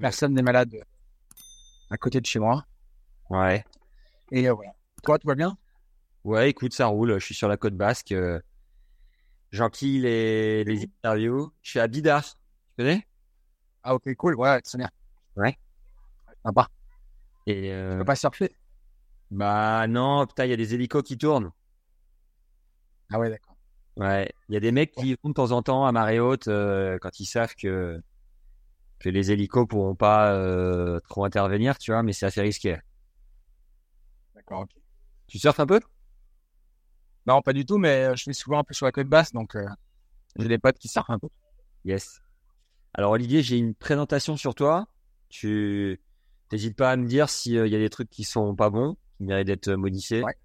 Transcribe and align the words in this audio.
Personne 0.00 0.34
n'est 0.34 0.42
malade 0.42 0.74
à 1.90 1.96
côté 1.96 2.20
de 2.20 2.26
chez 2.26 2.38
moi. 2.38 2.64
Ouais. 3.30 3.64
Et 4.32 4.48
euh, 4.48 4.52
voilà. 4.52 4.72
Toi, 5.02 5.18
tout 5.18 5.28
va 5.28 5.34
bien? 5.34 5.56
Ouais, 6.24 6.50
écoute, 6.50 6.74
ça 6.74 6.86
roule. 6.86 7.18
Je 7.18 7.24
suis 7.24 7.34
sur 7.34 7.48
la 7.48 7.56
côte 7.56 7.74
basque. 7.74 8.12
Euh, 8.12 8.40
J'enquille 9.52 10.00
les, 10.00 10.64
les 10.64 10.82
interviews. 10.84 11.52
Je 11.62 11.70
suis 11.70 11.80
à 11.80 11.86
Bidar. 11.86 12.24
Tu 12.24 12.34
connais? 12.78 13.06
Ah, 13.82 13.94
ok, 13.94 14.14
cool. 14.16 14.34
Ouais, 14.34 14.60
c'est 14.64 14.78
bien. 14.78 14.90
Ouais. 15.36 15.56
Sympa. 16.44 16.68
Et 17.46 17.62
Tu 17.62 17.70
euh, 17.70 17.98
peux 17.98 18.04
pas 18.04 18.16
surfer? 18.16 18.52
Bah 19.30 19.86
non, 19.88 20.26
putain, 20.26 20.44
il 20.44 20.50
y 20.50 20.52
a 20.52 20.56
des 20.56 20.74
hélicos 20.74 21.02
qui 21.02 21.16
tournent. 21.16 21.50
Ah, 23.12 23.18
ouais, 23.18 23.30
d'accord. 23.30 23.56
Ouais, 23.96 24.30
il 24.48 24.54
y 24.54 24.56
a 24.56 24.60
des 24.60 24.72
mecs 24.72 24.92
qui 24.92 25.16
vont 25.22 25.30
de 25.30 25.34
temps 25.34 25.52
en 25.52 25.62
temps 25.62 25.86
à 25.86 25.92
marée 25.92 26.20
haute 26.20 26.48
euh, 26.48 26.98
quand 27.00 27.18
ils 27.18 27.24
savent 27.24 27.54
que 27.54 28.00
que 28.98 29.08
les 29.08 29.30
hélicos 29.30 29.66
pourront 29.66 29.94
pas 29.94 30.32
euh, 30.32 31.00
trop 31.08 31.24
intervenir, 31.24 31.78
tu 31.78 31.92
vois, 31.92 32.02
mais 32.02 32.12
c'est 32.12 32.26
assez 32.26 32.40
risqué. 32.40 32.78
D'accord, 34.34 34.60
ok. 34.60 34.70
Tu 35.26 35.38
surfes 35.38 35.60
un 35.60 35.66
peu? 35.66 35.80
Non, 37.26 37.42
pas 37.42 37.52
du 37.52 37.66
tout, 37.66 37.78
mais 37.78 38.04
euh, 38.04 38.14
je 38.14 38.22
suis 38.22 38.34
souvent 38.34 38.60
un 38.60 38.64
peu 38.64 38.74
sur 38.74 38.86
la 38.86 38.92
côte 38.92 39.08
basse, 39.08 39.32
donc 39.32 39.56
euh, 39.56 39.66
j'ai 40.36 40.48
des 40.48 40.58
potes 40.58 40.78
qui 40.78 40.88
surfent 40.88 41.10
un 41.10 41.18
peu. 41.18 41.28
Yes. 41.84 42.20
Alors 42.94 43.12
Olivier, 43.12 43.42
j'ai 43.42 43.58
une 43.58 43.74
présentation 43.74 44.36
sur 44.36 44.54
toi. 44.54 44.86
Tu 45.28 46.00
n'hésites 46.52 46.76
pas 46.76 46.92
à 46.92 46.96
me 46.96 47.06
dire 47.06 47.28
s'il 47.28 47.66
y 47.66 47.74
a 47.74 47.78
des 47.78 47.90
trucs 47.90 48.10
qui 48.10 48.24
sont 48.24 48.54
pas 48.54 48.70
bons, 48.70 48.96
qui 49.16 49.24
méritent 49.24 49.48
d'être 49.48 49.72
modifiés. 49.72 50.22
Ouais. 50.22 50.36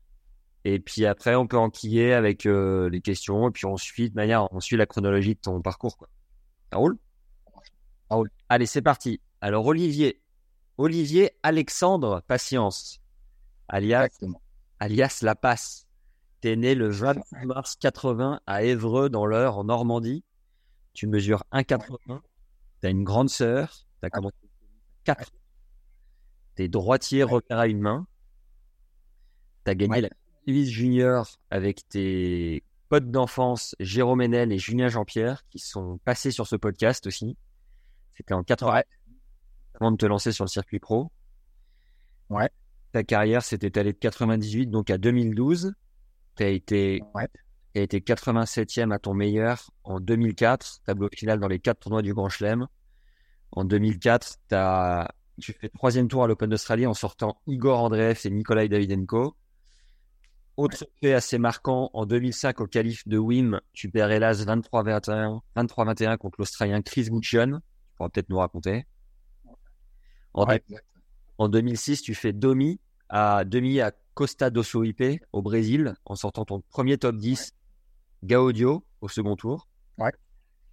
Et 0.64 0.80
puis 0.80 1.06
après, 1.06 1.36
on 1.36 1.48
peut 1.48 1.58
enquiller 1.58 2.14
avec 2.14 2.46
euh, 2.46 2.90
les 2.90 3.02
questions 3.02 3.48
et 3.48 3.52
puis 3.52 3.66
on 3.66 3.78
suit 3.78 4.10
de 4.10 4.16
manière, 4.16 4.52
on 4.54 4.60
suit 4.60 4.78
la 4.78 4.86
chronologie 4.86 5.36
de 5.36 5.40
ton 5.40 5.62
parcours. 5.62 5.98
Quoi. 5.98 6.10
Ça 6.72 6.78
roule? 6.78 6.98
Allez, 8.52 8.66
c'est 8.66 8.82
parti. 8.82 9.22
Alors 9.40 9.66
Olivier, 9.66 10.22
Olivier 10.78 11.32
Alexandre 11.42 12.22
Patience, 12.28 13.00
alias 13.70 14.08
Exactement. 14.08 14.42
alias 14.80 15.20
La 15.22 15.36
Passe. 15.36 15.88
T'es 16.42 16.58
né 16.58 16.76
le 16.76 16.90
26 16.90 17.22
mars 17.46 17.78
80 17.80 18.42
à 18.46 18.64
Évreux 18.64 19.10
dans 19.10 19.26
l'Eure 19.26 19.58
en 19.58 19.64
Normandie. 19.64 20.26
Tu 20.92 21.08
mesures 21.08 21.46
1,80. 21.54 22.20
T'as 22.82 22.90
une 22.90 23.06
grande 23.06 23.30
sœur. 23.30 23.88
T'as 24.02 24.10
commencé 24.10 24.36
4. 25.06 25.32
T'es 26.56 26.68
droitier 26.68 27.24
repère 27.24 27.60
à 27.60 27.68
une 27.68 27.80
main. 27.80 28.06
T'as 29.64 29.76
gagné 29.76 29.94
Ouais. 29.94 30.02
la 30.02 30.10
Davis 30.46 30.70
Junior 30.70 31.38
avec 31.52 31.88
tes 31.88 32.66
potes 32.90 33.12
d'enfance 33.12 33.78
Jérôme 33.80 34.20
Enel 34.20 34.52
et 34.52 34.58
Julien 34.58 34.90
Jean-Pierre 34.90 35.48
qui 35.50 35.60
sont 35.60 36.00
passés 36.00 36.32
sur 36.32 36.48
ce 36.48 36.58
podcast 36.58 37.08
aussi. 37.08 37.38
C'était 38.16 38.34
en 38.34 38.44
80 38.44 38.74
Ouais. 38.74 38.86
avant 39.80 39.92
de 39.92 39.98
te 39.98 40.06
lancer 40.06 40.32
sur 40.32 40.46
le 40.46 40.50
circuit 40.50 40.80
pro. 40.80 41.12
Ouais. 42.30 42.50
Ta 42.92 43.04
carrière 43.04 43.42
s'est 43.44 43.60
étalée 43.62 43.94
de 43.94 43.98
98 43.98 44.68
donc 44.68 44.90
à 44.90 44.98
2012. 44.98 45.74
Tu 46.36 46.44
as 46.44 46.50
été, 46.50 47.02
Ouais. 47.16 47.28
t'as 47.74 47.82
été 47.82 48.00
87e 48.02 48.92
à 48.92 49.00
ton 49.00 49.14
meilleur 49.14 49.72
en 49.84 50.00
2004, 50.00 50.82
tableau 50.86 51.10
final 51.14 51.40
dans 51.40 51.48
les 51.48 51.60
quatre 51.60 51.80
tournois 51.80 52.02
du 52.02 52.14
Grand 52.14 52.30
Chelem. 52.30 52.68
En 53.54 53.66
2004, 53.66 54.38
t'as, 54.48 55.08
tu 55.42 55.54
fais 55.54 55.70
troisième 55.70 56.08
tour 56.08 56.24
à 56.24 56.28
l'Open 56.28 56.50
d'Australie 56.50 56.86
en 56.86 56.94
sortant 56.94 57.42
Igor 57.48 57.82
Andreev 57.84 58.20
et 58.24 58.30
Nikolai 58.30 58.70
Davydenko. 58.70 59.36
Autre 60.58 60.86
fait 61.02 61.14
assez 61.14 61.38
marquant, 61.38 61.90
en 61.94 62.06
2005 62.06 62.60
au 62.62 62.68
qualif 62.68 63.08
de 63.08 63.18
Wim, 63.18 63.60
tu 63.74 63.90
perds 63.90 64.12
hélas 64.12 64.46
23-21, 64.46 65.40
23-21 65.56 66.18
contre 66.18 66.36
l'Australien 66.40 66.82
Chris 66.82 67.06
Guccione. 67.10 67.62
Pourras 68.02 68.10
peut-être 68.10 68.30
nous 68.30 68.38
raconter. 68.40 68.88
En 70.34 70.48
Ouais, 70.48 70.56
exact. 70.56 70.86
en 71.38 71.50
2006, 71.50 72.02
tu 72.02 72.16
fais 72.16 72.34
demi 72.34 72.80
à 73.10 73.44
demi 73.46 73.80
à 73.80 73.92
Costa 74.16 74.50
do 74.50 74.64
Sauípe 74.64 75.04
au 75.32 75.44
Brésil 75.44 75.94
en 76.06 76.16
sortant 76.16 76.44
ton 76.46 76.62
premier 76.62 76.98
top 76.98 77.18
10 77.18 77.54
Gaudio 78.24 78.84
au 79.02 79.08
second 79.08 79.36
tour. 79.36 79.68
Ouais. 80.00 80.12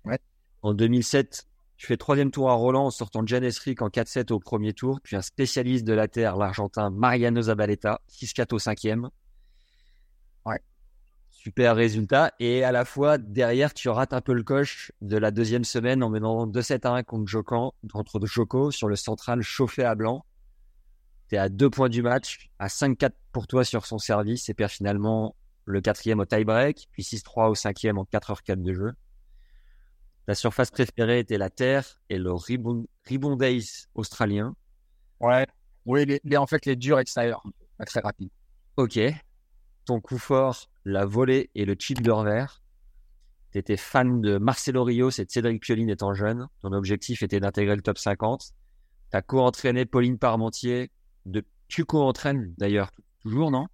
Ouais. 0.06 0.18
En 0.62 0.72
2007, 0.72 1.46
tu 1.76 1.86
fais 1.86 1.98
troisième 1.98 2.30
tour 2.30 2.48
à 2.48 2.54
Roland 2.54 2.86
en 2.86 2.90
sortant 2.90 3.26
Janes 3.26 3.50
Rick 3.62 3.82
en 3.82 3.88
4-7 3.88 4.32
au 4.32 4.40
premier 4.40 4.72
tour, 4.72 4.98
puis 5.02 5.14
un 5.14 5.22
spécialiste 5.22 5.84
de 5.84 5.92
la 5.92 6.08
terre, 6.08 6.36
l'Argentin 6.36 6.88
Mariano 6.88 7.42
Zabaleta, 7.42 8.00
6-4 8.08 8.54
au 8.54 8.58
cinquième. 8.58 9.10
Super 11.48 11.76
résultat. 11.76 12.32
Et 12.40 12.62
à 12.62 12.72
la 12.72 12.84
fois, 12.84 13.16
derrière, 13.16 13.72
tu 13.72 13.88
rates 13.88 14.12
un 14.12 14.20
peu 14.20 14.34
le 14.34 14.42
coche 14.42 14.92
de 15.00 15.16
la 15.16 15.30
deuxième 15.30 15.64
semaine 15.64 16.02
en 16.02 16.10
menant 16.10 16.46
2-7 16.46 16.86
à 16.86 16.90
1 16.92 17.02
contre 17.04 17.26
Joko, 17.26 17.72
contre 17.90 18.20
Joko 18.26 18.70
sur 18.70 18.86
le 18.86 18.96
central 18.96 19.40
chauffé 19.40 19.82
à 19.82 19.94
blanc. 19.94 20.26
T'es 21.28 21.38
à 21.38 21.48
deux 21.48 21.70
points 21.70 21.88
du 21.88 22.02
match, 22.02 22.50
à 22.58 22.66
5-4 22.68 23.12
pour 23.32 23.46
toi 23.46 23.64
sur 23.64 23.86
son 23.86 23.96
service 23.96 24.50
et 24.50 24.54
perds 24.54 24.70
finalement 24.70 25.36
le 25.64 25.80
quatrième 25.80 26.20
au 26.20 26.26
tie-break, 26.26 26.88
puis 26.92 27.02
6-3 27.02 27.48
au 27.48 27.54
cinquième 27.54 27.96
en 27.96 28.04
4h4 28.04 28.62
de 28.62 28.74
jeu. 28.74 28.92
Ta 30.26 30.34
surface 30.34 30.70
préférée 30.70 31.20
était 31.20 31.38
la 31.38 31.48
terre 31.48 31.98
et 32.10 32.18
le 32.18 32.30
Ribbon, 32.34 32.86
Ribbon 33.06 33.36
Days 33.36 33.86
australien. 33.94 34.54
Ouais. 35.20 35.46
Oui, 35.86 36.04
les, 36.04 36.20
les- 36.24 36.36
en 36.36 36.46
fait, 36.46 36.66
les 36.66 36.76
durs 36.76 36.98
extérieurs, 36.98 37.42
très 37.86 38.00
rapide. 38.00 38.28
Ok. 38.76 39.00
Ton 39.86 40.02
coup 40.02 40.18
fort, 40.18 40.68
la 40.88 41.04
volée 41.04 41.50
et 41.54 41.64
le 41.64 41.76
chip 41.78 42.02
de 42.02 42.10
revers. 42.10 42.62
T'étais 43.50 43.76
fan 43.76 44.20
de 44.20 44.38
Marcelo 44.38 44.84
Rios 44.84 45.10
et 45.10 45.24
de 45.24 45.30
Cédric 45.30 45.62
Pioline 45.62 45.90
étant 45.90 46.14
jeune. 46.14 46.48
Ton 46.60 46.72
objectif 46.72 47.22
était 47.22 47.40
d'intégrer 47.40 47.76
le 47.76 47.82
top 47.82 47.98
50. 47.98 48.52
T'as 49.10 49.22
co-entraîné 49.22 49.86
Pauline 49.86 50.18
Parmentier. 50.18 50.90
De... 51.26 51.44
Tu 51.68 51.84
co-entraînes 51.84 52.54
d'ailleurs 52.58 52.90
toujours, 53.20 53.50
non? 53.50 53.66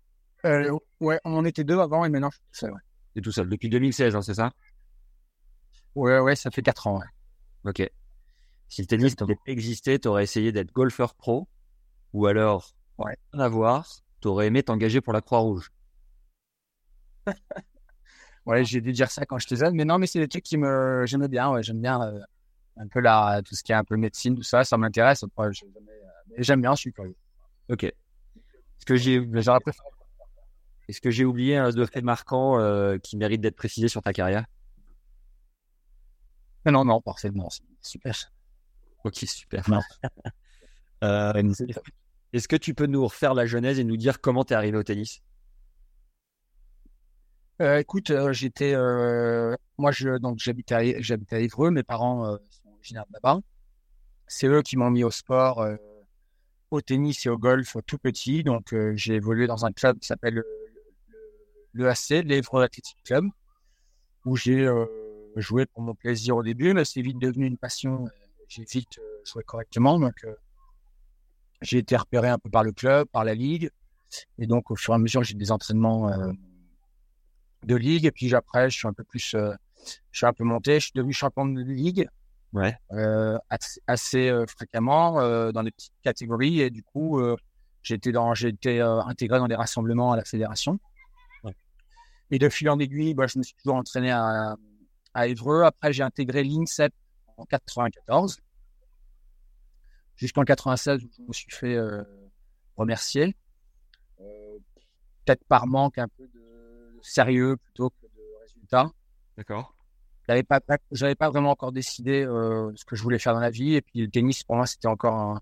Euh, 0.45 0.77
ouais, 1.01 1.21
on 1.25 1.35
en 1.37 1.45
était 1.45 1.65
deux 1.65 1.79
avant 1.79 2.05
et 2.05 2.09
maintenant, 2.09 2.31
je 2.31 2.37
suis 2.37 2.45
tout 2.51 2.59
seul, 2.59 2.73
ouais. 2.73 3.23
Tout 3.23 3.33
seul 3.33 3.49
depuis 3.49 3.69
2016, 3.69 4.17
hein, 4.17 4.23
c'est 4.23 4.35
ça? 4.35 4.53
Ouais, 5.95 6.19
ouais, 6.19 6.37
ça 6.37 6.51
fait 6.51 6.63
quatre 6.63 6.87
ans, 6.87 6.99
ouais. 6.99 7.07
Ok. 7.71 7.89
Si 8.69 8.83
le 8.83 8.87
tennis 8.87 9.15
pas 9.15 9.27
existé, 9.47 9.99
t'aurais 9.99 10.25
essayé 10.25 10.51
d'être 10.51 10.73
golfeur 10.73 11.15
pro, 11.15 11.49
ou 12.13 12.27
alors, 12.27 12.75
Ouais. 12.99 13.17
rien 13.33 13.43
à 13.43 13.49
voir, 13.49 13.89
t'aurais 14.21 14.49
aimé 14.49 14.63
t'engager 14.63 15.01
pour 15.01 15.13
la 15.13 15.21
Croix-Rouge? 15.21 15.71
Ouais, 18.47 18.65
j'ai 18.65 18.81
dû 18.81 18.93
dire 18.93 19.11
ça 19.11 19.25
quand 19.25 19.39
j'étais 19.39 19.57
jeune, 19.57 19.75
mais 19.75 19.85
non, 19.87 19.99
mais 19.99 20.07
c'est 20.07 20.19
des 20.19 20.29
trucs 20.29 20.45
qui 20.45 20.59
me, 20.59 21.05
j'aimais 21.07 21.29
bien, 21.29 21.51
ouais, 21.51 21.63
j'aime 21.63 21.81
bien 21.81 22.03
euh, 22.03 22.21
un 22.77 22.89
peu 22.89 23.01
la, 23.01 23.43
tout 23.45 23.55
ce 23.55 23.63
qui 23.63 23.73
est 23.73 23.75
un 23.75 23.85
peu 23.85 23.97
médecine, 23.97 24.37
tout 24.37 24.43
ça, 24.43 24.65
ça 24.65 24.77
m'intéresse. 24.79 25.23
Après, 25.23 25.49
euh, 25.49 25.53
j'aime 26.39 26.61
bien, 26.63 26.75
je 26.75 26.81
suis 26.81 26.93
curieux. 26.93 27.17
Ok. 27.71 27.85
Est-ce 27.85 27.95
que 28.87 28.97
j'ai, 28.97 29.21
Mais 29.21 29.43
j'aurais 29.43 29.61
préféré. 29.61 29.89
est-ce 30.89 31.01
que 31.01 31.11
j'ai 31.11 31.25
oublié 31.25 31.57
un 31.57 31.71
de 31.71 31.85
fait 31.87 32.03
marquant 32.03 32.59
euh, 32.59 32.99
qui 32.99 33.17
mérite 33.17 33.41
d'être 33.41 33.57
précisé 33.57 33.89
sur 33.89 34.03
ta 34.03 34.13
carrière? 34.13 34.45
Non, 36.67 36.85
non, 36.85 37.01
forcément, 37.03 37.49
super. 37.83 38.33
Ok, 39.05 39.17
super. 39.27 39.65
Euh, 41.03 41.53
est-ce 42.33 42.49
que 42.49 42.57
tu 42.57 42.75
peux 42.75 42.87
nous 42.87 43.05
refaire 43.05 43.35
la 43.35 43.47
genèse 43.47 43.79
et 43.79 43.85
nous 43.85 43.97
dire 43.97 44.21
comment 44.21 44.45
t'es 44.45 44.55
arrivé 44.55 44.79
au 44.79 44.83
tennis? 44.83 45.23
Euh, 47.63 47.79
écoute, 47.79 48.11
euh, 48.11 48.33
j'étais, 48.33 48.75
euh, 48.75 49.55
moi, 49.79 49.93
donc 50.21 50.39
j'habite 50.39 50.73
à, 50.73 50.79
à 50.79 51.39
Évreux, 51.39 51.71
mes 51.71 51.85
parents 51.85 52.27
euh, 52.27 52.37
sont 52.51 52.69
originaires 52.75 53.07
de 53.07 53.13
là-bas. 53.15 53.41
C'est 54.27 54.49
eux 54.49 54.63
qui 54.63 54.77
m'ont 54.77 54.91
mis 54.91 55.05
au 55.05 55.11
sport, 55.11 55.65
au 56.71 56.81
tennis 56.81 57.27
et 57.27 57.29
au 57.29 57.39
golf 57.39 57.77
tout 57.87 57.99
petit. 57.99 58.43
Donc, 58.43 58.75
j'ai 58.95 59.15
évolué 59.15 59.47
dans 59.47 59.67
un 59.67 59.73
club 59.73 59.99
qui 59.99 60.07
s'appelle 60.07 60.35
le, 60.35 60.47
le, 61.75 61.85
l'EAC, 61.85 62.25
l'Évreux 62.25 62.63
Athletic 62.63 62.97
Club, 63.05 63.27
où 64.25 64.35
j'ai 64.35 64.67
joué 65.37 65.67
pour 65.67 65.83
mon 65.83 65.95
plaisir 65.95 66.37
au 66.37 66.43
début, 66.43 66.73
mais 66.73 66.87
c'est 66.87 67.03
vite 67.03 67.19
devenu 67.19 67.47
une 67.47 67.59
passion. 67.59 68.07
J'ai 68.49 68.65
vite 68.65 68.99
joué 69.25 69.45
correctement, 69.45 70.01
donc 70.01 70.27
j'ai 71.61 71.79
été 71.79 71.95
repéré 71.95 72.29
un 72.29 72.39
peu 72.39 72.49
par 72.49 72.65
le 72.65 72.73
club, 72.73 73.07
par 73.09 73.25
la 73.25 73.35
ligue. 73.35 73.71
Et 74.39 74.47
donc, 74.47 74.71
au 74.71 74.77
fur 74.77 74.95
et 74.95 74.97
à 74.97 74.99
mesure, 74.99 75.23
j'ai 75.23 75.35
des 75.35 75.53
entraînements 75.53 76.11
de 77.65 77.77
ligue. 77.77 78.05
Et 78.07 78.11
puis 78.13 78.35
après, 78.35 78.71
je 78.71 78.77
suis 78.79 78.89
un 78.89 78.93
peu 78.93 79.05
plus, 79.05 79.35
euh, 79.35 79.53
je 80.11 80.19
suis 80.19 80.27
un 80.27 80.33
peu 80.33 80.45
monté. 80.45 80.75
Je 80.81 80.85
suis 80.87 80.93
devenu 80.95 81.13
champion 81.13 81.47
de 81.47 81.61
ligue 81.63 82.09
Ouais. 82.53 82.77
euh, 82.93 83.37
assez, 83.51 83.81
assez, 83.89 84.29
euh, 84.29 84.47
fréquemment 84.47 85.15
dans 85.53 85.63
des 85.65 85.73
petites 85.73 85.93
catégories. 86.03 86.61
Et 86.61 86.71
du 86.71 86.83
coup, 86.85 87.21
j'ai 87.83 87.97
été, 87.97 88.13
dans, 88.13 88.33
euh, 88.33 89.01
intégré 89.07 89.39
dans 89.39 89.49
des 89.49 89.57
rassemblements 89.57 90.13
à 90.13 90.17
la 90.17 90.25
fédération. 90.25 90.79
Ouais. 91.43 91.55
Et 92.31 92.39
de 92.39 92.49
fil 92.49 92.71
en 92.71 92.79
aiguille, 92.79 93.15
bah, 93.15 93.27
je 93.27 93.39
me 93.39 93.43
suis 93.43 93.55
toujours 93.57 93.77
entraîné 93.77 94.11
à, 94.13 94.57
à 95.15 95.27
Évreux. 95.27 95.63
Après, 95.65 95.93
j'ai 95.93 96.03
intégré 96.05 96.45
l'INSEP 96.45 96.93
en 97.37 97.45
94 97.45 98.39
jusqu'en 100.17 100.45
96 100.45 101.03
où 101.05 101.09
je 101.19 101.23
me 101.27 101.33
suis 101.33 101.51
fait 101.51 101.77
remercier. 102.77 103.35
Peut-être 104.17 105.45
par 105.49 105.67
manque 105.67 105.99
un 105.99 106.07
peu 106.09 106.29
de 106.29 106.41
sérieux 107.05 107.57
plutôt 107.57 107.91
que 107.91 108.07
de 108.07 108.41
résultats. 108.43 108.91
D'accord. 109.37 109.75
J'avais 110.27 110.43
pas, 110.43 110.61
j'avais 110.91 111.15
pas 111.15 111.29
vraiment 111.29 111.51
encore 111.51 111.73
décidé 111.73 112.25
euh, 112.25 112.73
ce 112.77 112.85
que 112.85 112.97
je 112.97 113.03
voulais 113.03 113.19
faire 113.19 113.35
dans 113.35 113.41
la 113.41 113.51
vie. 113.51 113.75
Et 113.75 113.83
puis 113.83 114.01
le 114.01 114.09
tennis, 114.09 114.43
pour 114.43 114.57
moi, 114.57 114.67
c'était 114.67 114.89
encore 114.89 115.41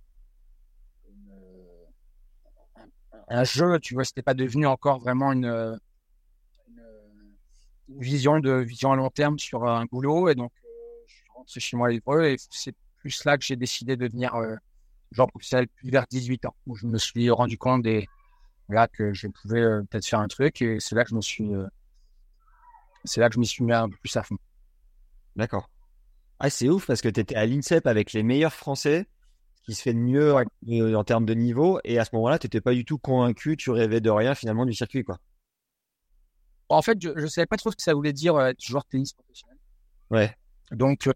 un, 3.28 3.44
jeu. 3.44 3.78
Tu 3.78 3.94
vois, 3.94 4.04
c'était 4.04 4.22
pas 4.22 4.34
devenu 4.34 4.66
encore 4.66 4.98
vraiment 4.98 5.32
une, 5.32 5.46
une, 5.46 6.82
une 7.88 8.00
vision 8.00 8.40
de 8.40 8.52
vision 8.54 8.92
à 8.92 8.96
long 8.96 9.10
terme 9.10 9.38
sur 9.38 9.64
un 9.64 9.84
boulot. 9.84 10.28
Et 10.28 10.34
donc, 10.34 10.52
euh, 10.64 10.68
je 11.06 11.14
suis 11.14 11.28
rentré 11.32 11.60
chez 11.60 11.76
moi 11.76 11.88
à 11.88 11.92
Évreux 11.92 12.24
et 12.24 12.36
c'est 12.50 12.74
plus 12.98 13.24
là 13.24 13.38
que 13.38 13.44
j'ai 13.44 13.56
décidé 13.56 13.96
de 13.96 14.06
devenir 14.06 14.34
euh, 14.34 14.56
genre 15.12 15.28
professionnel 15.28 15.68
plus 15.68 15.90
vers 15.90 16.06
18 16.08 16.46
ans, 16.46 16.56
où 16.66 16.74
je 16.74 16.86
me 16.86 16.98
suis 16.98 17.30
rendu 17.30 17.56
compte 17.56 17.82
des 17.82 18.08
là 18.68 18.88
que 18.88 19.12
je 19.12 19.28
pouvais 19.28 19.60
euh, 19.60 19.82
peut-être 19.90 20.06
faire 20.06 20.20
un 20.20 20.28
truc 20.28 20.62
et 20.62 20.80
c'est 20.80 20.94
là 20.94 21.04
que 21.04 21.10
je 21.10 21.14
me 21.14 21.20
suis 21.20 21.54
euh, 21.54 21.66
c'est 23.04 23.20
là 23.20 23.28
que 23.28 23.34
je 23.34 23.40
m'y 23.40 23.46
suis 23.46 23.64
mis 23.64 23.72
un 23.72 23.88
peu 23.88 23.96
plus 23.96 24.16
à 24.16 24.22
fond. 24.22 24.36
D'accord. 25.36 25.68
Ah, 26.38 26.50
c'est 26.50 26.68
ouf 26.68 26.86
parce 26.86 27.00
que 27.00 27.08
tu 27.08 27.20
étais 27.20 27.34
à 27.34 27.46
l'INSEP 27.46 27.86
avec 27.86 28.12
les 28.12 28.22
meilleurs 28.22 28.52
Français, 28.52 29.06
ce 29.54 29.62
qui 29.62 29.74
se 29.74 29.82
fait 29.82 29.92
de 29.92 29.98
mieux 29.98 30.34
en, 30.34 30.44
euh, 30.68 30.94
en 30.94 31.04
termes 31.04 31.26
de 31.26 31.34
niveau. 31.34 31.80
Et 31.84 31.98
à 31.98 32.04
ce 32.04 32.10
moment-là, 32.14 32.38
tu 32.38 32.46
n'étais 32.46 32.60
pas 32.60 32.74
du 32.74 32.84
tout 32.84 32.98
convaincu, 32.98 33.56
tu 33.56 33.70
rêvais 33.70 34.00
de 34.00 34.10
rien 34.10 34.34
finalement 34.34 34.66
du 34.66 34.72
circuit, 34.72 35.04
quoi. 35.04 35.18
En 36.68 36.80
fait, 36.82 36.98
je 37.00 37.10
ne 37.10 37.26
savais 37.26 37.46
pas 37.46 37.56
trop 37.56 37.70
ce 37.70 37.76
que 37.76 37.82
ça 37.82 37.92
voulait 37.92 38.12
dire 38.12 38.40
être 38.40 38.60
joueur 38.60 38.82
de 38.84 38.88
tennis 38.88 39.12
professionnel. 39.12 39.58
Ouais. 40.10 40.34
Donc, 40.70 41.08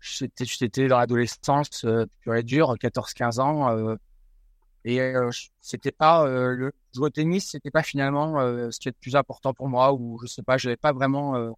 j'étais 0.00 0.88
dans 0.88 0.98
l'adolescence 0.98 1.86
pure 2.20 2.34
et 2.34 2.42
dure, 2.42 2.74
14-15 2.76 3.40
ans. 3.40 3.96
Euh, 4.86 4.90
et 4.90 5.00
euh, 5.00 5.30
c'était 5.60 5.92
pas 5.92 6.26
euh, 6.26 6.54
le 6.54 6.72
jouer 6.94 7.06
au 7.06 7.10
tennis, 7.10 7.50
c'était 7.50 7.70
pas 7.70 7.82
finalement 7.82 8.40
euh, 8.40 8.70
ce 8.70 8.80
qui 8.80 8.88
est 8.88 8.92
le 8.92 9.00
plus 9.00 9.16
important 9.16 9.54
pour 9.54 9.68
moi. 9.68 9.92
Ou 9.92 10.18
je 10.22 10.26
sais 10.26 10.42
pas, 10.42 10.56
j'avais 10.56 10.76
pas 10.76 10.92
vraiment, 10.92 11.36
euh, 11.36 11.50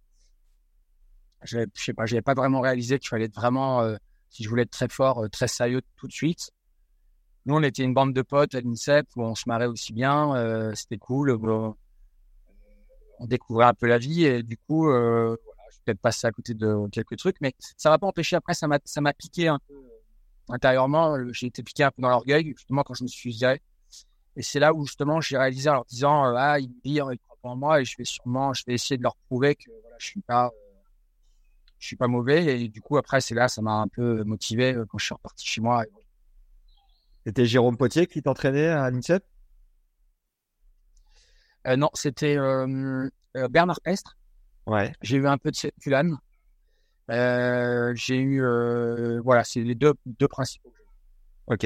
je 1.43 1.59
sais 1.75 1.93
pas, 1.93 2.05
j'avais 2.05 2.21
pas 2.21 2.33
vraiment 2.33 2.61
réalisé 2.61 2.99
qu'il 2.99 3.09
fallait 3.09 3.25
être 3.25 3.35
vraiment, 3.35 3.81
euh, 3.81 3.95
si 4.29 4.43
je 4.43 4.49
voulais 4.49 4.63
être 4.63 4.71
très 4.71 4.89
fort, 4.89 5.23
euh, 5.23 5.29
très 5.29 5.47
sérieux 5.47 5.81
tout 5.97 6.07
de 6.07 6.13
suite. 6.13 6.51
Nous, 7.45 7.55
on 7.55 7.61
était 7.61 7.83
une 7.83 7.93
bande 7.93 8.13
de 8.13 8.21
potes 8.23 8.55
à 8.55 8.61
l'INSEP 8.61 9.07
où 9.15 9.23
on 9.23 9.35
se 9.35 9.43
marrait 9.47 9.67
aussi 9.67 9.93
bien, 9.93 10.35
euh, 10.35 10.73
c'était 10.73 10.97
cool. 10.97 11.29
euh, 11.29 11.71
on 13.19 13.27
découvrait 13.27 13.65
un 13.65 13.73
peu 13.73 13.87
la 13.87 13.97
vie 13.97 14.25
et 14.25 14.43
du 14.43 14.57
coup, 14.57 14.89
euh, 14.89 15.37
voilà, 15.45 15.63
je 15.69 15.75
suis 15.75 15.83
peut-être 15.85 16.01
passé 16.01 16.27
à 16.27 16.31
côté 16.31 16.53
de 16.53 16.87
quelques 16.91 17.17
trucs, 17.17 17.37
mais 17.41 17.53
ça 17.77 17.89
m'a 17.89 17.97
pas 17.97 18.07
empêché. 18.07 18.35
Après, 18.35 18.53
ça 18.53 18.67
m'a, 18.67 19.13
piqué 19.13 19.47
un 19.47 19.59
peu 19.67 19.73
euh, 19.73 19.94
intérieurement. 20.49 21.15
euh, 21.15 21.31
J'ai 21.31 21.47
été 21.47 21.63
piqué 21.63 21.83
un 21.83 21.91
peu 21.91 22.01
dans 22.01 22.09
l'orgueil, 22.09 22.53
justement, 22.55 22.83
quand 22.83 22.93
je 22.93 23.03
me 23.03 23.07
suis 23.07 23.31
viré. 23.31 23.61
Et 24.35 24.43
c'est 24.43 24.59
là 24.59 24.73
où, 24.73 24.85
justement, 24.85 25.21
j'ai 25.21 25.37
réalisé 25.37 25.69
en 25.69 25.73
leur 25.73 25.85
disant, 25.85 26.25
euh, 26.25 26.35
ah, 26.37 26.59
ils 26.59 26.69
me 26.69 26.81
virent, 26.83 27.13
ils 27.13 27.19
croient 27.19 27.37
pas 27.41 27.49
en 27.49 27.55
moi 27.55 27.81
et 27.81 27.85
je 27.85 27.95
vais 27.97 28.05
sûrement, 28.05 28.53
je 28.53 28.63
vais 28.67 28.73
essayer 28.73 28.97
de 28.97 29.03
leur 29.03 29.15
prouver 29.27 29.55
que, 29.55 29.69
voilà, 29.81 29.95
je 29.97 30.05
suis 30.05 30.21
pas, 30.21 30.47
euh, 30.47 30.49
je 31.79 31.87
suis 31.87 31.95
pas 31.95 32.07
mauvais. 32.07 32.61
Et 32.61 32.67
du 32.67 32.81
coup, 32.81 32.97
après, 32.97 33.21
c'est 33.21 33.35
là, 33.35 33.47
ça 33.47 33.61
m'a 33.61 33.73
un 33.73 33.87
peu 33.87 34.23
motivé 34.23 34.73
euh, 34.73 34.85
quand 34.85 34.97
je 34.97 35.05
suis 35.05 35.13
reparti 35.13 35.45
chez 35.47 35.61
moi. 35.61 35.85
Et. 35.85 35.89
C'était 37.25 37.45
Jérôme 37.45 37.77
Potier 37.77 38.07
qui 38.07 38.21
t'entraînait 38.21 38.67
à 38.67 38.91
l'INSEP? 38.91 39.23
Non, 41.77 41.89
c'était 41.95 42.37
Bernard 43.49 43.81
Pestre. 43.81 44.15
Ouais. 44.67 44.93
J'ai 45.01 45.17
eu 45.17 45.25
un 45.25 45.39
peu 45.39 45.49
de 45.49 45.71
Culane. 45.81 46.15
Euh, 47.11 47.93
j'ai 47.95 48.17
eu, 48.17 48.43
euh, 48.43 49.21
voilà, 49.21 49.43
c'est 49.43 49.61
les 49.61 49.75
deux, 49.75 49.93
deux 50.05 50.27
principaux. 50.27 50.73
Ok. 51.47 51.65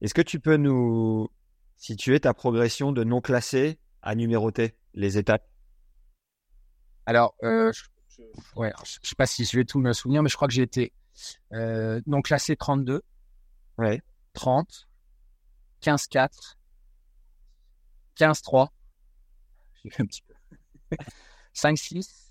Est-ce 0.00 0.14
que 0.14 0.22
tu 0.22 0.40
peux 0.40 0.56
nous 0.56 1.28
situer 1.76 2.20
ta 2.20 2.32
progression 2.34 2.92
de 2.92 3.04
non 3.04 3.20
classé 3.20 3.78
à 4.02 4.14
numéroté, 4.14 4.74
les 4.94 5.18
étapes? 5.18 5.46
Alors, 7.06 7.34
euh, 7.42 7.72
je, 7.72 7.82
je- 8.16 8.58
ouais, 8.58 8.72
sais 8.84 9.14
pas 9.16 9.26
si 9.26 9.44
je 9.44 9.56
vais 9.56 9.64
tout 9.64 9.78
me 9.78 9.92
souvenir, 9.92 10.22
mais 10.22 10.28
je 10.28 10.36
crois 10.36 10.48
que 10.48 10.54
j'ai 10.54 10.62
été 10.62 10.92
euh, 11.52 12.00
non 12.06 12.22
classé 12.22 12.56
32, 12.56 13.02
Ouais. 13.78 14.00
30, 14.32 14.88
15-4, 15.80 16.58
15-3, 18.14 18.72
j'ai 19.82 19.90
fait 19.90 20.02
un 20.02 20.06
petit 20.06 20.22
peu, 20.22 20.34
5-6, 21.52 22.29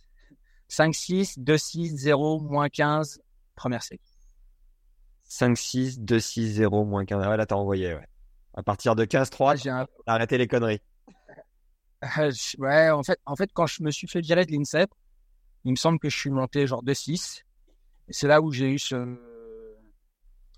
5-6, 0.69 1.37
2-6, 1.39 1.97
0, 1.97 2.39
moins 2.39 2.69
15, 2.69 3.21
première 3.55 3.83
série. 3.83 3.99
5, 5.23 5.57
6, 5.57 5.99
2, 5.99 6.19
6, 6.19 6.53
0, 6.53 6.85
moins 6.85 7.05
15. 7.05 7.21
Ah 7.23 7.29
ouais, 7.29 7.37
là, 7.37 7.45
t'as 7.45 7.55
envoyé, 7.55 7.93
ouais. 7.93 8.07
À 8.53 8.63
partir 8.63 8.95
de 8.95 9.05
15, 9.05 9.29
3, 9.29 9.55
J'ai 9.55 9.69
un, 9.69 9.87
arrêté 10.05 10.37
les 10.37 10.47
conneries. 10.47 10.81
Euh, 12.17 12.31
je- 12.31 12.55
ouais, 12.59 12.89
en 12.91 13.03
fait, 13.03 13.19
en 13.25 13.35
fait, 13.35 13.49
quand 13.53 13.67
je 13.67 13.83
me 13.83 13.91
suis 13.91 14.07
fait 14.07 14.21
virer 14.21 14.45
de 14.45 14.53
l'INSEP, 14.53 14.89
il 15.65 15.71
me 15.71 15.75
semble 15.75 15.99
que 15.99 16.07
je 16.09 16.17
suis 16.17 16.29
monté 16.29 16.65
genre 16.65 16.81
de 16.81 16.93
6. 16.93 17.43
Et 18.07 18.13
c'est 18.13 18.27
là 18.29 18.41
où 18.41 18.53
j'ai 18.53 18.71
eu 18.71 18.79
ce, 18.79 18.95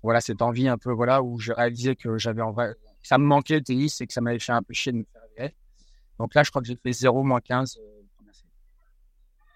voilà, 0.04 0.20
cette 0.20 0.42
envie 0.42 0.68
un 0.68 0.78
peu, 0.78 0.92
voilà, 0.92 1.22
où 1.22 1.38
j'ai 1.40 1.52
réalisé 1.52 1.96
que 1.96 2.18
j'avais 2.18 2.42
en 2.42 2.52
vrai, 2.52 2.74
ça 3.02 3.18
me 3.18 3.24
manquait 3.24 3.56
le 3.56 3.62
tennis 3.62 4.00
et 4.00 4.06
que 4.06 4.12
ça 4.12 4.20
m'avait 4.20 4.38
fait 4.38 4.52
un 4.52 4.62
peu 4.62 4.72
chier 4.72 4.92
de 4.92 4.98
me 4.98 5.04
faire 5.12 5.22
virer. 5.36 5.56
Donc 6.18 6.34
là, 6.34 6.42
je 6.44 6.50
crois 6.50 6.62
que 6.62 6.68
j'ai 6.68 6.76
fait 6.76 6.92
0 6.92 7.24
moins 7.24 7.40
15. 7.40 7.76
euh, 7.78 7.82
première 7.82 7.90
série. 7.90 8.01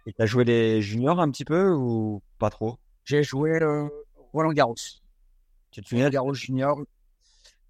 Et 0.06 0.12
t'as 0.12 0.26
joué 0.26 0.44
les 0.44 0.80
juniors 0.82 1.20
un 1.20 1.30
petit 1.30 1.44
peu 1.44 1.70
ou 1.72 2.22
pas 2.38 2.50
trop? 2.50 2.78
J'ai 3.04 3.22
joué 3.22 3.60
euh, 3.62 3.88
Roland 4.32 4.52
Garros. 4.52 4.74
Tu 5.70 5.82
te 5.82 5.88
souviens? 5.88 6.10
Garros 6.10 6.34
junior. 6.34 6.78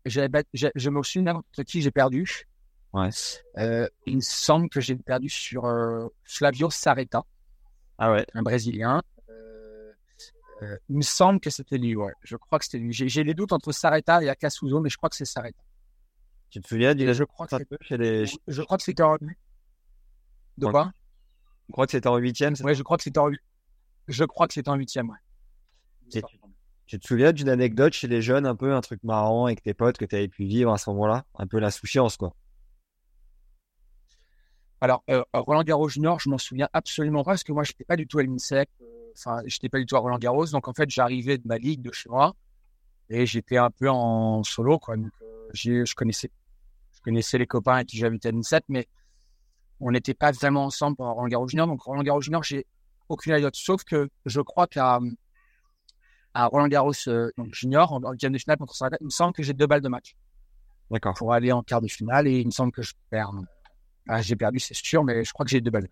Bat- 0.05 0.45
je 0.55 0.91
me 0.91 1.03
souviens 1.03 1.35
contre 1.35 1.63
qui 1.65 1.83
j'ai 1.83 1.91
perdu. 1.91 2.47
Ouais. 2.93 3.09
Euh, 3.59 3.89
il 4.07 4.17
me 4.17 4.21
semble 4.21 4.69
que 4.69 4.81
j'ai 4.81 4.95
perdu 4.97 5.29
sur 5.29 5.65
euh, 5.65 6.09
Flavio 6.25 6.71
Sareta. 6.71 7.25
Ah 7.99 8.13
ouais. 8.13 8.27
un 8.35 8.43
Brésilien. 8.43 9.03
Euh, 9.31 9.93
il 10.89 10.97
me 10.97 11.03
semble 11.03 11.41
que 11.41 11.51
c'était 11.51 11.77
lui, 11.79 11.97
ouais. 11.97 12.13
Je 12.23 12.37
crois 12.37 12.59
que 12.59 12.65
c'était 12.65 12.79
lui. 12.79 12.93
J'ai 12.93 13.25
les 13.25 13.35
doutes 13.35 13.53
entre 13.53 13.73
Sareta 13.73 14.23
et 14.23 14.29
Akasuzo, 14.29 14.81
mais 14.81 14.89
je 14.89 14.97
crois 14.97 15.11
que 15.11 15.17
c'est 15.17 15.25
Sareta. 15.25 15.63
Tu 16.51 16.61
te 16.61 16.69
souviens 16.69 16.97
Et 16.97 17.13
je 17.13 17.25
crois 17.25 17.47
que 17.47 17.57
c'est- 17.59 17.97
les... 17.97 18.27
je, 18.27 18.37
je 18.47 18.63
crois 18.63 18.77
que 18.77 18.83
c'était 18.85 19.03
en. 19.03 19.17
De 20.57 20.67
quoi? 20.67 20.93
Je 21.69 21.73
crois 21.73 21.87
que 21.87 21.93
c'était 21.93 22.09
en 22.09 22.17
huitième. 22.17 22.55
Ouais, 22.63 22.75
je 22.75 22.83
crois 22.83 22.97
que 22.97 23.03
c'était 23.03 23.19
en. 23.19 23.31
Je 24.09 24.25
crois 24.25 24.47
que 24.47 24.55
c'était 24.55 24.69
en 24.69 24.77
huitième, 24.77 25.11
ouais. 25.11 26.23
Tu 26.87 27.01
te 27.01 27.07
souviens 27.07 27.33
d'une 27.33 27.49
anecdote 27.49 27.93
chez 27.93 28.07
les 28.07 28.23
jeunes, 28.23 28.47
un 28.47 28.55
peu 28.55 28.73
un 28.73 28.81
truc 28.81 29.03
marrant 29.03 29.47
avec 29.47 29.63
tes 29.63 29.75
potes 29.75 29.99
que 29.99 30.05
tu 30.05 30.15
avais 30.15 30.29
pu 30.29 30.45
vivre 30.45 30.73
à 30.73 30.79
ce 30.79 30.89
moment-là? 30.91 31.25
Un 31.35 31.49
peu 31.49 31.59
l'insouciance, 31.59 32.17
quoi. 32.17 32.33
Alors, 34.81 35.03
euh, 35.11 35.25
Roland 35.33 35.65
Garros 35.65 35.89
Junior, 35.89 36.21
je 36.21 36.29
m'en 36.29 36.39
souviens 36.39 36.69
absolument 36.73 37.25
pas 37.25 37.33
parce 37.33 37.43
que 37.43 37.53
moi, 37.53 37.65
j'étais 37.65 37.85
pas 37.85 37.97
du 37.97 38.07
tout 38.07 38.19
à 38.19 38.23
l'INSEC. 38.23 38.69
euh, 38.83 38.85
Enfin, 39.17 39.41
j'étais 39.47 39.69
pas 39.69 39.79
du 39.79 39.87
tout 39.87 39.97
à 39.97 39.99
Roland 39.99 40.19
Garros. 40.19 40.47
Donc, 40.47 40.69
en 40.69 40.75
fait, 40.75 40.89
j'arrivais 40.91 41.39
de 41.39 41.49
ma 41.49 41.59
ligue 41.59 41.81
de 41.83 41.91
chez 41.93 42.09
moi 42.09 42.35
et 43.09 43.27
j'étais 43.27 43.57
un 43.57 43.71
peu 43.71 43.89
en 43.89 44.45
solo, 44.45 44.79
quoi. 44.79 44.97
Donc, 44.97 45.11
euh, 45.23 45.49
je 45.55 45.95
connaissais, 45.95 46.31
je 46.95 47.01
connaissais 47.01 47.39
les 47.39 47.47
copains 47.47 47.77
avec 47.77 47.89
qui 47.89 47.97
j'habitais 47.97 48.29
à 48.29 48.33
l'INSEC, 48.33 48.65
mais 48.69 48.87
on 49.81 49.91
n'était 49.91 50.15
pas 50.15 50.33
vraiment 50.33 50.65
ensemble 50.65 50.97
pendant 50.97 51.15
Roland 51.15 51.29
Garros 51.29 51.49
Junior. 51.49 51.67
Donc, 51.67 51.83
Roland 51.83 52.03
Garros 52.03 52.21
Junior, 52.21 52.43
j'ai 52.43 52.67
aucune 53.09 53.33
anecdote. 53.33 53.57
Sauf 53.57 53.85
que 53.85 54.09
je 54.25 54.41
crois 54.41 54.67
qu'à 54.67 55.01
à 56.37 56.47
Roland 56.47 56.69
Garros 56.69 56.93
euh, 57.09 57.31
donc 57.39 57.55
Junior, 57.55 57.91
en, 57.93 58.03
en 58.03 58.13
de 58.13 58.39
finale 58.39 58.59
contre 58.59 58.75
Sarah, 58.75 58.97
il 59.01 59.07
me 59.07 59.11
semble 59.11 59.33
que 59.33 59.43
j'ai 59.43 59.55
deux 59.55 59.67
balles 59.67 59.81
de 59.81 59.89
match 59.89 60.15
D'accord. 60.91 61.15
pour 61.15 61.33
aller 61.33 61.51
en 61.51 61.63
quart 61.63 61.81
de 61.81 61.89
finale 61.89 62.29
et 62.29 62.41
il 62.41 62.47
me 62.47 62.51
semble 62.51 62.73
que 62.73 62.83
je 62.83 62.93
perds. 63.09 63.33
Ah, 64.07 64.21
j'ai 64.21 64.37
perdu, 64.37 64.59
c'est 64.59 64.75
sûr, 64.75 65.03
mais 65.03 65.25
je 65.25 65.33
crois 65.33 65.47
que 65.47 65.51
j'ai 65.51 65.63
deux 65.63 65.71
balles. 65.71 65.89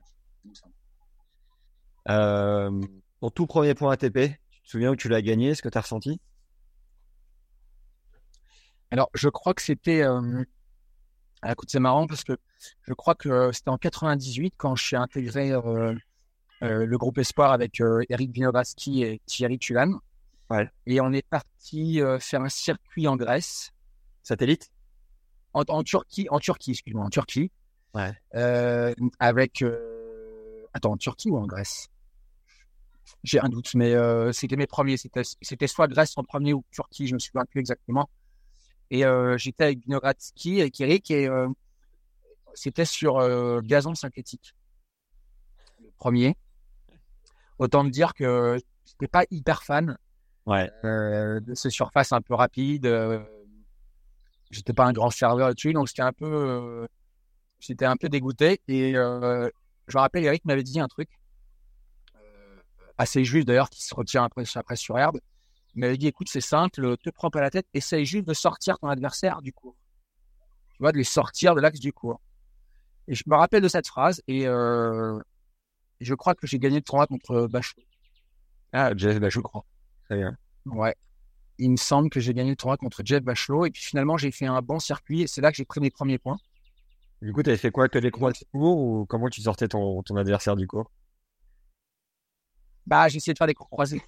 Euh, 2.11 2.79
ton 3.21 3.31
tout 3.31 3.47
premier 3.47 3.75
point 3.75 3.93
ATP, 3.93 4.37
tu 4.51 4.63
te 4.63 4.69
souviens 4.69 4.91
où 4.91 4.97
tu 4.97 5.09
l'as 5.09 5.23
gagné, 5.23 5.55
ce 5.55 5.63
que 5.63 5.71
tu 5.71 5.79
as 5.79 5.81
ressenti? 5.81 6.21
Alors, 8.91 9.09
je 9.15 9.31
crois 9.31 9.55
que 9.55 9.63
c'était. 9.63 10.03
Euh... 10.03 10.45
ah, 11.47 11.53
écoute, 11.53 11.69
c'est 11.71 11.79
marrant 11.79 12.07
parce 12.07 12.25
que 12.25 12.39
je 12.89 12.95
crois 12.95 13.15
que 13.15 13.29
euh, 13.29 13.53
c'était 13.53 13.69
en 13.69 13.77
98 13.77 14.55
quand 14.57 14.77
je 14.77 14.83
suis 14.83 14.97
intégré 14.97 15.53
euh, 15.53 15.95
euh, 16.63 16.87
le 16.87 16.99
groupe 16.99 17.19
Espoir 17.19 17.53
avec 17.53 17.83
euh, 17.83 18.03
Eric 18.09 18.33
Vinograski 18.33 19.03
et 19.03 19.21
Thierry 19.27 19.59
Tulane. 19.59 19.95
Ouais. 20.49 20.71
Et 20.87 21.03
on 21.03 21.13
est 21.13 21.27
parti 21.29 22.01
faire 22.19 22.41
un 22.41 22.49
circuit 22.49 23.07
en 23.07 23.17
Grèce. 23.17 23.73
Satellite? 24.23 24.71
En, 25.53 25.65
en 25.69 25.83
Turquie, 25.83 26.27
en 26.31 26.39
Turquie, 26.39 26.71
excuse-moi, 26.71 27.05
en 27.05 27.11
Turquie. 27.11 27.51
Ouais. 27.93 28.15
Avec. 29.19 29.63
Attends, 30.73 30.93
en 30.93 30.97
Turquie 30.97 31.31
ou 31.31 31.37
en 31.37 31.47
Grèce? 31.47 31.89
J'ai 33.23 33.39
un 33.41 33.51
doute, 33.51 33.75
mais 33.75 33.95
c'était 34.33 34.57
mes 34.57 34.67
premiers. 34.67 34.97
C'était 34.97 35.23
c'était 35.43 35.67
soit 35.67 35.89
Grèce 35.89 36.17
en 36.17 36.25
premier 36.25 36.55
ou 36.55 36.65
Turquie, 36.71 37.07
je 37.07 37.15
me 37.15 37.19
souviens 37.19 37.45
plus 37.45 37.61
exactement. 37.61 38.09
Et 38.95 39.05
euh, 39.05 39.37
j'étais 39.37 39.65
avec 39.65 39.81
Vinogradski, 39.81 40.61
avec 40.61 40.81
Eric, 40.81 41.11
et 41.11 41.27
euh, 41.27 41.49
c'était 42.55 42.85
sur 42.85 43.17
euh, 43.19 43.61
gazon 43.61 43.97
synthétique. 43.97 44.55
Le 45.83 45.91
premier. 45.99 46.37
Autant 47.59 47.83
me 47.83 47.91
dire 47.91 48.15
que 48.15 48.57
j'étais 48.87 49.09
pas 49.09 49.25
hyper 49.33 49.65
fan 49.65 49.99
Ouais. 50.47 50.71
de 50.85 51.55
ces 51.55 51.71
surfaces 51.71 52.13
un 52.13 52.21
peu 52.21 52.35
rapides. 52.35 52.87
J'étais 54.53 54.73
pas 54.73 54.85
un 54.85 54.93
grand 54.93 55.11
serveur 55.11 55.49
là-dessus, 55.49 55.73
donc 55.73 55.89
j'étais 55.89 56.03
un 56.03 56.13
peu, 56.13 56.87
j'étais 57.59 57.87
un 57.87 57.97
peu 57.97 58.09
dégoûté. 58.09 58.61
Et 58.69 58.93
je 58.93 59.51
me 59.93 59.99
rappelle, 59.99 60.23
Eric 60.25 60.45
m'avait 60.45 60.63
dit 60.63 60.79
un 60.79 60.87
truc 60.87 61.09
assez 62.97 63.25
juste 63.25 63.49
d'ailleurs, 63.49 63.71
qui 63.71 63.83
se 63.83 63.93
retient 63.93 64.23
après, 64.23 64.45
après 64.55 64.77
sur 64.77 64.97
herbe. 64.97 65.19
Il 65.75 65.81
m'avait 65.81 65.97
dit, 65.97 66.07
écoute, 66.07 66.29
c'est 66.31 66.41
simple, 66.41 66.97
te 66.99 67.11
prends 67.11 67.31
pas 67.31 67.41
la 67.41 67.51
tête, 67.51 67.67
essaye 67.75 68.07
juste 68.07 68.27
de 68.27 68.35
sortir 68.35 68.79
ton 68.79 68.89
adversaire 68.89 69.43
du 69.43 69.53
cours. 69.53 69.77
Tu 70.75 70.79
vois, 70.81 70.93
de 70.93 70.99
les 70.99 71.05
sortir 71.05 71.55
de 71.55 71.61
l'axe 71.61 71.81
du 71.81 71.93
cours. 71.93 72.21
Et 73.09 73.15
je 73.15 73.25
me 73.27 73.37
rappelle 73.37 73.63
de 73.63 73.69
cette 73.69 73.87
phrase 73.87 74.23
et 74.27 74.47
euh, 74.47 75.19
je 76.01 76.15
crois 76.15 76.35
que 76.35 76.47
j'ai 76.47 76.59
gagné 76.59 76.77
le 76.77 76.83
tournoi 76.83 77.07
contre 77.07 77.47
Bachelot. 77.47 77.85
Ah, 78.73 78.93
Jeff 78.97 79.21
Bachot, 79.21 79.41
je 79.41 79.43
crois. 79.43 79.65
Très 80.07 80.17
bien. 80.17 80.37
Ouais. 80.67 80.95
Il 81.59 81.71
me 81.71 81.77
semble 81.77 82.11
que 82.11 82.19
j'ai 82.19 82.35
gagné 82.35 82.51
le 82.51 82.57
tournoi 82.57 82.77
contre 82.77 83.03
Jeff 83.05 83.23
Bachelot. 83.23 83.67
Et 83.67 83.71
puis 83.71 83.83
finalement, 83.83 84.17
j'ai 84.17 84.33
fait 84.33 84.47
un 84.47 84.61
bon 84.63 84.79
circuit. 84.79 85.23
Et 85.23 85.27
c'est 85.27 85.41
là 85.41 85.51
que 85.51 85.57
j'ai 85.57 85.65
pris 85.65 85.81
mes 85.81 85.91
premiers 85.91 86.19
points. 86.19 86.39
Du 87.23 87.33
coup, 87.33 87.43
t'avais 87.43 87.57
fait 87.57 87.71
quoi? 87.71 87.89
Que 87.89 87.99
des 87.99 88.11
croix 88.11 88.33
de 88.33 88.39
cours 88.53 88.79
ou 88.79 89.07
comment 89.07 89.29
tu 89.29 89.43
sortais 89.43 89.69
ton, 89.69 90.03
ton 90.03 90.17
adversaire 90.17 90.57
du 90.57 90.67
cours? 90.67 90.91
Bah, 92.87 93.09
j'ai 93.09 93.19
essayé 93.19 93.33
de 93.33 93.39
faire 93.39 93.47
des 93.47 93.55
cours 93.55 93.71
croisés. 93.71 94.03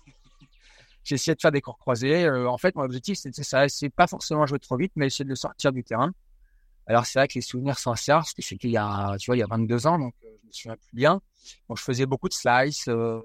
J'ai 1.07 1.15
essayé 1.15 1.35
de 1.35 1.41
faire 1.41 1.53
des 1.53 1.61
cours 1.63 1.79
croisés. 1.79 2.25
Euh, 2.27 2.49
en 2.51 2.59
fait, 2.59 2.75
mon 2.75 2.83
objectif, 2.83 3.19
c'était 3.19 3.43
ça. 3.45 3.69
C'est 3.69 3.89
pas 3.91 4.07
forcément 4.07 4.45
jouer 4.47 4.59
trop 4.59 4.77
vite, 4.77 4.93
mais 4.97 5.07
essayer 5.07 5.25
de 5.25 5.31
le 5.31 5.37
sortir 5.37 5.73
du 5.73 5.85
terrain. 5.85 6.13
Alors, 6.87 7.07
c'est 7.07 7.19
vrai 7.19 7.29
que 7.29 7.35
les 7.35 7.41
souvenirs 7.41 7.79
sincères, 7.79 8.19
parce 8.19 8.35
que 8.35 8.43
c'était 8.43 8.69
il 8.69 8.73
y 8.73 8.77
a, 8.77 9.17
tu 9.19 9.27
vois, 9.27 9.37
il 9.37 9.41
y 9.41 9.43
a 9.43 9.47
22 9.49 9.87
ans, 9.87 9.99
donc 9.99 10.15
euh, 10.25 10.29
je 10.43 10.47
me 10.49 10.53
souviens 10.53 10.77
plus 10.77 10.95
bien. 10.97 11.21
Donc, 11.69 11.79
je 11.79 11.83
faisais 11.85 12.07
beaucoup 12.07 12.29
de 12.29 12.35
slices. 12.35 12.89
euh, 12.89 13.21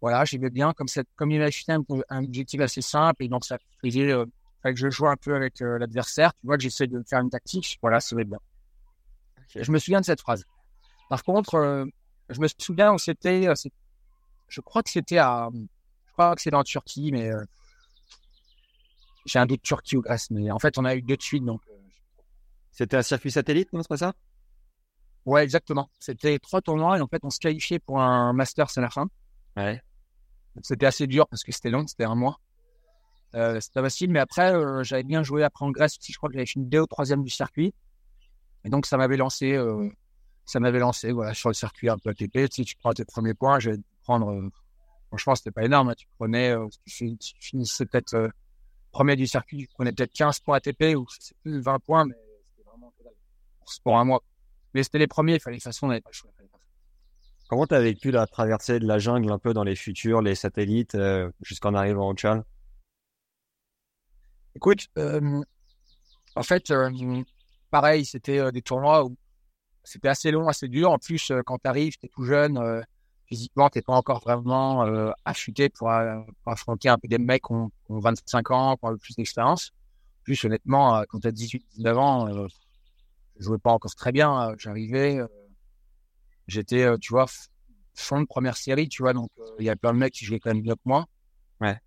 voilà, 0.00 0.24
j'aimais 0.24 0.50
bien 0.50 0.72
comme 0.72 0.88
ça, 0.88 1.02
comme 1.16 1.30
il 1.30 1.38
m'avait 1.38 1.50
fixé 1.50 1.72
un, 1.72 1.82
un 2.10 2.24
objectif 2.24 2.60
assez 2.60 2.82
simple 2.82 3.24
et 3.24 3.28
donc 3.28 3.44
ça 3.44 3.58
faisait 3.82 4.12
euh, 4.12 4.24
que 4.62 4.76
je 4.76 4.90
joue 4.90 5.06
un 5.08 5.16
peu 5.16 5.34
avec 5.34 5.60
euh, 5.62 5.78
l'adversaire. 5.78 6.32
Tu 6.40 6.46
vois 6.46 6.56
que 6.56 6.62
j'essaie 6.62 6.86
de 6.86 7.02
faire 7.08 7.20
une 7.20 7.30
tactique. 7.30 7.78
Voilà, 7.82 8.00
ça 8.00 8.14
va 8.16 8.24
bien. 8.24 8.38
Je 9.54 9.70
me 9.72 9.78
souviens 9.78 10.00
de 10.00 10.04
cette 10.04 10.20
phrase. 10.20 10.44
Par 11.08 11.22
contre, 11.22 11.54
euh, 11.54 11.84
je 12.30 12.40
me 12.40 12.48
souviens 12.58 12.92
où 12.92 12.98
c'était, 12.98 13.48
euh, 13.48 13.54
c'est- 13.54 13.72
je 14.48 14.60
crois 14.60 14.82
que 14.82 14.90
c'était 14.90 15.18
à, 15.18 15.48
crois 16.16 16.34
que 16.34 16.42
c'était 16.42 16.56
en 16.56 16.64
Turquie, 16.64 17.12
mais 17.12 17.30
euh, 17.30 17.44
j'ai 19.26 19.38
un 19.38 19.46
doute 19.46 19.62
Turquie 19.62 19.96
ou 19.96 20.02
Grèce, 20.02 20.30
mais 20.30 20.50
en 20.50 20.58
fait 20.58 20.78
on 20.78 20.84
a 20.84 20.94
eu 20.94 21.02
deux 21.02 21.16
de 21.16 21.22
suite, 21.22 21.44
donc 21.44 21.60
euh, 21.68 21.74
C'était 22.72 22.96
un 22.96 23.02
circuit 23.02 23.30
satellite, 23.30 23.72
non, 23.72 23.82
c'est 23.82 23.88
pas 23.88 23.96
ça? 23.96 24.14
Ouais, 25.24 25.42
exactement. 25.42 25.90
C'était 25.98 26.38
trois 26.38 26.60
tournois 26.60 26.98
et 26.98 27.00
en 27.00 27.08
fait 27.08 27.20
on 27.24 27.30
se 27.30 27.40
qualifiait 27.40 27.80
pour 27.80 28.00
un 28.00 28.32
Masters 28.32 28.76
à 28.76 28.80
la 28.80 28.90
fin. 28.90 29.08
Ouais. 29.56 29.82
C'était 30.62 30.86
assez 30.86 31.06
dur 31.06 31.26
parce 31.28 31.42
que 31.42 31.52
c'était 31.52 31.70
long, 31.70 31.86
c'était 31.86 32.04
un 32.04 32.14
mois. 32.14 32.38
Euh, 33.34 33.60
c'était 33.60 33.74
pas 33.74 33.82
facile, 33.82 34.10
mais 34.10 34.20
après, 34.20 34.54
euh, 34.54 34.82
j'avais 34.82 35.02
bien 35.02 35.22
joué 35.22 35.42
après 35.42 35.64
en 35.64 35.70
Grèce 35.70 35.98
aussi. 35.98 36.12
Je 36.12 36.16
crois 36.16 36.28
que 36.28 36.34
j'avais 36.34 36.46
fini 36.46 36.64
deux 36.66 36.80
ou 36.80 36.86
troisième 36.86 37.22
du 37.22 37.30
circuit. 37.30 37.74
Et 38.64 38.70
donc, 38.70 38.86
ça 38.86 38.96
m'avait 38.96 39.16
lancé, 39.16 39.52
euh, 39.52 39.88
ça 40.46 40.60
m'avait 40.60 40.78
lancé, 40.78 41.12
voilà, 41.12 41.34
sur 41.34 41.50
le 41.50 41.54
circuit 41.54 41.88
un 41.88 41.98
peu 41.98 42.10
ATP. 42.10 42.50
Sais, 42.50 42.64
tu 42.64 42.76
prends 42.76 42.92
tes 42.92 43.04
premiers 43.04 43.34
points, 43.34 43.58
je 43.58 43.70
vais 43.70 43.78
prendre, 44.04 44.50
franchement, 45.08 45.34
c'était 45.34 45.50
pas 45.50 45.64
énorme. 45.64 45.90
hein. 45.90 45.94
Tu 45.96 46.06
prenais, 46.18 46.50
euh, 46.50 46.66
tu, 46.86 46.94
fin- 47.08 47.16
tu 47.16 47.34
finissais 47.40 47.86
peut-être 47.86 48.14
euh, 48.14 48.28
premier 48.92 49.16
du 49.16 49.26
circuit, 49.26 49.58
tu 49.58 49.68
prenais 49.74 49.92
peut-être 49.92 50.12
15 50.12 50.40
points 50.40 50.56
ATP 50.56 50.96
ou 50.96 51.06
je 51.10 51.16
sais 51.20 51.34
plus, 51.42 51.60
20 51.60 51.78
points, 51.80 52.04
mais 52.06 52.14
c'était 52.50 52.68
vraiment 52.68 52.92
pour, 52.96 53.12
pour 53.84 53.98
un 53.98 54.04
mois. 54.04 54.22
Mais 54.74 54.82
c'était 54.82 54.98
les 54.98 55.06
premiers, 55.06 55.34
il 55.34 55.40
fallait, 55.40 55.56
de 55.56 55.60
toute 55.60 55.64
façon, 55.64 55.86
on 55.86 55.88
n'avait 55.90 56.00
pas 56.00 56.10
le 56.10 56.14
choix. 56.14 56.30
Comment 57.48 57.66
t'as 57.66 57.80
vécu 57.80 58.10
la 58.10 58.26
traversée 58.26 58.80
de 58.80 58.86
la 58.86 58.98
jungle 58.98 59.30
un 59.30 59.38
peu 59.38 59.54
dans 59.54 59.62
les 59.62 59.76
futurs, 59.76 60.20
les 60.20 60.34
satellites, 60.34 60.96
euh, 60.96 61.30
jusqu'en 61.42 61.74
arrivant 61.74 62.08
au 62.08 62.14
Tchad? 62.14 62.42
Écoute, 64.56 64.88
euh, 64.98 65.42
en 66.34 66.42
fait, 66.42 66.72
pareil, 67.70 68.04
c'était 68.04 68.50
des 68.50 68.62
tournois 68.62 69.04
où 69.04 69.16
c'était 69.84 70.08
assez 70.08 70.30
long, 70.30 70.48
assez 70.48 70.66
dur. 70.66 70.90
En 70.90 70.98
plus, 70.98 71.30
quand 71.44 71.58
tu 71.58 71.68
arrives, 71.68 71.96
tu 71.98 72.06
es 72.06 72.08
tout 72.08 72.24
jeune, 72.24 72.58
physiquement, 73.26 73.68
tu 73.70 73.82
pas 73.82 73.94
encore 73.94 74.20
vraiment 74.20 74.84
euh, 74.84 75.10
affûté 75.24 75.68
pour, 75.68 75.90
euh, 75.90 76.20
pour 76.42 76.52
affronter 76.52 76.88
un 76.88 76.98
peu 76.98 77.08
des 77.08 77.18
mecs 77.18 77.44
qui 77.44 77.52
ont, 77.52 77.68
qui 77.68 77.92
ont 77.92 78.00
25 78.00 78.50
ans, 78.50 78.76
qui 78.76 78.84
ont 78.86 78.96
plus 78.96 79.14
d'expérience. 79.16 79.72
En 80.20 80.22
plus, 80.24 80.44
honnêtement, 80.44 80.96
euh, 80.98 81.04
quand 81.08 81.20
tu 81.20 81.28
as 81.28 81.32
18, 81.32 81.64
19 81.76 81.98
ans, 81.98 82.28
euh, 82.28 82.46
je 83.38 83.44
jouais 83.44 83.58
pas 83.58 83.72
encore 83.72 83.94
très 83.94 84.12
bien. 84.12 84.50
euh, 84.50 84.54
J'arrivais, 84.58 85.18
euh, 85.18 85.26
j'étais, 86.46 86.82
euh, 86.84 86.96
tu 86.98 87.12
vois, 87.12 87.26
fond 87.94 88.20
de 88.20 88.26
première 88.26 88.56
série, 88.56 88.88
tu 88.88 89.02
vois, 89.02 89.12
donc 89.12 89.30
euh, 89.38 89.44
il 89.58 89.64
y 89.64 89.70
a 89.70 89.76
plein 89.76 89.92
de 89.92 89.98
mecs 89.98 90.12
qui 90.14 90.24
jouaient 90.24 90.40
quand 90.40 90.52
même 90.54 90.62
mieux 90.62 90.74
que 90.74 90.80
moi. 90.84 91.06
Ouais. 91.60 91.78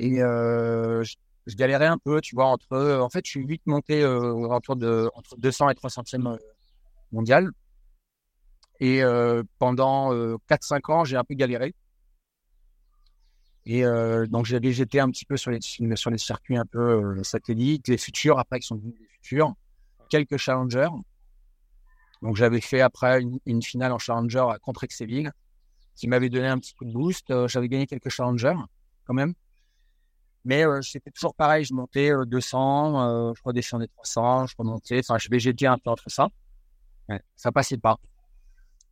Et 0.00 0.22
euh, 0.22 1.02
je, 1.04 1.16
je 1.46 1.56
galérais 1.56 1.86
un 1.86 1.98
peu, 1.98 2.20
tu 2.20 2.34
vois, 2.34 2.46
entre. 2.46 2.98
en 3.00 3.10
fait, 3.10 3.24
je 3.26 3.30
suis 3.32 3.46
vite 3.46 3.62
monté 3.66 4.02
euh, 4.02 4.32
autour 4.32 4.76
de 4.76 5.10
entre 5.14 5.36
200 5.38 5.68
et 5.70 5.74
300e 5.74 6.26
euh, 6.26 6.36
mondial. 7.12 7.50
Et 8.80 9.02
euh, 9.02 9.42
pendant 9.58 10.12
euh, 10.12 10.36
4-5 10.48 10.92
ans, 10.92 11.04
j'ai 11.04 11.16
un 11.16 11.24
peu 11.24 11.34
galéré. 11.34 11.74
Et 13.66 13.84
euh, 13.84 14.26
donc, 14.26 14.44
j'avais 14.44 14.72
j'étais 14.72 15.00
un 15.00 15.10
petit 15.10 15.24
peu 15.24 15.36
sur 15.36 15.50
les, 15.50 15.60
sur 15.60 16.10
les 16.10 16.18
circuits 16.18 16.56
un 16.56 16.66
peu 16.66 16.78
euh, 17.18 17.22
satellites, 17.22 17.88
les 17.88 17.96
futurs, 17.96 18.38
après, 18.38 18.60
qui 18.60 18.66
sont 18.66 18.76
devenus 18.76 18.98
des 18.98 19.06
futurs, 19.06 19.54
quelques 20.10 20.36
challengers. 20.36 20.90
Donc, 22.20 22.36
j'avais 22.36 22.60
fait 22.60 22.80
après 22.80 23.22
une, 23.22 23.38
une 23.46 23.62
finale 23.62 23.92
en 23.92 23.98
challenger 23.98 24.44
à 24.50 24.58
contre 24.58 24.84
Excelville, 24.84 25.32
qui 25.94 26.08
m'avait 26.08 26.28
donné 26.28 26.48
un 26.48 26.58
petit 26.58 26.74
coup 26.74 26.84
de 26.84 26.92
boost. 26.92 27.30
Euh, 27.30 27.48
j'avais 27.48 27.68
gagné 27.68 27.86
quelques 27.86 28.10
challengers, 28.10 28.56
quand 29.06 29.14
même. 29.14 29.34
Mais 30.44 30.66
euh, 30.66 30.82
c'était 30.82 31.10
toujours 31.10 31.34
pareil, 31.34 31.64
je 31.64 31.72
montais 31.72 32.12
euh, 32.12 32.26
200, 32.26 33.30
euh, 33.30 33.32
je 33.34 33.42
redescendais 33.44 33.88
300, 33.88 34.46
je 34.46 34.54
remontais, 34.58 35.00
enfin, 35.00 35.16
je 35.18 35.28
végétais 35.30 35.66
un 35.66 35.78
peu 35.78 35.90
entre 35.90 36.10
ça. 36.10 36.28
Ouais. 37.08 37.20
Ça 37.34 37.50
passait 37.50 37.78
pas. 37.78 37.98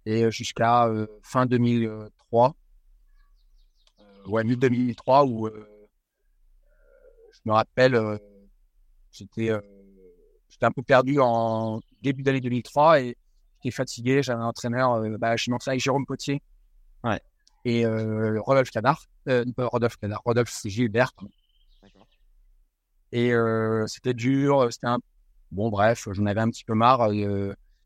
Et 0.06 0.25
euh, 0.25 0.30
jusqu'à 0.30 0.87
euh, 0.87 1.06
fin 1.23 1.47
2003, 1.47 2.54
euh, 4.00 4.28
ouais, 4.28 4.44
mi-2003, 4.44 5.28
où 5.28 5.47
euh, 5.47 5.88
je 7.32 7.40
me 7.44 7.52
rappelle, 7.52 8.18
j'étais 9.11 9.50
j'étais 10.49 10.66
un 10.66 10.71
peu 10.71 10.82
perdu 10.82 11.18
en 11.21 11.80
début 12.02 12.23
d'année 12.23 12.40
2003 12.40 13.00
et 13.00 13.16
j'étais 13.62 13.75
fatigué, 13.75 14.23
j'avais 14.23 14.40
un 14.40 14.47
entraîneur, 14.47 15.00
bah, 15.18 15.37
je 15.37 15.50
montais 15.50 15.71
avec 15.71 15.80
Jérôme 15.80 16.06
Potier 16.06 16.42
Ouais. 17.04 17.21
et 17.64 17.85
Rodolphe 17.87 18.71
pas 18.71 18.94
Rodolphe 19.56 19.97
Cadar, 19.97 20.21
Rodolphe 20.25 20.62
Gilbert. 20.64 21.12
Et 23.12 23.32
c'était 23.87 24.14
dur, 24.14 24.68
c'était 24.71 24.87
un... 24.88 24.99
Bon, 25.50 25.68
bref, 25.68 26.09
j'en 26.12 26.26
avais 26.26 26.40
un 26.40 26.50
petit 26.50 26.64
peu 26.64 26.75
marre. 26.75 27.11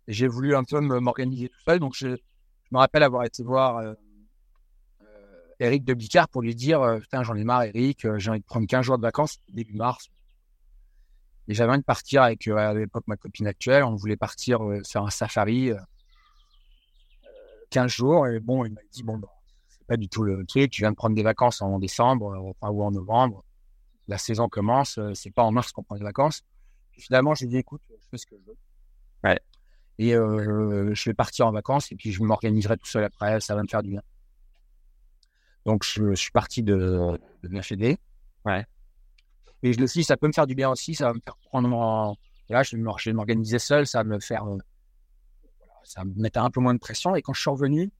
Et, 0.07 0.13
j'ai 0.13 0.29
voulu 0.29 0.55
un 0.55 0.65
peu 0.65 0.81
m'organiser 0.81 1.49
tout 1.49 1.61
seul. 1.65 1.79
Donc, 1.79 1.95
je, 1.95 2.09
me 2.71 2.79
rappelle 2.79 3.03
avoir 3.03 3.25
été 3.25 3.43
voir 3.43 3.79
euh, 3.79 3.95
euh, 5.03 5.47
Eric 5.61 5.85
de 5.85 5.95
Bicard 5.95 6.29
pour 6.29 6.43
lui 6.43 6.55
dire 6.55 6.83
euh, 6.83 6.99
Putain, 6.99 7.23
j'en 7.23 7.37
ai 7.37 7.45
marre, 7.45 7.63
Eric, 7.65 8.05
euh, 8.05 8.19
j'ai 8.19 8.31
envie 8.31 8.41
de 8.41 8.45
prendre 8.45 8.67
15 8.67 8.85
jours 8.85 8.99
de 8.99 9.03
vacances, 9.03 9.39
début 9.49 9.75
mars. 9.75 10.09
Et 11.49 11.55
j'avais 11.55 11.71
envie 11.71 11.81
de 11.81 11.85
partir 11.85 12.23
avec, 12.23 12.47
à 12.49 12.75
l'époque, 12.75 13.05
ma 13.07 13.17
copine 13.17 13.47
actuelle. 13.47 13.85
On 13.85 13.95
voulait 13.95 14.17
partir 14.17 14.61
faire 14.85 15.03
un 15.03 15.11
safari 15.11 15.71
euh, 15.71 15.79
15 17.71 17.91
jours. 17.91 18.27
Et 18.27 18.41
bon, 18.41 18.65
il 18.65 18.73
m'a 18.73 18.81
dit 18.93 19.05
Bon, 19.05 19.17
bon 19.17 19.29
c'est 19.69 19.87
pas 19.87 19.97
du 19.97 20.09
tout 20.09 20.25
le 20.25 20.45
truc. 20.45 20.71
Tu 20.71 20.83
viens 20.83 20.91
de 20.91 20.97
prendre 20.97 21.15
des 21.15 21.23
vacances 21.23 21.63
en 21.63 21.79
décembre 21.79 22.55
ou 22.61 22.83
en 22.83 22.91
novembre 22.91 23.45
la 24.09 24.19
saison 24.19 24.49
commence, 24.49 25.01
c'est 25.15 25.33
pas 25.33 25.43
en 25.43 25.51
mars 25.51 25.73
qu'on 25.73 25.83
prend 25.83 25.97
des 25.97 26.05
vacances. 26.05 26.43
Et 26.97 27.01
finalement, 27.01 27.35
j'ai 27.35 27.47
dit, 27.47 27.57
écoute, 27.57 27.83
je 27.89 28.09
fais 28.11 28.19
ce 28.19 28.27
que 28.27 28.37
je 28.39 28.45
veux. 28.45 28.57
Ouais. 29.25 29.41
Et 29.99 30.15
euh, 30.15 30.91
je 30.95 31.11
vais 31.11 31.15
partir 31.15 31.47
en 31.47 31.53
vacances 31.53 31.91
et 31.93 31.97
puis 31.97 32.13
je 32.13 32.23
m'organiserai 32.23 32.77
tout 32.77 32.87
seul 32.87 33.05
après, 33.05 33.41
ça 33.41 33.55
va 33.55 33.63
me 33.63 33.69
faire 33.69 33.83
du 33.83 33.91
bien. 33.91 34.03
Donc, 35.65 35.85
je, 35.85 36.11
je 36.11 36.15
suis 36.15 36.31
parti 36.31 36.63
de, 36.63 37.19
de 37.43 37.61
fédé. 37.63 37.99
Ouais. 38.45 38.65
Et 39.63 39.73
je 39.73 39.81
le 39.81 39.87
dis, 39.87 40.05
ça 40.05 40.17
peut 40.17 40.27
me 40.29 40.33
faire 40.33 40.47
du 40.47 40.55
bien 40.55 40.71
aussi, 40.71 40.95
ça 40.95 41.07
va 41.09 41.15
me 41.15 41.21
faire 41.21 41.37
prendre 41.39 41.73
en... 41.73 42.17
Là, 42.49 42.63
je 42.63 42.77
vais 42.77 43.13
m'organiser 43.13 43.59
seul, 43.59 43.87
ça 43.87 43.99
va 43.99 44.05
me 44.05 44.21
faire... 44.21 44.45
euh, 44.45 44.59
voilà, 45.59 45.75
ça 45.85 46.03
va 46.03 46.05
me 46.05 46.15
mettre 46.15 46.39
un 46.41 46.51
peu 46.51 46.61
moins 46.61 46.75
de 46.75 46.79
pression. 46.79 47.17
Et 47.17 47.23
quand 47.23 47.33
je 47.33 47.41
suis 47.41 47.51
revenu, 47.51 47.91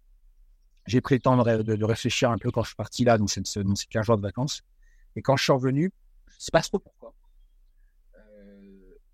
j'ai 0.87 1.01
pris 1.01 1.17
le 1.17 1.21
temps 1.21 1.37
de, 1.43 1.63
de- 1.63 1.75
de 1.77 1.85
réfléchir 1.85 2.31
un 2.31 2.39
peu 2.39 2.51
quand 2.53 2.63
je 2.63 2.69
suis 2.69 2.77
parti 2.77 3.05
là, 3.05 3.19
donc 3.19 3.31
c'est 3.31 3.59
dans 3.59 3.75
ces 3.75 3.87
15 3.87 4.07
jours 4.07 4.17
de 4.17 4.23
vacances. 4.23 4.63
Et 5.17 5.23
quand 5.23 5.37
je 5.37 5.43
suis 5.43 5.53
revenu, 5.53 5.91
je 6.29 6.35
sais 6.39 6.51
pas 6.53 6.61
trop 6.63 6.79
pourquoi. 6.79 7.13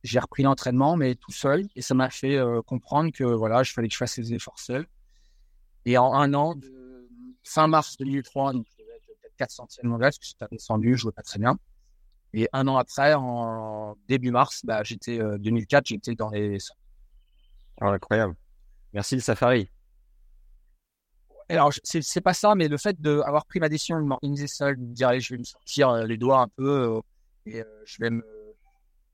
Euh, 0.03 0.09
j'ai 0.09 0.19
repris 0.19 0.43
l'entraînement, 0.43 0.97
mais 0.97 1.15
tout 1.15 1.33
seul, 1.33 1.69
et 1.77 1.83
ça 1.83 1.95
m'a 1.95 2.11
fait 2.11 2.39
comprendre 2.67 3.13
que 3.13 3.25
voilà, 3.25 3.63
je 3.63 3.73
fallait 3.73 3.89
que 3.89 3.95
je 3.95 3.99
fasse 3.99 4.17
les 4.19 4.35
efforts 4.35 4.59
seul. 4.59 4.87
Et 5.85 5.99
en 5.99 6.13
un 6.15 6.35
an, 6.35 6.55
de 6.55 7.09
fin 7.45 7.67
mars 7.67 7.97
2003, 7.99 8.53
donc 8.53 8.67
je 8.71 8.83
devais 8.83 8.97
être 8.97 9.07
peut-être 9.07 9.37
4 9.37 9.51
centièmes 9.51 9.93
de 9.93 9.99
parce 9.99 10.19
que 10.19 10.27
j'étais 10.27 10.47
descendu, 10.51 10.93
je 10.97 11.03
jouais 11.03 11.13
pas 11.13 11.23
très 11.23 11.39
bien. 11.39 11.57
Et 12.35 12.49
un 12.53 12.67
an 12.67 12.77
après, 12.77 13.15
en 13.15 13.97
début 14.09 14.31
mars, 14.31 14.63
bah, 14.65 14.83
j'étais 14.83 15.19
2004, 15.19 15.87
j'étais 15.87 16.15
dans 16.15 16.31
les. 16.31 16.59
Oh, 17.81 17.87
incroyable. 17.87 18.35
Merci 18.93 19.17
le 19.17 19.21
Safari. 19.21 19.71
Alors, 21.49 21.73
c'est 21.83 22.21
pas 22.21 22.33
ça, 22.33 22.55
mais 22.55 22.69
le 22.69 22.79
fait 22.79 22.99
d'avoir 23.01 23.45
pris 23.45 23.61
ma 23.61 23.69
décision 23.69 24.01
de 24.01 24.05
m'organiser 24.05 24.47
seul, 24.47 24.77
de 24.77 24.83
me 24.83 24.95
dire, 24.95 25.09
allez, 25.09 25.21
je 25.21 25.35
vais 25.35 25.39
me 25.39 25.45
sortir 25.45 25.95
les 26.07 26.17
doigts 26.17 26.41
un 26.41 26.49
peu, 26.49 27.01
et 27.45 27.63
je 27.85 27.97
vais 28.01 28.11
me. 28.11 28.25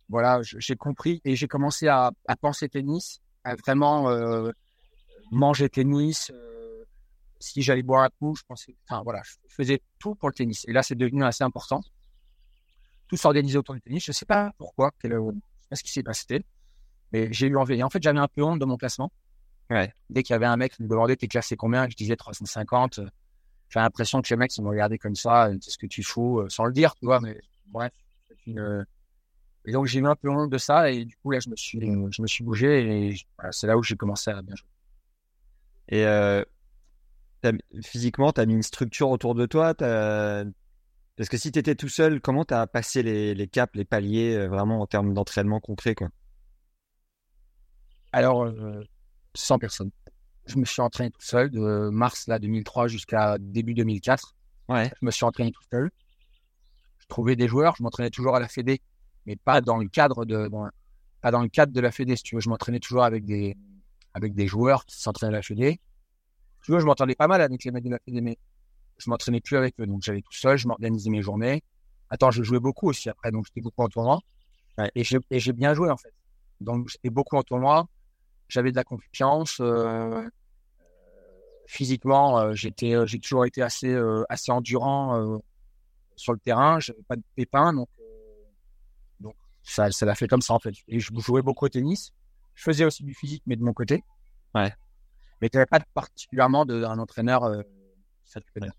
Voilà, 0.08 0.40
j'ai 0.42 0.76
compris 0.76 1.20
et 1.24 1.36
j'ai 1.36 1.48
commencé 1.48 1.86
à, 1.86 2.12
à, 2.26 2.36
penser 2.36 2.68
tennis, 2.68 3.20
à 3.44 3.56
vraiment 3.56 4.08
manger 5.30 5.68
tennis. 5.68 6.32
si 7.40 7.62
j'allais 7.62 7.82
boire 7.82 8.04
un 8.04 8.08
coup, 8.18 8.34
je 8.34 8.42
pensais. 8.46 8.74
Enfin, 8.88 9.02
voilà, 9.02 9.22
je 9.24 9.54
faisais 9.54 9.82
tout 9.98 10.14
pour 10.14 10.28
le 10.28 10.34
tennis. 10.34 10.64
Et 10.66 10.72
là, 10.72 10.82
c'est 10.82 10.94
devenu 10.94 11.24
assez 11.24 11.44
important. 11.44 11.82
Tout 13.08 13.16
s'organisait 13.16 13.58
autour 13.58 13.74
du 13.74 13.80
tennis. 13.80 14.04
Je 14.04 14.12
sais 14.12 14.26
pas 14.26 14.52
pourquoi, 14.58 14.92
quel, 15.00 15.12
je 15.12 15.16
sais 15.16 15.68
pas 15.68 15.76
ce 15.76 15.82
qui 15.82 15.92
s'est 15.92 16.02
passé, 16.02 16.44
mais 17.12 17.32
j'ai 17.32 17.46
eu 17.46 17.56
envie. 17.56 17.74
Et 17.74 17.82
en 17.82 17.90
fait, 17.90 18.02
j'avais 18.02 18.18
un 18.18 18.28
peu 18.28 18.42
honte 18.42 18.58
de 18.58 18.64
mon 18.64 18.76
classement. 18.76 19.12
Ouais. 19.70 19.92
Dès 20.08 20.22
qu'il 20.22 20.32
y 20.32 20.36
avait 20.36 20.46
un 20.46 20.56
mec 20.56 20.72
qui 20.72 20.82
me 20.82 20.88
demandait 20.88 21.16
t'es 21.16 21.28
classé 21.28 21.56
combien, 21.56 21.88
je 21.88 21.94
disais 21.94 22.16
350. 22.16 23.00
J'ai 23.70 23.80
l'impression 23.80 24.22
que 24.22 24.28
les 24.30 24.36
mecs, 24.36 24.56
ils 24.56 24.62
me 24.62 24.68
regardaient 24.70 24.98
comme 24.98 25.14
ça, 25.14 25.50
c'est 25.60 25.70
ce 25.70 25.76
que 25.76 25.86
tu 25.86 26.02
fous, 26.02 26.42
sans 26.48 26.64
le 26.64 26.72
dire, 26.72 26.94
tu 26.94 27.04
vois, 27.04 27.20
mais 27.20 27.38
bref. 27.66 27.92
Une... 28.46 28.86
Et 29.68 29.72
donc, 29.72 29.84
j'ai 29.84 29.98
eu 29.98 30.06
un 30.06 30.16
peu 30.16 30.30
honte 30.30 30.48
de 30.48 30.56
ça, 30.56 30.90
et 30.90 31.04
du 31.04 31.14
coup, 31.16 31.30
là, 31.30 31.40
je 31.40 31.50
me 31.50 31.56
suis, 31.56 31.78
je 31.78 32.22
me 32.22 32.26
suis 32.26 32.42
bougé, 32.42 33.10
et 33.10 33.14
c'est 33.50 33.66
là 33.66 33.76
où 33.76 33.82
j'ai 33.82 33.96
commencé 33.96 34.30
à 34.30 34.40
bien 34.40 34.56
jouer. 34.56 34.66
Et 35.90 36.06
euh, 36.06 36.42
physiquement, 37.84 38.32
tu 38.32 38.40
as 38.40 38.46
mis 38.46 38.54
une 38.54 38.62
structure 38.62 39.10
autour 39.10 39.34
de 39.34 39.44
toi 39.44 39.74
Parce 39.74 41.28
que 41.28 41.36
si 41.36 41.52
tu 41.52 41.58
étais 41.58 41.74
tout 41.74 41.90
seul, 41.90 42.22
comment 42.22 42.46
tu 42.46 42.54
as 42.54 42.66
passé 42.66 43.02
les, 43.02 43.34
les, 43.34 43.46
caps, 43.46 43.74
les 43.74 43.84
paliers, 43.84 44.36
euh, 44.36 44.48
vraiment 44.48 44.80
en 44.80 44.86
termes 44.86 45.12
d'entraînement 45.12 45.60
concret 45.60 45.94
quoi? 45.94 46.08
Alors, 48.12 48.44
euh, 48.44 48.80
100 49.34 49.58
personnes. 49.58 49.90
Je 50.46 50.56
me 50.56 50.64
suis 50.64 50.80
entraîné 50.80 51.10
tout 51.10 51.20
seul 51.20 51.50
de 51.50 51.90
mars 51.90 52.26
là, 52.26 52.38
2003 52.38 52.88
jusqu'à 52.88 53.36
début 53.38 53.74
2004. 53.74 54.34
Ouais. 54.70 54.90
Je 54.98 55.04
me 55.04 55.10
suis 55.10 55.26
entraîné 55.26 55.52
tout 55.52 55.60
seul. 55.70 55.90
Je 57.00 57.06
trouvais 57.06 57.36
des 57.36 57.48
joueurs, 57.48 57.76
je 57.76 57.82
m'entraînais 57.82 58.08
toujours 58.08 58.34
à 58.34 58.40
la 58.40 58.48
Fédé, 58.48 58.80
mais 59.28 59.36
pas 59.36 59.60
dans 59.60 59.76
le 59.76 59.88
cadre 59.88 60.24
de 60.24 60.48
pas 61.20 61.30
dans 61.30 61.42
le 61.42 61.48
cadre 61.48 61.72
de 61.72 61.80
la 61.80 61.92
Fédé, 61.92 62.16
si 62.16 62.22
tu 62.22 62.34
veux. 62.34 62.40
Je 62.40 62.48
m'entraînais 62.48 62.80
toujours 62.80 63.04
avec 63.04 63.24
des 63.24 63.56
avec 64.14 64.34
des 64.34 64.46
joueurs 64.46 64.84
qui 64.86 65.00
s'entraînaient 65.00 65.34
à 65.34 65.36
la 65.36 65.42
Fédé. 65.42 65.80
Tu 66.64 66.72
vois, 66.72 66.80
je 66.80 66.86
m'entendais 66.86 67.14
pas 67.14 67.28
mal 67.28 67.40
avec 67.40 67.62
les 67.62 67.70
mecs 67.70 67.84
de 67.84 67.90
la 67.90 67.98
Fédé, 68.04 68.20
mais 68.20 68.38
je 68.98 69.08
m'entraînais 69.10 69.40
plus 69.40 69.56
avec 69.56 69.78
eux. 69.78 69.86
Donc 69.86 70.02
j'allais 70.02 70.22
tout 70.22 70.32
seul, 70.32 70.58
je 70.58 70.66
m'organisais 70.66 71.10
mes 71.10 71.22
journées. 71.22 71.62
Attends, 72.10 72.30
je 72.30 72.42
jouais 72.42 72.60
beaucoup 72.60 72.88
aussi 72.88 73.08
après, 73.08 73.30
donc 73.30 73.46
j'étais 73.46 73.60
beaucoup 73.60 73.82
en 73.82 73.88
tournoi. 73.88 74.20
Ouais. 74.78 74.90
Et 74.94 75.04
j'ai 75.04 75.52
bien 75.52 75.74
joué 75.74 75.90
en 75.90 75.96
fait. 75.96 76.12
Donc 76.60 76.88
j'étais 76.88 77.10
beaucoup 77.10 77.36
en 77.36 77.42
tournoi 77.42 77.86
j'avais 78.48 78.70
de 78.70 78.76
la 78.76 78.84
confiance. 78.84 79.58
Euh, 79.60 80.28
physiquement, 81.66 82.38
euh, 82.38 82.54
j'étais, 82.54 82.94
euh, 82.94 83.06
j'ai 83.06 83.18
toujours 83.18 83.44
été 83.44 83.62
assez, 83.62 83.96
assez 84.28 84.50
endurant 84.50 85.40
sur 86.16 86.32
le 86.32 86.38
terrain. 86.38 86.80
J'avais 86.80 87.02
pas 87.06 87.16
de 87.16 87.22
pépins, 87.36 87.72
donc 87.72 87.88
ça, 89.68 89.90
ça 89.90 90.06
l'a 90.06 90.14
fait 90.14 90.28
comme 90.28 90.42
ça 90.42 90.54
en 90.54 90.58
fait. 90.58 90.74
Et 90.88 90.98
je 90.98 91.12
jouais 91.18 91.42
beaucoup 91.42 91.66
au 91.66 91.68
tennis. 91.68 92.12
Je 92.54 92.62
faisais 92.62 92.84
aussi 92.84 93.04
du 93.04 93.14
physique, 93.14 93.42
mais 93.46 93.56
de 93.56 93.62
mon 93.62 93.72
côté. 93.72 94.02
Ouais. 94.54 94.72
Mais 95.40 95.48
tu 95.48 95.56
n'avais 95.56 95.66
pas 95.66 95.80
particulièrement 95.94 96.64
d'un 96.64 96.98
entraîneur 96.98 97.44
euh, 97.44 97.62
ça 98.24 98.40
te 98.40 98.46
connaît. 98.52 98.72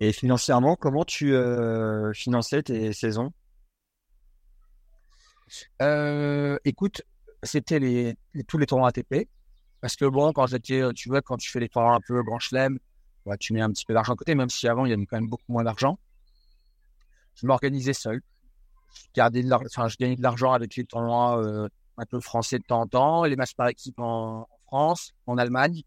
Et 0.00 0.12
financièrement, 0.12 0.74
comment 0.76 1.04
tu 1.04 1.34
euh, 1.34 2.12
finançais 2.12 2.62
tes 2.62 2.92
saisons? 2.92 3.32
Euh, 5.80 6.58
Écoute, 6.64 7.02
c'était 7.42 7.78
les, 7.78 8.16
tous 8.48 8.58
les 8.58 8.66
tournois 8.66 8.88
ATP. 8.88 9.28
Parce 9.80 9.96
que 9.96 10.04
bon, 10.04 10.32
quand 10.32 10.46
j'étais, 10.46 10.82
tu 10.94 11.08
vois, 11.08 11.22
quand 11.22 11.36
tu 11.36 11.50
fais 11.50 11.60
les 11.60 11.68
tournois 11.68 11.94
un 11.94 12.00
peu 12.00 12.22
grand 12.22 12.38
chelem, 12.38 12.78
bah, 13.26 13.36
tu 13.36 13.52
mets 13.52 13.60
un 13.60 13.70
petit 13.70 13.84
peu 13.84 13.94
d'argent 13.94 14.14
à 14.14 14.16
côté, 14.16 14.34
même 14.34 14.48
si 14.48 14.66
avant 14.66 14.86
il 14.86 14.90
y 14.90 14.92
avait 14.92 15.06
quand 15.06 15.16
même 15.16 15.28
beaucoup 15.28 15.52
moins 15.52 15.64
d'argent. 15.64 15.98
Je 17.34 17.46
m'organisais 17.46 17.92
seul. 17.92 18.22
Je 18.94 19.02
gardais 19.14 19.42
de 19.42 19.48
l'argent, 19.48 19.66
enfin, 19.66 19.88
je 19.88 19.96
gagnais 19.96 20.16
de 20.16 20.22
l'argent 20.22 20.52
avec 20.52 20.76
les 20.76 20.84
tournois 20.84 21.42
euh, 21.42 21.68
un 21.98 22.06
peu 22.06 22.20
français 22.20 22.58
de 22.58 22.64
temps 22.64 22.80
en 22.80 22.86
temps, 22.86 23.24
et 23.24 23.30
les 23.30 23.36
matchs 23.36 23.54
par 23.54 23.68
équipe 23.68 23.98
en, 23.98 24.48
France, 24.66 25.12
en 25.26 25.38
Allemagne. 25.38 25.82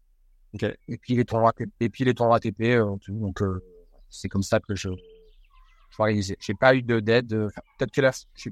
Okay. 0.54 0.76
Et 0.88 0.96
puis 0.96 1.16
les 1.16 1.24
tournois, 1.24 1.52
et 1.80 1.88
puis 1.88 2.04
les 2.04 2.14
tournois 2.14 2.36
ATP. 2.36 2.60
Euh, 2.62 2.96
donc 3.08 3.42
euh, 3.42 3.62
c'est 4.08 4.28
comme 4.28 4.42
ça 4.42 4.60
que 4.60 4.74
je, 4.74 4.88
je 4.88 5.96
m'organisais. 5.98 6.36
J'ai 6.40 6.54
pas 6.54 6.74
eu 6.74 6.82
de 6.82 7.00
d'aide. 7.00 7.28
Peut-être 7.28 7.90
que 7.90 8.00
là, 8.00 8.12
je. 8.34 8.50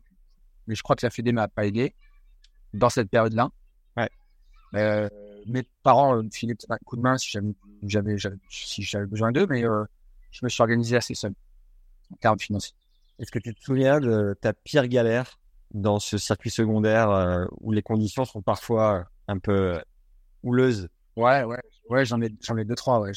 Mais 0.66 0.74
je 0.74 0.82
crois 0.82 0.96
que 0.96 1.04
la 1.04 1.10
Fédé 1.10 1.32
m'a 1.32 1.46
pas 1.46 1.66
aidé 1.66 1.94
dans 2.72 2.88
cette 2.88 3.10
période-là. 3.10 3.50
Ouais. 3.96 5.10
Mes 5.46 5.62
parents 5.82 6.22
me 6.22 6.30
filaient 6.30 6.56
un 6.70 6.78
coup 6.78 6.96
de 6.96 7.02
main 7.02 7.18
si 7.18 7.38
j'avais, 7.82 8.16
si 8.48 8.82
j'avais 8.82 9.06
besoin 9.06 9.30
d'eux, 9.30 9.46
mais 9.46 9.62
je 10.30 10.44
me 10.44 10.48
suis 10.48 10.62
organisé 10.62 10.96
assez 10.96 11.14
seul 11.14 11.34
en 12.10 12.16
termes 12.16 12.38
financiers. 12.38 12.74
Est-ce 13.18 13.30
que 13.30 13.38
tu 13.38 13.54
te 13.54 13.60
souviens 13.62 14.00
de 14.00 14.36
ta 14.40 14.52
pire 14.52 14.86
galère 14.88 15.38
dans 15.72 15.98
ce 15.98 16.18
circuit 16.18 16.50
secondaire 16.50 17.10
euh, 17.10 17.44
où 17.60 17.72
les 17.72 17.82
conditions 17.82 18.24
sont 18.24 18.42
parfois 18.42 19.06
un 19.28 19.38
peu 19.38 19.80
houleuses? 20.42 20.88
Ouais, 21.16 21.44
ouais, 21.44 21.60
ouais, 21.90 22.04
j'en 22.04 22.20
ai, 22.20 22.34
j'en 22.42 22.56
ai 22.56 22.64
deux 22.64 22.74
trois. 22.74 23.00
Ouais. 23.00 23.12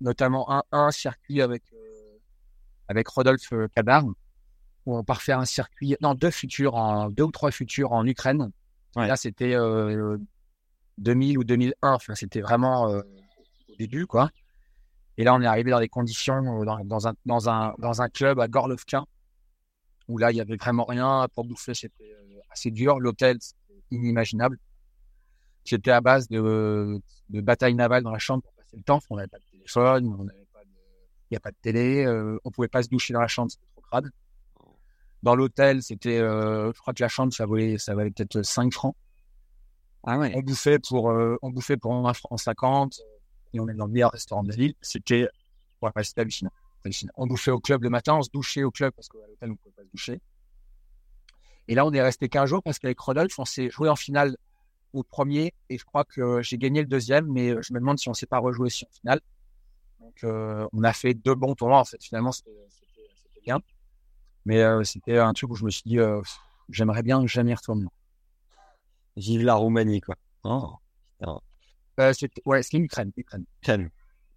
Notamment 0.00 0.50
un, 0.50 0.62
un 0.72 0.90
circuit 0.90 1.42
avec 1.42 1.62
avec 2.88 3.06
Rodolphe 3.06 3.52
Kadar 3.74 4.04
où 4.86 4.96
on 4.96 5.04
part 5.04 5.22
faire 5.22 5.38
un 5.38 5.44
circuit, 5.44 5.96
non 6.00 6.14
deux 6.14 6.30
futurs, 6.30 6.74
en 6.74 7.08
deux 7.10 7.24
ou 7.24 7.30
trois 7.30 7.50
futurs 7.50 7.92
en 7.92 8.04
Ukraine 8.06 8.50
Ouais. 8.96 9.06
Là, 9.06 9.16
c'était 9.16 9.54
euh, 9.54 10.18
2000 10.98 11.38
ou 11.38 11.44
2001. 11.44 11.92
Enfin, 11.92 12.14
c'était 12.14 12.40
vraiment 12.40 12.88
euh, 12.88 13.00
au 13.68 13.76
début, 13.78 14.06
quoi. 14.06 14.30
Et 15.16 15.24
là, 15.24 15.34
on 15.34 15.40
est 15.40 15.46
arrivé 15.46 15.70
dans 15.70 15.80
des 15.80 15.88
conditions, 15.88 16.62
euh, 16.62 16.64
dans, 16.64 16.84
dans, 16.84 17.06
un, 17.08 17.14
dans, 17.24 17.48
un, 17.48 17.74
dans 17.78 18.02
un 18.02 18.08
club 18.08 18.40
à 18.40 18.48
Gorlovka, 18.48 19.04
où 20.10 20.18
là, 20.18 20.32
il 20.32 20.36
y 20.36 20.40
avait 20.40 20.56
vraiment 20.56 20.84
rien 20.84 21.26
pour 21.34 21.44
bouffer. 21.44 21.74
C'était 21.74 22.12
euh, 22.12 22.40
assez 22.50 22.70
dur. 22.70 22.98
L'hôtel, 23.00 23.36
c'était 23.40 23.80
inimaginable. 23.90 24.58
C'était 25.64 25.90
à 25.90 26.00
base 26.00 26.28
de, 26.28 27.00
de 27.28 27.40
bataille 27.40 27.74
navale 27.74 28.02
dans 28.02 28.10
la 28.10 28.18
chambre 28.18 28.42
pour 28.42 28.52
passer 28.54 28.76
le 28.76 28.82
temps. 28.82 29.00
On 29.10 29.16
n'avait 29.16 29.28
pas 29.28 29.38
de 29.38 29.44
téléphone, 29.50 30.16
on 30.18 30.24
n'avait 30.24 30.46
pas 30.52 30.64
de, 30.64 30.70
il 31.30 31.34
n'y 31.34 31.36
a 31.36 31.40
pas 31.40 31.50
de 31.50 31.56
télé, 31.62 32.04
euh, 32.04 32.38
on 32.44 32.50
pouvait 32.50 32.68
pas 32.68 32.82
se 32.82 32.88
doucher 32.88 33.12
dans 33.12 33.20
la 33.20 33.28
chambre, 33.28 33.50
c'était 33.50 33.66
trop 33.72 33.82
crade. 33.82 34.10
Dans 35.22 35.36
l'hôtel, 35.36 35.82
c'était, 35.82 36.18
euh, 36.18 36.72
je 36.74 36.80
crois 36.80 36.94
que 36.94 37.02
la 37.02 37.08
chambre, 37.08 37.32
ça 37.32 37.46
valait, 37.46 37.78
ça 37.78 37.94
valait 37.94 38.10
peut-être 38.10 38.42
5 38.42 38.72
francs. 38.72 38.96
Ah 40.02 40.18
ouais. 40.18 40.32
On 40.34 40.40
bouffait 40.40 40.78
pour, 40.78 41.10
euh, 41.10 41.36
on 41.42 41.50
bouffait 41.50 41.76
pour 41.76 41.94
1 41.94 42.14
franc 42.14 42.36
50 42.36 43.00
et 43.52 43.60
on 43.60 43.68
est 43.68 43.74
dans 43.74 43.86
le 43.86 43.92
meilleur 43.92 44.12
restaurant 44.12 44.42
de 44.42 44.48
la 44.48 44.56
ville. 44.56 44.74
C'était, 44.80 45.28
ouais, 45.82 45.90
c'était 46.02 46.22
hallucinant. 46.22 46.52
Hallucinant. 46.84 47.12
On 47.16 47.26
bouffait 47.26 47.50
au 47.50 47.60
club 47.60 47.82
le 47.82 47.90
matin, 47.90 48.16
on 48.16 48.22
se 48.22 48.30
douchait 48.32 48.62
au 48.62 48.70
club 48.70 48.92
parce 48.94 49.08
qu'à 49.08 49.18
l'hôtel, 49.18 49.50
on 49.50 49.52
ne 49.52 49.56
pouvait 49.56 49.74
pas 49.74 49.82
se 49.82 49.88
doucher. 49.88 50.20
Et 51.68 51.74
là, 51.74 51.86
on 51.86 51.92
est 51.92 52.02
resté 52.02 52.28
15 52.28 52.48
jours 52.48 52.62
parce 52.62 52.78
qu'avec 52.78 52.98
Rodolphe, 52.98 53.38
on 53.38 53.44
s'est 53.44 53.70
joué 53.70 53.88
en 53.88 53.96
finale 53.96 54.36
au 54.92 55.02
premier 55.04 55.54
et 55.68 55.78
je 55.78 55.84
crois 55.84 56.04
que 56.04 56.42
j'ai 56.42 56.58
gagné 56.58 56.80
le 56.80 56.88
deuxième, 56.88 57.26
mais 57.26 57.50
je 57.62 57.72
me 57.72 57.78
demande 57.78 57.98
si 57.98 58.08
on 58.08 58.12
ne 58.12 58.16
s'est 58.16 58.26
pas 58.26 58.38
rejoué 58.38 58.66
aussi 58.66 58.84
en 58.84 58.92
finale. 58.92 59.20
Donc, 60.00 60.24
euh, 60.24 60.66
on 60.72 60.82
a 60.82 60.92
fait 60.92 61.14
deux 61.14 61.34
bons 61.34 61.54
tournois. 61.54 61.78
En 61.78 61.84
fait, 61.84 62.02
finalement, 62.02 62.32
c'était 62.32 62.50
bien. 63.44 63.60
Mais 64.44 64.62
euh, 64.62 64.82
c'était 64.84 65.18
un 65.18 65.32
truc 65.32 65.50
où 65.50 65.54
je 65.54 65.64
me 65.64 65.70
suis 65.70 65.82
dit, 65.84 65.98
euh, 65.98 66.20
j'aimerais 66.68 67.02
bien 67.02 67.24
jamais 67.26 67.54
retourner. 67.54 67.86
Vive 69.16 69.42
la 69.42 69.54
Roumanie, 69.54 70.00
quoi. 70.00 70.16
Oh. 70.44 70.76
Euh, 72.00 72.12
c'était, 72.14 72.42
ouais, 72.46 72.62
c'était 72.62 72.78
l'Ukraine. 72.78 73.12
Ukraine. 73.16 73.44
Ukraine. 73.62 73.90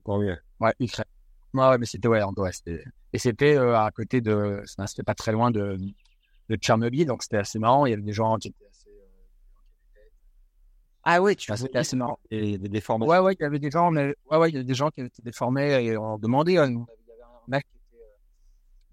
Mieux. 0.06 0.38
Ouais, 0.60 0.74
Ukraine. 0.80 1.06
Ouais, 1.54 1.70
ouais 1.70 1.78
mais 1.78 1.86
c'était, 1.86 2.08
ouais, 2.08 2.22
c'était, 2.52 2.84
et 3.12 3.18
c'était 3.18 3.56
euh, 3.56 3.78
à 3.78 3.92
côté 3.92 4.22
de, 4.22 4.64
c'était 4.88 5.04
pas 5.04 5.14
très 5.14 5.32
loin 5.32 5.52
de, 5.52 5.78
de 6.50 6.56
Tchernobyl, 6.56 7.06
donc 7.06 7.24
c'était 7.24 7.38
assez 7.38 7.60
marrant. 7.60 7.86
Il 7.86 7.92
y 7.92 7.94
avait 7.94 8.02
des 8.02 8.14
gens 8.14 8.38
qui 8.38 8.50
étaient 8.50 8.66
assez. 8.66 8.90
Euh, 8.90 10.00
ah 11.04 11.22
ouais, 11.22 11.36
tu 11.36 11.56
c'était 11.56 11.78
assez 11.78 11.96
marrant. 11.96 12.20
Et 12.32 12.58
des 12.58 12.70
déformations. 12.70 13.12
Ouais, 13.12 13.20
ouais, 13.20 13.34
il 13.40 13.44
y 13.44 13.46
avait 13.46 13.60
des 13.60 13.72
gens, 13.72 13.92
mais 13.92 14.16
ouais, 14.32 14.38
ouais, 14.38 14.50
il 14.50 14.54
y 14.54 14.58
avait 14.58 14.66
des 14.66 14.74
gens 14.74 14.90
qui 14.90 15.02
étaient 15.02 15.22
déformés 15.22 15.86
et 15.86 15.98
on 15.98 16.18
demandait. 16.18 16.58
Hein, 16.58 16.70
il 16.70 16.74
y 16.74 17.12
avait 17.12 17.22
un 17.24 17.44
mec 17.48 17.66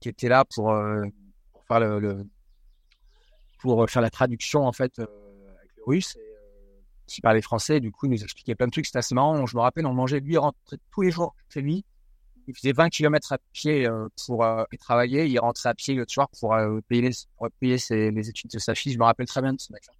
qui 0.00 0.08
était 0.08 0.28
là 0.28 0.44
pour, 0.44 0.70
euh, 0.70 1.04
pour 1.52 1.64
faire 1.64 1.80
le, 1.80 2.00
le, 2.00 2.26
pour 3.60 3.88
faire 3.88 4.02
la 4.02 4.10
traduction 4.10 4.66
en 4.66 4.72
fait 4.72 4.98
euh, 4.98 5.06
avec 5.58 5.70
le 5.76 5.84
russe 5.86 6.16
et 6.16 6.20
euh, 6.20 6.80
qui 7.06 7.20
parlait 7.20 7.42
français 7.42 7.80
du 7.80 7.92
coup 7.92 8.06
il 8.06 8.12
nous 8.12 8.22
expliquait 8.22 8.54
plein 8.54 8.66
de 8.66 8.72
trucs 8.72 8.86
c'était 8.86 8.98
assez 8.98 9.14
marrant 9.14 9.46
je 9.46 9.56
me 9.56 9.60
rappelle 9.60 9.86
on 9.86 9.92
mangeait 9.92 10.20
lui 10.20 10.36
rentrait 10.36 10.78
tous 10.90 11.02
les 11.02 11.10
jours 11.10 11.34
chez 11.48 11.60
lui 11.60 11.84
il 12.50 12.56
faisait 12.56 12.72
20 12.72 12.90
km 12.90 13.32
à 13.32 13.38
pied 13.52 13.86
euh, 13.86 14.08
pour 14.26 14.44
euh, 14.44 14.64
travailler. 14.78 15.26
Il 15.26 15.38
rentrait 15.38 15.70
à 15.70 15.74
pied 15.74 15.94
le 15.94 16.04
soir 16.08 16.28
pour 16.38 16.54
euh, 16.54 16.80
payer, 16.88 17.02
les, 17.02 17.12
pour 17.36 17.48
payer 17.58 17.78
ses, 17.78 18.10
les 18.10 18.28
études 18.28 18.50
de 18.50 18.58
sa 18.58 18.74
fille. 18.74 18.92
Je 18.92 18.98
me 18.98 19.04
rappelle 19.04 19.26
très 19.26 19.42
bien 19.42 19.52
de 19.52 19.60
ce 19.60 19.72
mec-là. 19.72 19.92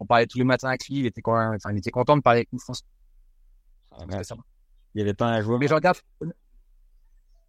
On 0.00 0.06
parlait 0.06 0.26
tous 0.26 0.38
les 0.38 0.44
matins 0.44 0.68
avec 0.68 0.86
lui. 0.88 0.98
Il 0.98 1.06
était, 1.06 1.22
quand 1.22 1.36
même, 1.36 1.54
enfin, 1.54 1.72
il 1.72 1.78
était 1.78 1.90
content 1.90 2.16
de 2.16 2.22
parler 2.22 2.40
avec 2.40 2.52
nous 2.52 2.58
français. 2.58 2.84
Ah. 3.92 4.04
Il 4.08 4.96
n'y 4.96 5.02
avait 5.02 5.14
pas 5.14 5.26
un 5.26 5.40
joueur. 5.40 5.58
Mais 5.58 5.68
je 5.68 5.74
regarde. 5.74 5.98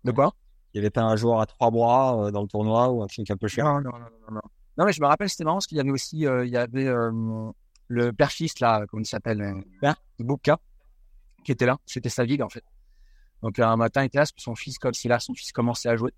De 0.04 0.12
quoi? 0.12 0.34
Il 0.74 0.80
n'y 0.80 0.86
avait 0.86 0.92
pas 0.92 1.04
un 1.04 1.16
joueur 1.16 1.40
à 1.40 1.46
trois 1.46 1.72
bras 1.72 2.32
dans 2.32 2.42
le 2.42 2.48
tournoi 2.48 2.90
ou 2.90 3.04
un 3.04 3.08
truc 3.08 3.30
un 3.30 3.38
peu 3.38 3.48
chiant? 3.48 3.82
Non, 3.82 3.92
non, 3.92 4.00
non, 4.00 4.06
non, 4.28 4.36
non. 4.36 4.42
Non, 4.78 4.86
mais 4.86 4.92
je 4.92 5.02
me 5.02 5.06
rappelle, 5.06 5.30
c'était 5.30 5.44
marrant 5.44 5.58
parce 5.58 5.68
qu'il 5.68 5.78
y 5.78 5.82
avait 5.82 5.92
aussi, 5.92 6.22
il 6.22 6.50
y 6.50 6.58
avait 6.58 6.90
le 7.88 8.12
père-fils, 8.12 8.60
là, 8.60 8.86
comment 8.88 9.02
il 9.02 9.08
s'appelle? 9.08 9.42
Euh, 9.42 9.94
Bouka, 10.20 10.60
qui 11.44 11.52
était 11.52 11.66
là. 11.66 11.78
C'était 11.86 12.10
sa 12.10 12.26
ville, 12.26 12.44
en 12.44 12.50
fait. 12.50 12.64
Donc, 13.44 13.60
un 13.60 13.76
matin, 13.76 14.04
il 14.04 14.06
était 14.06 14.20
là, 14.20 14.26
son 14.38 14.56
fils, 14.56 14.80
comme 14.80 14.94
si 14.94 15.10
là, 15.10 15.20
son 15.20 15.34
fils 15.34 15.52
commençait 15.52 15.90
à 15.90 15.98
jouer. 15.98 16.12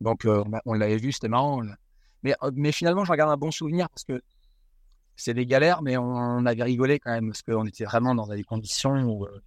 Donc, 0.00 0.24
euh, 0.24 0.44
on- 0.64 0.74
l'avait 0.74 0.96
vu, 0.96 1.12
c'était 1.12 1.28
marrant. 1.28 1.62
euh, 1.62 2.50
mais 2.54 2.72
finalement, 2.72 3.04
je 3.04 3.12
regarde 3.12 3.30
un 3.30 3.36
bon 3.36 3.50
souvenir 3.50 3.88
parce 3.90 4.04
que 4.04 4.22
c'est 5.16 5.34
des 5.34 5.46
galères, 5.46 5.82
mais 5.82 5.96
on, 5.96 6.46
avait 6.46 6.62
rigolé 6.62 6.98
quand 6.98 7.12
même 7.12 7.28
parce 7.28 7.42
qu'on 7.42 7.66
était 7.66 7.84
vraiment 7.84 8.14
dans 8.14 8.26
des 8.26 8.44
conditions 8.44 8.92
où 9.04 9.24
euh, 9.24 9.40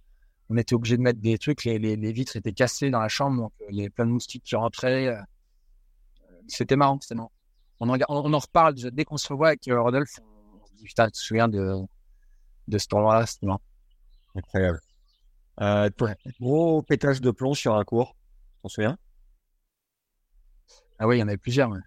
on 0.48 0.56
était 0.56 0.74
obligé 0.74 0.96
de 0.96 1.02
mettre 1.02 1.20
des 1.20 1.38
trucs. 1.38 1.64
Les, 1.64 2.12
vitres 2.12 2.36
étaient 2.36 2.52
cassées 2.52 2.90
dans 2.90 3.00
la 3.00 3.08
chambre, 3.08 3.42
donc 3.42 3.52
il 3.70 3.76
y 3.76 3.80
avait 3.80 3.90
plein 3.90 4.06
de 4.06 4.10
moustiques 4.10 4.44
qui 4.44 4.56
rentraient. 4.56 5.16
C'était 6.48 6.76
marrant, 6.76 6.98
c'était 7.00 7.14
marrant. 7.14 7.32
On 7.80 7.88
en, 7.90 7.98
on 8.08 8.32
en 8.32 8.38
reparle 8.38 8.74
dès 8.74 9.04
qu'on 9.04 9.16
se 9.16 9.28
revoit 9.28 9.48
avec 9.48 9.68
Rodolphe. 9.68 10.18
Putain, 10.82 11.06
tu 11.06 11.12
te 11.12 11.18
souviens 11.18 11.48
de, 11.48 11.76
de 12.68 12.78
ce 12.78 12.86
tournoi-là 12.88 13.26
C'était 13.26 13.46
marrant. 13.46 13.62
Incroyable. 14.34 14.80
Euh, 15.60 15.90
gros 16.40 16.82
pétage 16.82 17.20
de 17.20 17.30
plomb 17.30 17.54
sur 17.54 17.74
un 17.74 17.84
cours, 17.84 18.14
t'en 18.62 18.68
souviens? 18.68 18.96
Ah 20.98 21.06
oui, 21.06 21.16
il 21.16 21.20
y 21.20 21.22
en 21.22 21.28
avait 21.28 21.36
plusieurs. 21.36 21.70
ouais. 21.70 21.78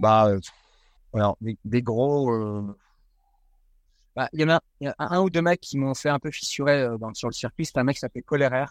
Bah, 0.00 0.28
euh, 0.28 0.40
alors, 1.12 1.36
des, 1.40 1.58
des 1.64 1.82
gros. 1.82 2.32
euh, 2.32 2.76
bah, 4.14 4.28
il 4.32 4.40
y 4.40 4.44
en 4.44 4.50
a, 4.50 4.60
il 4.80 4.84
y 4.86 4.88
a 4.88 4.94
un 4.98 5.20
ou 5.20 5.30
deux 5.30 5.42
mecs 5.42 5.60
qui 5.60 5.76
m'ont 5.78 5.94
fait 5.94 6.08
un 6.08 6.18
peu 6.18 6.30
fissurer 6.30 6.86
dans, 6.98 7.12
sur 7.14 7.28
le 7.28 7.34
circuit. 7.34 7.66
C'était 7.66 7.80
un 7.80 7.84
mec 7.84 7.96
qui 7.96 8.00
s'appelait 8.00 8.22
Kollerer, 8.22 8.66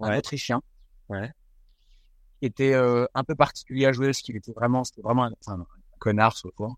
un 0.00 0.08
Ouais. 0.10 0.18
Autrichien. 0.18 0.60
Ouais. 1.08 1.30
Qui 2.40 2.46
était 2.46 2.74
un 2.74 3.24
peu 3.24 3.34
particulier 3.34 3.86
à 3.86 3.92
jouer 3.92 4.08
parce 4.08 4.20
qu'il 4.20 4.36
était 4.36 4.52
vraiment, 4.52 4.84
c'était 4.84 5.02
vraiment 5.02 5.24
un, 5.24 5.32
enfin, 5.46 5.60
un 5.60 5.66
connard 5.98 6.36
ce 6.36 6.48
fois. 6.56 6.74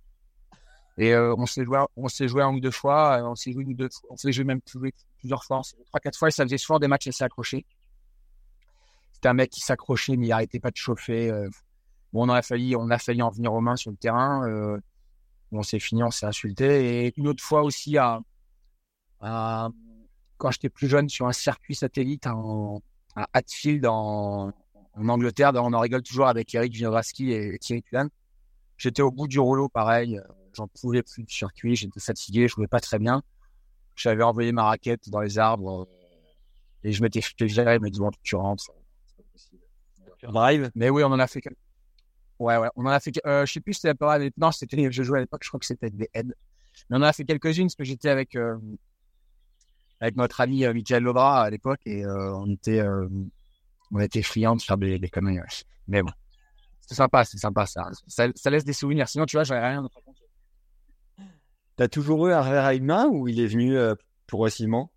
Et 0.99 1.12
euh, 1.12 1.35
on 1.37 1.47
s'est 1.47 1.65
joué, 1.65 1.85
on 1.97 2.09
s'est 2.09 2.29
joué 2.29 2.43
un 2.43 2.55
ou 2.55 2.61
deux 2.61 2.71
fois. 2.71 3.21
on 3.25 3.35
s'est 3.35 3.53
joué 3.53 3.65
une 3.65 3.75
deux, 3.75 3.89
on 4.09 4.17
s'est 4.17 4.33
joué 4.33 4.45
même 4.45 4.61
joué 4.71 4.95
plusieurs 5.27 5.45
fois. 5.45 5.61
Trois, 5.87 6.01
quatre 6.01 6.17
fois. 6.19 6.29
Et 6.29 6.31
ça 6.31 6.45
faisait 6.45 6.59
souvent 6.59 6.79
des 6.79 6.89
matchs 6.89 7.09
assez 7.09 7.25
accrochés. 7.25 7.67
C'était 9.12 9.29
un 9.29 9.35
mec 9.35 9.51
qui 9.51 9.61
s'accrochait, 9.61 10.17
mais 10.17 10.27
il 10.29 10.33
arrêtait 10.33 10.61
pas 10.61 10.71
de 10.71 10.77
chauffer. 10.77 11.31
euh, 11.31 11.49
Bon, 12.12 12.27
on 12.27 12.29
a 12.33 12.41
failli, 12.43 12.77
on 12.77 12.89
a 12.91 12.99
failli 12.99 13.21
en 13.23 13.31
venir 13.31 13.53
aux 13.53 13.61
mains 13.61 13.77
sur 13.77 13.91
le 13.91 13.97
terrain. 13.97 14.49
Euh, 14.49 14.79
on 15.53 15.62
s'est 15.62 15.79
fini, 15.81 16.03
on 16.03 16.11
s'est 16.11 16.27
insulté. 16.27 17.07
Et 17.07 17.12
une 17.17 17.29
autre 17.29 17.43
fois 17.43 17.62
aussi, 17.62 17.99
à, 17.99 18.21
quand 19.21 20.51
j'étais 20.51 20.69
plus 20.69 20.89
jeune, 20.89 21.09
sur 21.09 21.27
un 21.27 21.33
circuit 21.33 21.75
satellite 21.75 22.27
à 22.27 23.29
Hatfield, 23.33 23.87
en, 23.87 24.53
Angleterre, 24.95 25.53
on 25.57 25.73
en 25.73 25.81
rigole 25.81 26.03
toujours 26.03 26.27
avec 26.29 26.55
Eric 26.55 26.73
Vinograski 26.75 27.33
et 27.33 27.59
Thierry 27.59 27.83
Tulan. 27.83 28.09
J'étais 28.79 29.03
au 29.03 29.11
bout 29.11 29.27
du 29.29 29.39
rouleau, 29.41 29.69
pareil. 29.69 30.19
euh, 30.19 30.23
J'en 30.55 30.69
pouvais 30.69 31.03
plus 31.03 31.23
du 31.25 31.35
circuit. 31.35 31.77
J'étais 31.77 32.01
fatigué, 32.01 32.49
je 32.49 32.55
jouais 32.55 32.67
pas 32.67 32.81
très 32.81 32.99
bien. 32.99 33.23
J'avais 33.97 34.23
envoyé 34.23 34.53
ma 34.53 34.65
raquette 34.65 35.09
dans 35.09 35.21
les 35.21 35.39
arbres 35.39 35.83
euh, 35.83 36.89
et 36.89 36.93
je 36.93 37.03
m'étais 37.03 37.21
fait 37.23 37.45
virer. 37.47 37.77
Il 37.77 37.81
m'a 37.81 37.89
dit, 37.89 37.99
bon, 37.99 38.11
tu 38.23 38.37
rentres. 38.37 38.65
C'est 39.07 39.17
pas 39.17 39.23
possible. 39.33 39.63
Drive 40.23 40.71
Mais 40.75 40.91
oui, 40.91 41.03
on 41.03 41.07
en 41.07 41.19
a 41.19 41.27
fait. 41.27 41.43
Ouais, 42.39 42.59
ouais, 42.59 42.69
on 42.77 42.85
en 42.85 42.91
a 42.91 43.01
fait. 43.01 43.13
Euh, 43.27 43.47
je 43.47 43.53
sais 43.53 43.61
plus 43.61 43.75
si 43.75 43.81
c'était 43.81 43.95
pas. 43.95 44.19
Non, 44.37 44.53
c'était. 44.53 44.91
Je 44.93 45.03
jouais 45.03 45.19
à 45.19 45.21
l'époque. 45.23 45.43
Je 45.43 45.49
crois 45.49 45.59
que 45.59 45.67
c'était 45.67 45.91
des 45.91 46.09
aides. 46.13 46.35
Mais 46.91 46.99
on 46.99 47.01
en 47.01 47.03
a 47.03 47.13
fait 47.13 47.25
quelques-unes 47.25 47.67
parce 47.67 47.75
que 47.75 47.85
j'étais 47.85 48.11
avec 48.11 48.37
euh, 48.37 48.59
avec 50.01 50.17
notre 50.17 50.43
ami 50.43 50.65
euh, 50.67 50.75
Michael 50.75 51.05
Lodra 51.05 51.45
à 51.45 51.51
l'époque 51.51 51.81
et 51.87 52.07
on 52.07 52.51
était 52.51 52.83
on 53.93 54.01
était 54.01 54.23
friands 54.23 54.57
de 54.57 54.63
faire 54.63 54.77
des, 54.77 54.99
des 54.99 55.09
conneries. 55.09 55.39
Mais 55.89 56.03
bon, 56.03 56.11
c'est 56.83 56.95
sympa, 56.95 57.25
c'est 57.25 57.39
sympa 57.39 57.65
ça. 57.65 57.89
ça. 58.07 58.29
Ça 58.35 58.51
laisse 58.51 58.65
des 58.65 58.75
souvenirs. 58.75 59.09
Sinon, 59.09 59.25
tu 59.25 59.37
vois, 59.37 59.45
j'aurais 59.45 59.67
rien. 59.67 59.85
à 59.85 59.89
te 59.89 59.95
raconter. 61.77 61.89
T'as 61.89 61.89
toujours 61.89 62.27
eu 62.29 62.33
un 62.33 62.41
revers 62.41 62.65
à 62.65 62.75
une 62.75 62.85
main 62.85 63.07
ou 63.07 63.29
il 63.29 63.41
est 63.41 63.47
venu 63.47 63.77
euh, 63.77 63.95
progressivement 64.27 64.91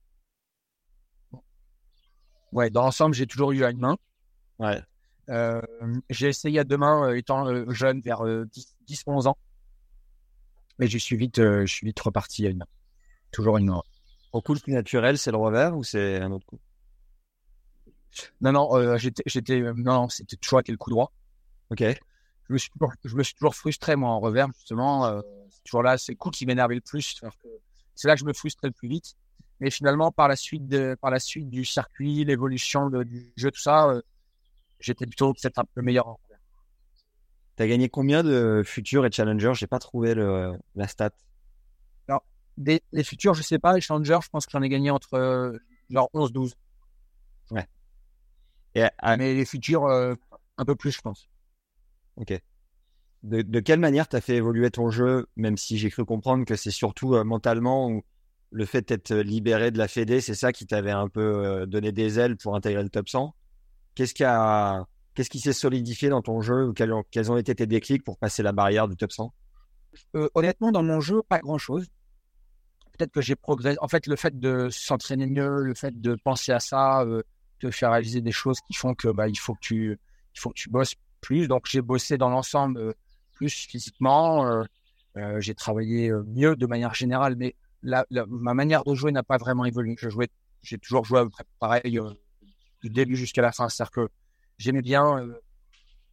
Ouais, 2.52 2.70
dans 2.72 2.82
l'ensemble, 2.82 3.14
j'ai 3.14 3.28
toujours 3.28 3.52
eu 3.52 3.64
à 3.64 3.70
une 3.70 3.80
main. 3.80 3.98
Ouais. 4.58 4.82
Euh, 5.30 5.62
j'ai 6.10 6.30
essayé 6.30 6.60
à 6.60 6.64
deux 6.64 6.78
mains 6.78 7.10
euh, 7.10 7.16
étant 7.16 7.48
euh, 7.48 7.70
jeune, 7.70 8.02
vers 8.02 8.26
euh, 8.26 8.46
10, 8.46 8.76
10, 8.88 9.04
11 9.06 9.28
ans. 9.28 9.38
Mais 10.80 10.88
je 10.88 10.98
suis 10.98 11.16
vite, 11.16 11.40
euh, 11.40 11.66
je 11.68 11.74
suis 11.74 11.86
vite 11.86 12.00
reparti 12.00 12.48
à 12.48 12.50
une 12.50 12.58
main. 12.58 12.66
Toujours 13.32 13.58
une 13.58 13.68
main. 13.68 13.84
Au 14.34 14.42
coup 14.42 14.56
le 14.56 14.60
plus 14.60 14.74
naturel, 14.74 15.18
c'est 15.18 15.32
le 15.32 15.38
revers 15.38 15.78
ou 15.78 15.84
c'est 15.84 16.20
un 16.20 16.32
autre 16.32 16.48
coup? 16.48 16.60
Non, 18.42 18.52
non, 18.52 18.76
euh, 18.76 18.98
j'étais, 18.98 19.24
j'étais, 19.28 19.62
euh, 19.62 19.74
non, 19.76 20.10
c'était 20.10 20.38
toujours 20.38 20.60
été 20.60 20.72
le 20.72 20.78
coup 20.80 20.90
droit. 20.90 21.12
Ok. 21.70 21.84
Je 22.50 22.54
me 22.54 22.58
suis 22.58 22.70
toujours, 22.72 22.92
je 23.04 23.16
me 23.16 23.24
suis 23.24 23.36
toujours 23.36 23.56
frustré, 23.56 23.96
moi, 23.96 24.10
en 24.10 24.20
revers, 24.20 24.48
justement. 24.56 25.06
Euh, 25.06 25.22
c'est 25.52 25.64
toujours 25.64 25.84
là, 25.84 25.98
c'est 25.98 26.16
coup 26.16 26.32
qui 26.32 26.46
m'énervait 26.46 26.76
le 26.76 26.82
plus. 26.82 27.20
C'est 27.96 28.08
là 28.08 28.16
que 28.16 28.20
je 28.20 28.26
me 28.26 28.34
frustrais 28.34 28.68
le 28.68 28.74
plus 28.74 28.88
vite. 28.90 29.16
Mais 29.60 29.70
finalement, 29.70 30.12
par 30.12 30.28
la 30.28 30.36
suite, 30.36 30.68
de, 30.68 30.96
par 31.00 31.12
la 31.12 31.20
suite 31.20 31.50
du 31.50 31.66
circuit, 31.66 32.24
l'évolution 32.26 32.90
du 32.90 33.32
jeu, 33.36 33.52
tout 33.52 33.60
ça, 33.62 33.90
euh, 33.90 34.02
j'étais 34.80 35.06
plutôt 35.06 35.34
peut-être 35.34 35.60
un 35.60 35.66
peu 35.76 35.82
meilleur 35.82 36.08
en 36.08 36.14
revers. 36.14 36.40
T'as 37.56 37.68
gagné 37.68 37.90
combien 37.90 38.24
de 38.24 38.64
futurs 38.66 39.06
et 39.06 39.12
challengers? 39.12 39.52
J'ai 39.54 39.68
pas 39.68 39.80
trouvé 39.80 40.14
le, 40.16 40.54
la 40.76 40.88
stat. 40.88 41.12
Des, 42.58 42.82
les 42.92 43.04
futurs, 43.06 43.34
je 43.36 43.42
sais 43.42 43.58
pas, 43.60 43.74
les 43.74 43.80
challengers, 43.82 44.20
je 44.22 44.28
pense 44.30 44.46
que 44.46 44.52
j'en 44.52 44.62
ai 44.62 44.68
gagné 44.70 44.92
entre 44.92 45.14
euh, 45.14 45.58
genre 45.90 46.10
11-12. 46.14 46.56
Et 48.76 48.84
à- 48.84 49.18
Mais 49.18 49.34
les 49.34 49.46
futurs, 49.46 49.88
un 49.88 50.66
peu 50.66 50.76
plus, 50.76 50.92
je 50.92 51.02
pense. 51.02 51.28
Ok. 52.20 52.40
De, 53.24 53.60
quelle 53.60 53.80
manière 53.80 54.08
t'as 54.08 54.22
fait 54.22 54.36
évoluer 54.36 54.72
ton 54.72 54.90
jeu, 54.90 55.28
même 55.36 55.58
si 55.58 55.78
j'ai 55.78 55.90
cru 55.90 56.06
comprendre 56.06 56.46
que 56.46 56.56
c'est 56.56 56.72
surtout 56.72 57.16
euh, 57.16 57.26
mentalement 57.26 57.90
ou 57.90 58.04
le 58.52 58.66
fait 58.66 58.88
d'être 58.88 59.14
libéré 59.14 59.72
de 59.72 59.78
la 59.78 59.88
Fédé, 59.88 60.22
c'est 60.22 60.34
ça 60.36 60.52
qui 60.52 60.66
t'avait 60.66 60.92
un 60.92 61.08
peu 61.08 61.22
euh, 61.22 61.66
donné 61.66 61.92
des 61.92 62.20
ailes 62.20 62.38
pour 62.38 62.56
intégrer 62.56 62.82
le 62.82 62.90
top 62.90 63.10
100. 63.10 63.36
Qu'est-ce 63.96 64.14
qui 64.14 64.24
a, 64.24 64.86
qu'est-ce 65.14 65.30
qui 65.30 65.40
s'est 65.40 65.54
solidifié 65.54 66.10
dans 66.10 66.22
ton 66.22 66.42
jeu 66.42 66.68
ou 66.70 66.74
quels 66.74 66.92
ont, 66.94 67.38
été 67.38 67.56
tes 67.56 67.68
déclics 67.68 68.04
pour 68.04 68.18
passer 68.18 68.42
la 68.42 68.52
barrière 68.52 68.88
du 68.88 68.96
top 68.96 69.12
100 69.12 69.34
Euh, 70.16 70.30
honnêtement, 70.34 70.72
dans 70.72 70.84
mon 70.84 71.02
jeu, 71.02 71.22
pas 71.28 71.40
grand-chose. 71.40 71.88
Peut-être 72.98 73.12
que 73.12 73.22
j'ai 73.22 73.36
progressé. 73.36 73.78
En 73.82 73.88
fait, 73.88 74.08
le 74.08 74.16
fait 74.16 74.38
de 74.38 74.70
s'entraîner 74.72 75.28
mieux, 75.28 75.62
le 75.62 75.74
fait 75.74 76.00
de 76.00 76.16
penser 76.16 76.52
à 76.52 76.60
ça, 76.60 77.02
euh, 77.02 77.22
te 77.60 77.70
faire 77.72 77.92
réaliser 77.92 78.22
des 78.22 78.32
choses 78.32 78.60
qui 78.62 78.74
font 78.74 78.94
que 78.94 79.10
bah, 79.10 79.28
il 79.28 79.38
faut 79.38 79.54
que 79.54 79.60
tu, 79.62 80.00
il 80.36 80.40
faut 80.40 80.50
que 80.50 80.60
tu 80.60 80.70
bosses 80.70 80.96
plus. 81.20 81.48
Donc, 81.48 81.66
j'ai 81.68 81.82
bossé 81.82 82.18
dans 82.18 82.30
l'ensemble 82.30 82.80
euh, 82.80 82.94
plus 83.34 83.50
physiquement. 83.54 84.46
euh, 84.48 84.64
euh, 85.18 85.42
j'ai 85.42 85.56
travaillé 85.56 86.12
mieux 86.28 86.56
de 86.56 86.66
manière 86.68 86.94
générale, 86.94 87.36
mais 87.36 87.56
ma 87.84 88.54
manière 88.54 88.84
de 88.84 88.94
jouer 88.96 89.12
n'a 89.12 89.24
pas 89.24 89.38
vraiment 89.38 89.66
évolué. 89.66 89.96
Je 90.00 90.10
jouais, 90.10 90.30
j'ai 90.62 90.78
toujours 90.78 91.06
joué 91.06 91.20
à 91.20 91.24
peu 91.24 91.30
près 91.30 91.46
pareil 91.60 92.00
du 92.82 92.90
début 92.90 93.16
jusqu'à 93.16 93.42
la 93.42 93.52
fin. 93.52 93.70
C'est-à-dire 93.70 93.92
que 93.92 94.10
j'aimais 94.58 94.82
bien, 94.82 95.20
euh, 95.20 95.42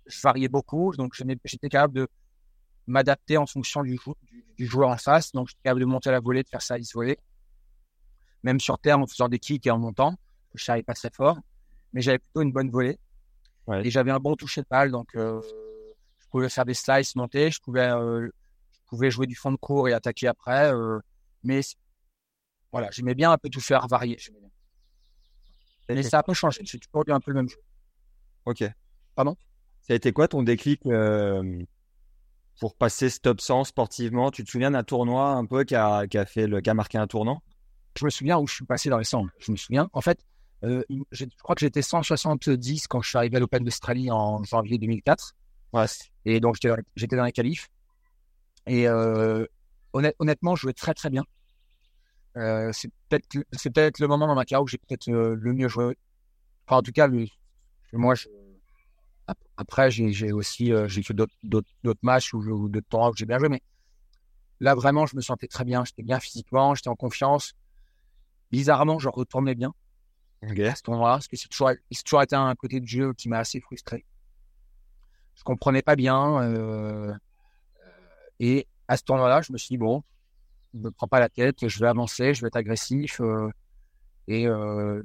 je 0.06 0.20
variais 0.22 0.48
beaucoup, 0.48 0.94
donc 0.96 1.14
j'étais 1.44 1.68
capable 1.68 1.94
de 1.94 2.08
m'adapter 2.86 3.36
en 3.36 3.46
fonction 3.46 3.82
du, 3.82 3.96
jou- 3.96 4.14
du, 4.22 4.44
du 4.56 4.66
joueur 4.66 4.88
en 4.90 4.96
face. 4.96 5.32
Donc, 5.32 5.48
j'étais 5.48 5.60
capable 5.64 5.80
de 5.80 5.86
monter 5.86 6.08
à 6.10 6.12
la 6.12 6.20
volée, 6.20 6.42
de 6.42 6.48
faire 6.48 6.62
ça 6.62 6.74
à 6.74 6.78
volée. 6.94 7.18
Même 8.42 8.60
sur 8.60 8.78
terre, 8.78 8.98
en 8.98 9.06
faisant 9.06 9.28
des 9.28 9.38
kicks 9.38 9.66
et 9.66 9.70
en 9.70 9.78
montant. 9.78 10.14
Je 10.54 10.64
savais 10.64 10.82
pas 10.82 10.94
très 10.94 11.10
fort, 11.10 11.38
mais 11.92 12.00
j'avais 12.00 12.18
plutôt 12.18 12.40
une 12.42 12.52
bonne 12.52 12.70
volée. 12.70 12.98
Ouais. 13.66 13.86
Et 13.86 13.90
j'avais 13.90 14.10
un 14.10 14.20
bon 14.20 14.36
toucher 14.36 14.62
de 14.62 14.66
balle, 14.70 14.90
donc 14.90 15.08
euh, 15.16 15.40
je 16.18 16.26
pouvais 16.28 16.48
faire 16.48 16.64
des 16.64 16.74
slices, 16.74 17.16
monter, 17.16 17.50
je 17.50 17.60
pouvais, 17.60 17.90
euh, 17.90 18.28
je 18.72 18.80
pouvais 18.86 19.10
jouer 19.10 19.26
du 19.26 19.34
fond 19.34 19.50
de 19.50 19.56
cours 19.56 19.88
et 19.88 19.92
attaquer 19.92 20.28
après. 20.28 20.72
euh, 20.72 20.98
mais 21.42 21.60
voilà, 22.72 22.90
j'aimais 22.90 23.14
bien 23.14 23.30
un 23.32 23.38
peu 23.38 23.48
tout 23.48 23.60
faire 23.60 23.86
varier. 23.88 24.18
Mais 25.88 26.02
ça 26.02 26.18
a 26.18 26.22
pas 26.22 26.34
changé. 26.34 26.60
J'ai 26.64 26.78
toujours 26.78 27.04
eu 27.06 27.12
un 27.12 27.20
peu 27.20 27.30
le 27.30 27.36
même 27.36 27.48
jeu. 27.48 27.56
Ok. 28.44 28.64
Pardon? 29.14 29.36
Ça 29.82 29.92
a 29.92 29.96
été 29.96 30.12
quoi 30.12 30.26
ton 30.28 30.42
déclic 30.42 30.82
pour 32.60 32.74
passer 32.74 33.10
ce 33.10 33.20
top 33.20 33.40
100 33.40 33.64
sportivement? 33.64 34.30
Tu 34.30 34.42
te 34.44 34.50
souviens 34.50 34.72
d'un 34.72 34.82
tournoi 34.82 35.30
un 35.30 35.44
peu 35.46 35.64
qui 35.64 35.74
a, 35.76 36.06
qui 36.06 36.18
a 36.18 36.26
fait 36.26 36.46
le, 36.46 36.60
qui 36.60 36.70
a 36.70 36.74
marqué 36.74 36.98
un 36.98 37.06
tournant? 37.06 37.42
Je 37.96 38.04
me 38.04 38.10
souviens 38.10 38.38
où 38.38 38.46
je 38.46 38.54
suis 38.54 38.64
passé 38.66 38.90
dans 38.90 38.98
les 38.98 39.04
100. 39.04 39.26
Je 39.38 39.52
me 39.52 39.56
souviens. 39.56 39.88
En 39.92 40.00
fait, 40.00 40.18
euh, 40.64 40.82
je 41.12 41.24
crois 41.42 41.54
que 41.54 41.60
j'étais 41.60 41.82
170 41.82 42.86
quand 42.86 43.02
je 43.02 43.08
suis 43.08 43.18
arrivé 43.18 43.36
à 43.36 43.40
l'Open 43.40 43.64
d'Australie 43.64 44.10
en 44.10 44.42
janvier 44.44 44.78
2004. 44.78 45.34
Ouais. 45.72 45.84
Et 46.24 46.40
donc, 46.40 46.56
j'étais 46.96 47.16
dans, 47.16 47.24
les 47.24 47.32
qualifs. 47.32 47.68
Et 48.66 48.88
euh, 48.88 49.46
honnêt- 49.92 50.14
honnêtement, 50.18 50.56
je 50.56 50.62
jouais 50.62 50.72
très, 50.72 50.94
très 50.94 51.10
bien. 51.10 51.24
Euh, 52.36 52.70
c'est 52.72 52.90
peut-être 53.08 53.98
le 53.98 54.08
moment 54.08 54.26
dans 54.26 54.34
ma 54.34 54.44
carrière 54.44 54.62
où 54.62 54.66
j'ai 54.66 54.78
peut-être 54.78 55.08
le 55.08 55.52
mieux 55.52 55.68
joué. 55.68 55.96
Enfin, 56.66 56.78
en 56.78 56.82
tout 56.82 56.92
cas, 56.92 57.06
le, 57.06 57.26
moi, 57.92 58.14
je, 58.14 58.28
après, 59.56 59.90
j'ai 59.90 60.32
aussi 60.32 60.72
j'ai 60.86 61.02
fait 61.02 61.14
d'autres 61.14 61.98
matchs 62.02 62.34
ou 62.34 62.68
d'autres 62.68 62.88
temps 62.88 63.10
où 63.10 63.16
j'ai 63.16 63.26
bien 63.26 63.38
joué, 63.38 63.48
mais 63.48 63.62
là, 64.60 64.74
vraiment, 64.74 65.06
je 65.06 65.16
me 65.16 65.20
sentais 65.20 65.48
très 65.48 65.64
bien. 65.64 65.84
J'étais 65.84 66.02
bien 66.02 66.20
physiquement, 66.20 66.74
j'étais 66.74 66.88
en 66.88 66.96
confiance. 66.96 67.54
Bizarrement, 68.50 68.98
je 68.98 69.08
retournais 69.08 69.54
bien 69.54 69.72
à 70.46 70.74
ce 70.74 70.82
moment-là, 70.88 71.14
parce 71.14 71.28
que 71.28 71.36
c'est 71.36 71.48
toujours, 71.48 71.70
toujours 72.04 72.22
été 72.22 72.36
un 72.36 72.54
côté 72.54 72.80
de 72.80 72.86
jeu 72.86 73.12
qui 73.14 73.28
m'a 73.28 73.38
assez 73.38 73.60
frustré. 73.60 74.04
Je 75.34 75.44
comprenais 75.44 75.82
pas 75.82 75.96
bien. 75.96 76.42
Euh, 76.42 77.12
et 78.40 78.66
à 78.88 78.96
ce 78.96 79.02
tournoi-là, 79.02 79.42
je 79.42 79.52
me 79.52 79.58
suis 79.58 79.68
dit, 79.68 79.78
bon, 79.78 80.02
je 80.74 80.80
me 80.80 80.90
prends 80.90 81.08
pas 81.08 81.20
la 81.20 81.28
tête, 81.28 81.68
je 81.68 81.78
vais 81.78 81.88
avancer, 81.88 82.34
je 82.34 82.40
vais 82.42 82.48
être 82.48 82.56
agressif. 82.56 83.20
Euh, 83.20 83.50
et, 84.28 84.46
euh, 84.46 85.02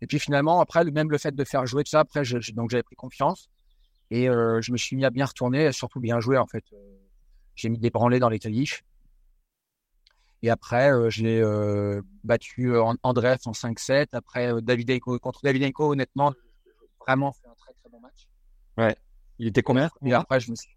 et 0.00 0.06
puis 0.06 0.18
finalement, 0.18 0.60
après, 0.60 0.84
même 0.84 1.10
le 1.10 1.18
fait 1.18 1.34
de 1.34 1.44
faire 1.44 1.66
jouer 1.66 1.84
tout 1.84 1.90
ça, 1.90 2.00
après, 2.00 2.22
donc 2.54 2.70
j'avais 2.70 2.82
pris 2.82 2.96
confiance. 2.96 3.48
Et 4.10 4.28
euh, 4.28 4.60
je 4.60 4.72
me 4.72 4.76
suis 4.76 4.96
mis 4.96 5.04
à 5.04 5.10
bien 5.10 5.24
retourner, 5.24 5.64
et 5.64 5.72
surtout 5.72 6.00
bien 6.00 6.20
jouer, 6.20 6.38
en 6.38 6.46
fait. 6.46 6.64
J'ai 7.54 7.68
mis 7.68 7.78
des 7.78 7.90
branlés 7.90 8.18
dans 8.18 8.28
les 8.28 8.38
qualifs. 8.38 8.82
Et 10.44 10.50
après, 10.50 10.90
j'ai 11.10 11.42
battu 12.22 12.76
André 13.02 13.36
en 13.46 13.52
5-7. 13.52 14.08
Après, 14.12 14.60
David 14.60 15.00
contre 15.00 15.40
David 15.42 15.64
Enko, 15.64 15.92
honnêtement, 15.92 16.34
vraiment 17.00 17.32
fait 17.32 17.48
un 17.48 17.54
très 17.54 17.72
très 17.72 17.88
bon 17.90 18.00
match. 18.00 18.28
Ouais. 18.76 18.94
Il 19.38 19.48
était 19.48 19.62
combien 19.62 19.88
Et 20.04 20.12
après, 20.12 20.40
je 20.40 20.50
me 20.50 20.56
suis 20.56 20.74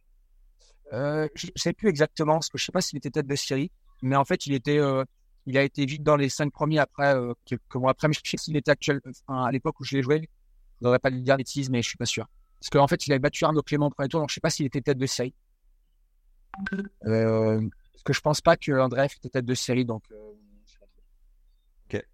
euh, 0.93 1.27
je 1.35 1.47
ne 1.47 1.51
sais 1.55 1.73
plus 1.73 1.89
exactement, 1.89 2.33
parce 2.33 2.49
que 2.49 2.57
je 2.57 2.65
sais 2.65 2.71
pas 2.71 2.81
s'il 2.81 2.97
était 2.97 3.09
tête 3.09 3.27
de 3.27 3.35
série, 3.35 3.71
mais 4.01 4.15
en 4.15 4.23
fait, 4.23 4.45
il 4.45 4.53
était, 4.53 4.79
euh, 4.79 5.03
il 5.45 5.57
a 5.57 5.63
été 5.63 5.85
vite 5.85 6.03
dans 6.03 6.15
les 6.15 6.29
cinq 6.29 6.51
premiers 6.51 6.79
après, 6.79 7.13
euh, 7.15 7.33
quelques 7.45 7.75
mois 7.75 7.91
après, 7.91 8.07
mais 8.07 8.13
je 8.13 8.29
sais 8.29 8.37
s'il 8.37 8.55
était 8.55 8.71
actuel, 8.71 9.01
enfin, 9.05 9.43
à 9.43 9.51
l'époque 9.51 9.79
où 9.79 9.83
je 9.83 9.97
l'ai 9.97 10.01
joué, 10.03 10.21
je 10.79 10.85
n'aurais 10.85 10.99
pas 10.99 11.11
de 11.11 11.17
dire 11.17 11.35
bêtises, 11.35 11.69
mais 11.69 11.81
je 11.81 11.89
suis 11.89 11.97
pas 11.97 12.05
sûr. 12.05 12.27
Parce 12.59 12.69
qu'en 12.69 12.87
fait, 12.87 13.05
il 13.05 13.11
avait 13.11 13.19
battu 13.19 13.43
Arnaud 13.43 13.61
Clément 13.63 13.87
au 13.87 13.89
premier 13.89 14.07
tour, 14.07 14.21
donc 14.21 14.29
je 14.29 14.35
sais 14.35 14.41
pas 14.41 14.49
s'il 14.49 14.65
était 14.65 14.81
tête 14.81 14.97
de 14.97 15.05
série. 15.05 15.33
Euh, 17.97 18.03
parce 18.03 18.03
que 18.03 18.13
je 18.13 18.21
pense 18.21 18.41
pas 18.41 18.57
que 18.57 18.71
André 18.71 19.05
était 19.05 19.29
tête 19.29 19.45
de 19.45 19.55
série, 19.55 19.85
donc. 19.85 20.03
Euh, 20.11 20.33
ok. 21.85 22.05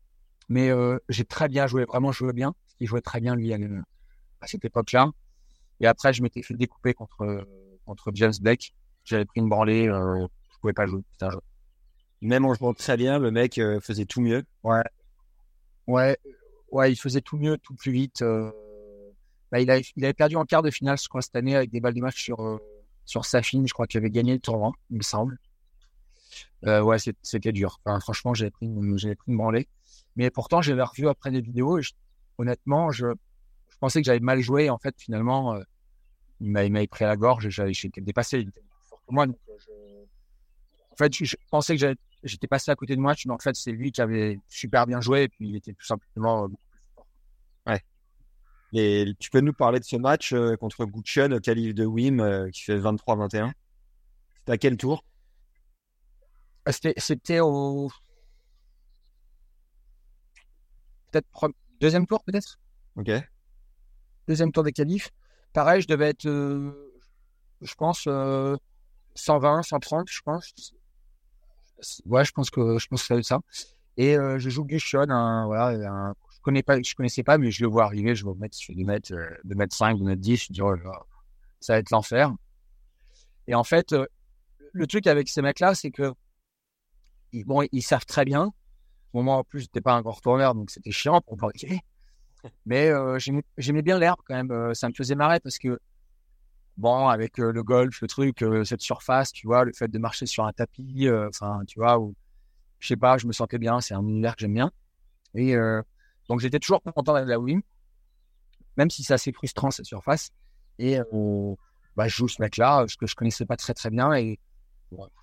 Mais 0.50 0.70
euh, 0.70 0.98
j'ai 1.10 1.26
très 1.26 1.50
bien 1.50 1.68
joué, 1.68 1.86
vraiment 1.86 2.12
joué 2.12 2.34
bien, 2.34 2.54
qu'il 2.78 2.88
jouait 2.88 3.02
très 3.02 3.20
bien 3.20 3.36
lui 3.36 3.54
à, 3.54 3.58
à 4.42 4.48
cette 4.48 4.66
époque-là. 4.66 5.12
Et 5.80 5.88
après, 5.88 6.14
je 6.14 6.22
m'étais 6.22 6.42
fait 6.42 6.54
découper 6.54 6.94
contre 6.94 7.46
contre 7.86 8.12
James 8.14 8.34
Blake. 8.42 8.74
J'avais 9.04 9.26
pris 9.26 9.42
une 9.42 9.50
branlée, 9.50 9.88
euh, 9.88 10.26
je 10.52 10.60
pouvais 10.60 10.74
pas 10.74 10.86
jouer. 10.86 11.02
Même 12.22 12.46
en 12.46 12.54
jouant 12.54 12.74
très 12.74 12.96
bien, 12.96 13.20
le 13.20 13.32
mec 13.32 13.58
euh, 13.58 13.82
faisait 13.82 14.06
tout 14.06 14.22
mieux. 14.22 14.44
Ouais. 14.64 14.84
Ouais, 15.88 16.18
ouais, 16.72 16.94
il 16.94 16.96
faisait 16.96 17.20
tout 17.20 17.38
mieux, 17.38 17.58
tout 17.58 17.76
plus 17.76 17.92
vite. 17.92 18.22
Euh... 18.22 18.50
Bah, 19.52 19.60
il, 19.60 19.70
avait, 19.70 19.84
il 19.98 20.06
avait 20.06 20.14
perdu 20.14 20.38
en 20.38 20.46
quart 20.46 20.62
de 20.62 20.72
finale, 20.72 20.98
je 20.98 21.10
crois, 21.10 21.22
cette 21.22 21.36
année, 21.36 21.56
avec 21.56 21.70
des 21.70 21.82
balles 21.82 21.94
de 21.94 22.00
match 22.00 22.24
sur, 22.24 22.42
euh, 22.42 22.58
sur 23.04 23.26
Safin. 23.26 23.64
Je 23.68 23.74
crois 23.74 23.88
qu'il 23.88 23.98
avait 23.98 24.10
gagné 24.10 24.34
le 24.34 24.40
tournoi, 24.40 24.72
il 24.90 24.98
me 24.98 25.04
semble. 25.04 25.38
Euh, 26.66 26.82
ouais, 26.82 26.98
c'était 27.22 27.52
dur. 27.52 27.80
Franchement, 28.02 28.34
j'avais 28.34 28.52
pris, 28.52 28.66
une, 28.66 28.98
pris 28.98 29.36
branlée. 29.36 29.68
Mais 30.16 30.30
pourtant, 30.30 30.62
j'avais 30.62 30.84
revu 30.84 31.08
après 31.08 31.32
des 31.32 31.42
vidéos 31.42 31.80
honnêtement, 32.38 32.92
je, 32.92 33.08
pensais 33.80 34.02
que 34.02 34.06
j'avais 34.06 34.20
mal 34.20 34.40
joué. 34.42 34.70
En 34.70 34.78
fait, 34.78 34.96
finalement, 34.98 35.56
euh, 35.56 35.64
il 36.40 36.50
m'a 36.50 36.88
pris 36.88 37.06
à 37.06 37.08
la 37.08 37.18
gorge 37.18 37.46
et 37.46 37.74
j'étais 37.74 38.02
dépassé. 38.02 38.48
Moi. 39.10 39.28
Euh. 39.28 40.06
En 40.92 40.96
fait, 40.96 41.14
je, 41.14 41.36
pensais 41.50 41.76
que 41.76 41.96
j'étais 42.24 42.48
passé 42.48 42.72
à 42.72 42.76
côté 42.76 42.96
de 42.96 43.02
moi, 43.02 43.14
mais 43.26 43.34
en 43.34 43.40
fait, 43.40 43.56
c'est 43.56 43.72
lui 43.72 43.92
qui 43.92 44.02
avait 44.02 44.40
super 44.48 44.86
bien 44.86 45.02
joué 45.02 45.24
et 45.24 45.28
puis 45.28 45.50
il 45.50 45.56
était 45.56 45.74
tout 45.74 45.86
simplement 45.86 46.48
beaucoup 46.48 46.62
plus 46.72 46.82
fort. 46.96 47.08
Ouais. 47.66 47.82
Et 48.74 49.14
tu 49.20 49.32
peux 49.32 49.42
nous 49.42 49.54
parler 49.54 49.80
de 49.80 49.86
ce 49.86 49.96
match 49.96 50.34
euh, 50.34 50.56
contre 50.56 50.86
Guccion 50.86 51.32
au 51.32 51.40
calife 51.40 51.74
de 51.74 51.86
Wim 51.86 52.50
qui 52.52 52.62
fait 52.62 52.78
23-21 52.78 53.52
C'était 54.38 54.52
à 54.52 54.58
quel 54.58 54.78
tour? 54.78 55.04
C'était 56.72 57.40
au. 57.40 57.90
Peut-être 61.12 61.28
deuxième 61.80 62.08
tour, 62.08 62.24
peut-être? 62.24 62.58
Ok. 62.96 63.12
Deuxième 64.28 64.52
tour 64.52 64.64
des 64.64 64.72
qualifs. 64.72 65.12
Pareil, 65.52 65.82
je 65.82 65.88
devais 65.88 66.10
être, 66.10 66.26
euh, 66.26 66.72
je 67.62 67.76
pense, 67.76 68.04
120, 68.04 68.60
euh, 69.60 69.62
130, 69.62 70.08
je 70.10 70.22
pense. 70.22 70.74
Ouais, 72.06 72.24
je 72.24 72.32
pense 72.32 72.50
que 72.50 72.80
je 72.80 72.88
pense 72.88 73.08
que 73.08 73.22
ça 73.22 73.36
ça. 73.36 73.40
Et 73.98 74.18
euh, 74.18 74.40
je 74.40 74.50
joue 74.50 74.64
Gushon, 74.64 75.10
un, 75.10 75.46
voilà, 75.46 76.14
je 76.32 76.42
connais 76.42 76.64
pas, 76.64 76.82
je 76.82 76.96
connaissais 76.96 77.24
pas, 77.24 77.38
mais 77.38 77.52
je 77.52 77.64
le 77.64 77.70
vois 77.70 77.84
arriver, 77.84 78.16
je 78.16 78.24
vois 78.24 78.34
mettre, 78.36 78.58
je 78.60 78.66
fais 78.66 78.74
2 78.74 78.84
mètres, 78.86 79.14
2 79.44 79.56
mètres 79.56 79.76
5, 79.76 80.00
2 80.00 80.06
mètres 80.06 80.22
10, 80.22 80.46
je 80.46 80.54
dis, 80.54 80.62
oh 80.62 80.74
ça 81.60 81.74
va 81.74 81.80
être 81.80 81.92
l'enfer. 81.92 82.34
Et 83.48 83.54
en 83.54 83.64
fait, 83.64 83.94
le 84.72 84.88
truc 84.88 85.06
avec 85.06 85.30
ces 85.30 85.42
mecs-là, 85.42 85.76
c'est 85.76 85.92
que, 85.92 86.14
bon, 87.34 87.68
ils 87.72 87.82
savent 87.82 88.06
très 88.06 88.26
bien. 88.26 88.52
Moment 89.14 89.40
en 89.40 89.44
plus, 89.44 89.62
j'étais 89.62 89.82
pas 89.82 89.94
un 89.94 90.02
grand 90.02 90.12
retourneur, 90.12 90.56
donc 90.56 90.72
c'était 90.72 90.92
chiant 90.92 91.22
pour 91.22 91.38
dire, 91.54 91.80
mais 92.66 92.90
euh, 92.90 93.20
j'aimais 93.58 93.82
bien 93.82 94.00
l'herbe 94.00 94.20
quand 94.26 94.36
même. 94.36 94.52
Euh, 94.52 94.74
ça 94.74 94.90
me 94.90 94.94
faisait 94.94 95.16
marrer 95.16 95.40
parce 95.40 95.58
que, 95.58 95.80
bon, 96.78 97.08
avec 97.08 97.40
euh, 97.40 97.52
le 97.52 97.64
golf, 97.64 98.02
le 98.02 98.08
truc, 98.08 98.44
cette 98.66 98.82
surface, 98.82 99.32
tu 99.32 99.48
vois, 99.48 99.66
le 99.66 99.74
fait 99.74 99.88
de 99.88 100.00
marcher 100.00 100.26
sur 100.26 100.46
un 100.46 100.52
tapis, 100.52 101.10
enfin, 101.10 101.62
tu 101.68 101.80
vois, 101.80 102.00
ou 102.00 102.16
je 102.80 102.88
sais 102.88 102.98
pas, 102.98 103.18
je 103.18 103.28
me 103.28 103.34
sentais 103.34 103.60
bien. 103.60 103.82
C'est 103.82 103.94
un 103.94 104.02
univers 104.02 104.36
que 104.36 104.42
j'aime 104.42 104.54
bien. 104.54 104.72
Et 105.36 105.56
donc, 106.30 106.40
j'étais 106.40 106.60
toujours 106.60 106.82
content 106.82 107.14
d'aller 107.14 107.30
la 107.30 107.40
Wim, 107.40 107.62
même 108.78 108.90
si 108.90 109.04
c'est 109.04 109.14
assez 109.14 109.32
frustrant 109.32 109.72
cette 109.72 109.86
surface. 109.86 110.32
Et 110.80 110.98
bah, 111.96 112.08
je 112.08 112.16
joue 112.16 112.28
ce 112.28 112.42
mec-là, 112.42 112.86
que 113.00 113.08
je 113.08 113.16
connaissais 113.16 113.46
pas 113.46 113.58
très 113.58 113.74
très 113.74 113.90
bien. 113.90 114.14
Et 114.14 114.40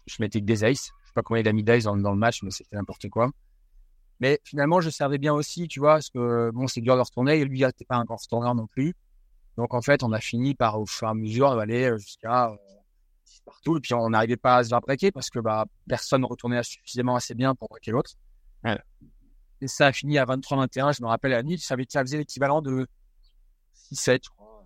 je 0.06 0.16
mettais 0.20 0.40
que 0.40 0.46
des 0.46 0.64
aces. 0.64 0.90
Je 1.10 1.14
sais 1.14 1.14
pas 1.14 1.22
combien 1.22 1.42
il 1.42 1.48
a 1.48 1.52
mis 1.52 1.64
d'ace 1.64 1.84
dans, 1.84 1.96
dans 1.96 2.12
le 2.12 2.18
match, 2.18 2.44
mais 2.44 2.52
c'était 2.52 2.76
n'importe 2.76 3.08
quoi. 3.08 3.30
Mais 4.20 4.38
finalement, 4.44 4.80
je 4.80 4.90
servais 4.90 5.18
bien 5.18 5.34
aussi, 5.34 5.66
tu 5.66 5.80
vois, 5.80 5.94
parce 5.94 6.10
que 6.10 6.50
bon, 6.52 6.68
c'est 6.68 6.80
dur 6.80 6.94
de 6.94 7.00
retourner. 7.00 7.40
Et 7.40 7.44
lui, 7.44 7.60
il 7.60 7.66
n'était 7.66 7.84
pas 7.84 7.96
un 7.96 8.04
grand 8.04 8.16
retourneur 8.16 8.54
non 8.54 8.68
plus. 8.68 8.94
Donc, 9.56 9.74
en 9.74 9.82
fait, 9.82 10.04
on 10.04 10.12
a 10.12 10.20
fini 10.20 10.54
par, 10.54 10.78
au 10.78 10.86
fur 10.86 11.08
et 11.08 11.10
à 11.10 11.14
mesure, 11.14 11.58
aller 11.58 11.98
jusqu'à 11.98 12.50
euh, 12.50 12.56
partout. 13.44 13.78
Et 13.78 13.80
puis, 13.80 13.92
on 13.94 14.10
n'arrivait 14.10 14.36
pas 14.36 14.58
à 14.58 14.64
se 14.64 14.68
faire 14.68 14.80
breaker 14.80 15.10
parce 15.10 15.30
que 15.30 15.40
bah, 15.40 15.64
personne 15.88 16.20
ne 16.20 16.26
retournait 16.26 16.62
suffisamment 16.62 17.16
assez 17.16 17.34
bien 17.34 17.56
pour 17.56 17.68
breaker 17.68 17.90
l'autre. 17.90 18.12
Et 19.62 19.66
ça 19.68 19.88
a 19.88 19.92
fini 19.92 20.16
à 20.16 20.26
23-21. 20.26 20.96
Je 20.96 21.02
me 21.02 21.08
rappelle 21.08 21.32
à 21.32 21.42
nuit, 21.42 21.58
ça, 21.58 21.74
ça 21.88 22.02
faisait 22.02 22.18
l'équivalent 22.18 22.62
de 22.62 22.86
6-7, 23.92 24.20
je 24.24 24.30
crois. 24.30 24.64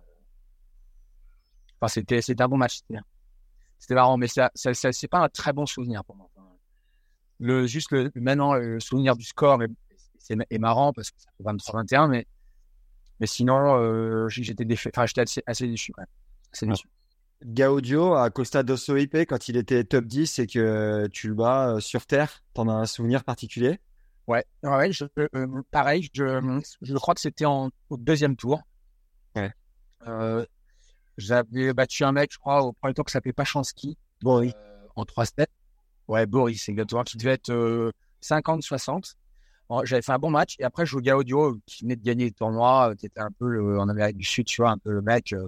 Enfin, 1.79 1.87
c'était, 1.87 2.21
c'était 2.21 2.43
un 2.43 2.47
bon 2.47 2.57
match. 2.57 2.81
C'était 3.79 3.95
marrant, 3.95 4.17
mais 4.17 4.27
ça, 4.27 4.51
ça, 4.53 4.73
ça 4.73 4.91
c'est 4.91 5.07
pas 5.07 5.19
un 5.19 5.29
très 5.29 5.53
bon 5.53 5.65
souvenir 5.65 6.03
pour 6.05 6.15
moi 6.15 6.29
le 7.39 7.67
juste 7.67 7.91
le 7.91 8.11
maintenant 8.15 8.53
le 8.53 8.79
souvenir 8.79 9.15
du 9.15 9.25
score 9.25 9.61
est, 9.63 9.71
est, 10.49 10.57
marrant 10.57 10.93
parce 10.93 11.11
que 11.11 11.17
ça 11.19 11.29
fait 11.37 11.43
23-21 11.43 12.09
mais 12.09 12.27
mais 13.19 13.27
sinon 13.27 13.77
euh, 13.79 14.27
j'étais 14.29 14.65
enfin 14.87 15.05
j'étais 15.05 15.21
assez, 15.21 15.43
assez, 15.45 15.67
déçu 15.67 15.93
assez 16.51 16.65
déçu. 16.65 16.87
Gaudio 17.43 18.15
à 18.15 18.29
Costa 18.29 18.63
do 18.63 18.77
Soipe 18.77 19.15
quand 19.27 19.49
il 19.49 19.57
était 19.57 19.83
top 19.83 20.05
10 20.05 20.39
et 20.39 20.47
que 20.47 21.07
tu 21.07 21.27
le 21.27 21.35
bats 21.35 21.75
euh, 21.75 21.79
sur 21.79 22.05
terre 22.05 22.43
t'en 22.53 22.67
as 22.67 22.73
un 22.73 22.85
souvenir 22.85 23.23
particulier? 23.23 23.79
Ouais. 24.27 24.45
Ouais 24.63 24.91
je, 24.91 25.05
euh, 25.19 25.61
pareil 25.71 26.09
je, 26.13 26.61
je 26.81 26.93
crois 26.95 27.13
que 27.13 27.21
c'était 27.21 27.45
au 27.45 27.69
deuxième 27.91 28.35
tour. 28.35 28.61
Ouais. 29.35 29.51
euh, 30.07 30.45
j'avais 31.17 31.73
battu 31.73 32.03
un 32.03 32.13
mec 32.13 32.31
je 32.31 32.39
crois 32.39 32.63
au 32.63 32.73
premier 32.73 32.93
tour 32.93 33.05
qui 33.05 33.11
s'appelait 33.11 33.33
bon 34.21 34.39
oui. 34.39 34.53
en 34.95 35.03
3-7 35.03 35.47
Ouais, 36.07 36.25
Boris, 36.25 36.69
exactement, 36.69 37.03
qui 37.03 37.17
devait 37.17 37.31
être 37.31 37.91
50-60. 38.21 39.15
Euh, 39.71 39.81
j'avais 39.83 40.01
fait 40.01 40.11
un 40.11 40.19
bon 40.19 40.29
match. 40.29 40.55
Et 40.59 40.63
après, 40.63 40.85
je 40.85 40.91
jouais 40.91 41.01
Gaudio, 41.01 41.57
qui 41.65 41.83
venait 41.83 41.95
de 41.95 42.03
gagner 42.03 42.25
le 42.25 42.31
tournoi, 42.31 42.93
qui 42.97 43.07
était 43.07 43.19
un 43.19 43.31
peu 43.31 43.47
le, 43.47 43.79
en 43.79 43.89
Amérique 43.89 44.17
du 44.17 44.25
Sud, 44.25 44.45
tu 44.45 44.61
vois, 44.61 44.71
un 44.71 44.77
peu 44.77 44.91
le 44.91 45.01
mec. 45.01 45.33
Euh. 45.33 45.47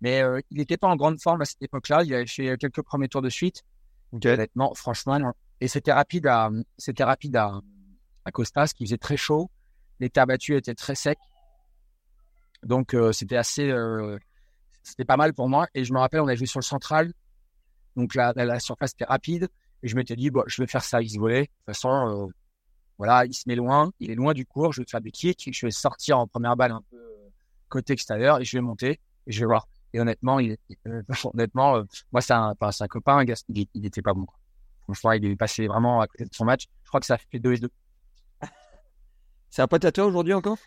Mais 0.00 0.22
euh, 0.22 0.40
il 0.50 0.58
n'était 0.58 0.78
pas 0.78 0.88
en 0.88 0.96
grande 0.96 1.20
forme 1.20 1.42
à 1.42 1.44
cette 1.44 1.62
époque-là. 1.62 2.02
Il 2.04 2.14
avait 2.14 2.26
fait 2.26 2.56
quelques 2.58 2.82
premiers 2.82 3.08
tours 3.08 3.22
de 3.22 3.28
suite. 3.28 3.62
Honnêtement, 4.12 4.74
franchement, 4.74 5.18
non. 5.18 5.32
Et 5.60 5.68
c'était 5.68 5.92
rapide 5.92 6.26
à, 6.26 6.50
c'était 6.78 7.04
rapide 7.04 7.36
à, 7.36 7.60
à 8.24 8.30
Costas, 8.30 8.72
qui 8.74 8.86
faisait 8.86 8.98
très 8.98 9.18
chaud. 9.18 9.50
Les 10.00 10.08
terres 10.08 10.26
battues 10.26 10.56
étaient 10.56 10.74
très 10.74 10.94
secs. 10.94 11.18
Donc, 12.62 12.96
c'était 13.12 13.36
assez, 13.36 13.70
c'était 14.82 15.04
pas 15.04 15.18
mal 15.18 15.34
pour 15.34 15.48
moi. 15.48 15.68
Et 15.74 15.84
je 15.84 15.92
me 15.92 15.98
rappelle, 15.98 16.20
on 16.20 16.28
a 16.28 16.34
joué 16.34 16.46
sur 16.46 16.60
le 16.60 16.64
central. 16.64 17.12
Donc 18.00 18.14
la, 18.14 18.32
la, 18.34 18.60
surface 18.60 18.92
était 18.92 19.04
rapide. 19.04 19.48
Et 19.82 19.88
je 19.88 19.96
m'étais 19.96 20.16
dit, 20.16 20.30
bon, 20.30 20.42
je 20.46 20.62
vais 20.62 20.66
faire 20.66 20.84
ça, 20.84 21.00
il 21.00 21.10
se 21.10 21.18
volait. 21.18 21.42
De 21.42 21.46
toute 21.46 21.66
façon, 21.66 22.28
euh, 22.28 22.32
voilà, 22.98 23.24
il 23.24 23.32
se 23.32 23.44
met 23.46 23.54
loin, 23.54 23.90
il 23.98 24.10
est 24.10 24.14
loin 24.14 24.34
du 24.34 24.44
cours, 24.44 24.72
je 24.72 24.82
vais 24.82 24.86
faire 24.86 25.00
des 25.00 25.10
kicks, 25.10 25.48
je 25.50 25.66
vais 25.66 25.70
sortir 25.70 26.18
en 26.18 26.26
première 26.26 26.54
balle 26.54 26.72
un 26.72 26.82
peu 26.90 26.98
euh, 26.98 27.30
côté 27.70 27.94
extérieur 27.94 28.40
et 28.40 28.44
je 28.44 28.56
vais 28.56 28.60
monter 28.60 29.00
et 29.26 29.32
je 29.32 29.40
vais 29.40 29.46
voir. 29.46 29.68
Et 29.94 30.00
honnêtement, 30.00 30.38
il, 30.38 30.56
euh, 30.86 31.02
honnêtement, 31.24 31.76
euh, 31.76 31.84
moi, 32.12 32.20
c'est 32.20 32.34
un, 32.34 32.54
un 32.60 32.88
copain, 32.88 33.24
il, 33.24 33.66
il 33.72 33.86
était 33.86 34.02
pas 34.02 34.12
bon. 34.12 34.26
Franchement, 34.82 35.12
il 35.12 35.24
est 35.24 35.36
passé 35.36 35.66
vraiment 35.66 36.02
à 36.02 36.08
côté 36.08 36.24
de 36.26 36.34
son 36.34 36.44
match. 36.44 36.66
Je 36.84 36.88
crois 36.88 37.00
que 37.00 37.06
ça 37.06 37.16
fait 37.16 37.38
2 37.38 37.54
et 37.54 37.58
2. 37.60 37.70
C'est 39.48 39.62
un 39.62 39.66
pote 39.66 39.84
à 39.86 39.92
toi 39.92 40.04
aujourd'hui 40.04 40.34
encore? 40.34 40.58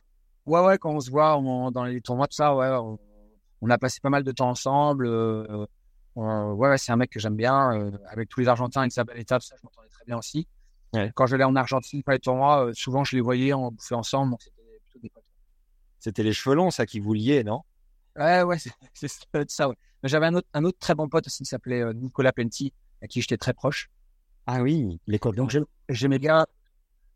Ouais, 0.46 0.62
ouais, 0.62 0.78
quand 0.80 0.92
on 0.92 1.00
se 1.00 1.12
voit 1.12 1.40
dans 1.72 1.84
les 1.84 2.02
tournois, 2.02 2.28
tout 2.28 2.36
ça, 2.36 2.56
ouais, 2.56 2.98
on, 3.62 3.70
a 3.70 3.78
passé 3.78 4.00
pas 4.02 4.10
mal 4.10 4.24
de 4.24 4.32
temps 4.32 4.50
ensemble. 4.50 5.08
Ouais, 6.16 6.78
c'est 6.78 6.92
un 6.92 6.96
mec 6.96 7.10
que 7.10 7.20
j'aime 7.20 7.36
bien. 7.36 7.92
avec 8.08 8.30
tous 8.30 8.40
les 8.40 8.48
Argentins, 8.48 8.82
avec 8.82 8.92
sa 8.92 9.04
belle 9.04 9.20
étape, 9.20 9.42
ça, 9.42 9.56
je 9.58 9.62
m'entendais 9.64 9.90
très 9.90 10.06
bien 10.06 10.18
aussi. 10.18 10.48
Quand 11.16 11.26
je 11.26 11.36
l'ai 11.36 11.44
en 11.44 11.56
Argentine, 11.56 12.04
pas 12.04 12.14
les 12.14 12.20
tournois, 12.20 12.70
souvent 12.74 13.04
je 13.04 13.16
les 13.16 13.22
voyais, 13.22 13.54
on 13.54 13.72
bouffait 13.72 13.96
ensemble, 13.96 14.32
donc 14.32 14.42
c'était 14.42 14.62
plutôt 14.84 15.00
des 15.00 15.10
potes. 15.10 15.24
C'était 16.00 16.24
les 16.24 16.34
cheveux 16.34 16.56
longs, 16.56 16.70
ça, 16.72 16.86
qui 16.86 17.00
vous 17.00 17.14
liait, 17.14 17.44
non? 17.44 17.62
Ouais, 18.16 18.44
ouais, 18.44 18.58
c'est 18.94 19.10
ça, 19.48 19.70
ouais. 19.70 19.76
J'avais 20.04 20.28
un 20.28 20.36
autre, 20.36 20.48
un 20.54 20.64
autre 20.66 20.78
très 20.78 20.94
bon 20.96 21.08
pote 21.08 21.26
aussi 21.28 21.44
qui 21.44 21.50
s'appelait 21.50 21.94
Nicolas 21.94 22.34
Penti, 22.34 22.74
à 23.02 23.08
qui 23.08 23.22
j'étais 23.22 23.38
très 23.38 23.54
proche. 23.54 23.90
Ah 24.46 24.62
oui, 24.62 25.00
les 25.08 25.20
Donc 25.20 25.56
j'aimais 25.90 26.20
bien, 26.20 26.46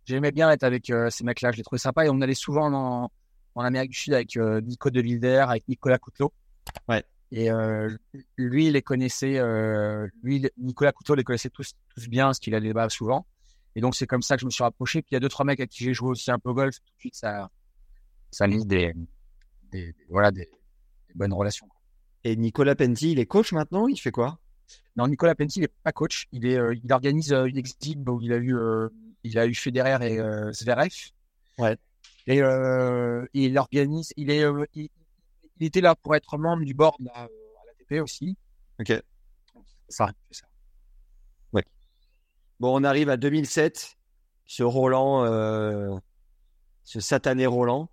j'aimais 0.05 0.31
bien 0.31 0.49
être 0.49 0.63
avec 0.63 0.89
euh, 0.89 1.09
ces 1.09 1.23
mecs-là. 1.23 1.51
Je 1.51 1.57
les 1.57 1.63
trouvais 1.63 1.79
sympas 1.79 2.05
et 2.05 2.09
on 2.09 2.21
allait 2.21 2.33
souvent 2.33 2.71
en, 2.73 3.11
en 3.55 3.61
Amérique 3.61 3.91
du 3.91 3.97
Sud 3.97 4.13
avec 4.13 4.37
euh, 4.37 4.61
Nico 4.61 4.89
de 4.89 5.01
Wilder, 5.01 5.45
avec 5.49 5.67
Nicolas 5.67 5.97
Couteau. 5.97 6.31
Ouais. 6.87 7.03
Et 7.31 7.51
euh, 7.51 7.89
lui, 8.37 8.67
il 8.67 8.73
les 8.73 8.81
connaissait, 8.81 9.41
lui, 10.23 10.47
Nicolas 10.57 10.91
Couteau 10.91 11.15
les 11.15 11.23
connaissait 11.23 11.49
tous, 11.49 11.73
tous 11.93 12.07
bien, 12.07 12.25
parce 12.25 12.39
qu'il 12.39 12.55
allait 12.55 12.69
là-bas 12.69 12.89
souvent. 12.89 13.25
Et 13.77 13.79
donc 13.79 13.95
c'est 13.95 14.07
comme 14.07 14.23
ça 14.23 14.35
que 14.35 14.41
je 14.41 14.45
me 14.47 14.49
suis 14.49 14.63
rapproché. 14.63 15.03
Puis 15.03 15.09
il 15.11 15.13
y 15.13 15.17
a 15.17 15.19
deux 15.19 15.29
trois 15.29 15.45
mecs 15.45 15.59
à 15.59 15.67
qui 15.67 15.83
j'ai 15.83 15.93
joué 15.93 16.09
aussi 16.09 16.31
un 16.31 16.39
peu 16.39 16.51
golf. 16.51 16.77
Tout 16.79 16.93
de 16.95 16.99
suite, 16.99 17.15
ça, 17.15 17.51
ça 18.31 18.47
lit 18.47 18.65
des, 18.65 18.91
des, 19.71 19.93
voilà, 20.09 20.31
des, 20.31 20.49
bonnes 21.13 21.33
relations. 21.33 21.69
Et 22.23 22.35
Nicolas 22.35 22.75
Penti, 22.75 23.11
il 23.11 23.19
est 23.19 23.27
coach 23.27 23.53
maintenant? 23.53 23.87
Il 23.87 23.99
fait 23.99 24.09
quoi? 24.09 24.39
Non, 24.95 25.07
Nicolas 25.07 25.35
Penti, 25.35 25.59
il 25.59 25.61
n'est 25.61 25.67
pas 25.83 25.91
coach. 25.91 26.27
Il, 26.31 26.47
est, 26.47 26.57
euh, 26.57 26.75
il 26.83 26.91
organise 26.91 27.31
euh, 27.31 27.45
une 27.45 27.57
exhibe 27.57 28.09
où 28.09 28.19
il 28.19 28.33
a 28.33 28.37
eu, 28.37 28.55
euh, 28.55 28.89
il 29.23 29.37
a 29.37 29.45
eu 29.45 29.53
Federer 29.53 30.11
et 30.11 30.17
Zverev. 30.53 31.11
Ouais. 31.59 31.77
Et 32.25 32.41
il 33.33 33.57
organise. 33.59 34.11
Il 34.17 34.31
est, 34.31 34.43
il, 34.73 34.89
était 35.65 35.81
là 35.81 35.95
pour 35.95 36.15
être 36.15 36.37
membre 36.37 36.63
du 36.63 36.73
board 36.73 36.95
à 37.13 37.27
l'ATP 37.67 38.01
aussi. 38.01 38.37
Ok. 38.79 38.93
Ça, 39.89 40.11
ça. 40.31 40.45
Ouais. 41.53 41.63
Bon, 42.59 42.79
on 42.79 42.83
arrive 42.83 43.09
à 43.09 43.17
2007. 43.17 43.95
Ce 44.45 44.63
Roland, 44.63 45.99
ce 46.83 46.99
satané 46.99 47.45
Roland. 47.45 47.89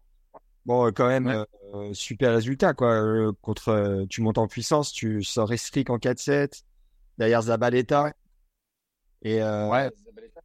Bon, 0.66 0.92
quand 0.92 1.09
même, 1.09 1.44
super 1.92 2.33
résultat, 2.33 2.74
quoi. 2.74 3.33
contre, 3.42 4.07
tu 4.09 4.22
montes 4.22 4.38
en 4.38 4.46
puissance, 4.46 4.92
tu 4.92 5.22
sors 5.22 5.48
Restrict 5.48 5.90
en 5.90 5.98
4-7 5.98 6.64
derrière 7.18 7.42
Zabaleta. 7.42 8.12
Et, 9.22 9.42
euh, 9.42 9.68
ouais, 9.68 9.90
Zabaleta. 10.05 10.40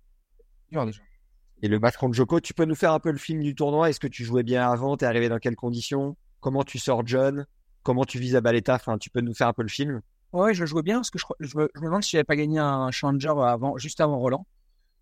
Et 1.62 1.68
le 1.68 1.80
match 1.80 1.98
contre 1.98 2.14
Joko, 2.14 2.40
tu 2.40 2.54
peux 2.54 2.66
nous 2.66 2.76
faire 2.76 2.94
un 2.94 3.00
peu 3.00 3.12
le 3.12 3.18
film 3.18 3.42
du 3.42 3.54
tournoi? 3.54 3.90
Est-ce 3.90 4.00
que 4.00 4.08
tu 4.08 4.24
jouais 4.24 4.44
bien 4.44 4.70
avant? 4.70 4.96
T'es 4.96 5.06
arrivé 5.06 5.30
dans 5.30 5.40
quelles 5.40 5.58
conditions? 5.58 6.16
Comment 6.40 6.64
tu 6.64 6.80
sors 6.80 7.06
John 7.06 7.46
Comment 7.84 8.06
tu 8.06 8.20
vis 8.20 8.30
Zabaleta 8.30 8.76
Enfin, 8.76 8.98
tu 8.98 9.10
peux 9.10 9.22
nous 9.22 9.34
faire 9.34 9.48
un 9.48 9.54
peu 9.54 9.62
le 9.62 9.70
film 9.70 10.02
Ouais, 10.32 10.54
je 10.54 10.66
jouais 10.66 10.84
bien 10.84 10.98
parce 10.98 11.10
que 11.10 11.18
je, 11.18 11.26
je, 11.40 11.58
me, 11.58 11.70
demande 11.82 12.04
si 12.04 12.12
j'avais 12.12 12.24
pas 12.24 12.36
gagné 12.36 12.60
un 12.60 12.92
challenger 12.92 13.34
avant, 13.42 13.78
juste 13.78 14.00
avant 14.00 14.20
Roland. 14.20 14.46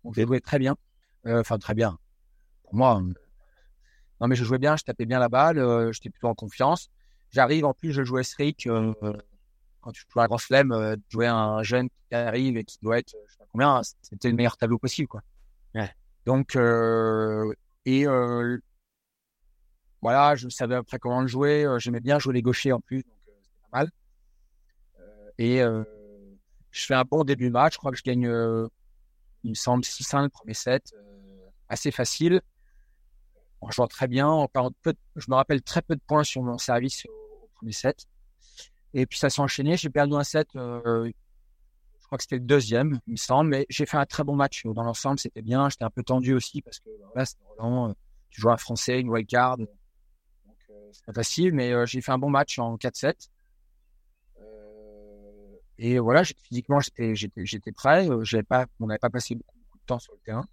Donc, 0.04 0.14
je 0.16 0.22
jouais 0.24 0.40
très 0.40 0.58
bien. 0.58 0.76
Euh, 1.26 1.40
enfin, 1.40 1.58
très 1.58 1.74
bien. 1.74 1.98
Pour 2.62 2.74
moi, 2.74 2.98
euh, 2.98 3.12
non, 4.20 4.28
mais 4.28 4.36
je 4.36 4.44
jouais 4.44 4.58
bien, 4.58 4.76
je 4.76 4.84
tapais 4.84 5.06
bien 5.06 5.18
la 5.18 5.28
balle, 5.28 5.92
j'étais 5.92 6.10
plutôt 6.10 6.28
en 6.28 6.34
confiance. 6.34 6.90
J'arrive, 7.30 7.66
en 7.66 7.74
plus, 7.74 7.92
je 7.92 8.04
jouais 8.04 8.22
Strick 8.22 8.66
quand 9.80 9.92
tu 9.92 10.04
joues 10.12 10.20
à 10.20 10.26
Grand 10.26 10.38
Chelem, 10.38 10.72
euh, 10.72 10.96
jouer 11.08 11.26
un 11.26 11.62
jeune 11.62 11.88
qui 11.88 12.14
arrive 12.14 12.56
et 12.56 12.64
qui 12.64 12.78
doit 12.82 12.98
être, 12.98 13.14
je 13.26 13.32
sais 13.32 13.38
pas 13.38 13.46
combien, 13.50 13.80
c'était 14.02 14.28
le 14.28 14.34
meilleur 14.34 14.56
tableau 14.56 14.78
possible, 14.78 15.08
quoi. 15.08 15.22
Ouais. 15.74 15.90
Donc, 16.26 16.56
euh, 16.56 17.52
et 17.84 18.06
euh, 18.06 18.58
voilà, 20.00 20.36
je 20.36 20.48
savais 20.48 20.76
après 20.76 20.98
comment 20.98 21.20
le 21.20 21.26
jouer. 21.26 21.64
Euh, 21.64 21.78
j'aimais 21.78 22.00
bien 22.00 22.18
jouer 22.18 22.34
les 22.34 22.42
gauchers 22.42 22.72
en 22.72 22.80
plus, 22.80 23.02
donc 23.02 23.14
euh, 23.28 23.32
c'était 23.42 23.58
pas 23.70 23.78
mal. 23.78 23.90
et 25.38 25.58
je 26.70 26.84
fais 26.84 26.94
un 26.94 27.04
bon 27.04 27.24
début 27.24 27.46
de 27.46 27.52
match. 27.52 27.74
Je 27.74 27.78
crois 27.78 27.90
que 27.90 27.98
je 27.98 28.02
gagne, 28.02 28.30
il 29.44 29.50
me 29.50 29.54
semble, 29.54 29.84
6-1 29.84 30.22
le 30.24 30.28
premier 30.28 30.54
set, 30.54 30.92
assez 31.68 31.90
facile. 31.90 32.40
En 33.60 33.70
jouant 33.70 33.88
très 33.88 34.06
bien, 34.06 34.46
je 35.16 35.26
me 35.28 35.34
rappelle 35.34 35.62
très 35.62 35.82
peu 35.82 35.96
de 35.96 36.00
points 36.06 36.22
sur 36.22 36.42
mon 36.42 36.58
service 36.58 37.06
au, 37.06 37.48
premier 37.56 37.72
set. 37.72 38.06
Et 38.94 39.06
puis 39.06 39.18
ça 39.18 39.30
s'est 39.30 39.40
enchaîné. 39.40 39.76
J'ai 39.76 39.90
perdu 39.90 40.14
un 40.14 40.24
set. 40.24 40.48
Euh, 40.56 41.10
je 42.00 42.06
crois 42.06 42.18
que 42.18 42.24
c'était 42.24 42.36
le 42.36 42.44
deuxième, 42.44 43.00
il 43.06 43.12
me 43.12 43.16
semble. 43.16 43.50
Mais 43.50 43.66
j'ai 43.68 43.84
fait 43.84 43.96
un 43.96 44.06
très 44.06 44.24
bon 44.24 44.36
match. 44.36 44.64
Dans 44.64 44.82
l'ensemble, 44.82 45.18
c'était 45.18 45.42
bien. 45.42 45.68
J'étais 45.68 45.84
un 45.84 45.90
peu 45.90 46.02
tendu 46.02 46.34
aussi 46.34 46.62
parce 46.62 46.78
que 46.78 46.88
voilà, 47.12 47.26
c'était 47.26 47.42
Roland. 47.58 47.90
Euh, 47.90 47.94
tu 48.30 48.40
joues 48.40 48.50
un 48.50 48.56
français, 48.56 49.00
une 49.00 49.10
wildcard. 49.10 49.58
Euh, 50.88 50.92
c'est 50.92 51.04
pas 51.04 51.12
facile. 51.12 51.52
Mais 51.54 51.72
euh, 51.72 51.86
j'ai 51.86 52.00
fait 52.00 52.12
un 52.12 52.18
bon 52.18 52.30
match 52.30 52.58
en 52.58 52.76
4-7. 52.76 53.28
et 55.78 55.98
voilà, 55.98 56.24
physiquement, 56.24 56.80
j'étais, 56.80 57.72
prêt. 57.72 58.08
J'avais 58.22 58.42
pas, 58.42 58.66
on 58.80 58.86
n'avait 58.86 58.98
pas 58.98 59.10
passé 59.10 59.34
beaucoup, 59.34 59.78
de 59.78 59.84
temps 59.86 59.98
sur 59.98 60.12
le 60.14 60.20
terrain. 60.20 60.44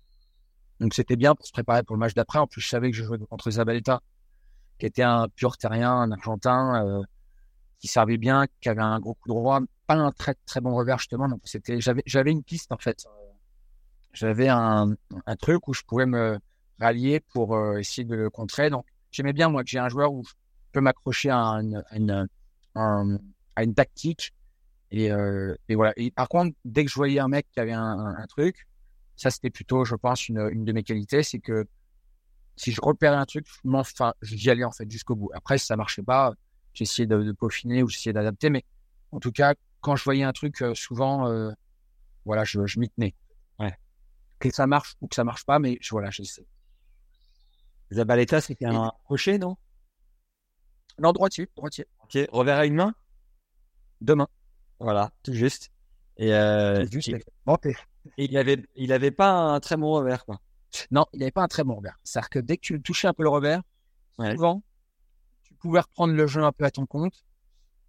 Donc 0.80 0.94
c'était 0.94 1.16
bien 1.16 1.36
pour 1.36 1.48
se 1.48 1.52
préparer 1.52 1.84
pour 1.84 1.96
le 1.96 2.00
match 2.00 2.14
d'après. 2.14 2.40
En 2.40 2.48
plus, 2.48 2.62
je 2.62 2.68
savais 2.68 2.92
que 2.92 2.98
je 2.98 3.04
jouais 3.04 3.18
contre 3.18 3.50
Zabaleta, 3.50 4.02
qui 4.78 4.86
était 4.86 5.04
un 5.04 5.28
pur 5.30 5.58
terrien, 5.58 5.92
un 5.92 6.12
Argentin 6.12 7.06
qui 7.80 7.88
servait 7.88 8.18
bien, 8.18 8.46
qui 8.62 8.70
avait 8.70 8.82
un 8.82 9.00
gros 9.00 9.14
coup 9.14 9.30
droit, 9.30 9.60
pas 9.88 9.96
un 9.96 10.12
très 10.12 10.36
très 10.46 10.62
bon 10.62 10.76
revers 10.76 11.00
justement. 11.00 11.28
Donc 11.30 11.42
j'avais 12.06 12.32
une 12.32 12.44
piste 12.44 12.72
en 12.72 12.78
fait. 12.78 13.06
J'avais 14.14 14.48
un, 14.48 14.96
truc 15.40 15.68
où 15.68 15.74
je 15.74 15.84
pouvais 15.84 16.06
me 16.06 16.40
rallier 16.80 17.20
pour 17.20 17.56
euh, 17.56 17.78
essayer 17.78 18.06
de 18.06 18.16
le 18.16 18.30
contrer. 18.30 18.70
Donc 18.70 18.86
j'aimais 19.16 19.34
bien 19.34 19.50
moi 19.50 19.64
que 19.64 19.70
j'ai 19.70 19.80
un 19.80 19.90
joueur 19.90 20.14
où 20.14 20.24
je 20.26 20.34
peux 20.74 20.82
m'accrocher 20.82 21.30
à 21.30 21.38
une, 21.38 21.84
à 21.90 21.98
une, 21.98 22.28
à 23.56 23.64
une 23.64 23.74
tactique. 23.74 24.34
Et, 24.92 25.12
euh, 25.12 25.56
et, 25.70 25.76
voilà. 25.76 25.94
Et 25.96 26.12
par 26.12 26.28
contre, 26.28 26.56
dès 26.66 26.84
que 26.84 26.92
je 26.92 26.96
voyais 26.96 27.20
un 27.20 27.28
mec 27.28 27.48
qui 27.52 27.60
avait 27.60 27.74
un, 27.74 28.16
un, 28.18 28.28
truc, 28.28 28.68
ça 29.16 29.32
c'était 29.32 29.50
plutôt, 29.50 29.86
je 29.86 29.96
pense, 29.96 30.28
une, 30.28 30.50
une 30.52 30.66
de 30.66 30.72
mes 30.74 30.84
qualités, 30.84 31.24
c'est 31.24 31.40
que 31.40 31.66
si 32.58 32.72
je 32.72 32.82
repérais 32.82 33.16
un 33.16 33.26
truc, 33.26 33.48
enfin, 33.74 34.14
j'y 34.22 34.50
allais 34.50 34.64
en 34.64 34.72
fait 34.72 34.90
jusqu'au 34.90 35.16
bout. 35.16 35.30
Après, 35.34 35.58
si 35.58 35.66
ça 35.66 35.76
marchait 35.76 36.04
pas, 36.04 36.34
j'essayais 36.74 37.08
de, 37.08 37.24
de, 37.24 37.32
peaufiner 37.32 37.84
ou 37.84 37.88
j'essayais 37.88 38.14
d'adapter. 38.14 38.50
Mais 38.50 38.64
en 39.12 39.20
tout 39.20 39.32
cas, 39.32 39.56
quand 39.82 39.96
je 39.96 40.04
voyais 40.04 40.24
un 40.24 40.34
truc, 40.34 40.62
euh, 40.62 40.74
souvent, 40.76 41.28
euh, 41.30 41.52
voilà, 42.26 42.44
je, 42.44 42.66
je 42.66 42.80
m'y 42.80 42.90
tenais. 42.90 43.16
Ouais. 43.60 43.74
Que 44.40 44.54
ça 44.54 44.68
marche 44.68 44.96
ou 45.02 45.08
que 45.08 45.16
ça 45.16 45.24
marche 45.24 45.46
pas, 45.46 45.60
mais 45.60 45.78
je, 45.82 45.90
voilà, 45.92 46.12
j'essaie. 46.12 46.46
Zabaleta, 47.92 48.42
c'était 48.42 48.66
un 48.66 48.92
crochet, 49.04 49.38
non? 49.38 49.58
Non, 51.00 51.12
droitier, 51.12 51.50
droitier. 51.56 51.86
Ok, 52.04 52.18
revers 52.32 52.58
à 52.58 52.66
une 52.66 52.76
main? 52.76 52.94
Deux 54.02 54.16
mains. 54.16 54.30
Voilà, 54.80 55.12
tout 55.24 55.34
juste. 55.34 55.72
Et, 56.18 56.34
euh, 56.34 56.86
juste, 56.90 57.10
et, 57.10 57.22
il 58.18 58.38
avait, 58.38 58.66
il 58.76 58.94
avait 58.94 59.12
pas 59.12 59.32
un 59.32 59.60
très 59.60 59.76
bon 59.76 59.92
revers, 59.92 60.26
quoi. 60.26 60.40
Non, 60.92 61.06
il 61.14 61.20
n'avait 61.20 61.32
pas 61.32 61.44
un 61.44 61.48
très 61.48 61.64
bon 61.64 61.76
revers. 61.76 61.98
C'est-à-dire 62.04 62.30
que 62.30 62.40
dès 62.40 62.58
que 62.58 62.62
tu 62.62 62.82
touchais 62.82 63.08
un 63.08 63.14
peu 63.14 63.24
le 63.24 63.30
revers, 63.30 63.62
souvent, 64.18 64.62
pouvais 65.66 65.80
reprendre 65.80 66.14
le 66.14 66.28
jeu 66.28 66.44
un 66.44 66.52
peu 66.52 66.64
à 66.64 66.72
ton 66.72 66.86
compte 66.86 67.26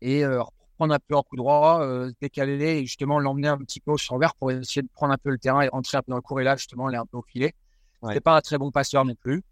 et 0.01 0.25
euh, 0.25 0.43
reprendre 0.43 0.95
un 0.95 0.99
peu 0.99 1.15
en 1.15 1.23
coup 1.23 1.37
droit, 1.37 1.81
euh, 1.83 2.11
décaler 2.21 2.79
et 2.79 2.87
justement 2.87 3.19
l'emmener 3.19 3.49
un 3.49 3.59
petit 3.59 3.81
peu 3.81 3.93
au 3.93 3.99
survers 3.99 4.35
pour 4.35 4.51
essayer 4.51 4.83
de 4.83 4.89
prendre 4.89 5.13
un 5.13 5.19
peu 5.19 5.31
le 5.31 5.39
terrain 5.39 5.61
et 5.61 5.69
rentrer 5.69 5.99
un 5.99 6.03
peu 6.03 6.11
dans 6.11 6.17
le 6.17 6.23
cours. 6.23 6.41
Et 6.41 6.45
là, 6.45 6.57
justement, 6.57 6.89
elle 6.89 6.95
est 6.95 6.99
un 6.99 7.07
peu 7.07 7.19
au 7.19 7.23
filet. 7.23 7.55
Ouais. 8.01 8.13
C'était 8.13 8.21
pas 8.21 8.37
un 8.37 8.41
très 8.41 8.57
bon 8.57 8.71
passeur 8.71 9.05
non 9.05 9.15
plus. 9.15 9.43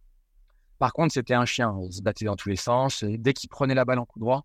Par 0.79 0.93
contre, 0.93 1.13
c'était 1.15 1.35
un 1.35 1.45
chien. 1.45 1.77
Il 1.83 1.93
se 1.93 2.03
battait 2.03 2.25
dans 2.25 2.37
tous 2.37 2.49
les 2.49 2.57
sens. 2.57 3.03
Et 3.03 3.19
dès 3.19 3.33
qu'il 3.33 3.49
prenait 3.49 3.75
la 3.75 3.85
balle 3.85 3.99
en 3.99 4.05
coup 4.05 4.19
droit, 4.19 4.45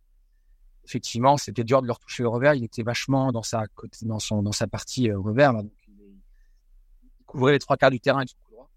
effectivement, 0.85 1.37
c'était 1.37 1.63
dur 1.63 1.81
de 1.81 1.87
le 1.87 1.93
retoucher 1.93 2.23
le 2.23 2.29
revers. 2.29 2.53
Il 2.53 2.63
était 2.63 2.83
vachement 2.83 3.31
dans 3.31 3.43
sa, 3.43 3.65
dans 4.03 4.19
son, 4.19 4.41
dans 4.41 4.51
sa 4.51 4.67
partie 4.67 5.09
euh, 5.09 5.19
revers. 5.19 5.53
Là. 5.53 5.63
Donc, 5.63 5.73
il, 5.87 7.25
couvrait 7.25 7.53
les 7.53 7.59
trois 7.59 7.77
quarts 7.77 7.91
du 7.91 7.99
terrain 7.99 8.19
avec 8.19 8.29
son 8.29 8.37
coup 8.45 8.51
droit. 8.51 8.69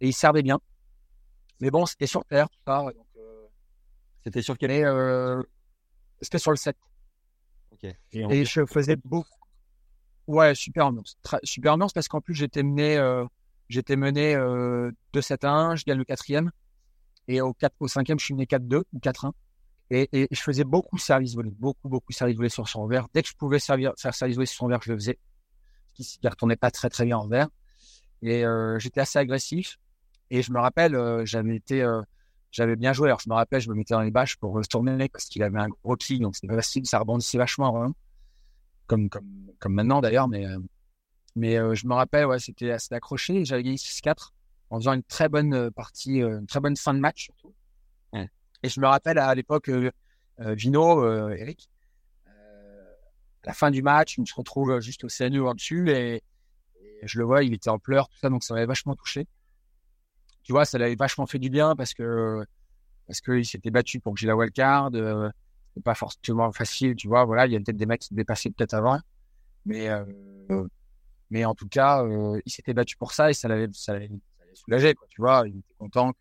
Et 0.00 0.08
il 0.08 0.14
servait 0.14 0.42
bien. 0.42 0.58
Mais 1.60 1.70
bon, 1.70 1.86
c'était 1.86 2.06
sur 2.06 2.24
terre, 2.24 2.48
tout 2.48 2.58
ça. 2.66 2.82
Donc, 2.82 3.06
c'était 4.24 4.40
sur 4.40 4.56
quel 4.56 4.70
euh, 4.70 5.42
C'était 6.20 6.38
sur 6.38 6.50
le 6.50 6.56
7. 6.56 6.76
Et, 8.12 8.44
je 8.46 8.64
faisais 8.64 8.96
beaucoup. 8.96 9.28
Ouais, 10.26 10.54
super 10.54 10.86
ambiance. 10.86 11.18
super 11.42 11.74
ambiance 11.74 11.92
parce 11.92 12.08
qu'en 12.08 12.22
plus, 12.22 12.34
j'étais 12.34 12.62
mené, 12.62 12.96
euh, 12.96 13.26
j'étais 13.68 13.96
mené 13.96 14.34
euh, 14.34 14.90
2-7 15.12 15.46
1, 15.46 15.76
je 15.76 15.84
gagne 15.84 15.98
le 15.98 16.04
quatrième. 16.04 16.50
Et 17.28 17.40
au 17.40 17.52
4, 17.54 17.74
au 17.80 17.88
cinquième, 17.88 18.18
je 18.18 18.24
suis 18.26 18.34
mené 18.34 18.46
4-2 18.46 18.82
ou 18.92 18.98
4-1. 18.98 19.32
Et, 19.90 20.28
je 20.30 20.40
faisais 20.40 20.64
beaucoup 20.64 20.98
service 20.98 21.34
volé, 21.34 21.50
beaucoup, 21.50 21.88
beaucoup 21.88 22.12
service 22.12 22.36
volé 22.36 22.48
sur 22.48 22.68
son 22.68 22.86
verre. 22.86 23.06
Dès 23.14 23.22
que 23.22 23.28
je 23.28 23.34
pouvais 23.34 23.58
servir, 23.58 23.92
faire 23.98 24.14
service 24.14 24.36
volé 24.36 24.46
sur 24.46 24.58
son 24.58 24.68
verre, 24.68 24.80
je 24.82 24.92
le 24.92 24.98
faisais. 24.98 25.18
Ce 25.98 26.18
qui 26.18 26.18
ne 26.24 26.30
retournait 26.30 26.56
pas 26.56 26.70
très, 26.70 26.88
très 26.88 27.04
bien 27.04 27.18
en 27.18 27.28
verre. 27.28 27.48
Et 28.22 28.44
euh, 28.44 28.78
j'étais 28.78 29.00
assez 29.00 29.18
agressif. 29.18 29.78
Et 30.30 30.42
je 30.42 30.52
me 30.52 30.58
rappelle, 30.58 30.94
euh, 30.94 31.24
j'avais 31.24 31.54
été, 31.54 31.82
euh, 31.82 32.00
j'avais 32.50 32.76
bien 32.76 32.92
joué. 32.92 33.08
Alors, 33.08 33.20
je 33.20 33.28
me 33.28 33.34
rappelle, 33.34 33.60
je 33.60 33.68
me 33.68 33.74
mettais 33.74 33.94
dans 33.94 34.00
les 34.00 34.10
bâches 34.10 34.36
pour 34.36 34.52
retourner 34.52 35.08
parce 35.08 35.26
qu'il 35.26 35.42
avait 35.42 35.60
un 35.60 35.68
gros 35.68 35.96
kick, 35.96 36.20
donc 36.22 36.34
c'était 36.34 36.54
facile, 36.54 36.86
ça 36.86 36.98
rebondissait 36.98 37.38
vachement, 37.38 37.92
comme, 38.86 39.10
comme, 39.10 39.28
comme 39.58 39.74
maintenant 39.74 40.00
d'ailleurs. 40.00 40.28
Mais, 40.28 40.46
mais 41.36 41.56
je 41.76 41.86
me 41.86 41.94
rappelle, 41.94 42.26
ouais, 42.26 42.38
c'était 42.38 42.70
assez 42.70 42.94
accroché. 42.94 43.44
J'avais 43.44 43.62
gagné 43.62 43.76
6-4 43.76 44.30
en 44.74 44.80
faisant 44.80 44.92
une 44.92 45.02
très 45.04 45.28
bonne 45.28 45.54
euh, 45.54 45.70
partie, 45.70 46.18
une 46.20 46.46
très 46.46 46.60
bonne 46.60 46.76
fin 46.76 46.94
de 46.94 46.98
match. 46.98 47.30
Et 48.64 48.70
je 48.70 48.80
me 48.80 48.86
rappelle 48.86 49.18
à 49.18 49.34
l'époque, 49.34 49.68
euh, 49.68 49.90
euh, 50.40 50.54
Vino, 50.54 51.04
euh, 51.04 51.36
Eric, 51.36 51.68
euh, 52.26 52.84
à 53.42 53.48
la 53.48 53.52
fin 53.52 53.70
du 53.70 53.82
match, 53.82 54.16
il 54.16 54.26
se 54.26 54.34
retrouve 54.34 54.80
juste 54.80 55.04
au 55.04 55.08
CNU 55.08 55.42
en 55.42 55.52
dessus 55.52 55.90
et, 55.90 56.22
je 57.02 57.18
le 57.18 57.26
vois, 57.26 57.44
il 57.44 57.52
était 57.52 57.68
en 57.68 57.78
pleurs, 57.78 58.08
tout 58.08 58.16
ça, 58.16 58.30
donc 58.30 58.42
ça 58.42 58.54
m'avait 58.54 58.64
vachement 58.64 58.94
touché. 58.94 59.26
Tu 60.44 60.52
vois, 60.52 60.64
ça 60.64 60.78
l'avait 60.78 60.94
vachement 60.94 61.26
fait 61.26 61.38
du 61.38 61.50
bien 61.50 61.76
parce 61.76 61.92
que 61.92 62.42
parce 63.06 63.20
qu'il 63.20 63.44
s'était 63.44 63.70
battu 63.70 64.00
pour 64.00 64.14
que 64.14 64.20
j'ai 64.20 64.26
la 64.26 64.34
wildcard. 64.34 64.90
Euh, 64.94 65.28
c'est 65.74 65.82
pas 65.82 65.94
forcément 65.94 66.50
facile, 66.52 66.96
tu 66.96 67.06
vois. 67.06 67.26
Voilà, 67.26 67.46
il 67.46 67.52
y 67.52 67.56
a 67.56 67.58
peut-être 67.58 67.76
des 67.76 67.84
mecs 67.84 68.00
qui 68.00 68.08
se 68.08 68.14
dépassaient 68.14 68.48
peut-être 68.48 68.72
avant, 68.72 68.98
mais 69.66 69.90
euh, 69.90 70.06
mais 71.28 71.44
en 71.44 71.54
tout 71.54 71.68
cas, 71.68 72.02
euh, 72.02 72.40
il 72.46 72.50
s'était 72.50 72.72
battu 72.72 72.96
pour 72.96 73.12
ça 73.12 73.28
et 73.28 73.34
ça 73.34 73.48
l'avait 73.48 73.68
soulagé, 74.54 74.94
quoi. 74.94 75.06
Tu 75.10 75.20
vois, 75.20 75.44
il 75.46 75.58
était 75.58 75.74
content 75.78 76.12
que 76.12 76.18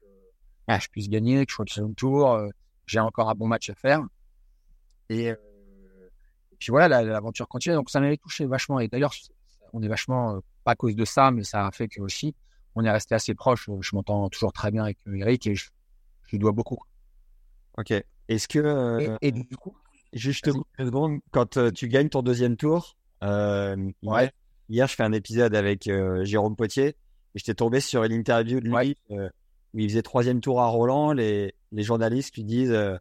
ah, 0.68 0.80
je 0.80 0.88
puisse 0.88 1.10
gagner, 1.10 1.46
que 1.46 1.52
je 1.52 1.56
sois 1.56 1.66
au 1.66 1.68
second 1.68 1.94
tour, 1.94 2.32
euh, 2.34 2.50
j'ai 2.86 3.00
encore 3.00 3.30
un 3.30 3.36
bon 3.36 3.48
match 3.48 3.70
à 3.70 3.76
faire. 3.76 4.02
Et, 5.10 5.30
euh, 5.32 5.36
et 6.52 6.56
puis 6.58 6.70
voilà, 6.72 6.88
la- 6.88 7.04
l'aventure 7.04 7.48
continue. 7.48 7.76
Donc 7.76 7.90
ça 7.90 8.00
m'avait 8.00 8.18
touché 8.18 8.46
vachement. 8.46 8.80
Et 8.80 8.88
d'ailleurs, 8.88 9.14
on 9.74 9.82
est 9.82 9.88
vachement, 9.88 10.36
euh, 10.36 10.40
pas 10.64 10.72
à 10.72 10.76
cause 10.76 10.96
de 10.96 11.06
ça, 11.06 11.32
mais 11.32 11.44
ça 11.44 11.68
a 11.68 11.72
fait 11.72 11.88
que 11.88 12.02
aussi, 12.02 12.34
on 12.76 12.84
est 12.86 12.92
resté 12.92 13.14
assez 13.16 13.36
proche. 13.36 13.70
Je 13.82 13.96
m'entends 13.96 14.30
toujours 14.30 14.54
très 14.54 14.72
bien 14.72 14.84
avec 14.84 14.98
Eric 15.06 15.46
et 15.48 15.56
je, 15.56 15.70
je 16.28 16.32
lui 16.32 16.40
dois 16.40 16.52
beaucoup. 16.54 16.80
Ok. 17.78 17.92
Est-ce 18.30 18.48
que, 18.48 19.18
Et, 19.22 19.28
et 19.28 19.32
du 19.32 19.58
coup, 19.58 19.76
juste 20.14 20.48
une 20.48 20.64
seconde, 20.86 21.20
quand 21.32 21.60
tu 21.74 21.88
gagnes 21.90 22.10
ton 22.10 22.22
deuxième 22.22 22.56
tour, 22.56 22.96
Ouais. 23.22 24.32
hier, 24.70 24.88
je 24.88 24.96
fais 24.96 25.04
un 25.04 25.12
épisode 25.12 25.56
avec 25.56 25.90
Jérôme 26.24 26.56
Potier 26.56 26.96
et 27.36 27.40
j'étais 27.40 27.54
tombé 27.56 27.80
sur 27.80 28.04
une 28.04 28.12
interview 28.12 28.60
de 28.60 28.66
lui 28.66 28.74
Ouais. 28.74 28.96
euh, 29.12 29.30
où 29.74 29.80
il 29.80 29.90
faisait 29.90 30.02
troisième 30.04 30.40
tour 30.42 30.62
à 30.62 30.68
Roland. 30.68 31.14
Les, 31.14 31.54
les 31.72 31.84
journalistes 31.84 32.36
lui 32.36 32.44
disent 32.44 32.72
euh, 32.72 32.98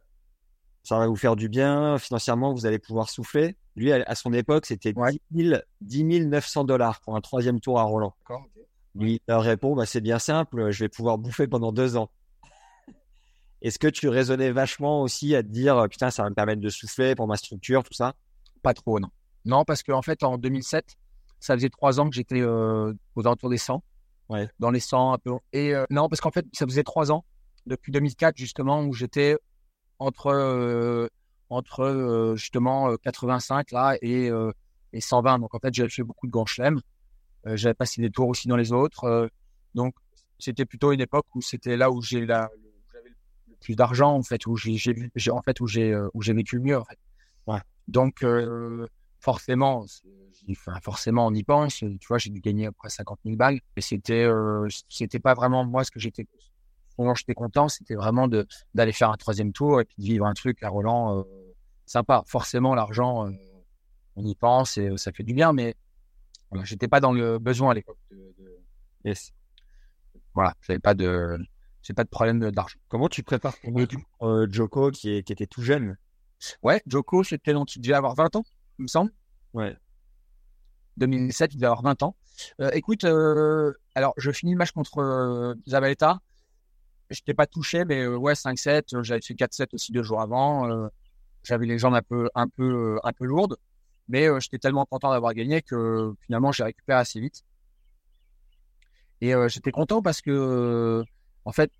ça 0.83 0.97
va 0.97 1.07
vous 1.07 1.15
faire 1.15 1.35
du 1.35 1.49
bien, 1.49 1.97
financièrement, 1.97 2.53
vous 2.53 2.65
allez 2.65 2.79
pouvoir 2.79 3.09
souffler. 3.09 3.55
Lui, 3.75 3.91
à, 3.91 4.03
à 4.05 4.15
son 4.15 4.33
époque, 4.33 4.65
c'était 4.65 4.93
Ouais. 4.97 5.11
10 5.31 5.49
000, 5.49 5.61
10 5.81 6.03
900 6.25 6.63
dollars 6.65 6.99
pour 7.01 7.15
un 7.15 7.21
troisième 7.21 7.59
tour 7.59 7.79
à 7.79 7.83
Roland. 7.83 8.13
Lui, 8.95 9.13
il 9.15 9.19
leur 9.27 9.41
répond, 9.41 9.75
bah, 9.75 9.85
c'est 9.87 10.01
bien 10.01 10.19
simple, 10.19 10.69
je 10.71 10.83
vais 10.83 10.89
pouvoir 10.89 11.17
bouffer 11.17 11.47
pendant 11.47 11.71
deux 11.71 11.95
ans. 11.97 12.09
Est-ce 13.61 13.79
que 13.79 13.87
tu 13.87 14.09
raisonnais 14.09 14.51
vachement 14.51 15.01
aussi 15.01 15.35
à 15.35 15.41
te 15.43 15.47
dire, 15.47 15.87
putain, 15.89 16.11
ça 16.11 16.23
va 16.23 16.29
me 16.29 16.35
permettre 16.35 16.61
de 16.61 16.69
souffler 16.69 17.15
pour 17.15 17.27
ma 17.27 17.37
structure, 17.37 17.83
tout 17.83 17.93
ça? 17.93 18.13
pas 18.61 18.73
trop, 18.73 18.99
non. 18.99 19.09
Non, 19.45 19.65
parce 19.65 19.83
qu'en 19.83 20.01
fait, 20.01 20.23
en 20.23 20.37
2007, 20.37 20.95
ça 21.41 21.53
faisait 21.55 21.69
trois 21.69 21.99
ans 21.99 22.09
que 22.09 22.15
j'étais 22.15 22.39
euh, 22.39 22.93
aux 23.15 23.21
alentours 23.21 23.49
des 23.49 23.57
100. 23.57 23.83
Ouais. 24.33 24.49
Dans 24.59 24.71
les 24.71 24.79
100 24.79 25.13
un 25.13 25.17
peu. 25.17 25.31
Et 25.51 25.73
euh, 25.75 25.85
non, 25.89 26.09
parce 26.09 26.19
qu'en 26.19 26.31
fait, 26.31 26.45
ça 26.53 26.65
faisait 26.65 26.83
trois 26.83 27.11
ans, 27.11 27.23
depuis 27.65 27.91
2004 27.91 28.35
justement, 28.35 28.83
où 28.83 28.93
j'étais 28.93 29.37
entre, 29.99 30.27
euh, 30.27 31.07
entre 31.49 31.81
euh, 31.81 32.35
justement 32.35 32.89
euh, 32.89 32.97
85 32.97 33.71
là 33.71 33.95
et, 34.01 34.31
et 34.93 35.01
120. 35.01 35.39
Donc 35.39 35.53
en 35.53 35.59
fait, 35.59 35.73
j'avais 35.73 35.89
fait 35.89 36.03
beaucoup 36.03 36.27
de 36.27 36.31
grands 36.31 36.45
chelems. 36.45 36.81
J'avais 37.45 37.73
passé 37.73 38.01
des 38.01 38.09
tours 38.09 38.29
aussi 38.29 38.47
dans 38.47 38.55
les 38.55 38.71
autres. 38.71 39.29
donc 39.75 39.93
c'était 40.39 40.65
plutôt 40.65 40.91
une 40.91 41.01
époque 41.01 41.25
où 41.35 41.41
c'était 41.41 41.77
là 41.77 41.91
où 41.91 42.01
j'ai 42.01 42.25
la, 42.25 42.49
où 42.57 42.91
j'avais 42.91 43.09
le 43.09 43.55
plus 43.61 43.75
d'argent 43.75 44.15
en 44.15 44.23
fait, 44.23 44.47
où 44.47 44.55
j'ai, 44.57 44.77
en 45.29 45.41
fait 45.41 45.59
où 45.61 45.67
j'ai, 45.67 45.95
où 46.13 46.21
j'ai 46.21 46.33
vécu 46.33 46.55
le 46.55 46.61
mieux 46.61 46.77
en 46.77 46.85
fait. 46.85 46.97
Ouais. 47.47 47.59
Donc 47.87 48.23
euh, 48.23 48.87
forcément, 49.23 49.85
enfin, 50.51 50.79
forcément 50.81 51.27
on 51.27 51.33
y 51.33 51.43
pense. 51.43 51.75
Tu 51.77 51.97
vois, 52.07 52.17
j'ai 52.17 52.29
dû 52.29 52.41
gagner 52.41 52.67
après 52.67 52.89
50 52.89 53.19
000 53.25 53.37
balles, 53.37 53.59
et 53.75 53.81
c'était, 53.81 54.23
euh, 54.23 54.67
c'était 54.89 55.19
pas 55.19 55.33
vraiment 55.33 55.65
moi 55.65 55.83
ce 55.83 55.91
que 55.91 55.99
j'étais. 55.99 56.27
J'étais 57.15 57.33
content, 57.33 57.69
c'était 57.69 57.95
vraiment 57.95 58.27
de 58.27 58.45
d'aller 58.75 58.91
faire 58.91 59.09
un 59.09 59.17
troisième 59.17 59.51
tour 59.51 59.81
et 59.81 59.85
puis 59.85 59.95
de 59.97 60.03
vivre 60.03 60.27
un 60.27 60.33
truc 60.33 60.61
à 60.61 60.69
Roland 60.69 61.17
euh, 61.19 61.23
sympa. 61.87 62.23
Forcément, 62.27 62.75
l'argent, 62.75 63.27
euh, 63.27 63.31
on 64.15 64.23
y 64.25 64.35
pense 64.35 64.77
et 64.77 64.89
euh, 64.89 64.97
ça 64.97 65.11
fait 65.11 65.23
du 65.23 65.33
bien, 65.33 65.53
mais 65.53 65.75
voilà, 66.51 66.65
j'étais 66.65 66.87
pas 66.87 66.99
dans 66.99 67.11
le 67.11 67.39
besoin 67.39 67.71
à 67.71 67.73
l'époque. 67.73 67.97
De, 68.11 68.17
de- 68.37 68.59
Yes. 69.05 69.33
Voilà, 70.33 70.53
j'avais 70.61 70.79
pas 70.79 70.93
de, 70.93 71.37
j'ai 71.81 71.93
pas 71.93 72.03
de 72.03 72.09
problème 72.09 72.51
d'argent. 72.51 72.77
Comment 72.87 73.09
tu 73.09 73.23
prépares 73.23 73.55
euh, 74.21 74.47
Joko 74.49 74.91
qui, 74.91 75.09
est, 75.11 75.23
qui 75.23 75.33
était 75.33 75.47
tout 75.47 75.61
jeune? 75.61 75.97
Ouais, 76.61 76.81
Joko, 76.87 77.23
c'était 77.23 77.53
donc 77.53 77.75
il 77.75 77.81
devait 77.81 77.93
avoir 77.95 78.15
20 78.15 78.35
ans, 78.35 78.43
il 78.83 78.85
me 78.85 78.87
semble. 78.89 79.11
Ouais. 79.53 79.77
2007, 80.97 81.53
il 81.53 81.57
devait 81.57 81.67
avoir 81.67 81.83
20 81.83 82.03
ans. 82.03 82.15
Euh, 82.59 82.69
écoute, 82.73 83.05
euh, 83.05 83.71
alors 83.95 84.13
je 84.17 84.29
finis 84.31 84.51
le 84.51 84.57
match 84.57 84.71
contre 84.71 84.99
euh, 84.99 85.55
Zabaleta. 85.67 86.19
J'étais 87.09 87.33
pas 87.33 87.47
touché, 87.47 87.85
mais 87.85 88.01
euh, 88.03 88.17
ouais, 88.17 88.33
5-7. 88.33 88.95
euh, 88.95 89.03
J'avais 89.03 89.21
fait 89.21 89.33
4-7 89.35 89.73
aussi 89.73 89.91
deux 89.93 90.03
jours 90.03 90.19
avant. 90.21 90.89
J'avais 91.43 91.65
les 91.65 91.79
jambes 91.79 91.95
un 91.95 92.01
peu, 92.01 92.29
un 92.35 92.47
peu, 92.47 92.99
un 93.03 93.11
peu 93.13 93.25
lourdes, 93.25 93.57
mais 94.09 94.27
j'étais 94.41 94.59
tellement 94.59 94.85
content 94.85 95.11
d'avoir 95.11 95.33
gagné 95.33 95.61
que 95.61 96.13
finalement 96.25 96.51
j'ai 96.51 96.63
récupéré 96.63 96.99
assez 96.99 97.19
vite. 97.19 97.43
Et 99.21 99.33
j'étais 99.47 99.71
content 99.71 100.01
parce 100.01 100.21
que, 100.21 101.01
en 101.45 101.51
fait, 101.53 101.71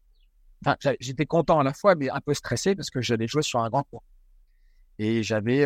j'étais 1.00 1.26
content 1.26 1.60
à 1.60 1.64
la 1.64 1.74
fois, 1.74 1.96
mais 1.96 2.10
un 2.10 2.22
peu 2.22 2.34
stressé 2.34 2.76
parce 2.76 2.90
que 2.90 3.02
j'allais 3.02 3.28
jouer 3.28 3.42
sur 3.44 3.60
un 3.60 3.70
grand 3.70 3.84
cours. 3.84 4.04
Et 5.00 5.24
j'avais, 5.24 5.66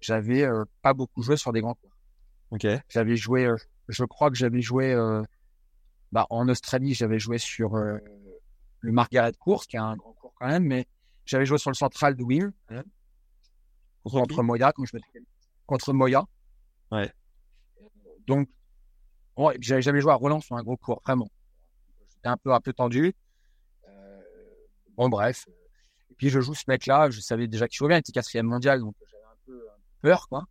j'avais 0.00 0.44
euh, 0.44 0.64
pas 0.82 0.94
beaucoup 0.94 1.22
joué 1.22 1.36
sur 1.36 1.52
des 1.52 1.60
grands 1.60 1.74
cours. 1.74 1.96
Ok. 2.50 2.66
J'avais 2.88 3.16
joué, 3.16 3.46
euh, 3.46 3.56
je 3.88 4.04
crois 4.04 4.30
que 4.30 4.36
j'avais 4.36 4.60
joué, 4.60 4.92
euh, 4.92 5.22
bah, 6.12 6.26
en 6.30 6.48
Australie, 6.48 6.94
j'avais 6.94 7.18
joué 7.18 7.38
sur 7.38 7.76
le 7.76 8.92
Margaret 8.92 9.32
Course, 9.38 9.66
qui 9.66 9.76
est 9.76 9.80
un 9.80 9.96
grand 9.96 10.12
cours 10.14 10.34
quand 10.38 10.48
même, 10.48 10.64
mais 10.64 10.86
j'avais 11.24 11.46
joué 11.46 11.58
sur 11.58 11.70
le 11.70 11.76
central 11.76 12.16
de 12.16 12.22
Wim, 12.22 12.52
Contre 14.02 14.16
contre 14.16 14.42
Moya, 14.42 14.72
quand 14.72 14.84
je 14.86 14.96
me 14.96 15.00
contre 15.66 15.92
Moya. 15.92 16.24
Ouais. 16.90 17.12
Donc, 18.26 18.48
puis 19.36 19.58
j'avais 19.60 19.82
jamais 19.82 20.00
joué 20.00 20.10
à 20.10 20.14
Roland 20.14 20.40
sur 20.40 20.56
un 20.56 20.62
gros 20.62 20.76
cours, 20.76 21.00
vraiment. 21.04 21.28
J'étais 22.08 22.28
un 22.28 22.36
peu, 22.36 22.52
un 22.52 22.60
peu 22.60 22.72
tendu. 22.72 23.14
Bon, 24.96 25.08
bref. 25.08 25.46
Et 26.10 26.14
puis, 26.14 26.28
je 26.28 26.40
joue 26.40 26.54
ce 26.54 26.64
mec-là, 26.68 27.10
je 27.10 27.20
savais 27.20 27.46
déjà 27.46 27.68
qu'il 27.68 27.78
jouait 27.78 27.88
bien, 27.88 27.96
il 27.98 28.00
était 28.00 28.12
quatrième 28.12 28.46
mondial, 28.46 28.80
donc 28.80 28.94
j'avais 29.00 29.24
un 29.24 29.36
peu, 29.46 29.68
un 29.70 29.76
peu 29.76 29.89
peur, 30.00 30.28
quoi. 30.28 30.44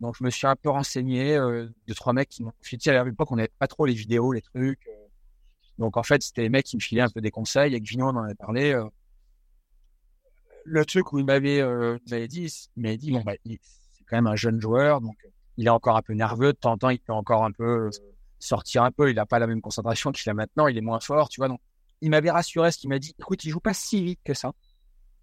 Donc, 0.00 0.16
je 0.18 0.24
me 0.24 0.30
suis 0.30 0.46
un 0.46 0.56
peu 0.56 0.70
renseigné, 0.70 1.36
euh, 1.36 1.68
deux, 1.86 1.94
trois 1.94 2.12
mecs 2.12 2.28
qui 2.28 2.42
m'ont 2.42 2.52
filé. 2.62 2.90
À 2.90 3.04
l'époque, 3.04 3.30
on 3.30 3.36
n'avait 3.36 3.52
pas 3.58 3.66
trop 3.68 3.86
les 3.86 3.94
vidéos, 3.94 4.32
les 4.32 4.42
trucs. 4.42 4.86
euh. 4.88 5.06
Donc, 5.78 5.96
en 5.96 6.02
fait, 6.02 6.22
c'était 6.22 6.42
les 6.42 6.48
mecs 6.48 6.66
qui 6.66 6.76
me 6.76 6.80
filaient 6.80 7.02
un 7.02 7.08
peu 7.08 7.20
des 7.20 7.30
conseils. 7.30 7.72
Avec 7.72 7.84
Vignon, 7.84 8.08
on 8.08 8.16
en 8.16 8.24
avait 8.24 8.34
parlé. 8.34 8.72
euh. 8.72 8.84
Le 10.64 10.84
truc 10.84 11.12
où 11.12 11.18
il 11.18 11.24
m'avait, 11.24 11.60
euh, 11.60 11.98
il 12.06 12.10
m'avait 12.10 12.28
dit, 12.28 12.50
il 12.76 12.82
m'avait 12.82 12.96
dit, 12.96 13.12
bon, 13.12 13.20
bah, 13.20 13.34
c'est 13.44 14.04
quand 14.06 14.16
même 14.16 14.26
un 14.26 14.36
jeune 14.36 14.60
joueur, 14.60 15.00
donc 15.00 15.16
il 15.56 15.66
est 15.66 15.70
encore 15.70 15.96
un 15.96 16.02
peu 16.02 16.14
nerveux. 16.14 16.52
De 16.52 16.58
temps 16.58 16.72
en 16.72 16.78
temps, 16.78 16.88
il 16.90 16.98
peut 17.00 17.12
encore 17.12 17.44
un 17.44 17.52
peu 17.52 17.90
sortir 18.38 18.82
un 18.82 18.90
peu. 18.90 19.10
Il 19.10 19.16
n'a 19.16 19.26
pas 19.26 19.38
la 19.38 19.46
même 19.46 19.60
concentration 19.60 20.10
qu'il 20.12 20.28
a 20.30 20.34
maintenant. 20.34 20.66
Il 20.66 20.76
est 20.76 20.82
moins 20.82 21.00
fort, 21.00 21.28
tu 21.28 21.40
vois. 21.40 21.48
Donc, 21.48 21.60
il 22.00 22.10
m'avait 22.10 22.30
rassuré, 22.30 22.72
ce 22.72 22.78
qu'il 22.78 22.88
m'a 22.90 22.98
dit. 22.98 23.14
Écoute, 23.18 23.44
il 23.44 23.50
joue 23.50 23.60
pas 23.60 23.74
si 23.74 24.02
vite 24.02 24.20
que 24.24 24.34
ça. 24.34 24.52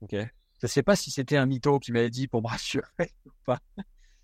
Ok. 0.01 0.15
Je 0.61 0.67
sais 0.67 0.83
pas 0.83 0.95
si 0.95 1.09
c'était 1.09 1.37
un 1.37 1.45
mytho 1.45 1.79
qui 1.79 1.91
m'avait 1.91 2.09
dit 2.09 2.27
pour 2.27 2.41
me 2.41 2.47
rassurer 2.49 3.11
ou 3.25 3.31
pas. 3.45 3.59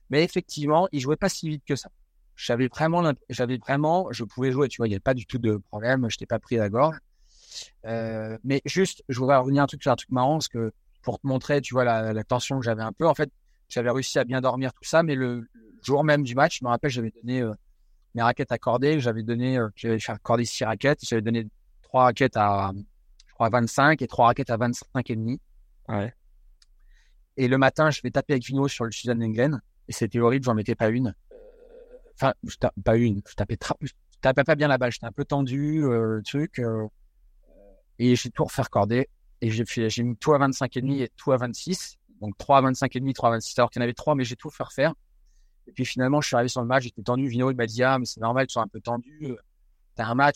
Mais 0.09 0.23
effectivement, 0.23 0.87
il 0.91 0.99
jouait 0.99 1.15
pas 1.15 1.29
si 1.29 1.49
vite 1.49 1.63
que 1.65 1.75
ça. 1.75 1.89
J'avais 2.35 2.67
vraiment, 2.67 3.11
j'avais 3.29 3.57
vraiment, 3.57 4.11
je 4.11 4.23
pouvais 4.23 4.51
jouer, 4.51 4.67
tu 4.67 4.77
vois, 4.77 4.87
il 4.87 4.91
n'y 4.91 4.95
avait 4.95 4.99
pas 4.99 5.15
du 5.15 5.25
tout 5.25 5.39
de 5.39 5.57
problème, 5.69 6.07
je 6.09 6.17
t'ai 6.17 6.27
pas 6.27 6.39
pris 6.39 6.57
à 6.57 6.59
la 6.59 6.69
gorge. 6.69 6.97
Euh, 7.85 8.37
mais 8.43 8.61
juste, 8.65 9.03
je 9.09 9.17
voudrais 9.17 9.37
revenir 9.37 9.63
un 9.63 9.65
truc 9.65 9.81
sur 9.81 9.91
un 9.91 9.95
truc 9.95 10.11
marrant, 10.11 10.33
parce 10.33 10.47
que 10.47 10.71
pour 11.01 11.19
te 11.19 11.25
montrer, 11.25 11.61
tu 11.61 11.73
vois, 11.73 11.83
la, 11.83 12.23
tension 12.23 12.59
que 12.59 12.65
j'avais 12.65 12.83
un 12.83 12.91
peu, 12.93 13.07
en 13.07 13.15
fait, 13.15 13.31
j'avais 13.69 13.89
réussi 13.89 14.19
à 14.19 14.23
bien 14.23 14.39
dormir 14.39 14.71
tout 14.71 14.83
ça, 14.83 15.01
mais 15.01 15.15
le, 15.15 15.47
jour 15.81 16.03
même 16.03 16.23
du 16.23 16.35
match, 16.35 16.59
je 16.59 16.65
me 16.65 16.69
rappelle, 16.69 16.91
j'avais 16.91 17.11
donné 17.11 17.41
euh, 17.41 17.53
mes 18.13 18.21
raquettes 18.21 18.51
accordées, 18.51 18.99
j'avais 18.99 19.23
donné, 19.23 19.57
euh, 19.57 19.69
j'avais 19.75 19.99
fait 19.99 20.11
accorder 20.11 20.45
six 20.45 20.63
raquettes, 20.63 20.99
j'avais 21.03 21.21
donné 21.23 21.47
trois 21.81 22.03
raquettes 22.03 22.37
à, 22.37 22.71
je 23.27 23.33
crois, 23.33 23.47
à 23.47 23.49
25 23.49 24.01
et 24.01 24.07
trois 24.07 24.27
raquettes 24.27 24.51
à 24.51 24.57
25 24.57 25.09
et 25.09 25.15
demi. 25.15 25.39
Ouais. 25.87 26.13
Et 27.37 27.47
le 27.47 27.57
matin, 27.57 27.89
je 27.91 28.01
vais 28.01 28.11
taper 28.11 28.33
avec 28.33 28.43
Vino 28.45 28.67
sur 28.67 28.85
le 28.85 28.91
Suzanne 28.91 29.23
Englen. 29.23 29.61
Et 29.87 29.93
c'était 29.93 30.19
horrible, 30.19 30.43
j'en 30.45 30.53
mettais 30.55 30.75
pas 30.75 30.89
une. 30.89 31.15
Enfin, 32.15 32.33
je 32.43 32.57
tape 32.57 32.73
pas 32.83 32.97
une. 32.97 33.21
Je 33.27 33.35
tapais, 33.35 33.55
tra- 33.55 33.77
je 33.81 33.91
tapais 34.21 34.43
pas 34.43 34.55
bien 34.55 34.67
la 34.67 34.77
balle. 34.77 34.91
J'étais 34.91 35.05
un 35.05 35.11
peu 35.11 35.23
tendu, 35.23 35.85
euh, 35.85 36.21
truc. 36.25 36.59
euh, 36.59 36.87
et 37.99 38.15
j'ai 38.15 38.29
tout 38.29 38.43
refait 38.43 38.61
recorder. 38.63 39.07
Et 39.41 39.51
j'ai 39.51 40.03
mis 40.03 40.15
tout 40.17 40.33
à 40.33 40.39
25 40.39 40.75
et 40.77 41.09
tout 41.15 41.31
à 41.31 41.37
26. 41.37 41.97
Donc 42.21 42.35
3 42.37 42.57
à 42.57 42.61
25 42.61 42.95
et 42.95 42.99
demi, 42.99 43.13
3 43.13 43.29
à 43.29 43.31
26. 43.33 43.57
Alors 43.59 43.69
qu'il 43.69 43.79
y 43.79 43.83
en 43.83 43.85
avait 43.85 43.93
3, 43.93 44.15
mais 44.15 44.23
j'ai 44.23 44.35
tout 44.35 44.49
refaire. 44.49 44.93
Et 45.67 45.71
puis 45.73 45.85
finalement, 45.85 46.21
je 46.21 46.27
suis 46.27 46.35
arrivé 46.35 46.49
sur 46.49 46.61
le 46.61 46.67
match, 46.67 46.83
j'étais 46.83 47.03
tendu. 47.03 47.27
Vino, 47.27 47.51
il 47.51 47.55
m'a 47.55 47.67
dit, 47.67 47.83
ah, 47.83 47.99
mais 47.99 48.05
c'est 48.05 48.19
normal, 48.21 48.47
tu 48.47 48.53
sois 48.53 48.63
un 48.63 48.67
peu 48.67 48.81
tendu. 48.81 49.35
T'as 49.95 50.07
un 50.07 50.15
match. 50.15 50.35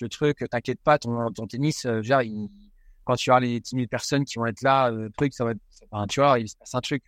Le 0.00 0.08
truc, 0.08 0.44
t'inquiète 0.50 0.80
pas, 0.82 0.98
ton, 0.98 1.30
ton 1.32 1.46
tennis, 1.46 1.86
euh, 1.86 2.02
genre, 2.02 2.22
il, 2.22 2.48
quand 3.04 3.16
tu 3.16 3.30
as 3.30 3.40
les 3.40 3.60
10 3.60 3.70
000 3.76 3.86
personnes 3.86 4.24
qui 4.24 4.38
vont 4.38 4.46
être 4.46 4.62
là, 4.62 4.90
euh, 4.90 5.04
le 5.04 5.10
truc, 5.10 5.32
ça 5.34 5.44
va 5.44 5.52
être, 5.52 5.60
enfin, 5.90 6.06
tu 6.06 6.20
vois, 6.20 6.38
il 6.38 6.48
se 6.48 6.56
passe 6.56 6.74
un 6.74 6.80
truc. 6.80 7.02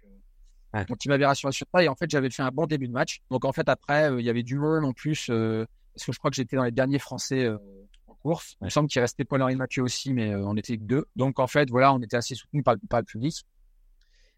Ouais. 0.75 0.85
Donc, 0.85 1.05
il 1.05 1.09
m'avait 1.09 1.27
rassuré 1.27 1.53
sur 1.53 1.67
ça. 1.73 1.83
Et 1.83 1.89
en 1.89 1.95
fait, 1.95 2.11
j'avais 2.11 2.31
fait 2.31 2.43
un 2.43 2.51
bon 2.51 2.67
début 2.67 2.89
de 2.89 2.93
match. 2.93 3.21
Donc, 3.31 3.45
en 3.45 3.53
fait, 3.53 3.69
après, 3.69 4.11
euh, 4.11 4.21
il 4.21 4.27
y 4.27 4.31
avait 4.31 4.43
du 4.43 4.57
monde 4.57 4.85
en 4.85 4.93
plus, 4.93 5.29
euh, 5.31 5.67
parce 5.95 6.07
que 6.07 6.13
je 6.13 6.19
crois 6.19 6.31
que 6.31 6.37
j'étais 6.37 6.57
dans 6.57 6.65
les 6.65 6.71
derniers 6.71 6.99
Français 6.99 7.45
euh, 7.45 7.59
en 8.07 8.15
course. 8.15 8.57
Il 8.61 8.67
me 8.67 8.71
semble 8.71 8.89
qu'il 8.89 9.01
restait 9.01 9.25
Paul-Henri 9.25 9.57
Mathieu 9.57 9.83
aussi, 9.83 10.13
mais 10.13 10.31
euh, 10.33 10.47
on 10.47 10.57
était 10.57 10.77
que 10.77 10.85
deux. 10.85 11.07
Donc, 11.17 11.41
en 11.41 11.47
fait, 11.47 11.69
voilà, 11.71 11.93
on 11.93 12.01
était 12.01 12.17
assez 12.17 12.35
soutenus 12.35 12.63
par, 12.63 12.77
par 12.89 13.01
le 13.01 13.05
public. 13.05 13.45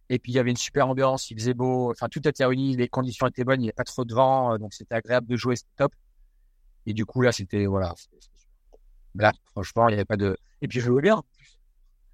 Et 0.09 0.19
puis, 0.19 0.33
il 0.33 0.35
y 0.35 0.39
avait 0.39 0.51
une 0.51 0.57
super 0.57 0.89
ambiance, 0.89 1.31
il 1.31 1.39
faisait 1.39 1.55
beau. 1.55 1.91
Enfin, 1.91 2.09
tout 2.09 2.27
était 2.27 2.45
réuni, 2.45 2.77
les 2.77 2.89
conditions 2.89 3.27
étaient 3.27 3.45
bonnes, 3.45 3.61
il 3.61 3.65
n'y 3.65 3.69
avait 3.69 3.75
pas 3.75 3.85
trop 3.85 4.05
de 4.05 4.15
vent, 4.15 4.55
euh, 4.55 4.59
donc 4.59 4.73
c'était 4.73 4.95
agréable 4.95 5.27
de 5.27 5.37
jouer, 5.37 5.57
c'était 5.57 5.71
top. 5.77 5.93
Et 6.87 6.95
du 6.95 7.05
coup, 7.05 7.21
là, 7.21 7.31
c'était, 7.31 7.67
voilà. 7.67 7.95
Là, 9.15 9.33
franchement, 9.47 9.89
il 9.89 9.93
n'y 9.93 9.95
avait 9.95 10.05
pas 10.05 10.17
de. 10.17 10.37
Et 10.63 10.69
puis, 10.69 10.81
je 10.81 10.91
vois 10.91 11.03
bien. 11.03 11.23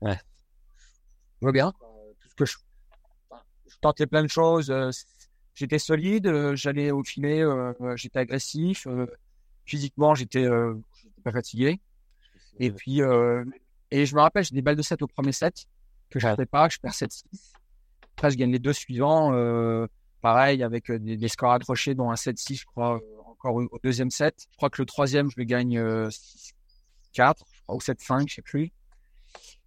Ouais. 0.00 0.18
Je 1.40 1.42
vois 1.42 1.52
bien. 1.52 1.72
Tout 2.20 2.28
ce 2.28 2.34
que 2.34 2.44
je... 2.44 2.56
je 3.68 3.76
tentais 3.80 4.06
plein 4.06 4.22
de 4.22 4.28
choses. 4.28 4.70
Euh, 4.70 4.90
j'étais 5.54 5.78
solide. 5.78 6.26
Euh, 6.26 6.56
j'allais 6.56 6.90
au 6.90 7.02
filet. 7.02 7.42
Euh, 7.42 7.72
j'étais 7.96 8.18
agressif. 8.18 8.86
Physiquement, 9.64 10.14
j'étais 10.14 10.46
pas 11.24 11.32
fatigué. 11.32 11.80
Et 12.58 12.70
puis, 12.70 13.00
et 13.90 14.06
je 14.06 14.14
me 14.14 14.20
rappelle, 14.20 14.44
j'ai 14.44 14.54
des 14.54 14.62
balles 14.62 14.76
de 14.76 14.82
7 14.82 15.02
au 15.02 15.06
premier 15.06 15.32
set 15.32 15.66
que 16.08 16.18
je 16.18 16.26
n'avais 16.26 16.46
pas. 16.46 16.68
Je 16.68 16.78
perds 16.78 16.92
7-6. 16.92 17.24
Après, 18.16 18.30
je 18.30 18.36
gagne 18.36 18.52
les 18.52 18.58
deux 18.58 18.72
suivants. 18.72 19.32
Pareil, 20.22 20.62
avec 20.62 20.90
des, 20.90 21.28
scores 21.28 21.52
accrochés, 21.52 21.94
dont 21.94 22.10
un 22.10 22.14
7-6, 22.14 22.60
je 22.60 22.64
crois, 22.64 23.00
encore 23.26 23.56
au 23.56 23.78
deuxième 23.82 24.10
set. 24.10 24.46
Je 24.52 24.56
crois 24.56 24.70
que 24.70 24.80
le 24.80 24.86
troisième, 24.86 25.30
je 25.30 25.34
le 25.36 25.44
gagne 25.44 26.10
6 26.10 26.55
4 27.16 27.44
ou 27.68 27.78
7-5, 27.78 28.28
je 28.28 28.34
sais 28.34 28.42
plus. 28.42 28.70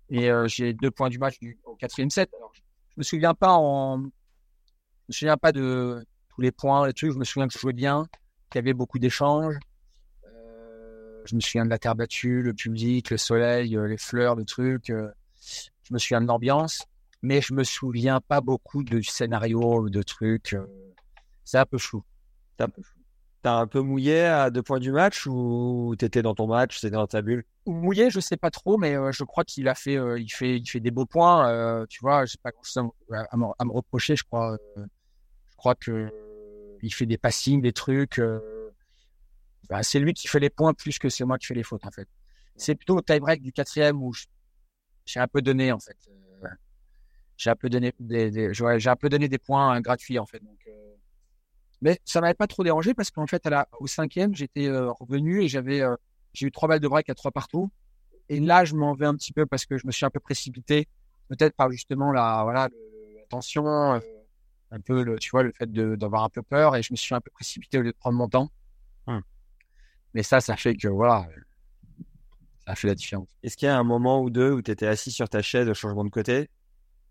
Et 0.10 0.32
euh, 0.32 0.48
j'ai 0.48 0.74
deux 0.74 0.92
points 0.92 1.10
du 1.10 1.18
match 1.18 1.40
du, 1.40 1.60
au 1.66 1.76
quatrième 1.76 2.10
set. 2.10 2.30
Je, 2.54 2.62
je 2.90 2.94
me 2.98 3.04
souviens 3.04 3.34
pas 3.34 3.54
en, 3.54 4.02
je 4.02 4.06
me 5.10 5.14
souviens 5.14 5.38
pas 5.38 5.52
de 5.52 6.06
tous 6.30 6.42
les 6.42 6.52
points, 6.52 6.86
les 6.86 6.94
trucs. 6.94 7.12
Je 7.12 7.18
me 7.18 7.24
souviens 7.24 7.48
que 7.48 7.54
je 7.54 7.60
jouais 7.60 7.74
bien, 7.74 8.08
qu'il 8.50 8.60
y 8.60 8.64
avait 8.64 8.74
beaucoup 8.74 9.00
d'échanges. 9.00 9.56
Euh, 10.26 11.22
je 11.26 11.36
me 11.36 11.42
souviens 11.42 11.66
de 11.66 11.70
la 11.70 11.80
terre 11.80 11.96
battue, 11.96 12.42
le 12.42 12.54
public, 12.54 13.10
le 13.10 13.18
soleil, 13.18 13.76
euh, 13.76 13.88
les 13.88 13.98
fleurs, 13.98 14.36
le 14.36 14.46
truc. 14.46 14.86
je 14.88 15.94
me 15.94 15.98
souviens 15.98 16.22
de 16.22 16.28
l'ambiance, 16.28 16.86
mais 17.24 17.42
je 17.42 17.54
me 17.54 17.64
souviens 17.64 18.22
pas 18.22 18.42
beaucoup 18.42 18.84
de, 18.84 18.98
du 18.98 19.04
scénario, 19.04 19.90
de 19.90 20.04
trucs. 20.04 20.56
C'est 21.44 21.58
un 21.58 21.66
peu 21.66 21.80
flou. 21.80 22.04
C'est 22.58 22.66
un 22.66 22.70
peu 22.70 22.84
flou. 22.84 22.99
T'as 23.42 23.54
un 23.56 23.68
peu 23.68 23.80
mouillé 23.82 24.26
à 24.26 24.50
deux 24.50 24.62
points 24.62 24.80
du 24.80 24.92
match 24.92 25.26
ou 25.26 25.96
t'étais 25.98 26.22
dans 26.22 26.36
ton 26.36 26.48
match, 26.48 26.82
t'étais 26.82 26.92
dans 26.96 27.08
ta 27.08 27.22
bulle? 27.22 27.46
Mouillé, 27.66 28.10
je 28.10 28.20
sais 28.20 28.36
pas 28.38 28.52
trop, 28.52 28.78
mais 28.78 28.96
euh, 28.96 29.12
je 29.14 29.24
crois 29.24 29.44
qu'il 29.46 29.68
a 29.70 29.76
fait, 29.76 29.98
euh, 29.98 30.20
il 30.20 30.30
fait, 30.30 30.58
il 30.58 30.66
fait 30.68 30.80
des 30.82 30.92
beaux 30.92 31.06
points. 31.06 31.50
euh, 31.50 31.86
tu 31.88 32.00
vois, 32.02 32.26
j'ai 32.26 32.38
pas 32.44 32.52
grand 32.52 32.64
chose 32.64 32.84
à, 33.14 33.22
à 33.32 33.38
me- 33.38 33.46
à 33.58 33.66
me 33.66 33.72
reprocher. 33.72 34.16
Je 34.18 34.24
crois, 34.24 34.58
euh, 34.78 34.86
je 35.52 35.56
crois 35.58 35.76
que 35.76 36.10
il 36.82 36.94
fait 36.94 37.06
des 37.06 37.18
passings, 37.18 37.62
des 37.62 37.74
trucs. 37.74 38.20
bah, 39.70 39.84
c'est 39.84 40.00
lui 40.00 40.14
qui 40.14 40.28
fait 40.28 40.40
les 40.40 40.50
points 40.50 40.74
plus 40.74 40.98
que 41.00 41.10
c'est 41.10 41.24
moi 41.26 41.38
qui 41.38 41.46
fais 41.48 41.54
les 41.54 41.64
fautes 41.64 41.86
en 41.86 41.92
fait. 41.92 42.08
C'est 42.56 42.76
plutôt 42.76 42.98
au 42.98 43.02
tie-break 43.02 43.42
du 43.42 43.52
quatrième 43.54 44.02
où 44.04 44.14
je- 44.14 44.26
j'ai 45.06 45.20
un 45.20 45.28
peu 45.28 45.42
donné 45.42 45.72
en 45.72 45.80
fait. 45.80 45.98
J'ai 47.38 47.50
un 47.50 47.56
peu 47.56 47.70
donné 47.70 47.94
des, 48.00 48.54
j'ai 48.54 48.90
un 48.90 48.96
peu 48.96 49.10
donné 49.10 49.28
des 49.30 49.38
points 49.38 49.80
gratuits 49.82 50.20
en 50.20 50.26
fait. 50.26 50.42
Mais 51.82 52.00
ça 52.06 52.22
m'avait 52.22 52.34
pas 52.34 52.48
trop 52.48 52.64
dérangé 52.64 52.94
parce 52.94 53.12
qu'en 53.12 53.28
fait, 53.28 53.46
à 53.46 53.50
la, 53.50 53.70
au 53.80 53.88
cinquième, 53.88 54.36
j'étais 54.36 54.68
euh, 54.68 54.92
revenu 54.92 55.42
et 55.42 55.48
j'avais, 55.48 55.82
euh, 55.82 55.96
j'ai 56.34 56.48
eu 56.48 56.52
trois 56.52 56.68
balles 56.68 56.80
de 56.80 56.88
break 56.88 57.10
à 57.10 57.16
trois 57.16 57.32
partout. 57.32 57.72
Et 58.28 58.40
là, 58.40 58.66
je 58.66 58.76
m'en 58.76 58.94
vais 58.94 59.06
un 59.06 59.16
petit 59.16 59.34
peu 59.34 59.46
parce 59.46 59.66
que 59.66 59.78
je 59.78 59.88
me 59.88 59.92
suis 59.92 60.06
un 60.06 60.10
peu 60.10 60.20
précipité, 60.20 60.88
peut-être 61.30 61.56
par 61.56 61.72
justement 61.72 62.12
la, 62.12 62.44
voilà, 62.44 62.70
la 63.16 63.26
tension, 63.30 63.66
euh, 63.66 64.00
un 64.72 64.80
peu 64.80 65.04
le, 65.04 65.18
tu 65.18 65.32
vois, 65.32 65.44
le 65.44 65.52
fait 65.52 65.72
d'avoir 65.72 66.24
un 66.24 66.30
peu 66.30 66.42
peur 66.42 66.76
et 66.76 66.84
je 66.84 66.94
me 66.94 66.98
suis 66.98 67.16
un 67.16 67.22
peu 67.22 67.32
précipité 67.32 67.80
au 67.80 67.82
lieu 67.82 67.92
de 67.92 67.98
prendre 67.98 68.18
mon 68.18 68.28
temps. 68.28 68.52
Hum. 69.08 69.22
Mais 70.14 70.24
ça, 70.24 70.42
ça 70.42 70.56
fait 70.58 70.76
que 70.76 70.88
voilà, 70.88 71.28
ça 72.68 72.76
fait 72.76 72.88
la 72.88 72.96
différence. 72.96 73.30
Est-ce 73.42 73.58
qu'il 73.58 73.68
y 73.68 73.70
a 73.70 73.78
un 73.78 73.84
moment 73.84 74.22
ou 74.22 74.30
deux 74.30 74.52
où 74.52 74.62
t'étais 74.62 74.86
assis 74.86 75.12
sur 75.12 75.30
ta 75.30 75.42
chaise 75.42 75.70
au 75.70 75.74
changement 75.74 76.04
de 76.04 76.10
côté 76.10 76.50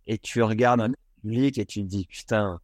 et 0.07 0.19
tu 0.19 0.43
regardes 0.43 0.81
un 0.81 0.93
public 1.21 1.59
et 1.59 1.67
tu 1.67 1.83
te 1.83 1.87
dis 1.87 2.07
putain, 2.07 2.61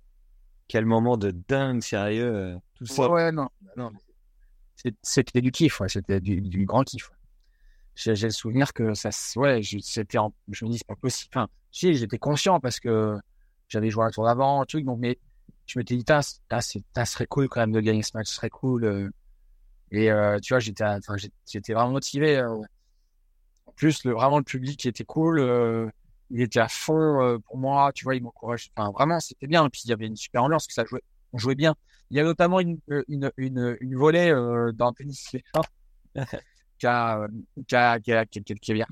quel 0.68 0.86
moment 0.86 1.16
de 1.16 1.30
dingue 1.48 1.82
sérieux, 1.82 2.34
euh, 2.34 2.56
tout 2.74 2.86
ça. 2.86 3.08
Ouais, 3.10 3.32
non, 3.32 3.48
non. 3.76 3.90
C'est- 4.76 4.96
C'était 5.02 5.40
du 5.40 5.50
kiff, 5.52 5.80
ouais, 5.80 5.88
c'était 5.88 6.20
du, 6.20 6.40
du 6.40 6.64
grand 6.66 6.82
kiff. 6.84 7.08
ouais. 7.10 7.16
J'ai 7.94 8.16
j'ai 8.16 8.26
le 8.26 8.32
souvenir 8.32 8.72
que 8.72 8.92
ça, 8.94 9.10
ouais, 9.36 9.62
je- 9.62 9.78
c'était, 9.78 10.18
en- 10.18 10.34
je 10.50 10.64
me 10.64 10.70
dis 10.70 10.78
c'est 10.78 10.86
pas 10.86 10.96
possible. 10.96 11.30
Enfin, 11.32 11.48
si, 11.70 11.94
j'étais 11.94 12.18
conscient 12.18 12.58
parce 12.60 12.80
que 12.80 13.16
j'avais 13.68 13.90
joué 13.90 14.04
un 14.04 14.10
tour 14.10 14.24
d'avant, 14.24 14.64
truc, 14.64 14.84
donc 14.84 14.98
mais 14.98 15.18
je 15.66 15.78
m'étais 15.78 15.96
dit, 15.96 16.04
ça 16.08 16.20
serait 16.60 17.26
cool 17.26 17.48
quand 17.48 17.60
même 17.60 17.72
de 17.72 17.80
gagner 17.80 18.02
ce 18.02 18.10
match, 18.16 18.26
ce 18.28 18.34
serait 18.34 18.50
cool. 18.50 18.84
euh. 18.84 19.10
Et 19.92 20.10
euh, 20.10 20.38
tu 20.40 20.52
vois, 20.54 20.58
j'étais, 20.60 20.82
à- 20.84 20.98
j'étais 21.46 21.72
vraiment 21.72 21.92
motivé. 21.92 22.36
euh. 22.38 22.56
En 23.66 23.72
plus, 23.72 24.04
le, 24.04 24.12
vraiment 24.12 24.38
le 24.38 24.44
public 24.44 24.78
qui 24.78 24.88
était 24.88 25.04
cool, 25.04 25.38
euh, 25.38 25.88
il 26.34 26.42
était 26.42 26.58
à 26.58 26.68
fond 26.68 27.22
euh, 27.22 27.38
pour 27.38 27.56
moi. 27.56 27.92
Tu 27.94 28.04
vois, 28.04 28.16
il 28.16 28.22
m'encourage. 28.22 28.70
Enfin, 28.76 28.90
vraiment, 28.90 29.20
c'était 29.20 29.46
bien. 29.46 29.64
Et 29.64 29.70
puis 29.70 29.82
il 29.84 29.90
y 29.90 29.92
avait 29.92 30.06
une 30.06 30.16
super 30.16 30.42
ambiance, 30.42 30.66
que 30.66 30.74
ça 30.74 30.84
jouait, 30.84 31.02
on 31.32 31.38
jouait 31.38 31.54
bien. 31.54 31.74
Il 32.10 32.16
y 32.16 32.20
a 32.20 32.24
notamment 32.24 32.58
une, 32.60 32.78
euh, 32.90 33.04
une, 33.08 33.30
une, 33.36 33.76
une 33.80 33.96
volée 33.96 34.30
euh, 34.30 34.72
dans 34.72 34.92
tennis 34.92 35.36
qui 36.78 36.86
a, 36.86 37.20
euh, 37.20 37.28
qui 37.66 37.76
a, 37.76 38.00
qui 38.00 38.12
a, 38.12 38.26
qui 38.26 38.42
qui 38.42 38.54
qui. 38.56 38.82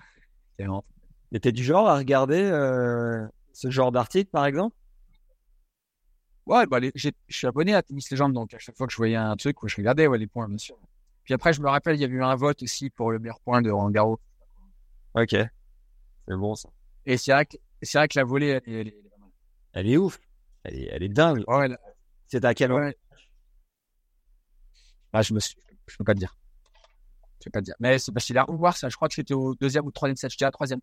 Qui 1.32 1.40
t'es 1.40 1.51
du 1.51 1.64
genre 1.64 1.88
à 1.88 1.97
regarder 1.97 2.40
euh, 2.40 3.26
ce 3.53 3.70
genre 3.70 3.90
d'article 3.90 4.30
par 4.30 4.47
exemple? 4.47 4.76
Ouais, 6.47 6.66
bah, 6.66 6.78
je 6.95 7.11
suis 7.28 7.47
abonné 7.47 7.74
à 7.74 7.82
Tennis 7.82 8.11
Légende, 8.11 8.34
donc 8.34 8.55
à 8.55 8.59
chaque 8.59 8.76
fois 8.76 8.86
que 8.86 8.93
je 8.93 8.97
voyais 8.97 9.16
un 9.16 9.36
truc, 9.36 9.57
je 9.64 9.76
regardais 9.76 10.07
ouais, 10.07 10.18
les 10.18 10.26
points, 10.26 10.49
bien 10.49 10.59
sûr. 10.59 10.76
Puis 11.24 11.34
après, 11.34 11.53
je 11.53 11.61
me 11.61 11.68
rappelle, 11.68 11.97
il 11.97 12.01
y 12.01 12.05
avait 12.05 12.14
eu 12.14 12.22
un 12.22 12.34
vote 12.34 12.62
aussi 12.62 12.90
pour 12.90 13.12
le 13.12 13.18
meilleur 13.18 13.40
point 13.40 13.62
de 13.62 13.70
Roland 13.70 13.90
Garros. 13.90 14.20
Ok, 15.14 15.30
c'est 15.30 16.36
bon 16.36 16.55
ça. 16.55 16.68
Et 17.07 17.16
c'est 17.16 17.32
vrai 17.32 17.46
que, 17.46 17.57
c'est 17.82 17.98
vrai 17.98 18.09
que 18.09 18.18
la 18.18 18.24
volée, 18.24 18.61
elle, 18.66 18.74
est- 18.74 18.80
elle 18.80 18.88
elle. 18.88 18.94
Elle 19.74 19.90
est 19.90 19.96
ouf, 19.96 20.20
elle 20.64 20.74
est, 20.78 20.88
elle 20.92 21.03
est 21.03 21.09
dingue. 21.09 21.44
Ouais, 21.48 21.68
C'était 22.28 22.46
à 22.46 22.55
quel 22.55 22.72
ouais. 22.72 22.96
Ah, 25.12 25.22
je 25.22 25.34
me 25.34 25.40
suis, 25.40 25.57
je 25.86 25.96
peux 25.96 26.05
pas 26.05 26.14
te 26.14 26.18
dire. 26.18 26.36
Je 27.40 27.44
peux 27.44 27.50
pas 27.50 27.61
te 27.61 27.64
dire. 27.66 27.74
Mais 27.80 27.98
c'est 27.98 28.12
parce 28.12 28.24
qu'il 28.24 28.38
a 28.38 28.44
revoir 28.44 28.76
ça. 28.76 28.88
Je 28.88 28.96
crois 28.96 29.09
que 29.09 29.14
c'était 29.14 29.34
au 29.34 29.55
deuxième 29.55 29.84
ou 29.86 29.90
troisième 29.90 30.16
set. 30.16 30.30
J'étais 30.30 30.44
à 30.44 30.50
troisième. 30.50 30.80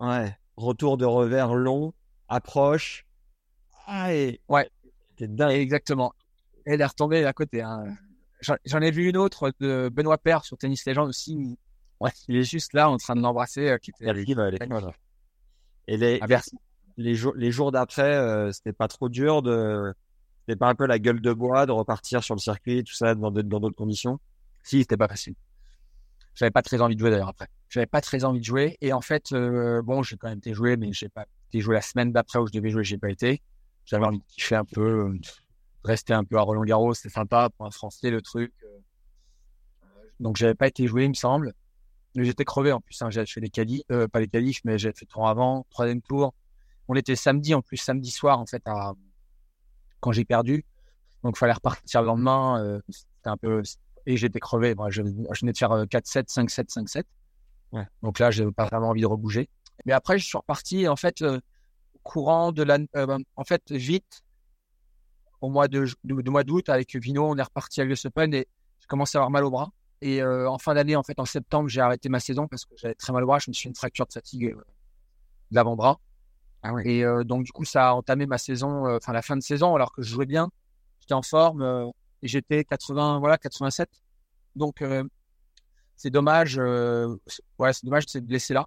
Ouais, 0.00 0.36
retour 0.56 0.96
de 0.96 1.04
revers 1.04 1.54
long, 1.54 1.92
approche. 2.28 3.04
Ah, 3.86 4.14
et... 4.14 4.40
Ouais. 4.48 4.70
C'était 5.10 5.28
dingue. 5.28 5.52
Exactement. 5.52 6.12
Et 6.66 6.72
elle 6.72 6.80
est 6.80 6.86
retombée 6.86 7.24
à 7.24 7.32
côté. 7.32 7.62
Hein. 7.62 7.84
J'en 8.64 8.80
ai 8.80 8.90
vu 8.90 9.08
une 9.08 9.16
autre 9.16 9.52
de 9.60 9.90
Benoît 9.92 10.18
Père 10.18 10.44
sur 10.44 10.58
Tennis 10.58 10.84
Légende 10.86 11.08
aussi. 11.08 11.58
Ouais, 12.00 12.10
il 12.28 12.36
est 12.36 12.44
juste 12.44 12.72
là 12.74 12.90
en 12.90 12.98
train 12.98 13.14
de 13.16 13.20
l'embrasser. 13.22 13.68
euh, 13.68 13.78
qui 13.78 13.90
était 13.90 14.04
Elle 14.04 14.10
arrive, 14.10 14.38
elle 14.38 14.54
est 14.54 14.68
folle. 14.68 14.92
Et 15.88 15.96
les, 15.96 16.18
Bercy. 16.18 16.56
les 16.96 17.14
jours, 17.14 17.34
les 17.36 17.50
jours 17.50 17.72
d'après, 17.72 18.14
euh, 18.16 18.52
c'était 18.52 18.72
pas 18.72 18.88
trop 18.88 19.08
dur 19.08 19.42
de, 19.42 19.92
c'était 20.40 20.56
pas 20.56 20.68
un 20.68 20.74
peu 20.74 20.86
la 20.86 20.98
gueule 20.98 21.20
de 21.20 21.32
bois 21.32 21.66
de 21.66 21.72
repartir 21.72 22.22
sur 22.22 22.34
le 22.34 22.40
circuit, 22.40 22.84
tout 22.84 22.94
ça, 22.94 23.14
dans 23.14 23.30
d'autres- 23.30 23.48
dans 23.48 23.70
conditions? 23.70 24.18
Si, 24.62 24.80
c'était 24.80 24.96
pas 24.96 25.08
facile. 25.08 25.34
J'avais 26.34 26.50
pas 26.50 26.62
très 26.62 26.80
envie 26.80 26.94
de 26.94 27.00
jouer 27.00 27.10
d'ailleurs 27.10 27.28
après. 27.28 27.48
J'avais 27.68 27.86
pas 27.86 28.00
très 28.00 28.24
envie 28.24 28.40
de 28.40 28.44
jouer. 28.44 28.76
Et 28.80 28.92
en 28.92 29.00
fait, 29.00 29.32
euh, 29.32 29.80
bon, 29.82 30.02
j'ai 30.02 30.16
quand 30.16 30.28
même 30.28 30.38
été 30.38 30.54
joué, 30.54 30.76
mais 30.76 30.92
j'ai 30.92 31.08
pas 31.08 31.24
été 31.48 31.60
joué 31.60 31.74
la 31.74 31.82
semaine 31.82 32.12
d'après 32.12 32.38
où 32.38 32.46
je 32.46 32.52
devais 32.52 32.70
jouer, 32.70 32.84
j'ai 32.84 32.98
pas 32.98 33.10
été. 33.10 33.42
J'avais 33.86 34.04
envie 34.04 34.18
de 34.18 34.24
kiffer 34.28 34.56
un 34.56 34.64
peu, 34.64 35.08
euh, 35.08 35.12
de 35.12 35.20
rester 35.84 36.12
un 36.12 36.24
peu 36.24 36.36
à 36.36 36.42
Roland 36.42 36.64
Garros, 36.64 36.94
c'était 36.94 37.08
sympa 37.14 37.48
pour 37.56 37.66
un 37.66 37.70
Français 37.70 38.10
le 38.10 38.20
truc. 38.20 38.52
euh. 38.64 38.78
Donc 40.20 40.36
j'avais 40.36 40.54
pas 40.54 40.66
été 40.68 40.86
joué, 40.86 41.04
il 41.04 41.10
me 41.10 41.14
semble. 41.14 41.52
J'étais 42.16 42.44
crevé 42.44 42.72
en 42.72 42.80
plus. 42.80 43.00
Hein. 43.02 43.10
J'avais 43.10 43.26
fait 43.26 43.40
des 43.40 43.50
qualifs, 43.50 43.82
euh, 43.92 44.08
pas 44.08 44.20
les 44.20 44.28
qualifs, 44.28 44.60
mais 44.64 44.78
j'avais 44.78 44.94
fait 44.94 45.04
le 45.04 45.12
tour 45.12 45.28
avant, 45.28 45.66
troisième 45.70 46.00
tour. 46.00 46.34
On 46.88 46.94
était 46.94 47.16
samedi 47.16 47.54
en 47.54 47.62
plus, 47.62 47.76
samedi 47.76 48.10
soir 48.10 48.38
en 48.38 48.46
fait, 48.46 48.62
à... 48.66 48.94
quand 50.00 50.12
j'ai 50.12 50.24
perdu. 50.24 50.64
Donc 51.22 51.36
fallait 51.36 51.52
repartir 51.52 52.00
le 52.02 52.06
lendemain. 52.06 52.62
euh, 52.62 52.80
c'était 52.88 53.28
un 53.28 53.36
peu 53.36 53.62
et 54.06 54.16
j'étais 54.16 54.40
crevé. 54.40 54.74
Moi, 54.74 54.90
je, 54.90 55.02
je 55.02 55.40
venais 55.40 55.52
de 55.52 55.58
faire 55.58 55.72
euh, 55.72 55.84
4-7, 55.84 56.32
5-7, 56.32 56.72
5-7. 56.72 57.02
Ouais. 57.72 57.86
Donc 58.02 58.18
là, 58.18 58.30
j'avais 58.30 58.52
pas 58.52 58.66
vraiment 58.66 58.90
envie 58.90 59.00
de 59.02 59.06
rebouger. 59.06 59.48
Mais 59.84 59.92
après, 59.92 60.18
je 60.18 60.24
suis 60.24 60.38
reparti. 60.38 60.88
En 60.88 60.96
fait, 60.96 61.22
euh, 61.22 61.40
courant 62.02 62.52
de 62.52 62.62
la, 62.62 62.78
euh, 62.94 63.18
en 63.34 63.44
fait, 63.44 63.70
vite, 63.72 64.22
au 65.40 65.50
mois 65.50 65.68
de, 65.68 65.86
de, 66.04 66.30
mois 66.30 66.44
d'août, 66.44 66.68
avec 66.68 66.94
Vino, 66.96 67.28
on 67.28 67.36
est 67.36 67.42
reparti 67.42 67.80
à 67.80 67.84
l'US 67.84 68.06
Open 68.06 68.32
et 68.32 68.46
j'ai 68.80 68.86
commencé 68.86 69.18
à 69.18 69.20
avoir 69.20 69.30
mal 69.30 69.44
au 69.44 69.50
bras. 69.50 69.70
Et 70.02 70.22
euh, 70.22 70.48
en 70.50 70.58
fin 70.58 70.74
d'année, 70.74 70.96
en 70.96 71.02
fait, 71.02 71.18
en 71.18 71.24
septembre, 71.24 71.68
j'ai 71.68 71.80
arrêté 71.80 72.08
ma 72.08 72.20
saison 72.20 72.46
parce 72.48 72.64
que 72.64 72.74
j'avais 72.76 72.94
très 72.94 73.12
mal 73.12 73.24
au 73.24 73.26
bras. 73.26 73.38
Je 73.38 73.50
me 73.50 73.54
suis 73.54 73.64
fait 73.64 73.68
une 73.70 73.74
fracture 73.74 74.06
de 74.06 74.12
fatigue 74.12 74.44
euh, 74.46 74.54
de 75.50 75.56
l'avant-bras. 75.56 75.98
Ah. 76.62 76.72
Et 76.84 77.04
euh, 77.04 77.24
donc, 77.24 77.44
du 77.44 77.52
coup, 77.52 77.64
ça 77.64 77.90
a 77.90 77.92
entamé 77.92 78.26
ma 78.26 78.38
saison, 78.38 78.94
enfin 78.96 79.12
la 79.12 79.22
fin 79.22 79.36
de 79.36 79.42
saison, 79.42 79.74
alors 79.74 79.92
que 79.92 80.02
je 80.02 80.08
jouais 80.10 80.26
bien. 80.26 80.50
J'étais 81.00 81.14
en 81.14 81.22
forme 81.22 81.92
et 82.22 82.28
j'étais 82.28 82.64
80, 82.64 83.20
voilà, 83.20 83.38
87. 83.38 83.88
Donc, 84.56 84.82
c'est 85.94 86.10
dommage. 86.10 86.58
ouais, 86.58 87.72
c'est 87.72 87.84
dommage 87.84 88.06
de 88.06 88.10
se 88.10 88.18
blesser 88.18 88.54
là. 88.54 88.66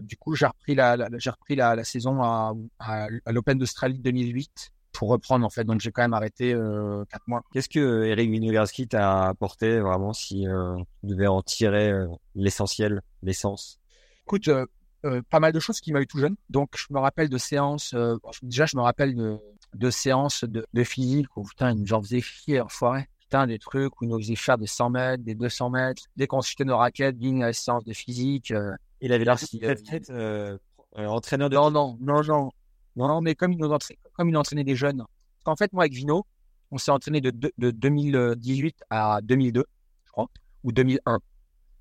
Du 0.00 0.16
coup, 0.16 0.34
j'ai 0.34 0.46
repris 0.46 0.74
la, 0.74 0.96
la- 0.96 1.08
j'ai 1.18 1.30
repris 1.30 1.54
la, 1.54 1.76
la 1.76 1.84
saison 1.84 2.22
à, 2.22 2.52
à, 2.80 3.06
à 3.24 3.32
l'Open 3.32 3.58
d'Australie 3.58 3.98
2008 4.00 4.70
pour 4.98 5.10
reprendre 5.10 5.46
en 5.46 5.50
fait. 5.50 5.62
Donc, 5.64 5.80
j'ai 5.80 5.92
quand 5.92 6.02
même 6.02 6.12
arrêté 6.12 6.52
euh, 6.52 7.04
quatre 7.08 7.26
mois. 7.28 7.42
Qu'est-ce 7.52 7.68
que 7.68 8.04
Eric 8.04 8.28
Winograski 8.30 8.88
t'a 8.88 9.28
apporté 9.28 9.78
vraiment 9.78 10.12
si 10.12 10.46
euh, 10.48 10.76
tu 11.00 11.06
devais 11.06 11.28
en 11.28 11.40
tirer 11.40 11.92
euh, 11.92 12.08
l'essentiel, 12.34 13.00
l'essence? 13.22 13.78
Écoute, 14.26 14.48
euh, 14.48 14.66
euh, 15.04 15.22
pas 15.30 15.38
mal 15.38 15.52
de 15.52 15.60
choses 15.60 15.80
qui 15.80 15.92
m'a 15.92 16.00
eu 16.00 16.06
tout 16.08 16.18
jeune. 16.18 16.34
Donc, 16.50 16.70
je 16.76 16.92
me 16.92 16.98
rappelle 16.98 17.28
de 17.28 17.38
séances. 17.38 17.94
euh, 17.94 18.16
déjà, 18.42 18.66
je 18.66 18.76
me 18.76 18.82
rappelle 18.82 19.14
de, 19.14 19.38
de 19.74 19.90
séances 19.90 20.42
de, 20.42 20.66
de 20.72 20.82
physique 20.84 21.28
où 21.36 21.44
putain, 21.44 21.70
ils 21.72 21.80
nous 21.80 21.92
en 21.92 22.02
faisaient 22.02 22.20
chier, 22.20 22.60
enfoiré. 22.60 23.06
Putain, 23.20 23.46
des 23.46 23.58
trucs 23.60 24.00
où 24.00 24.06
nous 24.06 24.18
faisaient 24.18 24.34
faire 24.34 24.58
des 24.58 24.66
100 24.66 24.90
mètres, 24.90 25.22
des 25.22 25.36
200 25.36 25.70
mètres. 25.70 26.02
Dès 26.16 26.26
qu'on 26.26 26.40
jetait 26.40 26.64
nos 26.64 26.76
raquettes, 26.78 27.16
bing, 27.16 27.40
la 27.40 27.52
séance 27.52 27.84
de 27.84 27.92
physique. 27.92 28.50
euh, 28.50 28.72
Il 29.00 29.12
avait 29.12 29.24
l'air 29.24 29.36
euh, 29.62 29.74
euh, 30.10 30.58
euh, 30.98 31.06
entraîneur 31.06 31.50
de 31.50 31.54
Non, 31.54 31.70
non, 31.70 31.96
non, 32.00 32.22
non. 32.24 32.50
Non, 32.96 33.06
non, 33.06 33.20
mais 33.20 33.36
comme 33.36 33.52
il 33.52 33.58
nous 33.58 33.70
entraînait, 33.70 34.00
comme 34.18 34.28
il 34.28 34.36
entraînait 34.36 34.64
des 34.64 34.76
jeunes. 34.76 34.98
Parce 34.98 35.44
qu'en 35.44 35.56
fait, 35.56 35.72
moi, 35.72 35.84
avec 35.84 35.94
Vino, 35.94 36.26
on 36.70 36.76
s'est 36.78 36.90
entraîné 36.90 37.20
de, 37.22 37.30
de, 37.30 37.52
de 37.56 37.70
2018 37.70 38.84
à 38.90 39.20
2002, 39.22 39.64
je 40.04 40.10
crois, 40.12 40.26
ou 40.64 40.72
2001, 40.72 41.18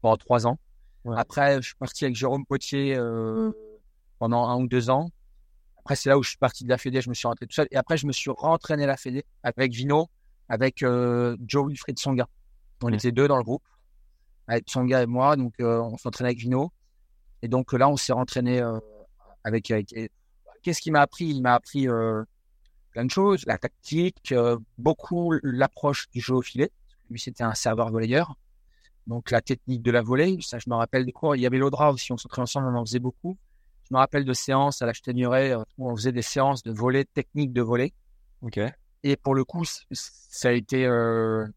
pendant 0.02 0.16
trois 0.18 0.48
ans. 0.48 0.58
Ouais. 1.04 1.16
Après, 1.18 1.56
je 1.62 1.68
suis 1.68 1.76
parti 1.76 2.06
avec 2.06 2.16
Jérôme 2.16 2.46
Potier 2.46 2.96
euh, 2.96 3.52
pendant 4.20 4.48
un 4.48 4.58
ou 4.62 4.68
deux 4.68 4.90
ans. 4.90 5.10
Après, 5.80 5.96
c'est 5.96 6.10
là 6.10 6.18
où 6.18 6.24
je 6.24 6.30
suis 6.30 6.38
parti 6.38 6.64
de 6.64 6.70
la 6.70 6.78
Fédé, 6.78 7.02
je 7.02 7.10
me 7.10 7.14
suis 7.16 7.28
rentré 7.28 7.48
tout 7.48 7.54
seul. 7.56 7.68
Et 7.72 7.76
après, 7.78 7.98
je 7.98 8.06
me 8.06 8.12
suis 8.12 8.30
rentraîné 8.30 8.84
à 8.84 8.88
la 8.88 8.98
Fédé 8.98 9.26
avec 9.42 9.72
Vino, 9.74 10.08
avec 10.48 10.84
euh, 10.84 11.36
Joe 11.46 11.68
Wilfried 11.68 11.98
Songa. 11.98 12.28
On 12.84 12.88
Ouais. 12.88 12.96
était 12.96 13.12
deux 13.12 13.28
dans 13.28 13.38
le 13.38 13.44
groupe, 13.44 13.64
avec 14.48 14.70
Songa 14.70 15.02
et 15.02 15.06
moi. 15.08 15.36
Donc, 15.36 15.54
euh, 15.60 15.80
on 15.82 15.98
s'entraînait 15.98 16.30
avec 16.30 16.40
Vino. 16.40 16.72
Et 17.42 17.48
donc 17.48 17.74
là, 17.74 17.90
on 17.90 17.98
s'est 17.98 18.14
rentraîné 18.14 18.62
euh, 18.62 18.80
avec, 19.44 19.72
avec 19.72 19.94
qu'est-ce 20.68 20.82
qu'il 20.82 20.92
m'a 20.92 21.00
appris? 21.00 21.28
Il 21.28 21.42
m'a 21.42 21.54
appris 21.54 21.88
euh, 21.88 22.26
plein 22.92 23.06
de 23.06 23.10
choses, 23.10 23.46
la 23.46 23.58
tactique, 23.58 24.34
euh, 24.34 24.58
beaucoup 24.78 25.34
l'approche 25.42 26.10
du 26.10 26.20
jeu 26.20 26.36
au 26.36 26.42
filet. 26.42 26.70
Lui, 27.10 27.22
c'était 27.22 27.46
un 27.46 27.54
serveur 27.54 27.90
volleyeur. 27.90 28.36
Donc 29.08 29.32
la 29.32 29.40
technique 29.40 29.82
de 29.82 29.92
la 29.92 30.02
volée, 30.02 30.38
ça, 30.42 30.60
je 30.60 30.70
me 30.70 30.76
rappelle 30.76 31.06
des 31.06 31.14
cours. 31.14 31.38
Il 31.38 31.42
y 31.42 31.46
avait 31.46 31.58
l'Audra 31.58 31.94
aussi, 31.94 32.12
on 32.12 32.18
s'entraînait 32.18 32.44
ensemble, 32.44 32.68
on 32.68 32.78
en 32.78 32.86
faisait 32.86 33.00
beaucoup. 33.00 33.38
Je 33.84 33.94
me 33.94 34.00
rappelle 34.00 34.26
de 34.26 34.34
séances 34.34 34.82
à 34.82 34.86
la 34.86 34.92
Chetagneray 34.92 35.54
euh, 35.54 35.64
où 35.78 35.90
on 35.90 35.96
faisait 35.96 36.12
des 36.12 36.22
séances 36.22 36.64
de 36.64 36.74
volée, 36.74 37.06
technique 37.06 37.54
de 37.54 37.62
volée. 37.62 37.94
Ok. 38.42 38.60
Et 39.04 39.16
pour 39.16 39.36
le 39.36 39.46
coup, 39.46 39.64
ça 39.94 40.50
a 40.50 40.52
été 40.52 40.86
euh, 40.86 41.48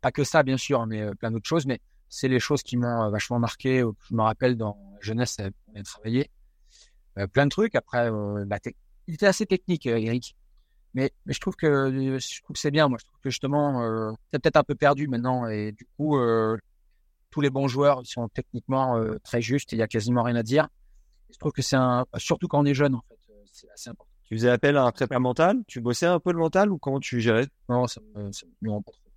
pas 0.00 0.10
que 0.10 0.24
ça, 0.24 0.42
bien 0.42 0.56
sûr, 0.56 0.84
mais 0.86 1.02
euh, 1.02 1.14
plein 1.14 1.30
d'autres 1.30 1.46
choses. 1.46 1.66
Mais 1.66 1.78
c'est 2.08 2.26
les 2.26 2.40
choses 2.40 2.64
qui 2.64 2.76
m'ont 2.76 3.04
euh, 3.04 3.10
vachement 3.10 3.38
marqué. 3.38 3.84
Je 4.10 4.14
me 4.16 4.22
rappelle 4.22 4.56
dans 4.56 4.76
la 4.92 5.00
jeunesse, 5.02 5.36
on 5.68 5.78
a 5.78 5.82
travaillé 5.84 6.30
plein 7.32 7.46
de 7.46 7.50
trucs. 7.50 7.74
Après, 7.74 8.10
euh, 8.10 8.44
la 8.48 8.58
tec- 8.58 8.76
il 9.06 9.14
était 9.14 9.26
assez 9.26 9.46
technique, 9.46 9.86
euh, 9.86 9.98
Eric. 9.98 10.36
Mais, 10.94 11.12
mais 11.26 11.32
je 11.32 11.40
trouve 11.40 11.56
que 11.56 11.66
euh, 11.66 12.18
je 12.18 12.42
trouve 12.42 12.54
que 12.54 12.60
c'est 12.60 12.70
bien. 12.70 12.88
Moi, 12.88 12.98
je 13.00 13.04
trouve 13.06 13.20
que 13.20 13.30
justement, 13.30 13.82
euh, 13.82 14.12
c'est 14.32 14.40
peut-être 14.40 14.56
un 14.56 14.64
peu 14.64 14.74
perdu 14.74 15.08
maintenant. 15.08 15.46
Et 15.46 15.72
du 15.72 15.86
coup, 15.96 16.16
euh, 16.18 16.56
tous 17.30 17.40
les 17.40 17.50
bons 17.50 17.68
joueurs, 17.68 18.00
ils 18.02 18.08
sont 18.08 18.28
techniquement 18.28 18.96
euh, 18.96 19.18
très 19.22 19.42
justes. 19.42 19.72
Il 19.72 19.78
y 19.78 19.82
a 19.82 19.88
quasiment 19.88 20.22
rien 20.22 20.36
à 20.36 20.42
dire. 20.42 20.68
Je 21.30 21.38
trouve 21.38 21.52
que 21.52 21.62
c'est 21.62 21.76
un, 21.76 22.06
surtout 22.16 22.48
quand 22.48 22.60
on 22.60 22.64
est 22.64 22.74
jeune, 22.74 22.94
en 22.94 23.02
fait, 23.08 23.18
euh, 23.30 23.42
c'est 23.52 23.68
assez 23.70 23.90
important. 23.90 24.10
Tu 24.24 24.36
faisais 24.36 24.48
appel 24.48 24.76
à 24.76 24.84
un 24.84 24.92
prépa 24.92 25.18
mental? 25.18 25.58
Tu 25.66 25.80
bossais 25.80 26.06
un 26.06 26.18
peu 26.18 26.32
le 26.32 26.38
mental 26.38 26.72
ou 26.72 26.78
comment 26.78 26.98
tu 27.00 27.20
gérais? 27.20 27.46
Non, 27.68 27.86
ça 27.86 28.00
me, 28.14 28.32
ça 28.32 28.46
me 28.46 28.68
non, 28.68 28.82
pas 28.82 28.92
trop. 28.92 29.10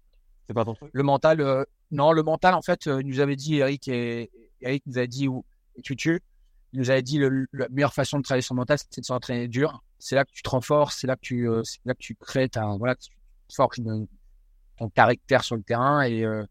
C'est 0.48 0.54
pas 0.54 0.66
ton 0.66 0.74
truc? 0.74 0.90
Le 0.94 1.04
mental, 1.04 1.42
euh, 1.42 1.64
non, 1.92 2.12
le 2.12 2.24
mental, 2.24 2.56
en 2.56 2.62
fait, 2.62 2.88
euh, 2.88 3.02
il 3.02 3.08
nous 3.08 3.20
avait 3.20 3.36
dit, 3.36 3.56
Eric, 3.56 3.88
et 3.88 4.30
Eric 4.62 4.84
nous 4.86 4.98
a 4.98 5.08
dit, 5.08 5.28
ou 5.28 5.46
et 5.76 5.82
Tutu, 5.82 6.22
il 6.74 6.80
nous 6.80 6.90
avait 6.90 7.02
dit, 7.02 7.18
le, 7.18 7.48
la 7.54 7.68
meilleure 7.70 7.94
façon 7.94 8.18
de 8.18 8.24
travailler 8.24 8.42
son 8.42 8.56
mental, 8.56 8.78
c'est 8.78 9.02
de 9.02 9.06
s'entraîner 9.06 9.48
dur. 9.48 9.84
C'est 9.98 10.16
là 10.16 10.26
que 10.26 10.32
tu 10.32 10.44
te 10.44 10.50
renforces, 10.50 10.98
c'est 11.00 11.08
là 11.08 11.16
que 11.16 11.22
tu, 11.22 11.50
euh, 11.50 11.64
crées 12.20 12.50
ta, 12.50 12.66
voilà, 12.78 12.96
tu 12.96 13.10
ton 14.78 14.90
caractère 14.90 15.44
sur 15.44 15.56
le 15.56 15.64
terrain 15.64 16.04
et 16.04 16.24
euh, 16.24 16.46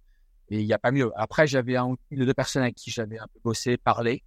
il 0.50 0.66
n'y 0.66 0.72
a 0.72 0.78
pas 0.78 0.90
mieux. 0.90 1.10
Après, 1.16 1.46
j'avais 1.46 1.76
un, 1.76 1.94
une 2.10 2.22
ou 2.22 2.26
deux 2.26 2.34
personnes 2.34 2.62
avec 2.62 2.74
qui 2.74 2.90
j'avais 2.90 3.18
un 3.18 3.26
peu 3.26 3.40
bossé, 3.42 3.76
parlé, 3.76 4.22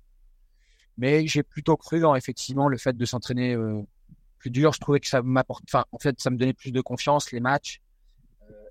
mais 0.97 1.27
j'ai 1.27 1.43
plutôt 1.43 1.77
cru 1.77 1.99
dans 1.99 2.15
effectivement 2.15 2.67
le 2.67 2.77
fait 2.77 2.95
de 2.95 3.05
s'entraîner 3.05 3.55
euh, 3.55 3.81
plus 4.37 4.49
dur. 4.49 4.73
Je 4.73 4.79
trouvais 4.79 4.99
que 4.99 5.07
ça 5.07 5.21
m'apporte, 5.21 5.63
en 5.73 5.99
fait, 5.99 6.19
ça 6.19 6.29
me 6.29 6.37
donnait 6.37 6.53
plus 6.53 6.71
de 6.71 6.81
confiance, 6.81 7.31
les 7.31 7.39
matchs. 7.39 7.81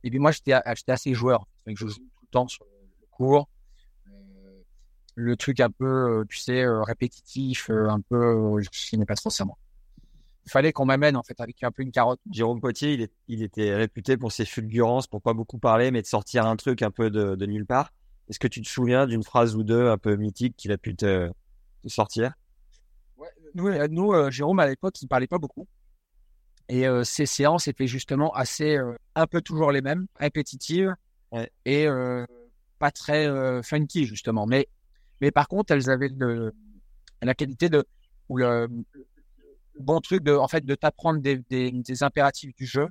Et 0.03 0.11
puis 0.11 0.19
moi, 0.19 0.33
j'étais 0.33 0.53
assez 0.53 1.15
joueur. 1.15 1.47
Je 1.67 1.75
joue 1.75 1.89
tout 1.89 2.23
le 2.23 2.29
temps 2.31 2.49
sur 2.49 2.65
le. 2.65 2.71
Euh, 3.27 3.43
le 5.21 5.37
truc 5.37 5.61
un 5.61 5.71
peu, 5.71 5.85
euh, 6.21 6.25
tu 6.29 6.39
sais, 6.39 6.63
euh, 6.63 6.83
répétitif, 6.83 7.69
euh, 7.71 7.89
un 7.89 8.01
peu, 8.01 8.61
je 8.61 8.69
n'aimais 8.93 9.05
pas 9.07 9.15
trop 9.15 9.31
ça, 9.31 9.45
moi. 9.45 9.57
Il 10.47 10.51
fallait 10.51 10.73
qu'on 10.73 10.87
m'amène, 10.87 11.17
en 11.17 11.23
fait, 11.23 11.39
avec 11.41 11.63
un 11.63 11.71
peu 11.71 11.83
une 11.83 11.93
carotte. 11.93 12.19
Jérôme 12.31 12.61
Potier, 12.61 12.95
il, 12.95 13.03
est- 13.03 13.13
il 13.29 13.43
était 13.43 13.75
réputé 13.75 14.17
pour 14.17 14.33
ses 14.33 14.47
fulgurances, 14.47 15.07
pour 15.07 15.21
pas 15.21 15.35
beaucoup 15.35 15.59
parler, 15.59 15.91
mais 15.91 16.01
de 16.03 16.07
sortir 16.07 16.47
un 16.47 16.57
truc 16.57 16.83
un 16.83 16.91
peu 16.91 17.11
de, 17.11 17.35
de 17.37 17.47
nulle 17.47 17.67
part. 17.67 17.93
Est-ce 18.29 18.39
que 18.39 18.49
tu 18.49 18.63
te 18.63 18.69
souviens 18.69 19.07
d'une 19.07 19.23
phrase 19.23 19.55
ou 19.55 19.63
deux 19.63 19.89
un 19.89 19.99
peu 19.99 20.17
mythique 20.17 20.57
qu'il 20.57 20.73
a 20.73 20.79
pu 20.79 20.97
te, 20.97 21.31
te 21.83 21.89
sortir? 21.89 22.33
Nous, 23.55 23.69
nous 23.89 24.13
euh, 24.13 24.31
Jérôme, 24.31 24.61
à 24.61 24.67
l'époque, 24.67 25.01
il 25.03 25.09
parlait 25.09 25.27
pas 25.27 25.39
beaucoup. 25.39 25.67
Et 26.69 26.87
euh, 26.87 27.05
ces 27.05 27.27
séances 27.27 27.69
étaient 27.69 27.89
justement 27.89 28.33
assez, 28.33 28.77
euh, 28.77 28.95
un 29.17 29.27
peu 29.27 29.43
toujours 29.43 29.73
les 29.73 29.83
mêmes, 29.83 30.07
répétitives 30.17 30.95
Ouais. 31.33 31.49
et 31.65 31.87
pas 32.81 32.91
très 32.91 33.29
funky, 33.63 34.05
justement. 34.05 34.47
Mais, 34.47 34.67
mais 35.21 35.31
par 35.31 35.49
contre, 35.49 35.73
elles 35.73 35.91
avaient 35.91 36.09
le, 36.09 36.55
la 37.23 37.35
qualité 37.35 37.69
de, 37.69 37.85
ou 38.29 38.39
le, 38.39 38.69
le 38.95 39.81
bon 39.81 40.01
truc 40.01 40.23
de, 40.23 40.35
en 40.35 40.49
fait, 40.49 40.65
de 40.65 40.75
t'apprendre 40.75 41.21
des, 41.21 41.39
des, 41.51 41.71
des 41.71 42.03
impératifs 42.03 42.55
du 42.55 42.67
jeu 42.67 42.89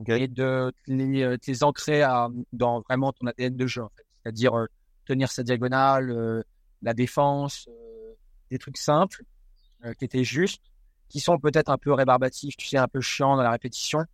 Ok. 0.00 0.08
et 0.10 0.28
de 0.28 0.72
te 0.86 0.90
les, 0.92 1.22
euh, 1.22 1.36
te 1.36 1.50
les 1.50 1.62
ancrer 1.62 2.02
à, 2.02 2.28
dans 2.52 2.80
vraiment 2.80 3.12
ton 3.12 3.26
ADN 3.26 3.56
de 3.56 3.66
jeu, 3.66 3.82
en 3.82 3.90
fait. 3.90 4.06
C'est-à-dire 4.22 4.58
euh, 4.58 4.66
tenir 5.04 5.30
sa 5.30 5.42
diagonale, 5.42 6.10
euh, 6.10 6.42
la 6.82 6.94
défense, 6.94 7.68
euh, 7.68 8.12
des 8.50 8.58
trucs 8.58 8.78
simples 8.78 9.22
euh, 9.84 9.92
qui 9.94 10.04
étaient 10.04 10.24
justes, 10.24 10.62
qui 11.08 11.20
sont 11.20 11.38
peut-être 11.38 11.68
un 11.70 11.78
peu 11.78 11.92
rébarbatifs, 11.92 12.56
tu 12.56 12.66
sais, 12.66 12.78
un 12.78 12.88
peu 12.88 13.00
chiants 13.00 13.36
dans 13.36 13.42
la 13.42 13.50
répétition, 13.50 14.04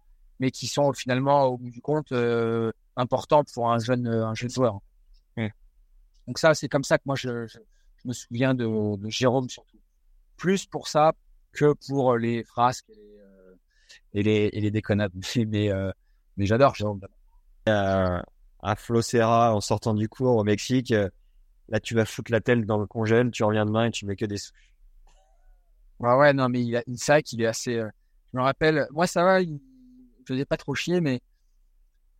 mais 0.40 0.50
qui 0.50 0.66
sont 0.66 0.92
finalement, 0.92 1.44
au 1.44 1.58
bout 1.58 1.70
du 1.70 1.80
compte, 1.80 2.12
euh, 2.12 2.72
importants 2.96 3.44
pour 3.54 3.70
un 3.70 3.78
jeune, 3.78 4.06
euh, 4.06 4.26
un 4.26 4.34
jeune 4.34 4.50
joueur. 4.50 4.80
Donc 6.26 6.38
ça, 6.38 6.54
c'est 6.54 6.68
comme 6.68 6.84
ça 6.84 6.98
que 6.98 7.04
moi, 7.06 7.16
je, 7.16 7.46
je, 7.46 7.58
je 8.02 8.08
me 8.08 8.12
souviens 8.12 8.54
de, 8.54 8.96
de 8.96 9.10
Jérôme 9.10 9.48
surtout. 9.48 9.78
Plus 10.36 10.66
pour 10.66 10.88
ça 10.88 11.12
que 11.52 11.74
pour 11.88 12.16
les 12.16 12.44
frasques 12.44 12.88
et 12.90 12.94
les, 12.96 13.18
euh, 13.20 13.54
et 14.14 14.22
les, 14.22 14.50
et 14.52 14.60
les 14.60 14.70
déconnades. 14.70 15.12
Mais, 15.48 15.70
euh, 15.72 15.90
mais 16.36 16.46
j'adore 16.46 16.74
Jérôme. 16.74 17.00
Euh, 17.68 18.20
à 18.62 18.76
Flocera, 18.76 19.54
en 19.54 19.60
sortant 19.60 19.94
du 19.94 20.08
cours 20.08 20.36
au 20.36 20.44
Mexique, 20.44 20.92
euh, 20.92 21.08
là 21.68 21.80
tu 21.80 21.94
vas 21.94 22.04
foutre 22.04 22.30
la 22.32 22.40
tête 22.40 22.64
dans 22.66 22.78
le 22.78 22.86
congèle, 22.86 23.30
tu 23.30 23.42
reviens 23.44 23.64
demain 23.66 23.86
et 23.86 23.90
tu 23.90 24.06
mets 24.06 24.16
que 24.16 24.26
des 24.26 24.36
sous. 24.38 24.52
Ouais, 25.98 26.14
ouais, 26.14 26.32
non, 26.34 26.48
mais 26.48 26.62
il 26.62 26.76
a, 26.76 26.82
c'est 26.96 27.12
vrai 27.12 27.22
qu'il 27.22 27.40
est 27.40 27.46
assez. 27.46 27.76
euh, 27.76 27.88
je 28.32 28.38
me 28.38 28.42
rappelle, 28.42 28.86
moi 28.90 29.06
ça 29.06 29.24
va, 29.24 29.40
il 29.40 29.54
me 29.54 29.58
faisait 30.28 30.44
pas 30.44 30.56
trop 30.58 30.74
chier, 30.74 31.00
mais 31.00 31.20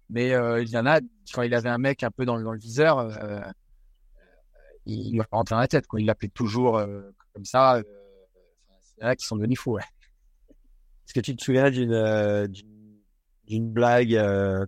mais 0.09 0.33
euh, 0.33 0.63
il 0.63 0.69
y 0.71 0.79
en 0.79 0.87
a 0.87 1.01
quand 1.35 1.43
il 1.43 1.55
avait 1.55 1.69
un 1.69 1.79
mec 1.79 2.03
un 2.03 2.11
peu 2.11 2.25
dans, 2.25 2.37
le- 2.37 2.45
dans 2.45 2.53
le 2.53 2.59
viseur, 2.59 2.99
euh, 2.99 3.41
il, 4.87 5.13
lui 5.13 5.23
rentrait 5.31 5.55
dans 5.55 5.61
la 5.61 5.69
tête, 5.69 5.87
quoi. 5.87 6.01
Il 6.01 6.07
l'appelait 6.07 6.29
toujours 6.29 6.79
euh, 6.79 7.03
comme 7.35 7.45
ça. 7.45 7.77
Euh, 7.77 7.83
c'est 8.83 9.05
là 9.05 9.17
qui 9.17 9.27
sont 9.27 9.37
devenus 9.37 9.59
fous, 9.59 9.73
ouais. 9.73 9.83
Est-ce 10.51 11.15
que 11.15 11.21
tu 11.21 11.37
te 11.37 11.45
souviens 11.45 11.71
d'une 11.71 11.93
euh, 11.93 12.49
d'une 13.47 13.71
blague 13.71 14.19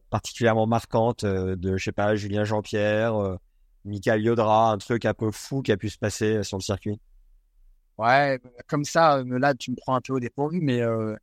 particulièrement 0.09 0.69
marquante 0.69 1.25
de, 1.25 1.77
je 1.77 1.83
sais 1.83 1.91
pas, 1.91 2.15
Julien 2.15 2.45
Jean-Pierre, 2.45 3.37
Michael 3.85 4.23
Yodra, 4.23 4.71
un 4.71 4.79
truc 4.79 5.05
un 5.05 5.15
peu 5.15 5.33
fou 5.33 5.63
qui 5.63 5.73
a 5.73 5.77
pu 5.77 5.89
se 5.89 5.99
passer 5.99 6.45
sur 6.45 6.59
le 6.59 6.63
circuit? 6.63 7.01
Ouais, 7.99 8.41
comme 8.69 8.85
ça, 8.85 9.25
là 9.25 9.55
tu 9.55 9.73
me 9.73 9.77
prends 9.77 9.97
un 9.97 10.01
peu 10.01 10.13
au 10.13 10.21
dépourvu, 10.21 10.61
mais 10.61 10.81
euh, 10.83 11.17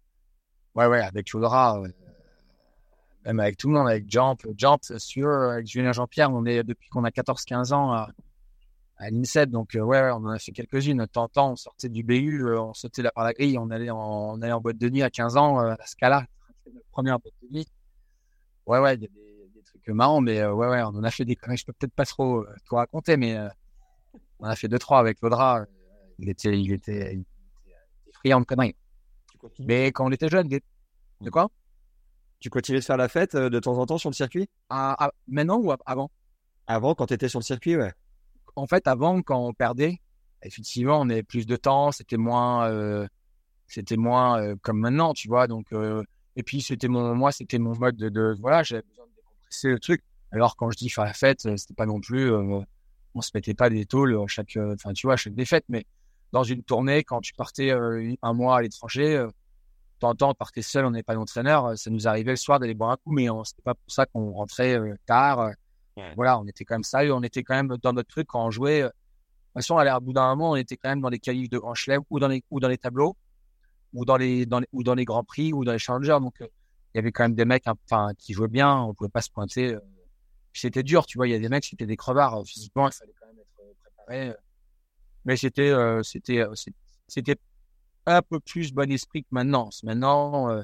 ouais, 0.75 0.85
ouais, 0.87 0.99
avec 0.99 1.33
euh, 1.33 1.87
même 3.25 3.39
avec 3.39 3.55
tout 3.55 3.69
le 3.69 3.75
monde, 3.75 3.87
avec 3.87 4.11
Jump, 4.11 4.41
Jump, 4.57 4.83
sûr, 4.97 5.29
avec 5.29 5.67
Julien 5.67 5.93
Jean-Pierre, 5.93 6.31
on 6.31 6.45
est 6.45 6.63
depuis 6.63 6.89
qu'on 6.89 7.05
a 7.05 7.09
14-15 7.09 7.73
ans 7.73 7.93
à, 7.93 8.09
à 8.97 9.09
l'INSEP. 9.09 9.49
Donc, 9.49 9.75
euh, 9.75 9.81
ouais, 9.81 10.01
ouais, 10.01 10.11
on 10.11 10.17
en 10.25 10.29
a 10.29 10.39
fait 10.39 10.51
quelques-unes. 10.51 10.97
De 10.99 11.05
temps 11.05 11.29
on 11.35 11.55
sortait 11.55 11.89
du 11.89 12.03
BU, 12.03 12.45
euh, 12.45 12.61
on 12.61 12.73
sautait 12.73 13.01
là 13.01 13.11
par 13.11 13.23
la 13.23 13.33
grille, 13.33 13.57
on 13.57 13.69
allait 13.69 13.89
en, 13.89 13.97
on 14.35 14.41
allait 14.41 14.53
en 14.53 14.61
boîte 14.61 14.77
de 14.77 14.89
nuit 14.89 15.03
à 15.03 15.09
15 15.09 15.37
ans, 15.37 15.59
euh, 15.59 15.71
à 15.73 15.77
la 15.77 15.85
Scala, 15.85 16.25
notre 16.73 16.87
première 16.91 17.19
boîte 17.19 17.33
de 17.43 17.47
nuit. 17.57 17.67
Ouais, 18.65 18.79
ouais, 18.79 18.95
il 18.95 19.01
y 19.01 19.05
a 19.05 19.07
des, 19.07 19.49
des 19.53 19.61
trucs 19.63 19.87
marrants, 19.89 20.21
mais 20.21 20.39
euh, 20.39 20.53
ouais, 20.53 20.67
ouais, 20.67 20.81
on 20.81 20.87
en 20.87 21.03
a 21.03 21.11
fait 21.11 21.25
des 21.25 21.35
conneries. 21.35 21.57
Je 21.57 21.65
peux 21.65 21.73
peut-être 21.73 21.93
pas 21.93 22.05
trop 22.05 22.45
tout 22.65 22.75
raconter, 22.75 23.17
mais 23.17 23.37
on 24.39 24.45
a 24.45 24.55
fait 24.55 24.67
deux, 24.67 24.79
trois 24.79 24.99
avec 24.99 25.21
l'Audra. 25.21 25.61
Euh, 25.61 25.65
Il 26.19 26.29
était, 26.29 26.59
il 26.59 26.71
était, 26.71 27.13
il 27.15 27.21
était, 27.21 27.27
friand 28.13 28.39
de 28.39 28.45
conneries. 28.45 28.75
Mais 29.59 29.91
quand 29.91 30.05
on 30.07 30.11
était 30.11 30.29
jeune, 30.29 30.47
des- 30.47 30.63
de 31.21 31.29
quoi? 31.29 31.49
Tu 32.39 32.49
continuais 32.49 32.79
de 32.79 32.85
faire 32.85 32.97
la 32.97 33.07
fête 33.07 33.35
de 33.35 33.59
temps 33.59 33.77
en 33.77 33.85
temps 33.85 33.97
sur 33.97 34.09
le 34.09 34.15
circuit? 34.15 34.47
Ah, 34.69 34.95
ah, 34.99 35.11
Maintenant 35.27 35.57
ou 35.59 35.71
avant? 35.85 36.11
Avant, 36.67 36.95
quand 36.95 37.07
tu 37.07 37.13
étais 37.13 37.29
sur 37.29 37.39
le 37.39 37.43
circuit, 37.45 37.75
ouais. 37.75 37.93
En 38.55 38.67
fait, 38.67 38.87
avant, 38.87 39.21
quand 39.21 39.45
on 39.45 39.53
perdait, 39.53 39.99
effectivement, 40.45 40.99
on 41.01 41.09
avait 41.09 41.23
plus 41.23 41.45
de 41.45 41.55
temps, 41.55 41.91
c'était 41.91 42.17
moins, 42.17 42.69
euh, 42.69 43.07
c'était 43.67 43.97
moins 43.97 44.41
euh, 44.41 44.55
comme 44.61 44.79
maintenant, 44.79 45.13
tu 45.13 45.27
vois. 45.27 45.47
Donc, 45.47 45.73
euh, 45.73 46.03
et 46.35 46.43
puis 46.43 46.61
c'était 46.61 46.87
mon, 46.87 47.15
moi, 47.15 47.31
c'était 47.31 47.59
mon 47.59 47.75
mode 47.75 47.97
de, 47.97 48.35
voilà, 48.39 48.63
j'avais 48.63 48.83
besoin 48.83 49.05
de 49.05 49.11
décompresser 49.15 49.69
le 49.69 49.79
truc. 49.79 50.03
Alors 50.31 50.55
quand 50.55 50.69
je 50.71 50.77
dis 50.77 50.89
faire 50.89 51.05
la 51.05 51.13
fête, 51.13 51.41
c'était 51.57 51.73
pas 51.73 51.85
non 51.85 52.01
plus, 52.01 52.29
on 52.33 53.21
se 53.21 53.31
mettait 53.33 53.53
pas 53.53 53.69
des 53.69 53.85
tôles 53.85 54.21
chaque, 54.27 54.57
enfin, 54.57 54.91
tu 54.91 55.07
vois, 55.07 55.15
chaque 55.15 55.33
défaite, 55.35 55.63
mais 55.69 55.85
dans 56.33 56.43
une 56.43 56.61
tournée, 56.61 57.05
quand 57.05 57.21
tu 57.21 57.33
partais 57.33 57.71
un 57.71 58.33
mois 58.33 58.57
à 58.57 58.61
l'étranger, 58.61 59.25
de 60.01 60.17
temps 60.17 60.35
on 60.37 60.61
seul, 60.61 60.83
on 60.83 60.91
n'avait 60.91 61.03
pas 61.03 61.15
d'entraîneur, 61.15 61.77
ça 61.77 61.89
nous 61.89 62.05
arrivait 62.07 62.31
le 62.31 62.37
soir 62.37 62.59
d'aller 62.59 62.73
boire 62.73 62.91
un 62.91 62.97
coup, 62.97 63.13
mais 63.13 63.27
c'était 63.45 63.61
pas 63.61 63.75
pour 63.75 63.89
ça 63.89 64.05
qu'on 64.07 64.31
rentrait 64.31 64.77
tard. 65.05 65.51
Voilà, 66.15 66.39
on 66.39 66.45
était 66.47 66.65
quand 66.65 66.75
même 66.75 66.83
sérieux, 66.83 67.13
on 67.13 67.23
était 67.23 67.43
quand 67.43 67.55
même 67.55 67.77
dans 67.81 67.93
notre 67.93 68.09
truc 68.09 68.27
quand 68.27 68.45
on 68.45 68.51
jouait. 68.51 68.81
euh, 68.81 68.87
De 68.87 68.91
toute 68.91 69.53
façon, 69.55 69.77
à 69.77 69.99
bout 69.99 70.13
d'un 70.13 70.27
moment, 70.35 70.51
on 70.51 70.55
était 70.55 70.77
quand 70.77 70.89
même 70.89 71.01
dans 71.01 71.09
les 71.09 71.19
qualifs 71.19 71.49
de 71.49 71.57
Grand 71.57 71.73
Chelem 71.75 72.01
ou 72.09 72.19
dans 72.19 72.27
les 72.27 72.43
ou 72.49 72.59
dans 72.59 72.67
les 72.67 72.77
tableaux 72.77 73.15
ou 73.93 74.05
dans 74.05 74.17
les 74.17 74.45
dans 74.45 74.61
ou 74.73 74.83
dans 74.83 74.95
les 74.95 75.05
grands 75.05 75.23
prix 75.23 75.53
ou 75.53 75.63
dans 75.65 75.71
les 75.73 75.79
challengers. 75.79 76.17
Donc, 76.21 76.41
euh, 76.41 76.47
il 76.93 76.97
y 76.97 76.99
avait 76.99 77.11
quand 77.11 77.23
même 77.23 77.35
des 77.35 77.45
mecs, 77.45 77.67
hein, 77.67 77.75
enfin, 77.89 78.13
qui 78.17 78.33
jouaient 78.33 78.47
bien. 78.49 78.75
On 78.81 78.93
pouvait 78.93 79.09
pas 79.09 79.21
se 79.21 79.29
pointer. 79.31 79.73
euh, 79.75 79.79
C'était 80.53 80.83
dur, 80.83 81.05
tu 81.05 81.17
vois. 81.17 81.27
Il 81.27 81.31
y 81.31 81.35
a 81.35 81.39
des 81.39 81.49
mecs, 81.49 81.65
c'était 81.65 81.85
des 81.85 81.97
crevards 81.97 82.43
physiquement. 82.45 82.87
Il 82.89 82.93
fallait 82.93 83.13
quand 83.19 83.27
même 83.27 83.39
être 83.39 83.77
préparé. 83.95 84.33
Mais 85.25 85.37
c'était 85.37 85.73
c'était 86.03 86.45
c'était 87.07 87.35
un 88.05 88.21
peu 88.21 88.39
plus 88.39 88.71
bon 88.73 88.89
esprit 88.91 89.23
que 89.23 89.29
maintenant. 89.31 89.69
Maintenant, 89.83 90.61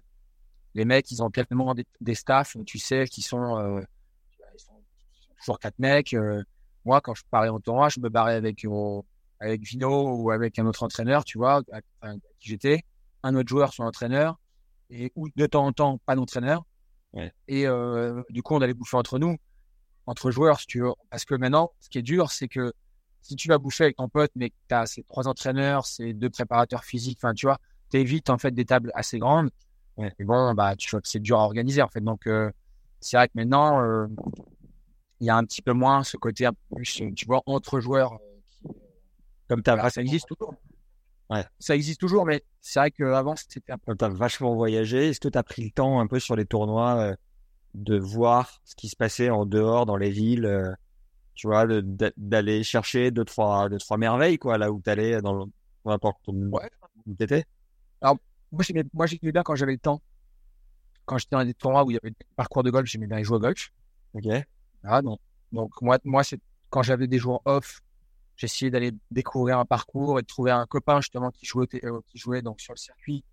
les 0.75 0.85
mecs, 0.85 1.11
ils 1.11 1.21
ont 1.23 1.29
tellement 1.31 1.73
des, 1.75 1.85
des 1.99 2.15
staffs, 2.15 2.55
tu 2.65 2.77
sais, 2.79 3.05
qui 3.07 3.21
sont, 3.21 3.57
euh, 3.57 3.81
ils 4.55 4.59
sont, 4.59 4.81
ils 5.15 5.23
sont 5.25 5.30
toujours 5.41 5.59
quatre 5.59 5.77
mecs. 5.79 6.13
euh. 6.13 6.43
moi, 6.85 7.01
quand 7.01 7.13
je 7.13 7.23
parlais 7.29 7.49
en 7.49 7.59
tournoi, 7.59 7.89
je 7.89 7.99
me 7.99 8.09
barrais 8.09 8.35
avec 8.35 8.63
euh, 8.65 9.01
avec 9.39 9.61
Vino 9.61 10.15
ou 10.15 10.31
avec 10.31 10.57
un 10.59 10.65
autre 10.65 10.83
entraîneur, 10.83 11.23
tu 11.23 11.37
vois, 11.37 11.61
à, 11.71 11.79
à 12.01 12.13
qui 12.39 12.49
j'étais, 12.49 12.83
un 13.23 13.35
autre 13.35 13.49
joueur, 13.49 13.73
son 13.73 13.83
entraîneur, 13.83 14.39
et 14.89 15.11
ou 15.15 15.27
de 15.35 15.45
temps 15.45 15.65
en 15.65 15.71
temps 15.71 15.99
pas 16.05 16.15
d'entraîneur. 16.15 16.63
Ouais. 17.13 17.31
Et 17.47 17.67
euh, 17.67 18.21
du 18.29 18.41
coup, 18.41 18.55
on 18.55 18.61
allait 18.61 18.73
bouffer 18.73 18.97
entre 18.97 19.19
nous, 19.19 19.35
entre 20.05 20.31
joueurs, 20.31 20.59
si 20.59 20.67
tu 20.67 20.81
veux. 20.81 20.93
Parce 21.09 21.25
que 21.25 21.35
maintenant, 21.35 21.71
ce 21.79 21.89
qui 21.89 21.97
est 21.97 22.03
dur, 22.03 22.31
c'est 22.31 22.47
que 22.47 22.71
si 23.21 23.35
tu 23.35 23.47
vas 23.47 23.57
bouffer 23.57 23.85
avec 23.85 23.97
ton 23.97 24.09
pote, 24.09 24.31
mais 24.35 24.49
que 24.49 24.55
tu 24.69 24.75
as 24.75 24.85
ces 24.85 25.03
trois 25.03 25.27
entraîneurs, 25.27 25.85
ces 25.85 26.13
deux 26.13 26.29
préparateurs 26.29 26.83
physiques, 26.83 27.19
enfin, 27.21 27.33
tu 27.33 27.45
vois, 27.45 27.57
t'évites 27.89 28.29
en 28.29 28.37
fait 28.37 28.51
des 28.51 28.65
tables 28.65 28.91
assez 28.95 29.19
grandes. 29.19 29.49
Ouais. 29.97 30.13
Et 30.19 30.23
bon, 30.23 30.53
bah, 30.53 30.75
tu 30.75 30.89
vois 30.89 31.01
que 31.01 31.07
c'est 31.07 31.19
dur 31.19 31.39
à 31.39 31.43
organiser 31.43 31.81
en 31.81 31.89
fait. 31.89 32.01
Donc, 32.01 32.27
euh, 32.27 32.49
c'est 32.99 33.17
vrai 33.17 33.27
que 33.27 33.33
maintenant, 33.35 33.83
euh, 33.83 34.07
il 35.21 35.27
y 35.27 35.29
a 35.29 35.37
un 35.37 35.45
petit 35.45 35.61
peu 35.61 35.71
moins 35.73 36.03
ce 36.03 36.17
côté 36.17 36.45
un 36.45 36.51
peu 36.53 36.75
plus, 36.75 37.01
tu 37.15 37.25
vois, 37.25 37.41
entre 37.45 37.79
joueurs. 37.79 38.13
euh, 38.13 38.69
euh, 38.69 38.73
Comme 39.47 39.61
voilà, 39.65 39.89
ça 39.89 40.01
existe 40.01 40.27
toujours. 40.27 40.53
Ouais. 41.29 41.45
Ça 41.59 41.75
existe 41.75 41.99
toujours, 41.99 42.25
mais 42.25 42.43
c'est 42.59 42.79
vrai 42.79 42.91
qu'avant, 42.91 43.35
c'était 43.35 43.71
un 43.71 43.77
peu. 43.77 43.85
Comme 43.85 43.97
t'as 43.97 44.09
vachement 44.09 44.53
voyagé, 44.55 45.09
est-ce 45.09 45.19
que 45.19 45.29
t'as 45.29 45.43
pris 45.43 45.63
le 45.63 45.71
temps 45.71 45.99
un 46.01 46.07
peu 46.07 46.19
sur 46.19 46.35
les 46.35 46.45
tournois 46.45 46.97
euh, 46.97 47.15
de 47.75 47.97
voir 47.97 48.59
ce 48.65 48.75
qui 48.75 48.89
se 48.89 48.97
passait 48.97 49.29
en 49.29 49.45
dehors, 49.45 49.85
dans 49.85 49.95
les 49.95 50.09
villes, 50.09 50.45
euh, 50.45 50.73
tu 51.35 51.47
vois, 51.47 51.65
d'aller 52.17 52.63
chercher 52.63 53.11
deux 53.11 53.23
trois, 53.23 53.69
deux, 53.69 53.77
trois 53.77 53.97
merveilles, 53.97 54.37
quoi, 54.39 54.57
là 54.57 54.71
où 54.71 54.81
t'allais, 54.81 55.21
dans 55.21 55.33
le, 55.33 55.45
peu 55.83 55.91
importe 55.91 56.19
où 56.27 56.33
Ouais. 56.51 56.69
où 57.05 57.13
t'étais? 57.15 57.45
Moi, 58.51 58.63
j'aimais, 58.63 58.83
bien 59.31 59.43
quand 59.43 59.55
j'avais 59.55 59.71
le 59.71 59.77
temps. 59.79 60.01
Quand 61.05 61.17
j'étais 61.17 61.35
dans 61.35 61.45
des 61.45 61.53
tournois 61.53 61.85
où 61.85 61.91
il 61.91 61.93
y 61.93 61.97
avait 61.97 62.09
des 62.11 62.25
parcours 62.35 62.63
de 62.63 62.69
golf, 62.69 62.87
j'aimais 62.89 63.07
bien 63.07 63.23
jouer 63.23 63.37
au 63.37 63.39
golf. 63.39 63.71
Ok. 64.13 64.25
Voilà, 64.83 65.01
donc, 65.01 65.19
donc 65.51 65.71
moi, 65.81 65.97
moi 66.03 66.23
c'est 66.23 66.39
quand 66.69 66.81
j'avais 66.83 67.07
des 67.07 67.19
jours 67.19 67.41
off, 67.45 67.81
j'essayais 68.35 68.71
d'aller 68.71 68.91
découvrir 69.11 69.59
un 69.59 69.65
parcours 69.65 70.19
et 70.19 70.21
de 70.21 70.27
trouver 70.27 70.51
un 70.51 70.65
copain 70.65 71.01
justement 71.01 71.31
qui 71.31 71.45
jouait, 71.45 71.67
euh, 71.83 71.99
qui 72.07 72.17
jouait 72.17 72.41
donc 72.41 72.61
sur 72.61 72.73
le 72.73 72.79
circuit, 72.79 73.23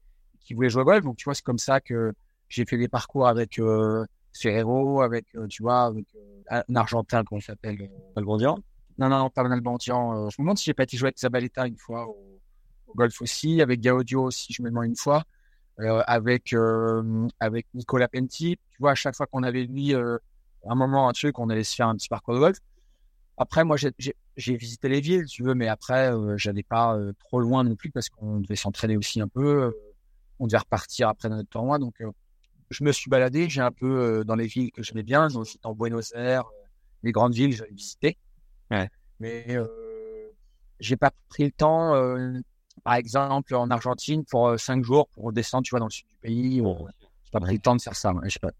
qui 0.40 0.55
voulait 0.55 0.70
jouer 0.70 0.82
au 0.82 0.84
golf. 0.84 1.05
Donc 1.05 1.16
tu 1.16 1.24
vois, 1.24 1.34
c'est 1.34 1.44
comme 1.44 1.59
ça 1.59 1.80
que 1.80 2.12
j'ai 2.49 2.64
fait 2.64 2.76
des 2.76 2.88
parcours 2.88 3.28
avec 3.28 3.59
euh, 3.59 4.05
Ferrero, 4.32 5.03
avec 5.03 5.26
euh, 5.34 5.46
tu 5.46 5.62
vois, 5.62 5.84
avec 5.84 6.07
euh, 6.14 6.62
un 6.68 6.76
Argentin 6.76 7.22
il 7.32 7.42
s'appelle. 7.42 7.90
Albondian 8.16 8.59
non, 8.99 9.09
non, 9.09 9.18
non, 9.18 9.30
pas 9.30 9.44
Manal 9.44 9.61
Bantian. 9.61 10.26
Euh, 10.26 10.28
je 10.30 10.36
me 10.40 10.44
demande 10.44 10.59
si 10.59 10.64
j'ai 10.64 10.74
pas 10.74 10.82
été 10.82 10.96
jouer 10.96 11.09
avec 11.09 11.18
Zabaleta 11.18 11.68
une 11.68 11.76
fois 11.76 12.09
au, 12.09 12.40
au 12.88 12.94
golf 12.94 13.22
aussi, 13.22 13.62
avec 13.62 13.80
Gaudio 13.80 14.24
aussi, 14.24 14.53
je 14.53 14.61
me 14.61 14.70
demande 14.70 14.86
une 14.86 14.96
fois, 14.96 15.22
avec 15.78 16.53
avec 17.38 17.66
Nicolas 17.74 18.09
Penti. 18.09 18.57
Tu 18.70 18.76
vois, 18.80 18.92
à 18.92 18.94
chaque 18.96 19.14
fois 19.14 19.26
qu'on 19.26 19.44
avait 19.44 19.62
lui 19.62 19.94
un 20.69 20.75
moment 20.75 21.09
un 21.09 21.12
truc, 21.12 21.39
on 21.39 21.51
allait 21.51 21.64
se 21.64 21.75
faire 21.75 21.89
un 21.89 21.97
petit 21.97 22.09
parcours 22.09 22.35
de 22.35 22.41
golf. 22.41 22.59
Après, 23.37 23.64
moi, 23.64 23.77
j'ai- 23.77 23.93
j'ai 23.99 24.14
j'ai 24.37 24.57
visité 24.57 24.89
les 24.89 25.01
villes, 25.01 25.27
tu 25.27 25.43
veux, 25.43 25.55
mais 25.55 25.69
après, 25.69 26.12
euh, 26.14 26.37
j'allais 26.39 26.62
pas 26.62 26.95
euh, 26.97 27.12
trop 27.19 27.41
loin 27.41 27.64
non 27.64 27.75
plus 27.77 27.91
parce 27.91 28.09
qu'on 28.09 28.41
devait 28.41 28.57
s'entraîner 28.57 28.97
aussi 28.97 29.21
un 29.21 29.29
peu. 29.29 29.64
euh, 29.64 29.73
on 30.41 30.47
devait 30.47 30.59
repartir 30.59 31.09
après 31.09 31.29
notre 31.29 31.49
tournoi, 31.51 31.79
donc 31.79 32.01
euh, 32.01 32.11
je 32.71 32.85
me 32.85 32.93
suis 32.93 33.11
baladé. 33.11 33.49
J'ai 33.49 33.61
un 33.62 33.73
peu 33.73 34.25
dans 34.27 34.37
les 34.37 34.47
villes 34.47 34.73
que 34.73 34.83
j'aimais 34.83 35.03
bien, 35.05 35.29
donc 35.29 35.47
j'étais 35.47 35.66
en 35.66 35.75
Buenos 35.75 36.12
Aires, 36.14 36.45
les 37.03 37.12
grandes 37.12 37.35
villes, 37.35 37.53
j'avais 37.57 37.71
visité. 37.73 38.19
Ouais. 38.71 38.89
Mais 39.21 39.47
j'ai 40.81 40.97
pas 40.97 41.11
pris 41.29 41.45
le 41.45 41.51
temps, 41.53 41.95
par 42.85 42.95
exemple, 42.95 43.55
en 43.55 43.71
Argentine 43.71 44.25
pour 44.25 44.59
cinq 44.59 44.85
jours 44.85 45.09
pour 45.09 45.33
descendre, 45.33 45.64
tu 45.64 45.71
vois, 45.71 45.81
dans 45.81 45.87
le 45.87 45.91
sud 45.91 46.07
du 46.07 46.14
pays. 46.16 46.61
euh, 46.61 46.75
j'ai 47.25 47.31
pas 47.33 47.41
pris 47.41 47.49
Ouais. 47.51 47.55
le 47.57 47.61
temps 47.61 47.77
de 47.77 47.83
faire 47.83 47.97
ça. 47.97 48.12
ouais, 48.12 48.29
je 48.29 48.35
sais 48.35 48.39
pas. 48.41 48.51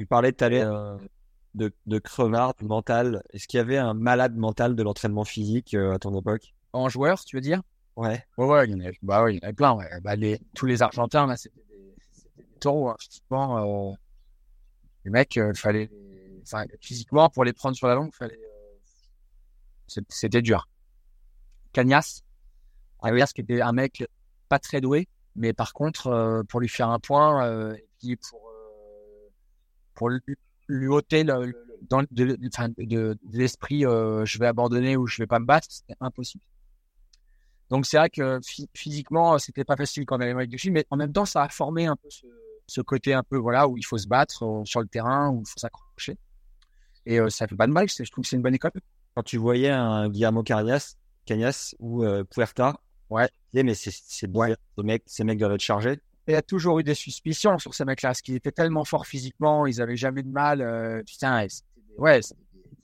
Tu 0.00 0.06
parlais 0.06 0.32
tout 0.32 0.42
à 0.44 0.48
l'heure 0.48 0.74
euh, 0.74 0.96
de, 1.52 1.74
de 1.84 1.98
crevard, 1.98 2.54
de 2.58 2.64
mental. 2.64 3.22
Est-ce 3.34 3.46
qu'il 3.46 3.58
y 3.58 3.60
avait 3.60 3.76
un 3.76 3.92
malade 3.92 4.34
mental 4.34 4.74
de 4.74 4.82
l'entraînement 4.82 5.24
physique 5.24 5.74
euh, 5.74 5.92
à 5.92 5.98
ton 5.98 6.18
époque? 6.18 6.54
En 6.72 6.88
joueur, 6.88 7.22
tu 7.22 7.36
veux 7.36 7.42
dire? 7.42 7.60
Ouais. 7.96 8.24
Ouais, 8.38 8.46
ouais, 8.46 8.64
il 8.66 8.70
y 8.70 8.74
en 8.74 8.80
avait, 8.80 8.96
bah 9.02 9.22
ouais, 9.22 9.34
il 9.34 9.36
y 9.36 9.40
en 9.40 9.42
avait 9.42 9.52
plein. 9.52 9.74
Ouais. 9.74 9.86
Bah, 10.00 10.16
les, 10.16 10.40
tous 10.54 10.64
les 10.64 10.80
Argentins, 10.80 11.26
là, 11.26 11.36
c'était 11.36 11.62
des, 11.68 12.44
taureaux. 12.60 12.88
Hein. 12.88 12.96
Physiquement, 12.98 13.90
euh, 13.90 13.94
les 15.04 15.10
mecs, 15.10 15.36
euh, 15.36 15.52
fallait, 15.52 15.90
enfin, 16.44 16.64
physiquement, 16.80 17.28
pour 17.28 17.44
les 17.44 17.52
prendre 17.52 17.76
sur 17.76 17.86
la 17.86 17.94
longue, 17.94 18.14
fallait, 18.14 18.40
c'était 19.86 20.40
dur. 20.40 20.66
Cagnas, 21.74 22.22
Cagnas 23.02 23.32
qui 23.34 23.42
était 23.42 23.60
un 23.60 23.72
mec 23.72 24.08
pas 24.48 24.58
très 24.58 24.80
doué, 24.80 25.08
mais 25.36 25.52
par 25.52 25.74
contre, 25.74 26.42
pour 26.48 26.60
lui 26.60 26.70
faire 26.70 26.88
un 26.88 27.00
point, 27.00 27.74
et 27.74 27.86
puis 27.98 28.16
pour, 28.16 28.49
pour 30.00 30.08
lui, 30.08 30.20
lui 30.68 30.86
ôter 30.88 31.24
le, 31.24 31.44
le- 31.44 31.66
dans, 31.90 32.00
de, 32.10 32.24
de, 32.24 32.38
enfin, 32.48 32.70
de, 32.78 33.18
de 33.22 33.38
l'esprit, 33.38 33.84
euh, 33.84 34.24
je 34.24 34.38
vais 34.38 34.46
abandonner 34.46 34.96
ou 34.96 35.06
je 35.06 35.20
vais 35.20 35.26
pas 35.26 35.38
me 35.38 35.44
battre, 35.44 35.66
c'était 35.68 35.94
impossible. 36.00 36.42
Donc 37.68 37.84
c'est 37.84 37.98
vrai 37.98 38.08
que 38.08 38.40
phy- 38.40 38.70
physiquement, 38.74 39.38
c'était 39.38 39.64
pas 39.64 39.76
facile 39.76 40.06
quand 40.06 40.16
on 40.16 40.20
avait 40.22 40.30
avec 40.30 40.48
dessus, 40.48 40.70
mais 40.70 40.86
en 40.88 40.96
même 40.96 41.12
temps, 41.12 41.26
ça 41.26 41.42
a 41.42 41.48
formé 41.50 41.84
un 41.84 41.96
peu 41.96 42.08
ce, 42.08 42.24
ce 42.66 42.80
côté 42.80 43.12
un 43.12 43.22
peu 43.22 43.36
voilà 43.36 43.68
où 43.68 43.76
il 43.76 43.84
faut 43.84 43.98
se 43.98 44.08
battre 44.08 44.42
euh, 44.44 44.64
sur 44.64 44.80
le 44.80 44.86
terrain, 44.88 45.28
où 45.28 45.42
il 45.46 45.48
faut 45.50 45.58
s'accrocher. 45.58 46.16
Et 47.04 47.20
euh, 47.20 47.28
ça 47.28 47.46
fait 47.46 47.56
pas 47.56 47.66
de 47.66 47.72
mal, 47.72 47.86
je 47.90 48.10
trouve 48.10 48.22
que 48.24 48.28
c'est 48.28 48.36
une 48.36 48.42
bonne 48.42 48.54
école. 48.54 48.72
Quand 49.14 49.22
tu 49.22 49.36
voyais 49.36 49.68
un 49.68 50.08
Guillermo 50.08 50.42
Cañas, 50.42 50.94
Cañas 51.26 51.74
ou 51.78 52.04
euh, 52.04 52.24
Puerta, 52.24 52.80
Ouais. 53.10 53.26
tu 53.28 53.34
disais, 53.52 53.62
mais 53.64 53.74
c'est 53.74 53.90
ces 53.92 54.26
mecs, 54.82 55.02
ces 55.06 55.24
mecs 55.24 55.38
doivent 55.38 55.52
être 55.52 55.60
chargés. 55.60 56.00
Il 56.30 56.34
y 56.34 56.36
a 56.36 56.42
toujours 56.42 56.78
eu 56.78 56.84
des 56.84 56.94
suspicions 56.94 57.58
sur 57.58 57.74
ces 57.74 57.84
mecs-là, 57.84 58.10
parce 58.10 58.22
qu'ils 58.22 58.36
étaient 58.36 58.52
tellement 58.52 58.84
forts 58.84 59.06
physiquement, 59.06 59.66
ils 59.66 59.80
avaient 59.82 59.96
jamais 59.96 60.22
de 60.22 60.28
mal. 60.28 60.60
euh, 60.60 61.02
putain, 61.02 61.46
ouais, 61.98 62.20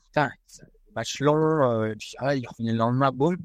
putain, 0.05 0.31
des 0.59 0.93
matchs 0.95 1.21
longs. 1.21 1.83
Euh, 1.83 1.95
ah, 2.19 2.35
ils 2.35 2.47
revenaient 2.47 2.73
le 2.73 2.79
lendemain, 2.79 3.13
boum. 3.13 3.37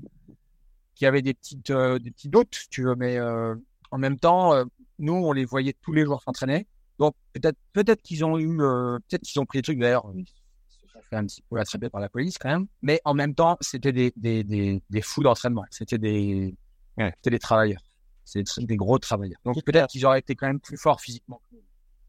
Qui 0.95 1.06
avait 1.06 1.22
des 1.22 1.34
petites, 1.34 1.70
euh, 1.70 1.99
des 1.99 2.12
petits 2.12 2.30
doutes, 2.30 2.56
si 2.56 2.70
tu 2.70 2.84
veux, 2.84 2.95
mais 2.95 3.18
euh, 3.18 3.56
en 3.91 3.97
même 3.97 4.18
temps, 4.20 4.54
nous, 4.99 5.14
on 5.14 5.34
les 5.34 5.45
voyait 5.45 5.74
tous 5.82 5.93
les 5.93 6.04
jours 6.06 6.22
s'entraîner. 6.24 6.68
Donc 6.99 7.16
peut-être, 7.34 7.58
peut-être 7.74 8.02
qu'ils 8.02 8.24
ont 8.26 8.38
eu, 8.39 8.58
peut-être 8.58 9.22
qu'ils 9.24 9.39
ont 9.41 9.45
pris 9.45 9.60
des 9.60 9.64
trucs 9.64 9.80
d'ailleurs. 9.80 10.06
Ils 10.16 10.26
se 10.28 10.88
sont 10.93 10.99
fait 11.10 11.16
un 11.16 11.26
petit 11.26 11.41
peu 11.49 11.58
attraper 11.60 11.89
par 11.89 12.02
la 12.02 12.10
police 12.10 12.38
quand 12.38 12.49
même. 12.49 12.68
Mais 12.82 13.02
en 13.06 13.14
même 13.14 13.34
temps, 13.34 13.58
c'était 13.62 13.91
des, 13.91 14.14
des, 14.16 14.43
des, 14.43 14.82
des 14.89 15.02
fous 15.02 15.24
d'entraînement. 15.24 15.66
C'était 15.72 15.97
des, 15.97 16.56
Ouais. 16.97 17.12
c'était 17.18 17.30
des 17.32 17.39
travailleurs. 17.39 17.82
C'est 18.24 18.43
des, 18.59 18.76
gros 18.78 18.99
travailleurs. 18.99 19.39
Donc 19.43 19.61
peut-être 19.63 19.88
qu'ils 19.88 20.05
auraient 20.05 20.19
été 20.19 20.36
quand 20.36 20.47
même 20.47 20.59
plus 20.59 20.78
forts 20.78 21.01
physiquement. 21.01 21.41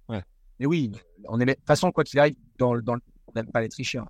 Ouais. 0.08 0.22
Mais 0.60 0.66
oui, 0.66 0.92
on. 1.28 1.38
De 1.38 1.44
toute 1.44 1.66
façon, 1.66 1.90
quoi 1.90 2.04
qu'il 2.04 2.18
arrive, 2.18 2.36
dans, 2.58 2.74
le- 2.74 2.82
dans, 2.82 2.96
on 3.26 3.32
n'aime 3.34 3.50
pas 3.50 3.60
les 3.60 3.68
tricheurs. 3.68 4.06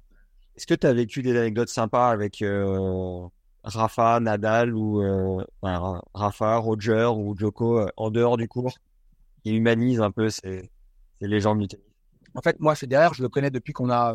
Est-ce 0.57 0.67
que 0.67 0.75
tu 0.75 0.87
as 0.87 0.93
vécu 0.93 1.23
des 1.23 1.37
anecdotes 1.37 1.71
sympas 1.71 2.11
avec 2.11 2.43
euh, 2.43 3.27
Rafa, 3.65 4.21
Nadal 4.21 4.75
ou 4.75 5.01
euh, 5.03 5.45
enfin, 5.63 6.03
Rafa, 6.13 6.57
Roger 6.57 7.11
ou 7.17 7.35
Djoko 7.37 7.79
euh, 7.79 7.89
en 7.97 8.11
dehors 8.11 8.37
du 8.37 8.49
cours 8.49 8.77
qui 9.43 9.57
humanise 9.57 10.01
un 10.01 10.11
peu 10.11 10.29
ces, 10.29 10.71
ces 11.21 11.27
légendes 11.29 11.61
du 11.61 11.69
tennis? 11.69 11.87
En 12.35 12.43
fait, 12.43 12.59
moi, 12.61 12.75
Federer, 12.75 13.09
je 13.15 13.23
le 13.23 13.29
connais 13.29 13.51
depuis 13.51 13.73
qu'on 13.73 13.91
a 13.91 14.15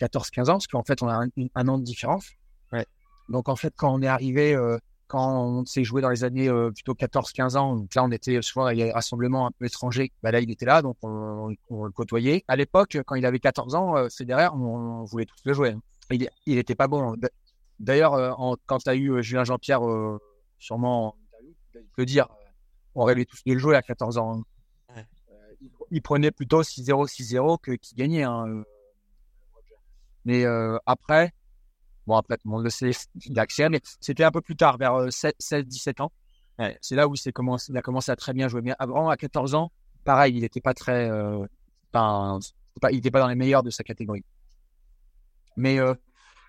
14-15 0.00 0.42
ans, 0.42 0.52
parce 0.52 0.66
qu'en 0.66 0.82
fait, 0.82 1.02
on 1.02 1.08
a 1.08 1.24
un, 1.24 1.28
un, 1.54 1.68
an 1.68 1.78
de 1.78 1.84
différence. 1.84 2.30
Ouais. 2.72 2.86
Donc, 3.28 3.48
en 3.48 3.56
fait, 3.56 3.74
quand 3.76 3.92
on 3.92 4.02
est 4.02 4.06
arrivé, 4.06 4.54
euh, 4.54 4.78
quand 5.08 5.42
on 5.42 5.64
s'est 5.64 5.84
joué 5.84 6.02
dans 6.02 6.10
les 6.10 6.24
années 6.24 6.48
euh, 6.48 6.70
plutôt 6.70 6.94
14-15 6.94 7.56
ans, 7.56 7.76
donc 7.76 7.94
là, 7.94 8.04
on 8.04 8.10
était 8.10 8.40
souvent 8.42 8.68
il 8.68 8.78
y 8.78 8.82
a 8.82 8.86
des 8.86 8.92
rassemblements 8.92 9.46
un 9.46 9.50
peu 9.52 9.66
étrangers. 9.66 10.12
Bah, 10.22 10.30
là, 10.30 10.40
il 10.40 10.50
était 10.50 10.66
là, 10.66 10.82
donc 10.82 10.96
on, 11.02 11.54
on, 11.70 11.84
le 11.84 11.92
côtoyait. 11.92 12.44
À 12.48 12.56
l'époque, 12.56 12.98
quand 13.06 13.14
il 13.14 13.26
avait 13.26 13.38
14 13.38 13.74
ans, 13.74 13.96
euh, 13.96 14.08
Federer, 14.08 14.48
on, 14.52 15.00
on 15.00 15.04
voulait 15.04 15.26
tous 15.26 15.40
le 15.44 15.52
jouer. 15.52 15.70
Hein. 15.70 15.80
Il, 16.10 16.28
il 16.46 16.58
était 16.58 16.74
pas 16.74 16.88
bon. 16.88 17.16
D'ailleurs, 17.78 18.14
euh, 18.14 18.54
quand 18.66 18.78
tu 18.78 18.88
as 18.88 18.94
eu 18.94 19.22
Julien 19.22 19.44
Jean-Pierre, 19.44 19.80
sûrement, 20.58 21.16
il 21.74 21.84
peut 21.96 22.06
dire, 22.06 22.28
on 22.94 23.04
rêvait 23.04 23.24
tous 23.24 23.42
de 23.44 23.52
le 23.52 23.58
jouer 23.58 23.76
à 23.76 23.82
14 23.82 24.18
ans. 24.18 24.38
Hein. 24.38 24.96
Ouais. 24.96 25.06
Il, 25.60 25.70
il, 25.90 26.02
prenait 26.02 26.30
plutôt 26.30 26.62
6-0, 26.62 27.08
6-0 27.08 27.58
que 27.60 27.72
qu'il 27.72 27.96
gagnait. 27.96 28.22
Hein. 28.22 28.64
Mais 30.26 30.44
euh, 30.44 30.76
après, 30.86 31.32
bon, 32.06 32.16
après, 32.16 32.36
tout 32.36 32.48
le 32.48 32.52
monde 32.52 32.64
le 32.64 32.70
sait, 32.70 32.90
il 33.26 33.34
mais 33.70 33.80
c'était 34.00 34.24
un 34.24 34.30
peu 34.30 34.40
plus 34.40 34.56
tard, 34.56 34.78
vers 34.78 35.06
16-17 35.08 36.02
ans. 36.02 36.12
Ouais, 36.58 36.78
c'est 36.80 36.94
là 36.94 37.06
où 37.06 37.16
c'est 37.16 37.32
commencé, 37.32 37.70
il 37.70 37.76
a 37.76 37.82
commencé 37.82 38.10
à 38.10 38.16
très 38.16 38.32
bien 38.32 38.48
jouer. 38.48 38.62
Mais 38.62 38.72
avant, 38.78 39.08
à 39.08 39.16
14 39.16 39.54
ans, 39.54 39.70
pareil, 40.04 40.34
il 40.36 40.40
n'était 40.40 40.60
pas 40.62 40.72
très, 40.72 41.10
euh, 41.10 41.44
pas, 41.92 42.38
il 42.90 42.96
n'était 42.96 43.10
pas 43.10 43.20
dans 43.20 43.28
les 43.28 43.34
meilleurs 43.34 43.62
de 43.62 43.70
sa 43.70 43.84
catégorie. 43.84 44.24
Mais 45.56 45.78
euh, 45.78 45.94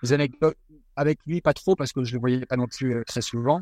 les 0.03 0.13
anecdotes 0.13 0.57
avec 0.95 1.19
lui, 1.25 1.41
pas 1.41 1.53
trop, 1.53 1.75
parce 1.75 1.93
que 1.93 2.03
je 2.03 2.13
le 2.13 2.19
voyais 2.19 2.45
pas 2.45 2.57
non 2.57 2.67
plus 2.67 2.95
euh, 2.95 3.03
très 3.05 3.21
souvent. 3.21 3.61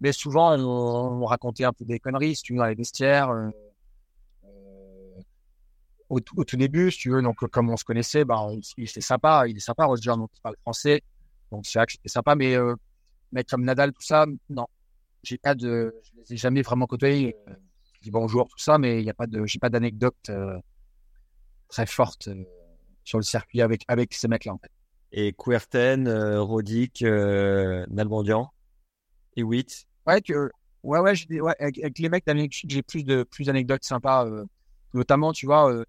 Mais 0.00 0.12
souvent, 0.12 0.56
on, 0.56 1.22
on, 1.22 1.26
racontait 1.26 1.64
un 1.64 1.72
peu 1.72 1.84
des 1.84 1.98
conneries, 1.98 2.36
si 2.36 2.42
tu 2.42 2.52
veux, 2.52 2.58
dans 2.58 2.66
les 2.66 2.74
vestiaires. 2.74 3.30
Euh, 3.30 3.50
au, 6.08 6.20
au, 6.36 6.44
tout 6.44 6.56
début, 6.56 6.90
si 6.90 6.98
tu 6.98 7.10
veux, 7.10 7.22
donc 7.22 7.36
comme 7.50 7.70
on 7.70 7.76
se 7.76 7.84
connaissait, 7.84 8.24
bah, 8.24 8.46
il 8.76 8.88
était 8.88 9.00
sympa, 9.00 9.46
il 9.46 9.56
est 9.56 9.60
sympa, 9.60 9.84
Roger, 9.84 10.10
donc 10.10 10.30
il 10.34 10.40
parle 10.40 10.56
français, 10.62 11.02
donc 11.50 11.66
c'est 11.66 11.78
vrai 11.78 11.86
que 11.86 11.92
c'était 11.92 12.08
sympa, 12.08 12.34
mais, 12.34 12.56
euh, 12.56 12.74
mais 13.32 13.44
comme 13.44 13.64
Nadal, 13.64 13.92
tout 13.92 14.02
ça, 14.02 14.26
non, 14.48 14.66
j'ai 15.22 15.38
pas 15.38 15.54
de, 15.54 15.94
je 16.02 16.20
les 16.20 16.34
ai 16.34 16.36
jamais 16.36 16.62
vraiment 16.62 16.86
côtoyés. 16.86 17.36
Euh, 17.48 17.54
je 17.94 18.04
dis 18.04 18.10
bonjour, 18.10 18.48
tout 18.48 18.58
ça, 18.58 18.78
mais 18.78 19.00
il 19.00 19.04
y 19.04 19.10
a 19.10 19.14
pas 19.14 19.26
de, 19.26 19.44
j'ai 19.44 19.58
pas 19.58 19.68
d'anecdote 19.68 20.16
euh, 20.30 20.58
très 21.68 21.86
forte 21.86 22.28
euh, 22.28 22.44
sur 23.04 23.18
le 23.18 23.24
circuit 23.24 23.60
avec 23.60 23.84
avec 23.88 24.14
ces 24.14 24.26
mecs-là 24.28 24.54
en 24.54 24.58
fait. 24.58 24.70
Et 25.12 25.32
Querten, 25.32 26.08
Rodic, 26.38 27.02
euh, 27.02 27.84
Nalbandian 27.90 28.50
et 29.36 29.42
Witt. 29.42 29.86
Ouais, 30.06 30.22
que, 30.22 30.50
ouais, 30.82 31.00
ouais, 31.00 31.12
ouais 31.40 31.54
avec, 31.58 31.78
avec, 31.78 31.98
les 31.98 32.08
mecs 32.08 32.24
j'ai 32.66 32.82
plus 32.82 33.04
de 33.04 33.24
plus 33.24 33.46
d'anecdotes 33.46 33.84
sympas, 33.84 34.26
notamment, 34.94 35.32
tu 35.32 35.46
vois 35.46 35.84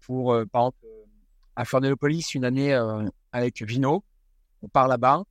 pour, 0.00 0.36
par 0.52 0.62
exemple, 0.62 0.86
à 1.56 1.64
Florianopolis, 1.64 2.34
une 2.34 2.44
année 2.44 2.78
avec 3.32 3.62
Vino. 3.62 4.04
On 4.64 4.68
part 4.68 4.88
là-bas. 4.88 5.24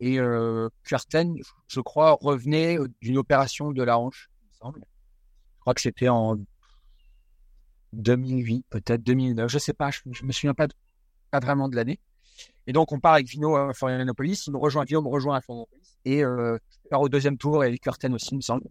Et 0.00 0.18
euh, 0.18 0.68
Curtin, 0.82 1.34
je 1.68 1.80
crois, 1.80 2.16
revenait 2.20 2.78
d'une 3.02 3.18
opération 3.18 3.70
de 3.70 3.82
la 3.82 3.98
hanche, 3.98 4.30
il 4.42 4.48
me 4.48 4.54
semble. 4.54 4.80
Je 4.80 5.60
crois 5.60 5.74
que 5.74 5.80
c'était 5.82 6.08
en 6.08 6.38
2008, 7.92 8.64
peut-être 8.70 9.02
2009, 9.02 9.50
je 9.50 9.58
sais 9.58 9.74
pas, 9.74 9.90
je, 9.90 10.00
je 10.10 10.24
me 10.24 10.32
souviens 10.32 10.54
pas, 10.54 10.68
vraiment 11.32 11.68
de 11.68 11.76
l'année. 11.76 12.00
Et 12.66 12.72
donc, 12.72 12.92
on 12.92 13.00
part 13.00 13.14
avec 13.14 13.26
Vino 13.26 13.56
à 13.56 13.74
Florianopolis. 13.74 14.46
Il 14.46 14.52
me 14.52 14.58
rejoint, 14.58 14.84
Vino 14.84 15.02
me 15.02 15.08
rejoint 15.08 15.36
à 15.36 15.40
Florianopolis. 15.40 15.98
Et 16.04 16.24
euh, 16.24 16.56
je 16.84 16.88
pars 16.88 17.00
au 17.00 17.08
deuxième 17.08 17.36
tour 17.36 17.62
et 17.64 17.78
Curtin 17.78 18.12
aussi, 18.14 18.30
il 18.32 18.36
me 18.36 18.42
semble. 18.42 18.64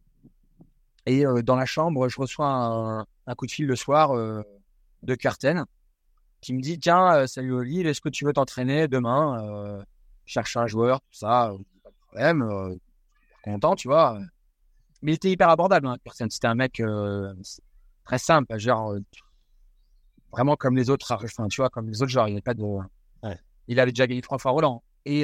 Et 1.06 1.26
euh, 1.26 1.44
dans 1.44 1.56
la 1.56 1.66
chambre, 1.66 2.10
je 2.10 2.20
reçois 2.20 3.06
un, 3.28 3.36
coup 3.36 3.46
de 3.46 3.52
fil 3.52 3.68
le 3.68 3.76
soir. 3.76 4.16
Euh, 4.16 4.42
de 5.04 5.16
Curten 5.16 5.66
qui 6.42 6.54
me 6.54 6.62
dit 6.62 6.80
tiens 6.80 7.14
euh, 7.14 7.28
salut 7.28 7.54
Oli 7.54 7.82
est-ce 7.82 8.02
que 8.02 8.10
tu 8.10 8.26
veux 8.26 8.34
t'entraîner 8.34 8.88
demain 8.88 9.84
euh, 10.30 10.34
chercher 10.34 10.60
un 10.60 10.68
joueur 10.68 11.02
tout 11.02 11.08
ça 11.14 11.52
pas 11.84 11.90
de 11.90 11.96
problème 12.08 12.42
euh, 12.44 12.76
content 13.44 13.76
tu 13.76 13.88
vois. 13.88 14.20
Mais 15.02 15.14
il 15.14 15.16
était 15.16 15.32
hyper 15.32 15.50
abordable 15.50 15.88
hein, 15.88 15.98
Curten 16.04 16.30
c'était 16.30 16.48
un 16.48 16.56
mec 16.56 16.80
euh, 16.80 17.34
très 18.06 18.18
simple 18.18 18.58
genre 18.58 18.96
vraiment 20.32 20.56
comme 20.56 20.76
les 20.76 20.90
autres 20.90 21.12
enfin 21.12 21.48
tu 21.48 21.62
vois 21.62 21.70
comme 21.70 21.90
les 21.90 22.02
autres 22.02 22.12
genre 22.12 22.28
il 22.28 22.36
n'y 22.36 22.42
pas 22.42 22.54
de 22.54 22.62
ouais. 22.62 23.40
il 23.68 23.80
avait 23.80 23.92
déjà 23.92 24.08
gagné 24.08 24.22
trois 24.22 24.38
fois 24.38 24.52
Roland. 24.52 24.84
Et 25.06 25.22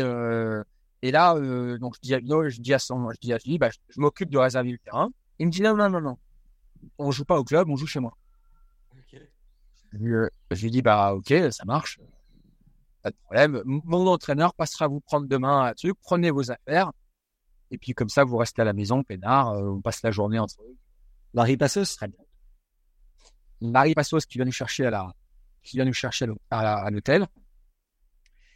et 1.02 1.12
là 1.12 1.36
donc 1.78 1.96
je 1.96 2.00
dis 2.02 2.16
à 2.16 2.20
je 2.20 2.62
dis 2.62 2.74
à 2.74 2.80
son 2.80 3.12
je 3.12 3.20
dis 3.20 3.34
à 3.34 3.38
lui 3.46 3.58
bah, 3.58 3.70
je, 3.70 3.78
je 3.90 4.00
m'occupe 4.00 4.30
de 4.30 4.38
réserver 4.38 4.72
le 4.72 4.80
terrain. 4.80 5.10
Il 5.40 5.48
me 5.48 5.52
dit 5.52 5.62
non 5.62 5.76
non 5.76 5.90
non 5.90 6.02
non. 6.02 6.18
On 6.98 7.12
joue 7.12 7.26
pas 7.26 7.38
au 7.38 7.44
club 7.44 7.70
on 7.70 7.76
joue 7.76 7.88
chez 7.88 8.00
moi. 8.00 8.14
Je, 10.02 10.30
je 10.52 10.64
lui 10.64 10.72
dis, 10.72 10.82
bah, 10.82 11.14
ok, 11.14 11.34
ça 11.52 11.66
marche. 11.66 12.00
Pas 13.06 13.12
de 13.12 13.18
problème. 13.18 13.62
Mon 13.66 14.08
entraîneur 14.08 14.56
passera 14.56 14.88
vous 14.88 15.00
prendre 15.00 15.28
demain 15.28 15.66
là-dessus. 15.66 15.94
Prenez 16.02 16.32
vos 16.32 16.50
affaires. 16.50 16.92
Et 17.70 17.78
puis, 17.78 17.94
comme 17.94 18.10
ça, 18.10 18.24
vous 18.24 18.36
restez 18.36 18.64
à 18.64 18.66
la 18.66 18.74
maison, 18.74 19.04
peinard. 19.04 19.52
Euh, 19.52 19.74
on 19.74 19.80
passe 19.80 20.02
la 20.02 20.10
journée 20.10 20.40
entre 20.40 20.56
eux. 20.64 20.76
Marie 21.36 21.56
Passos? 21.56 21.96
Très 21.98 22.08
bien. 22.08 22.18
Marie 23.62 23.94
Passos 23.94 24.26
qui 24.26 24.40
vient 24.40 24.46
nous 24.46 24.52
chercher 24.52 24.88
à 24.88 24.90
la, 24.90 25.14
qui 25.62 25.78
vient 25.78 25.86
nous 25.86 25.94
chercher 25.94 26.26
à 26.50 26.90
l'hôtel. 26.90 27.28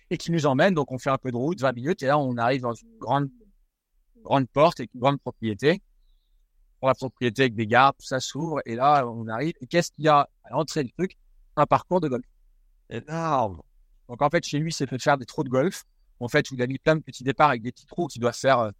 Et 0.09 0.17
qui 0.17 0.31
nous 0.31 0.47
emmène. 0.47 0.73
Donc, 0.73 0.91
on 0.91 0.97
fait 0.97 1.11
un 1.11 1.19
peu 1.19 1.29
de 1.29 1.37
route, 1.37 1.61
20 1.61 1.71
minutes. 1.73 2.01
Et 2.01 2.07
là, 2.07 2.17
on 2.17 2.35
arrive 2.37 2.61
dans 2.61 2.73
une 2.73 2.97
grande, 2.97 3.29
grande 4.23 4.49
porte 4.49 4.79
et 4.79 4.89
une 4.91 4.99
grande 4.99 5.21
propriété 5.21 5.79
pour 6.79 6.87
la 6.87 6.95
propriété 6.95 7.43
avec 7.43 7.53
des 7.53 7.67
gardes, 7.67 7.97
tout 7.99 8.07
ça 8.07 8.19
s'ouvre, 8.19 8.61
et 8.65 8.73
là, 8.73 9.05
on 9.05 9.27
arrive. 9.27 9.53
Et 9.61 9.67
qu'est-ce 9.67 9.91
qu'il 9.91 10.05
y 10.05 10.07
a? 10.07 10.27
À 10.45 10.49
l'entrée 10.51 10.83
du 10.83 10.91
truc 10.93 11.17
Un 11.55 11.67
parcours 11.67 12.01
de 12.01 12.07
golf. 12.07 12.25
Énorme. 12.89 13.61
Donc, 14.09 14.21
en 14.21 14.29
fait, 14.29 14.43
chez 14.43 14.59
lui, 14.59 14.73
c'est 14.73 14.87
fait 14.87 15.01
faire 15.01 15.17
des 15.17 15.25
trous 15.25 15.43
de 15.43 15.49
golf. 15.49 15.85
En 16.19 16.27
fait, 16.27 16.51
il 16.51 16.61
a 16.61 16.67
mis 16.67 16.79
plein 16.79 16.97
de 16.97 17.01
petits 17.01 17.23
départs 17.23 17.49
avec 17.49 17.61
des 17.61 17.71
petits 17.71 17.85
trous 17.85 18.07
qui 18.07 18.19
doivent 18.19 18.35
faire 18.35 18.71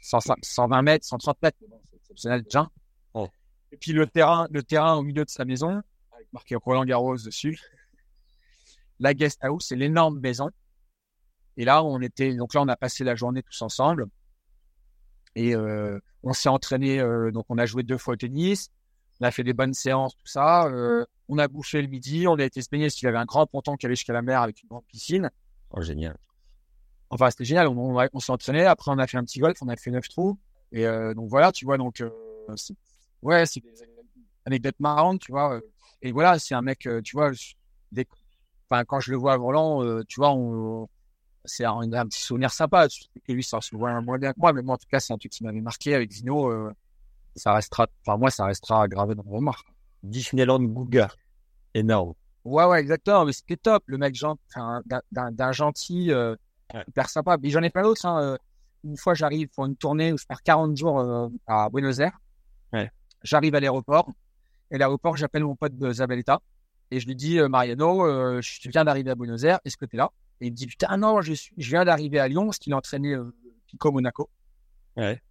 100, 0.00 0.20
120 0.40 0.82
mètres, 0.82 1.04
130 1.04 1.42
mètres. 1.42 1.58
C'est 1.90 1.96
exceptionnel 1.96 2.42
déjà. 2.42 2.70
Oh. 3.12 3.28
Et 3.72 3.76
puis, 3.76 3.92
le 3.92 4.06
terrain, 4.06 4.46
le 4.50 4.62
terrain 4.62 4.94
au 4.94 5.02
milieu 5.02 5.24
de 5.24 5.30
sa 5.30 5.44
maison, 5.44 5.82
avec 6.12 6.32
marqué 6.32 6.54
Roland 6.54 6.84
Garros 6.84 7.16
dessus. 7.16 7.60
La 9.00 9.12
guest 9.12 9.38
house, 9.42 9.66
c'est 9.68 9.76
l'énorme 9.76 10.20
maison. 10.20 10.48
Et 11.56 11.64
là, 11.64 11.84
on 11.84 12.00
était, 12.00 12.34
donc 12.34 12.54
là, 12.54 12.62
on 12.62 12.68
a 12.68 12.76
passé 12.76 13.04
la 13.04 13.14
journée 13.14 13.42
tous 13.42 13.62
ensemble. 13.62 14.06
Et 15.34 15.54
euh, 15.54 15.98
on 16.22 16.32
s'est 16.32 16.48
entraîné, 16.48 17.00
euh, 17.00 17.30
donc 17.30 17.46
on 17.48 17.58
a 17.58 17.66
joué 17.66 17.82
deux 17.82 17.98
fois 17.98 18.14
au 18.14 18.16
tennis, 18.16 18.70
on 19.20 19.24
a 19.24 19.30
fait 19.30 19.42
des 19.42 19.52
bonnes 19.52 19.74
séances, 19.74 20.14
tout 20.16 20.26
ça. 20.26 20.66
Euh, 20.66 21.04
on 21.28 21.38
a 21.38 21.48
bouffé 21.48 21.80
le 21.82 21.88
midi, 21.88 22.26
on 22.28 22.34
a 22.34 22.44
été 22.44 22.62
se 22.62 22.68
baigner 22.68 22.86
parce 22.86 22.94
qu'il 22.94 23.06
y 23.06 23.08
avait 23.08 23.18
un 23.18 23.24
grand 23.24 23.46
ponton 23.46 23.76
qui 23.76 23.86
allait 23.86 23.94
jusqu'à 23.94 24.12
la 24.12 24.22
mer 24.22 24.42
avec 24.42 24.62
une 24.62 24.68
grande 24.68 24.84
piscine. 24.86 25.30
Oh, 25.70 25.80
génial. 25.80 26.16
Enfin, 27.10 27.30
c'était 27.30 27.44
génial. 27.44 27.68
On, 27.68 27.98
on, 27.98 28.08
on 28.12 28.20
s'est 28.20 28.32
entraîné. 28.32 28.64
Après, 28.64 28.90
on 28.90 28.98
a 28.98 29.06
fait 29.06 29.16
un 29.16 29.24
petit 29.24 29.38
golf, 29.38 29.56
on 29.62 29.68
a 29.68 29.76
fait 29.76 29.90
neuf 29.90 30.08
trous. 30.08 30.38
Et 30.72 30.86
euh, 30.86 31.14
donc 31.14 31.28
voilà, 31.28 31.52
tu 31.52 31.64
vois, 31.64 31.78
donc 31.78 32.02
c'est, 32.56 32.74
ouais, 33.22 33.46
c'est 33.46 33.60
des 33.60 33.70
anecdotes 34.44 34.80
marrantes, 34.80 35.20
tu 35.20 35.32
vois. 35.32 35.60
Et 36.02 36.12
voilà, 36.12 36.38
c'est 36.38 36.54
un 36.54 36.62
mec, 36.62 36.88
tu 37.04 37.16
vois, 37.16 37.30
des, 37.92 38.06
enfin, 38.68 38.84
quand 38.84 39.00
je 39.00 39.12
le 39.12 39.16
vois 39.16 39.34
à 39.34 39.36
Roland, 39.36 40.02
tu 40.04 40.20
vois, 40.20 40.32
on, 40.32 40.88
c'est 41.44 41.64
un, 41.64 41.92
un, 41.92 42.06
petit 42.06 42.22
souvenir 42.22 42.50
sympa. 42.50 42.88
Et 43.28 43.34
lui, 43.34 43.42
ça 43.42 43.60
se 43.60 43.76
voit 43.76 44.00
moins 44.00 44.18
bien 44.18 44.32
que 44.32 44.40
moi, 44.40 44.52
mais 44.52 44.62
moi, 44.62 44.74
en 44.74 44.78
tout 44.78 44.88
cas, 44.90 45.00
c'est 45.00 45.12
un 45.12 45.18
truc 45.18 45.32
qui 45.32 45.44
m'avait 45.44 45.60
marqué 45.60 45.94
avec 45.94 46.10
Zino. 46.10 46.50
Euh, 46.50 46.72
ça 47.36 47.52
restera, 47.54 47.86
enfin, 48.06 48.16
moi, 48.16 48.30
ça 48.30 48.46
restera 48.46 48.88
gravé 48.88 49.14
dans 49.14 49.24
mon 49.24 49.34
mémoire. 49.34 49.64
Disneyland 50.04 50.62
Gouga. 50.62 51.10
Énorme. 51.74 52.14
Ouais, 52.44 52.64
ouais, 52.64 52.80
exactement. 52.80 53.24
Mais 53.24 53.32
c'était 53.32 53.56
top. 53.56 53.82
Le 53.86 53.98
mec, 53.98 54.16
d'un 55.10 55.52
gentil, 55.52 56.12
euh, 56.12 56.36
ouais. 56.72 56.84
hyper 56.88 57.08
sympa. 57.08 57.36
Mais 57.42 57.50
j'en 57.50 57.62
ai 57.62 57.70
pas 57.70 57.82
d'autres. 57.82 58.06
Hein. 58.06 58.22
Euh, 58.22 58.36
une 58.84 58.96
fois, 58.96 59.14
j'arrive 59.14 59.48
pour 59.48 59.66
une 59.66 59.76
tournée 59.76 60.12
où 60.12 60.18
je 60.18 60.26
pars 60.26 60.42
40 60.42 60.76
jours 60.76 61.00
euh, 61.00 61.28
à 61.46 61.68
Buenos 61.70 61.98
Aires. 61.98 62.18
Ouais. 62.72 62.90
J'arrive 63.22 63.54
à 63.54 63.60
l'aéroport. 63.60 64.10
Et 64.70 64.78
l'aéroport, 64.78 65.16
j'appelle 65.16 65.44
mon 65.44 65.56
pote 65.56 65.76
de 65.76 65.92
Zabeleta. 65.92 66.40
Et 66.90 67.00
je 67.00 67.06
lui 67.06 67.16
dis, 67.16 67.40
Mariano, 67.40 68.40
je 68.40 68.68
viens 68.68 68.84
d'arriver 68.84 69.10
à 69.10 69.14
Buenos 69.14 69.42
Aires. 69.42 69.58
Est-ce 69.64 69.76
que 69.76 69.86
tu 69.86 69.96
es 69.96 69.98
là? 69.98 70.10
Et 70.40 70.48
il 70.48 70.50
me 70.50 70.56
dit, 70.56 70.66
putain, 70.66 70.96
non, 70.96 71.20
je, 71.20 71.32
suis, 71.32 71.54
je 71.56 71.70
viens 71.70 71.84
d'arriver 71.84 72.18
à 72.18 72.28
Lyon, 72.28 72.46
parce 72.46 72.58
qu'il 72.58 72.72
a 72.72 72.76
entraîné 72.76 73.14
euh, 73.14 73.34
Pico 73.66 73.92
Monaco. 73.92 74.28
Ouais. 74.96 75.22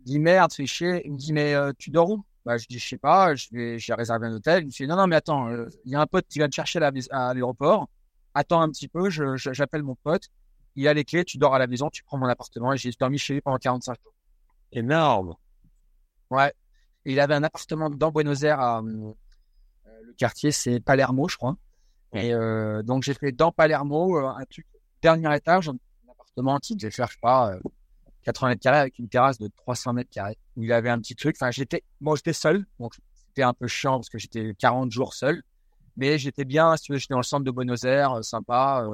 Il 0.00 0.04
dit, 0.06 0.18
merde, 0.18 0.50
c'est 0.52 0.66
chier. 0.66 1.02
Il 1.04 1.12
me 1.12 1.16
dit, 1.16 1.32
mais 1.32 1.54
euh, 1.54 1.72
tu 1.78 1.90
dors 1.90 2.10
où? 2.10 2.24
Bah, 2.44 2.56
Je 2.56 2.66
dis, 2.66 2.78
je 2.78 2.88
sais 2.88 2.98
pas, 2.98 3.34
j'ai 3.34 3.94
réservé 3.94 4.26
un 4.26 4.34
hôtel. 4.34 4.62
Il 4.62 4.66
me 4.66 4.70
dit, 4.70 4.86
non, 4.86 4.96
non, 4.96 5.06
mais 5.06 5.16
attends, 5.16 5.48
il 5.48 5.54
euh, 5.54 5.68
y 5.86 5.94
a 5.94 6.00
un 6.00 6.06
pote 6.06 6.26
qui 6.28 6.38
vient 6.38 6.48
te 6.48 6.54
chercher 6.54 6.80
à 6.80 7.34
l'aéroport. 7.34 7.88
Attends 8.34 8.60
un 8.60 8.68
petit 8.68 8.88
peu, 8.88 9.10
j'appelle 9.10 9.82
mon 9.82 9.94
pote. 9.94 10.28
Il 10.76 10.88
a 10.88 10.94
les 10.94 11.04
clés, 11.04 11.24
tu 11.24 11.38
dors 11.38 11.54
à 11.54 11.58
la 11.58 11.68
maison, 11.68 11.88
tu 11.88 12.02
prends 12.02 12.18
mon 12.18 12.26
appartement. 12.26 12.72
Et 12.72 12.76
j'ai 12.76 12.90
dormi 12.98 13.18
chez 13.18 13.34
lui 13.34 13.40
pendant 13.40 13.58
45 13.58 13.96
jours. 14.02 14.14
Énorme. 14.72 15.34
Ouais. 16.30 16.52
Et 17.04 17.12
il 17.12 17.20
avait 17.20 17.34
un 17.34 17.44
appartement 17.44 17.90
dans 17.90 18.10
Buenos 18.10 18.42
Aires, 18.42 18.60
à, 18.60 18.82
le 18.82 20.12
quartier, 20.14 20.50
c'est 20.50 20.80
Palermo, 20.80 21.28
je 21.28 21.36
crois. 21.36 21.56
Et 22.12 22.32
euh, 22.32 22.82
donc 22.82 23.02
j'ai 23.02 23.14
fait 23.14 23.32
dans 23.32 23.52
Palermo 23.52 24.18
euh, 24.18 24.28
un 24.28 24.44
truc 24.44 24.66
dernier 25.02 25.34
étage, 25.36 25.68
un 25.68 25.76
appartement 26.10 26.54
antique. 26.54 26.80
J'ai 26.80 26.90
fait, 26.90 27.04
je 27.04 27.12
sais 27.12 27.18
pas, 27.20 27.56
80 28.24 28.48
mètres 28.48 28.62
carrés 28.62 28.78
avec 28.78 28.98
une 28.98 29.08
terrasse 29.08 29.38
de 29.38 29.48
300 29.48 29.92
mètres 29.92 30.10
carrés. 30.10 30.38
Où 30.56 30.62
il 30.62 30.72
avait 30.72 30.90
un 30.90 30.98
petit 30.98 31.14
truc. 31.14 31.36
Enfin, 31.38 31.50
j'étais, 31.50 31.82
moi, 32.00 32.16
j'étais 32.16 32.32
seul, 32.32 32.64
donc 32.78 32.94
c'était 33.28 33.42
un 33.42 33.52
peu 33.52 33.66
chiant 33.66 33.98
parce 33.98 34.08
que 34.08 34.18
j'étais 34.18 34.54
40 34.58 34.90
jours 34.90 35.14
seul. 35.14 35.42
Mais 35.96 36.18
j'étais 36.18 36.44
bien, 36.44 36.76
si 36.76 36.84
tu 36.84 36.92
veux, 36.92 36.98
j'étais 36.98 37.14
dans 37.14 37.20
le 37.20 37.24
centre 37.24 37.44
de 37.44 37.50
Buenos 37.50 37.84
Aires, 37.84 38.24
sympa. 38.24 38.84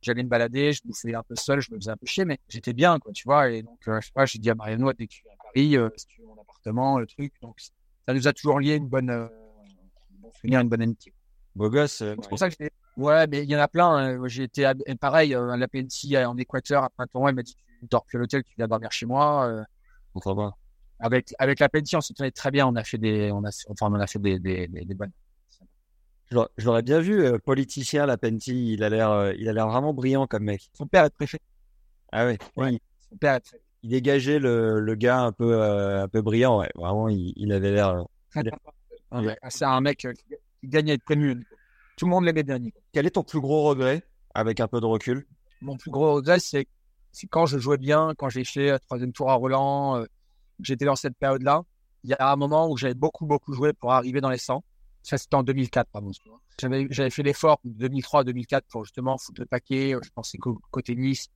J'allais 0.00 0.22
me 0.22 0.28
balader, 0.28 0.72
je 0.72 0.80
bouffais 0.84 1.14
un 1.14 1.22
peu 1.22 1.34
seul, 1.34 1.60
je 1.60 1.72
me 1.72 1.76
faisais 1.76 1.90
un 1.90 1.96
peu 1.96 2.06
chier, 2.06 2.24
mais 2.24 2.38
j'étais 2.48 2.72
bien, 2.72 2.98
quoi, 2.98 3.12
tu 3.12 3.24
vois. 3.24 3.50
Et 3.50 3.62
donc, 3.62 3.78
je 3.84 4.00
sais 4.00 4.12
pas, 4.14 4.24
j'ai 4.24 4.38
dit 4.38 4.48
à 4.48 4.54
Mariano, 4.54 4.92
dès 4.92 5.06
que 5.06 5.12
tu 5.12 5.24
à 5.28 5.34
Paris, 5.42 5.76
si 5.96 6.06
tu 6.06 6.20
veux 6.20 6.28
mon 6.28 6.40
appartement, 6.40 6.98
le 6.98 7.06
truc. 7.06 7.34
Donc, 7.42 7.60
ça 8.06 8.14
nous 8.14 8.26
a 8.26 8.32
toujours 8.32 8.60
lié 8.60 8.76
une 8.76 8.88
bonne, 8.88 9.10
euh, 9.10 9.26
une 10.44 10.68
bonne 10.68 10.82
amitié. 10.82 11.12
Beau 11.54 11.68
gosse. 11.68 11.96
c'est 11.96 12.28
pour 12.28 12.38
ça 12.38 12.48
que 12.48 12.52
j'étais. 12.58 12.72
Ouais, 12.96 13.26
mais 13.26 13.42
il 13.42 13.50
y 13.50 13.56
en 13.56 13.60
a 13.60 13.68
plein. 13.68 13.88
Hein. 13.96 14.28
J'ai 14.28 14.44
été 14.44 14.70
pareil 15.00 15.34
à 15.34 15.56
la 15.56 15.68
PNC 15.68 16.16
en 16.24 16.36
Équateur 16.36 16.84
à 16.84 16.90
printemps. 16.90 17.28
Elle 17.28 17.34
m'a 17.34 17.42
dit 17.42 17.56
dors 17.82 18.04
plus 18.04 18.16
à 18.16 18.20
l'hôtel, 18.20 18.44
tu 18.44 18.54
viens 18.56 18.68
dormir 18.68 18.92
chez 18.92 19.06
moi. 19.06 19.46
Euh. 19.46 19.64
On 20.14 20.52
Avec 20.98 21.34
avec 21.38 21.60
la 21.60 21.68
PNC, 21.68 21.94
on 21.94 22.00
se 22.00 22.12
tenait 22.12 22.30
très 22.30 22.50
bien. 22.50 22.66
On 22.66 22.74
a 22.76 22.84
fait 22.84 22.98
des, 22.98 23.30
on 23.32 23.44
a, 23.44 23.50
enfin, 23.68 23.88
on 23.90 24.00
a 24.00 24.06
fait 24.06 24.18
des, 24.18 24.38
des, 24.38 24.66
des, 24.68 24.94
bonnes. 24.94 25.12
Je 26.30 26.64
l'aurais 26.64 26.82
bien 26.82 27.00
vu, 27.00 27.24
euh, 27.24 27.38
politicien, 27.38 28.06
la 28.06 28.16
il 28.22 28.82
a 28.82 28.88
l'air, 28.88 29.32
il 29.34 29.48
a 29.48 29.52
l'air 29.52 29.68
vraiment 29.68 29.94
brillant 29.94 30.26
comme 30.26 30.44
mec. 30.44 30.68
Son 30.72 30.86
père 30.86 31.04
est 31.04 31.10
préfet. 31.10 31.40
Ah 32.12 32.26
ouais. 32.26 32.38
Oui. 32.56 32.80
Son 33.10 33.16
père 33.16 33.34
est 33.34 33.40
préfet 33.40 33.62
il 33.82 33.90
dégageait 33.90 34.38
le, 34.38 34.80
le 34.80 34.94
gars 34.94 35.20
un 35.20 35.32
peu, 35.32 35.54
euh, 35.54 36.02
un 36.02 36.08
peu 36.08 36.22
brillant. 36.22 36.60
Ouais. 36.60 36.70
Vraiment, 36.74 37.08
il, 37.08 37.32
il 37.36 37.52
avait 37.52 37.72
l'air. 37.72 38.04
Euh, 38.36 39.34
c'est 39.48 39.64
un 39.64 39.80
mec 39.80 40.04
euh, 40.04 40.12
qui 40.12 40.68
gagnait 40.68 40.92
à 40.92 40.94
être 40.94 41.04
connu. 41.04 41.46
Tout 41.96 42.06
le 42.06 42.10
monde 42.10 42.24
l'aimait 42.24 42.42
bien. 42.42 42.58
Quel 42.92 43.06
est 43.06 43.10
ton 43.10 43.22
plus 43.22 43.40
gros 43.40 43.64
regret 43.64 44.02
avec 44.34 44.60
un 44.60 44.68
peu 44.68 44.80
de 44.80 44.86
recul? 44.86 45.26
Mon 45.60 45.76
plus 45.76 45.90
gros 45.90 46.14
regret, 46.14 46.38
c'est 46.38 46.66
quand 47.30 47.46
je 47.46 47.58
jouais 47.58 47.78
bien, 47.78 48.12
quand 48.16 48.28
j'ai 48.28 48.44
fait 48.44 48.72
le 48.72 48.78
troisième 48.78 49.12
tour 49.12 49.30
à 49.30 49.34
Roland, 49.34 50.04
j'étais 50.60 50.84
dans 50.84 50.96
cette 50.96 51.16
période-là. 51.16 51.62
Il 52.04 52.10
y 52.10 52.14
a 52.14 52.32
un 52.32 52.36
moment 52.36 52.70
où 52.70 52.76
j'avais 52.76 52.94
beaucoup, 52.94 53.26
beaucoup 53.26 53.52
joué 53.52 53.72
pour 53.72 53.92
arriver 53.92 54.20
dans 54.20 54.30
les 54.30 54.38
100. 54.38 54.62
Ça, 55.02 55.18
c'était 55.18 55.34
en 55.34 55.42
2004, 55.42 55.88
pardon. 55.90 56.10
J'avais 56.60 57.10
fait 57.10 57.22
l'effort 57.22 57.60
de 57.64 57.88
2003-2004 57.88 58.62
pour 58.68 58.84
justement 58.84 59.16
foutre 59.18 59.40
le 59.40 59.46
paquet. 59.46 59.96
Je 60.02 60.10
pensais 60.10 60.38
côté 60.70 60.94
Nice, 60.96 61.28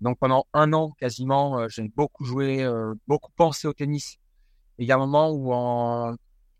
donc 0.00 0.18
pendant 0.18 0.46
un 0.52 0.72
an 0.72 0.90
quasiment, 0.98 1.58
euh, 1.58 1.68
j'ai 1.68 1.88
beaucoup 1.88 2.24
joué, 2.24 2.62
euh, 2.62 2.94
beaucoup 3.06 3.30
pensé 3.36 3.66
au 3.66 3.72
tennis. 3.72 4.18
Et 4.78 4.82
il 4.84 4.86
y 4.86 4.92
a 4.92 4.96
un 4.96 4.98
moment 4.98 5.30
où 5.30 5.52
en 5.52 6.16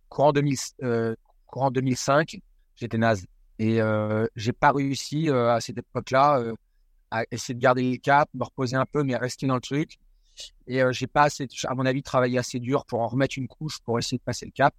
courant, 0.08 0.32
2000, 0.32 0.56
euh, 0.82 1.14
courant 1.46 1.70
2005, 1.70 2.38
j'étais 2.76 2.98
naze. 2.98 3.26
Et 3.58 3.80
euh, 3.80 4.26
j'ai 4.36 4.52
pas 4.52 4.72
réussi 4.72 5.28
à 5.28 5.60
cette 5.60 5.78
époque-là 5.78 6.42
à 7.14 7.24
essayer 7.30 7.54
de 7.54 7.60
garder 7.60 7.90
le 7.90 7.96
cap, 7.98 8.28
me 8.34 8.44
reposer 8.44 8.76
un 8.76 8.86
peu, 8.86 9.02
mais 9.02 9.16
rester 9.16 9.46
dans 9.46 9.54
le 9.54 9.60
truc. 9.60 9.98
Et 10.66 10.80
j'ai 10.90 11.06
pas 11.06 11.24
assez, 11.24 11.46
à 11.64 11.74
mon 11.74 11.86
avis, 11.86 12.02
travaillé 12.02 12.38
assez 12.38 12.58
dur 12.58 12.84
pour 12.86 13.00
en 13.00 13.06
remettre 13.06 13.38
une 13.38 13.46
couche 13.46 13.78
pour 13.84 13.98
essayer 13.98 14.18
de 14.18 14.22
passer 14.22 14.46
le 14.46 14.50
cap. 14.50 14.74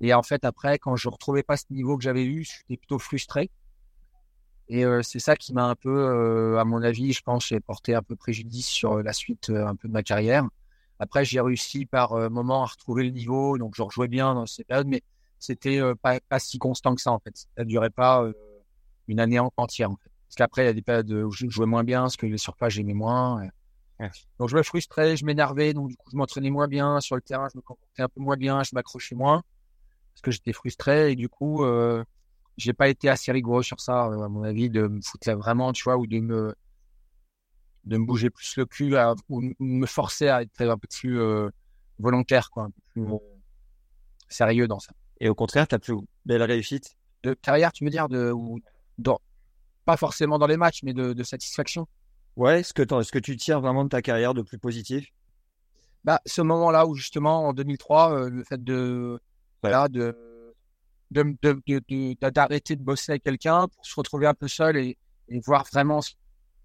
Et 0.00 0.14
en 0.14 0.22
fait, 0.22 0.44
après, 0.44 0.78
quand 0.78 0.96
je 0.96 1.08
retrouvais 1.08 1.42
pas 1.42 1.56
ce 1.56 1.64
niveau 1.70 1.96
que 1.96 2.04
j'avais 2.04 2.24
eu, 2.24 2.44
j'étais 2.44 2.76
plutôt 2.76 2.98
frustré. 2.98 3.50
Et 4.68 4.84
euh, 4.84 5.02
c'est 5.02 5.18
ça 5.18 5.34
qui 5.34 5.54
m'a 5.54 5.64
un 5.64 5.74
peu, 5.74 5.90
euh, 5.90 6.58
à 6.58 6.64
mon 6.64 6.82
avis, 6.82 7.12
je 7.12 7.22
pense, 7.22 7.52
porté 7.66 7.94
un 7.94 8.02
peu 8.02 8.16
préjudice 8.16 8.66
sur 8.66 9.02
la 9.02 9.12
suite 9.12 9.50
euh, 9.50 9.66
un 9.66 9.76
peu 9.76 9.88
de 9.88 9.92
ma 9.92 10.02
carrière. 10.02 10.46
Après, 10.98 11.24
j'ai 11.24 11.40
réussi 11.40 11.86
par 11.86 12.30
moment 12.30 12.64
à 12.64 12.66
retrouver 12.66 13.04
le 13.04 13.10
niveau, 13.10 13.56
donc 13.56 13.74
je 13.76 13.82
rejouais 13.82 14.08
bien 14.08 14.34
dans 14.34 14.46
ces 14.46 14.64
périodes, 14.64 14.88
mais 14.88 15.02
c'était 15.38 15.80
pas, 16.02 16.18
pas, 16.28 16.40
si 16.40 16.58
constant 16.58 16.96
que 16.96 17.00
ça 17.00 17.12
en 17.12 17.20
fait. 17.20 17.36
Ça 17.36 17.46
ne 17.58 17.64
durait 17.64 17.90
pas 17.90 18.24
une 19.06 19.20
année 19.20 19.38
entière 19.38 19.92
en 19.92 19.96
fait. 19.96 20.10
Parce 20.28 20.36
qu'après, 20.36 20.62
il 20.64 20.66
y 20.66 20.68
a 20.68 20.72
des 20.74 20.82
périodes 20.82 21.10
où 21.10 21.30
je 21.32 21.48
jouais 21.48 21.66
moins 21.66 21.84
bien, 21.84 22.02
parce 22.02 22.16
que 22.16 22.26
les 22.26 22.38
surfaces 22.38 22.74
j'aimais 22.74 22.94
moins. 22.94 23.42
Donc 24.38 24.48
je 24.48 24.56
me 24.56 24.62
frustrais, 24.62 25.16
je 25.16 25.24
m'énervais, 25.24 25.72
donc 25.74 25.88
du 25.88 25.96
coup 25.96 26.10
je 26.12 26.16
m'entraînais 26.16 26.50
moins 26.50 26.68
bien. 26.68 27.00
Sur 27.00 27.16
le 27.16 27.22
terrain, 27.22 27.48
je 27.52 27.58
me 27.58 27.62
comportais 27.62 28.02
un 28.02 28.08
peu 28.08 28.20
moins 28.20 28.36
bien, 28.36 28.62
je 28.62 28.70
m'accrochais 28.74 29.16
moins 29.16 29.42
parce 30.12 30.22
que 30.22 30.30
j'étais 30.30 30.52
frustré. 30.52 31.12
Et 31.12 31.16
du 31.16 31.28
coup 31.28 31.64
euh, 31.64 32.04
j'ai 32.58 32.72
pas 32.72 32.88
été 32.88 33.08
assez 33.08 33.32
rigoureux 33.32 33.62
sur 33.62 33.80
ça, 33.80 34.06
euh, 34.06 34.22
à 34.22 34.28
mon 34.28 34.42
avis, 34.42 34.68
de 34.68 34.86
me 34.88 35.00
foutre 35.00 35.28
là 35.28 35.36
vraiment, 35.36 35.72
tu 35.72 35.84
vois, 35.84 35.96
ou 35.96 36.06
de 36.06 36.18
me, 36.18 36.54
de 37.84 37.96
me 37.96 38.04
bouger 38.04 38.30
plus 38.30 38.56
le 38.56 38.66
cul, 38.66 38.94
ou 39.28 39.42
me 39.60 39.86
forcer 39.86 40.28
à 40.28 40.42
être 40.42 40.60
un 40.60 40.76
peu 40.76 40.88
plus 40.88 41.20
euh, 41.20 41.48
volontaire, 41.98 42.50
quoi, 42.50 42.64
un 42.64 42.70
peu 42.70 42.82
plus 42.88 43.02
euh, 43.04 43.18
sérieux 44.28 44.66
dans 44.66 44.80
ça. 44.80 44.92
Et 45.20 45.28
au 45.28 45.34
contraire, 45.34 45.66
ta 45.68 45.78
plus 45.78 45.96
belle 46.26 46.42
réussite? 46.42 46.96
De 47.22 47.34
carrière, 47.34 47.72
tu 47.72 47.84
veux 47.84 47.90
dire, 47.90 48.08
de, 48.08 48.30
ou 48.32 48.60
dans, 48.98 49.20
pas 49.88 49.96
forcément 49.96 50.38
dans 50.38 50.46
les 50.46 50.58
matchs, 50.58 50.82
mais 50.82 50.92
de, 50.92 51.14
de 51.14 51.22
satisfaction. 51.22 51.88
Ouais, 52.36 52.62
ce 52.62 52.74
que, 52.74 52.82
ce 53.02 53.10
que 53.10 53.18
tu 53.18 53.38
tires 53.38 53.62
vraiment 53.62 53.84
de 53.84 53.88
ta 53.88 54.02
carrière 54.02 54.34
de 54.34 54.42
plus 54.42 54.58
positif? 54.58 55.06
Bah, 56.04 56.20
ce 56.26 56.42
moment-là 56.42 56.86
où 56.86 56.94
justement 56.94 57.48
en 57.48 57.54
2003, 57.54 58.28
le 58.28 58.44
fait 58.44 58.62
de, 58.62 59.18
voilà, 59.62 59.88
de 59.88 60.14
de, 61.10 61.34
d'arrêter 62.28 62.76
de, 62.76 62.82
bosser 62.82 63.12
avec 63.12 63.22
quelqu'un 63.22 63.66
pour 63.66 63.86
se 63.86 63.94
retrouver 63.96 64.26
un 64.26 64.34
peu 64.34 64.46
seul 64.46 64.76
et, 64.76 64.98
et 65.30 65.40
voir 65.40 65.64
vraiment 65.72 66.02
ce, 66.02 66.12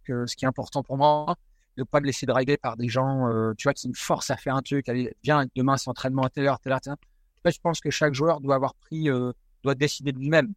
que, 0.04 0.26
ce 0.26 0.36
qui 0.36 0.44
est 0.44 0.48
important 0.50 0.84
pour 0.84 0.98
moi, 0.98 1.38
de 1.78 1.84
pas 1.84 2.02
me 2.02 2.06
laisser 2.08 2.26
driver 2.26 2.58
par 2.58 2.76
des 2.76 2.90
gens, 2.90 3.30
euh, 3.30 3.54
tu 3.58 3.64
vois, 3.64 3.74
qui 3.74 3.88
me 3.88 3.94
forcent 3.94 4.32
à 4.32 4.36
faire 4.36 4.58
un 4.58 4.62
truc, 4.62 4.90
allez, 4.90 5.16
viens, 5.24 5.46
demain 5.56 5.78
c'est 5.78 5.90
entraînement 5.90 6.24
à 6.24 6.30
telle 6.30 6.46
heure, 6.46 6.60
telle 6.60 6.74
heure, 6.74 6.82
telle 6.82 6.92
heure. 6.92 7.54
je 7.54 7.60
pense 7.64 7.80
que 7.80 7.90
chaque 7.90 8.16
joueur 8.16 8.42
doit 8.42 8.56
avoir 8.56 8.76
pris, 8.76 9.10
euh, 9.10 9.32
doit 9.64 9.76
décider 9.76 10.12
de 10.12 10.20
lui-même. 10.20 10.54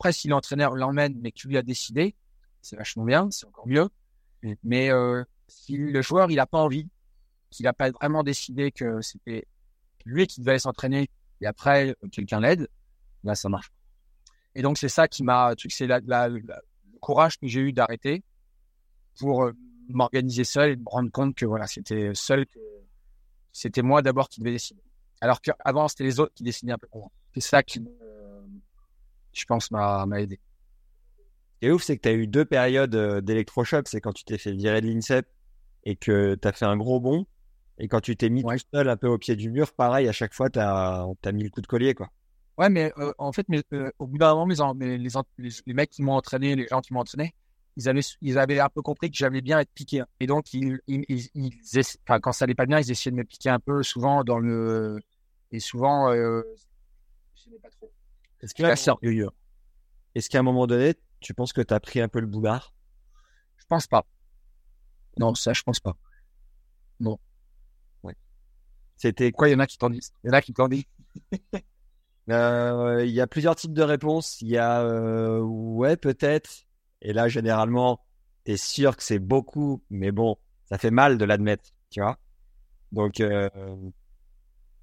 Après, 0.00 0.14
si 0.14 0.28
l'entraîneur 0.28 0.74
l'emmène, 0.76 1.14
mais 1.20 1.30
que 1.30 1.46
lui 1.46 1.58
a 1.58 1.62
décidé, 1.62 2.14
c'est 2.62 2.74
vachement 2.74 3.04
bien, 3.04 3.30
c'est 3.30 3.44
encore 3.44 3.68
mieux. 3.68 3.90
Mm. 4.42 4.54
Mais 4.64 4.90
euh, 4.90 5.22
si 5.46 5.76
le 5.76 6.00
joueur, 6.00 6.30
il 6.30 6.40
a 6.40 6.46
pas 6.46 6.56
envie, 6.56 6.88
qu'il 7.50 7.66
a 7.66 7.74
pas 7.74 7.90
vraiment 7.90 8.22
décidé 8.22 8.72
que 8.72 9.02
c'était 9.02 9.46
lui 10.06 10.26
qui 10.26 10.40
devait 10.40 10.58
s'entraîner 10.58 11.10
et 11.42 11.46
après 11.46 11.94
quelqu'un 12.12 12.40
l'aide, 12.40 12.66
là, 13.24 13.34
ça 13.34 13.50
marche. 13.50 13.70
Et 14.54 14.62
donc, 14.62 14.78
c'est 14.78 14.88
ça 14.88 15.06
qui 15.06 15.22
m'a, 15.22 15.52
c'est 15.68 15.86
la, 15.86 16.00
la, 16.06 16.28
le 16.28 16.42
courage 17.02 17.38
que 17.38 17.46
j'ai 17.46 17.60
eu 17.60 17.74
d'arrêter 17.74 18.24
pour 19.18 19.42
euh, 19.44 19.52
m'organiser 19.90 20.44
seul 20.44 20.70
et 20.70 20.76
me 20.76 20.84
rendre 20.86 21.10
compte 21.10 21.34
que 21.34 21.44
voilà, 21.44 21.66
c'était 21.66 22.12
seul 22.14 22.46
que 22.46 22.58
c'était 23.52 23.82
moi 23.82 24.00
d'abord 24.00 24.30
qui 24.30 24.40
devais 24.40 24.52
décider. 24.52 24.80
Alors 25.20 25.42
qu'avant, 25.42 25.88
c'était 25.88 26.04
les 26.04 26.20
autres 26.20 26.32
qui 26.32 26.42
décidaient 26.42 26.72
un 26.72 26.78
peu 26.78 26.86
pour 26.86 27.00
moi. 27.00 27.10
C'est 27.34 27.42
ça 27.42 27.62
qui, 27.62 27.84
je 29.32 29.44
pense, 29.44 29.70
m'a, 29.70 30.06
aidé. 30.16 30.40
Et 31.62 31.70
ouf, 31.70 31.82
c'est 31.82 31.96
que 31.96 32.02
tu 32.02 32.08
as 32.08 32.12
eu 32.12 32.26
deux 32.26 32.44
périodes 32.44 32.94
euh, 32.94 33.20
d'électrochoc. 33.20 33.88
C'est 33.88 34.00
quand 34.00 34.12
tu 34.12 34.24
t'es 34.24 34.38
fait 34.38 34.52
virer 34.52 34.80
de 34.80 34.86
l'INSEP 34.86 35.26
et 35.84 35.96
que 35.96 36.34
tu 36.34 36.48
as 36.48 36.52
fait 36.52 36.64
un 36.64 36.76
gros 36.76 37.00
bond. 37.00 37.26
Et 37.78 37.88
quand 37.88 38.00
tu 38.00 38.16
t'es 38.16 38.28
mis 38.28 38.44
seul 38.72 38.88
un 38.88 38.96
peu 38.96 39.08
au 39.08 39.18
pied 39.18 39.36
du 39.36 39.50
mur, 39.50 39.72
pareil, 39.72 40.06
à 40.08 40.12
chaque 40.12 40.34
fois, 40.34 40.50
tu 40.50 40.58
as, 40.58 41.32
mis 41.32 41.44
le 41.44 41.50
coup 41.50 41.62
de 41.62 41.66
collier, 41.66 41.94
quoi. 41.94 42.10
Ouais, 42.58 42.68
mais 42.68 42.92
euh, 42.98 43.12
en 43.16 43.32
fait, 43.32 43.46
mais, 43.48 43.62
euh, 43.72 43.90
au 43.98 44.06
bout 44.06 44.18
d'un 44.18 44.34
moment, 44.34 44.74
les, 44.78 44.98
les, 44.98 45.08
les, 45.38 45.72
mecs 45.72 45.88
qui 45.88 46.02
m'ont 46.02 46.12
entraîné, 46.12 46.56
les 46.56 46.66
gens 46.66 46.82
qui 46.82 46.92
m'ont 46.92 47.00
entraîné, 47.00 47.34
ils 47.76 47.88
avaient, 47.88 48.02
ils 48.20 48.38
avaient 48.38 48.60
un 48.60 48.68
peu 48.68 48.82
compris 48.82 49.10
que 49.10 49.16
j'aimais 49.16 49.40
bien 49.40 49.60
être 49.60 49.70
piqué. 49.72 50.02
Et 50.20 50.26
donc, 50.26 50.52
ils, 50.52 50.78
ils, 50.86 51.04
ils, 51.08 51.52
enfin, 52.06 52.20
quand 52.20 52.32
ça 52.32 52.44
allait 52.44 52.54
pas 52.54 52.66
bien, 52.66 52.78
ils 52.78 52.90
essayaient 52.90 53.12
de 53.12 53.16
me 53.16 53.24
piquer 53.24 53.48
un 53.48 53.60
peu, 53.60 53.82
souvent 53.82 54.24
dans 54.24 54.38
le. 54.38 55.00
Et 55.52 55.60
souvent, 55.60 56.12
euh, 56.12 56.42
je 57.34 57.56
pas 57.62 57.70
trop. 57.70 57.90
Est-ce 58.42 60.28
qu'à 60.28 60.38
un 60.38 60.42
moment 60.42 60.66
donné, 60.66 60.94
tu 61.20 61.34
penses 61.34 61.52
que 61.52 61.60
tu 61.60 61.74
as 61.74 61.80
pris 61.80 62.00
un 62.00 62.08
peu 62.08 62.20
le 62.20 62.26
boulard? 62.26 62.74
Je 63.56 63.64
pense 63.66 63.86
pas. 63.86 64.06
Non, 65.18 65.34
ça, 65.34 65.52
je 65.52 65.62
pense 65.62 65.80
pas. 65.80 65.96
Non. 66.98 67.18
C'était 69.00 69.32
quoi 69.32 69.48
Il 69.48 69.52
y 69.52 69.54
en 69.54 69.60
a 69.60 69.66
qui 69.66 69.78
t'en 69.78 69.88
disent? 69.88 70.12
Il 70.22 70.26
y 70.26 70.30
en 70.30 70.34
a 70.34 70.42
qui 70.42 70.52
t'en 70.52 70.68
disent. 70.68 70.84
Euh, 72.28 73.04
il 73.04 73.10
y 73.10 73.20
a 73.20 73.26
plusieurs 73.26 73.56
types 73.56 73.72
de 73.72 73.82
réponses. 73.82 74.40
Il 74.40 74.48
y 74.48 74.56
a 74.56 74.82
euh, 74.82 75.40
ouais, 75.40 75.96
peut-être. 75.96 76.64
Et 77.02 77.12
là, 77.12 77.26
généralement, 77.26 78.04
tu 78.44 78.52
es 78.52 78.56
sûr 78.56 78.96
que 78.96 79.02
c'est 79.02 79.18
beaucoup, 79.18 79.82
mais 79.90 80.12
bon, 80.12 80.36
ça 80.66 80.78
fait 80.78 80.92
mal 80.92 81.18
de 81.18 81.24
l'admettre, 81.24 81.70
tu 81.90 82.00
vois? 82.00 82.18
Donc, 82.92 83.18
euh, 83.18 83.48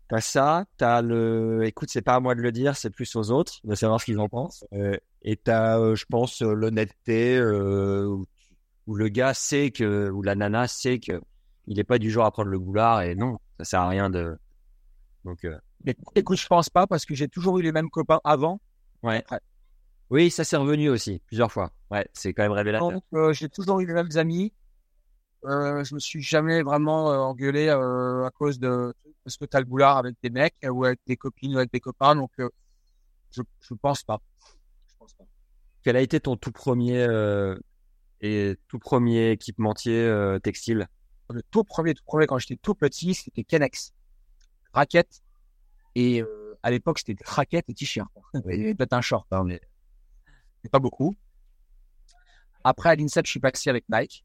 t'as 0.10 0.22
ça, 0.22 0.66
t'as 0.78 1.01
le, 1.01 1.64
écoute, 1.66 1.89
c'est 1.91 2.01
pas 2.01 2.16
à 2.16 2.20
moi 2.20 2.36
de 2.36 2.41
le 2.41 2.51
dire, 2.51 2.76
c'est 2.76 2.89
plus 2.89 3.16
aux 3.16 3.32
autres 3.32 3.60
de 3.64 3.76
savoir 3.76 3.99
ce 3.99 4.05
qu'ils 4.05 4.20
en 4.20 4.30
pensent. 4.30 4.66
Euh, 4.74 4.97
et 5.22 5.36
t'as, 5.36 5.80
euh, 5.80 5.95
je 5.95 6.05
pense, 6.05 6.41
l'honnêteté 6.41 7.41
où, 7.41 8.26
où, 8.88 8.95
le 8.95 9.10
gars 9.10 9.34
sait 9.34 9.72
que, 9.72 10.10
ou 10.10 10.22
la 10.22 10.36
nana 10.36 10.68
sait 10.68 10.99
que 10.99 11.22
il 11.68 11.80
est 11.80 11.84
pas 11.84 11.99
du 11.99 12.10
genre 12.10 12.26
à 12.26 12.32
prendre 12.32 12.49
le 12.49 12.60
boulard 12.60 13.01
et 13.01 13.16
non, 13.16 13.39
ça 13.60 13.66
sert 13.66 13.82
à 13.82 13.89
rien 13.89 14.10
de. 14.10 14.38
Donc, 15.26 15.45
mais 15.84 15.95
écoute, 16.16 16.38
je 16.38 16.47
pense 16.47 16.70
pas 16.70 16.88
parce 16.88 17.05
que 17.05 17.16
j'ai 17.16 17.28
toujours 17.28 17.60
eu 17.60 17.62
les 17.62 17.72
mêmes 17.72 17.89
copains 17.89 18.20
avant. 18.24 18.60
Ouais. 19.03 19.24
Oui, 20.10 20.32
ça 20.32 20.43
s'est 20.43 20.58
revenu 20.58 20.89
aussi 20.89 21.22
plusieurs 21.28 21.51
fois. 21.51 21.72
Ouais, 21.91 22.08
c'est 22.14 22.34
quand 22.34 22.43
même 22.43 22.51
révélateur. 22.51 23.01
Euh, 23.14 23.34
j'ai 23.34 23.49
toujours 23.49 23.80
eu 23.80 23.86
les 23.86 23.93
mêmes 23.93 24.16
amis. 24.16 24.53
Euh, 25.45 25.84
je 25.84 25.93
me 25.93 25.99
suis 25.99 26.22
jamais 26.22 26.64
vraiment 26.64 27.12
euh, 27.12 27.18
engueulé 27.18 27.68
euh, 27.68 28.26
à 28.26 28.32
cause 28.32 28.60
de 28.60 28.93
parce 29.28 29.36
que 29.36 29.43
t'as 29.43 29.59
le 29.59 29.65
boulard 29.65 29.97
avec 29.97 30.15
des 30.23 30.30
mecs 30.30 30.55
ou 30.63 30.86
avec 30.86 31.01
des 31.05 31.17
copines 31.17 31.53
ou 31.53 31.57
avec 31.57 31.69
des 31.69 31.82
copains. 31.82 32.15
Donc, 32.15 32.32
je 32.38 33.41
je 33.59 33.73
pense 33.73 34.01
pas. 34.03 34.21
Je 34.88 34.95
pense 34.97 35.13
pas. 35.15 35.25
Quel 35.84 35.97
a 35.97 36.01
été 36.01 36.21
ton 36.21 36.38
tout 36.38 36.53
premier 36.53 37.03
euh, 37.03 37.59
et 38.21 38.55
tout 38.69 38.80
premier 38.80 39.32
équipementier 39.32 39.99
euh, 39.99 40.39
textile? 40.39 40.88
Le 41.30 41.43
tout 41.51 41.65
premier, 41.65 41.93
tout 41.93 42.05
premier, 42.05 42.25
quand 42.25 42.38
j'étais 42.38 42.55
tout 42.55 42.73
petit, 42.73 43.15
c'était 43.15 43.43
Kenex. 43.43 43.91
Raquette. 44.71 45.21
Et 45.95 46.21
euh, 46.21 46.57
à 46.63 46.71
l'époque, 46.71 46.99
c'était 46.99 47.21
raquette 47.25 47.65
et 47.67 47.73
t-shirt. 47.73 48.09
Peut-être 48.32 48.93
un 48.93 49.01
short, 49.01 49.28
hein, 49.32 49.43
mais... 49.43 49.59
pas 50.71 50.80
beaucoup. 50.80 51.17
Après, 52.63 52.91
à 52.91 52.95
l'INSEP, 52.95 53.25
je 53.25 53.32
suis 53.32 53.39
passé 53.41 53.69
avec 53.69 53.84
Nike, 53.89 54.23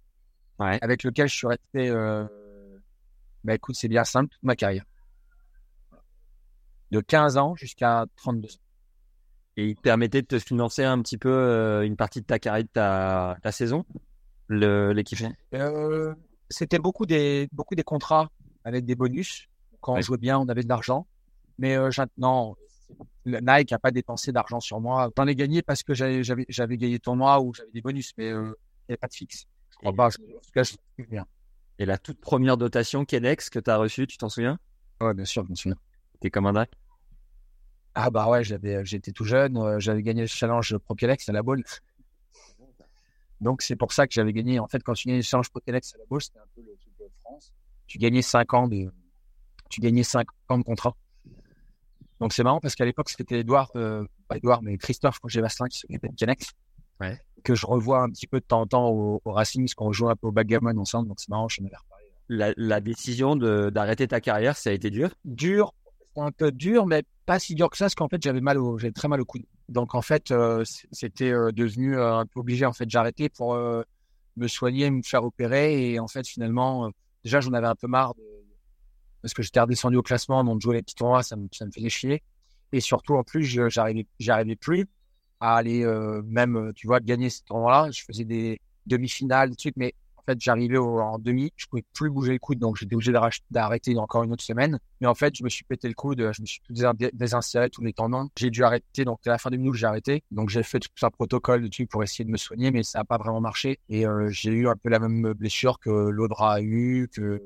Ouais. 0.61 0.79
avec 0.81 1.03
lequel 1.03 1.29
je 1.29 1.35
suis 1.35 1.49
resté. 1.49 1.89
Euh... 1.89 2.25
Bah 3.43 3.57
écoute, 3.57 3.75
c'est 3.75 3.89
bien 3.89 4.05
simple, 4.05 4.29
toute 4.29 4.43
ma 4.45 4.55
carrière. 4.55 4.85
De 6.93 7.01
15 7.01 7.39
ans 7.39 7.57
jusqu'à 7.57 8.05
32 8.17 8.49
ans. 8.49 8.59
Et 9.57 9.69
il 9.69 9.77
permettait 9.77 10.21
de 10.21 10.27
te 10.27 10.39
financer 10.39 10.85
un 10.85 11.01
petit 11.01 11.17
peu 11.17 11.31
euh, 11.31 11.83
une 11.87 11.97
partie 11.97 12.21
de 12.21 12.27
ta 12.27 12.39
carrière, 12.39 12.65
de 12.65 12.69
ta, 12.71 13.37
ta 13.43 13.51
saison, 13.51 13.85
l'équipement. 14.49 15.33
Euh, 15.55 16.15
c'était 16.51 16.79
beaucoup 16.79 17.07
des, 17.07 17.49
beaucoup 17.51 17.75
des 17.75 17.83
contrats 17.83 18.31
avec 18.65 18.85
des 18.85 18.95
bonus. 18.95 19.49
Quand 19.81 19.95
on 19.95 20.01
jouait 20.03 20.19
bien, 20.19 20.39
on 20.39 20.49
avait 20.49 20.63
de 20.63 20.69
l'argent. 20.69 21.07
Mais 21.59 21.77
euh, 21.77 21.91
non, 22.19 22.55
Nike 23.25 23.71
n'a 23.71 23.79
pas 23.79 23.91
dépensé 23.91 24.31
d'argent 24.31 24.61
sur 24.61 24.79
moi. 24.81 25.11
J'en 25.17 25.27
ai 25.27 25.35
gagné 25.35 25.63
parce 25.63 25.83
que 25.83 25.95
j'avais, 25.95 26.23
gagné 26.23 26.93
le 26.93 26.99
tournoi 26.99 27.41
ou 27.41 27.55
j'avais 27.55 27.71
des 27.73 27.81
bonus, 27.81 28.13
mais 28.19 28.31
euh, 28.31 28.43
il 28.43 28.91
n'y 28.91 28.93
avait 28.93 28.97
pas 28.99 29.09
de 29.09 29.15
fixe. 29.15 29.47
Je 29.71 29.77
crois 29.79 29.93
pas. 29.95 30.11
je- 30.11 30.19
En 30.19 30.41
tout 30.41 30.51
cas, 30.55 30.63
je 30.63 30.75
souviens. 30.99 31.27
Et 31.79 31.87
la 31.87 31.97
toute 31.97 32.21
première 32.21 32.59
dotation 32.59 33.07
Kenex 33.07 33.49
que 33.49 33.59
tu 33.59 33.71
as 33.71 33.79
reçue, 33.79 34.07
tu 34.07 34.19
t'en 34.19 34.29
souviens? 34.29 34.59
Ouais, 35.01 35.15
bien 35.15 35.25
sûr, 35.25 35.45
je 35.47 35.51
me 35.51 35.57
souviens. 35.57 35.77
T'es 36.21 36.31
comme 36.31 36.47
un 36.47 36.53
dingue. 36.53 36.69
Ah 37.95 38.11
bah 38.11 38.29
ouais, 38.29 38.43
j'avais, 38.43 38.85
j'étais 38.85 39.13
tout 39.13 39.25
jeune, 39.25 39.57
euh, 39.59 39.79
j'avais 39.79 40.03
gagné 40.03 40.23
le 40.23 40.27
challenge 40.27 40.77
Propelex 40.79 41.29
à 41.29 41.33
la 41.33 41.43
boule. 41.43 41.63
Donc 43.41 43.63
c'est 43.63 43.77
pour 43.77 43.93
ça 43.93 44.07
que 44.07 44.15
j'avais 44.15 44.33
gagné. 44.33 44.59
En 44.61 44.69
fait, 44.69 44.83
quand 44.83 44.95
tu 44.95 45.09
gagnais 45.09 45.19
le 45.19 45.25
challenge 45.25 45.51
Propelex 45.51 45.95
à 45.95 45.99
la 45.99 46.05
boule, 46.09 46.23
c'était 46.23 46.39
un 46.39 46.47
peu 46.55 46.63
le 46.63 46.77
truc 46.81 46.93
de 47.01 47.05
France. 47.23 47.53
Tu 47.87 47.99
gagnais 47.99 48.23
5 48.23 48.55
ans 48.55 48.69
de, 48.69 48.91
tu 49.69 49.81
gagnais 49.81 50.05
5 50.05 50.27
ans 50.49 50.59
de 50.59 50.63
contrat. 50.65 50.97
Donc 52.21 52.33
c'est 52.33 52.45
marrant 52.45 52.61
parce 52.61 52.77
qu'à 52.77 52.85
l'époque 52.85 53.11
c'était 53.11 53.41
Edouard, 53.41 53.71
euh, 53.75 54.05
pas 54.29 54.37
Edouard, 54.37 54.63
mais 54.63 54.79
Christophe 54.79 55.19
Roger-Vasselin 55.23 55.69
qui 55.69 55.79
s'occupait 55.79 56.09
de 56.09 56.15
Canex. 56.15 56.53
Ouais. 57.01 57.21
Que 57.43 57.57
je 57.57 57.67
revois 57.67 58.01
un 58.03 58.09
petit 58.11 58.29
peu 58.29 58.39
de 58.39 58.45
temps 58.45 58.61
en 58.61 58.67
temps 58.67 58.89
au, 58.91 59.21
au 59.25 59.33
Racing, 59.33 59.65
parce 59.65 59.75
qu'on 59.75 59.91
joue 59.91 60.09
un 60.09 60.15
peu 60.15 60.29
au 60.29 60.33
backgammon 60.33 60.77
ensemble. 60.79 61.09
Donc 61.09 61.19
c'est 61.19 61.29
marrant, 61.31 61.49
je 61.49 61.61
m'en 61.61 61.67
avais 61.67 61.77
reparlé. 61.77 62.05
La, 62.29 62.53
la 62.57 62.81
décision 62.81 63.35
de- 63.35 63.71
d'arrêter 63.71 64.07
ta 64.07 64.21
carrière, 64.21 64.57
ça 64.57 64.71
a 64.71 64.73
été 64.73 64.89
dur? 64.91 65.11
dur, 65.25 65.75
un 66.17 66.31
peu 66.33 66.53
dur, 66.53 66.87
mais 66.87 67.05
pas 67.27 67.39
si 67.39 67.55
dur 67.55 67.71
que 67.71 67.77
ça, 67.77 67.87
parce 67.87 67.95
qu'en 67.95 68.09
fait, 68.09 68.23
j'avais 68.23 68.41
mal 68.41 68.59
au, 68.59 68.79
très 68.95 69.09
mal 69.09 69.21
au 69.21 69.25
coude. 69.25 69.45
Donc, 69.69 69.95
en 69.95 70.03
fait, 70.03 70.31
euh, 70.31 70.65
c'était 70.91 71.33
euh, 71.33 71.53
devenu 71.53 71.97
euh, 71.97 72.17
un 72.17 72.27
peu 72.27 72.41
obligé, 72.41 72.67
en 72.67 72.73
fait, 72.73 72.89
j'arrêtais 72.91 73.29
pour 73.29 73.57
me 74.37 74.49
soigner, 74.49 74.91
me 74.91 75.03
faire 75.03 75.25
opérer, 75.25 75.93
et 75.93 76.01
en 76.01 76.09
fait, 76.09 76.27
finalement, 76.27 76.91
déjà, 77.25 77.41
j'en 77.41 77.53
avais 77.53 77.67
un 77.67 77.75
peu 77.75 77.87
marre, 77.87 78.15
parce 79.23 79.35
que 79.35 79.43
j'étais 79.43 79.61
redescendu 79.61 79.97
au 79.97 80.03
classement, 80.03 80.45
donc 80.45 80.61
jouer 80.61 80.77
les 80.77 80.83
petits 80.83 80.95
tournois, 80.95 81.23
ça 81.23 81.37
me, 81.37 81.49
ça 81.53 81.65
me 81.65 81.71
faisait 81.71 81.89
chier. 81.89 82.23
Et 82.73 82.81
surtout, 82.81 83.15
en 83.15 83.23
plus, 83.23 83.45
j'arrivais, 83.45 84.07
j'arrivais 84.19 84.57
plus 84.57 84.89
à 85.41 85.57
aller, 85.57 85.85
même, 86.25 86.73
tu 86.75 86.87
vois, 86.87 87.01
gagner 87.01 87.29
ces 87.29 87.43
tournois-là. 87.43 87.91
Je 87.91 88.03
faisais 88.05 88.25
des 88.25 88.61
demi-finales, 88.87 89.51
des 89.51 89.57
trucs, 89.57 89.77
mais 89.77 89.95
en 90.27 90.33
fait, 90.33 90.41
j'arrivais 90.41 90.79
en 90.79 91.19
demi, 91.19 91.53
je 91.57 91.67
pouvais 91.67 91.85
plus 91.95 92.11
bouger 92.11 92.33
le 92.33 92.39
coude, 92.39 92.59
donc 92.59 92.77
j'étais 92.77 92.95
obligé 92.95 93.13
d'arrêter 93.51 93.97
encore 93.99 94.23
une 94.23 94.33
autre 94.33 94.45
semaine. 94.45 94.79
Mais 95.01 95.07
en 95.09 95.15
fait, 95.15 95.35
je 95.37 95.43
me 95.43 95.49
suis 95.49 95.65
pété 95.65 95.89
le 95.89 95.95
coude, 95.95 96.31
je 96.33 96.41
me 96.43 96.47
suis 96.47 96.61
tout 96.61 96.73
dés- 96.73 97.11
désinséré 97.13 97.71
tous 97.71 97.83
les 97.83 97.93
tendons. 97.93 98.29
J'ai 98.39 98.51
dû 98.51 98.63
arrêter, 98.63 99.05
donc 99.05 99.19
à 99.27 99.31
la 99.31 99.39
fin 99.39 99.51
des 99.51 99.59
minutes, 99.59 99.75
j'ai 99.75 99.87
arrêté. 99.87 100.23
Donc 100.31 100.49
j'ai 100.49 100.63
fait 100.63 100.79
tout 100.79 100.91
un 101.05 101.11
protocole 101.11 101.63
de 101.63 101.69
trucs 101.69 101.91
pour 101.91 102.03
essayer 102.05 102.25
de 102.25 102.31
me 102.31 102.37
soigner, 102.37 102.71
mais 102.71 102.83
ça 102.85 103.01
n'a 103.01 103.05
pas 103.05 103.19
vraiment 103.19 103.41
marché. 103.41 103.81
Et 103.89 104.07
euh, 104.07 104.29
j'ai 104.31 104.53
eu 104.53 104.69
un 104.69 104.77
peu 104.77 104.89
la 104.91 105.01
même 105.01 105.33
blessure 105.33 105.79
que 105.81 105.91
l'Audra 105.91 106.55
a 106.55 106.61
eu, 106.61 107.09
que 107.13 107.43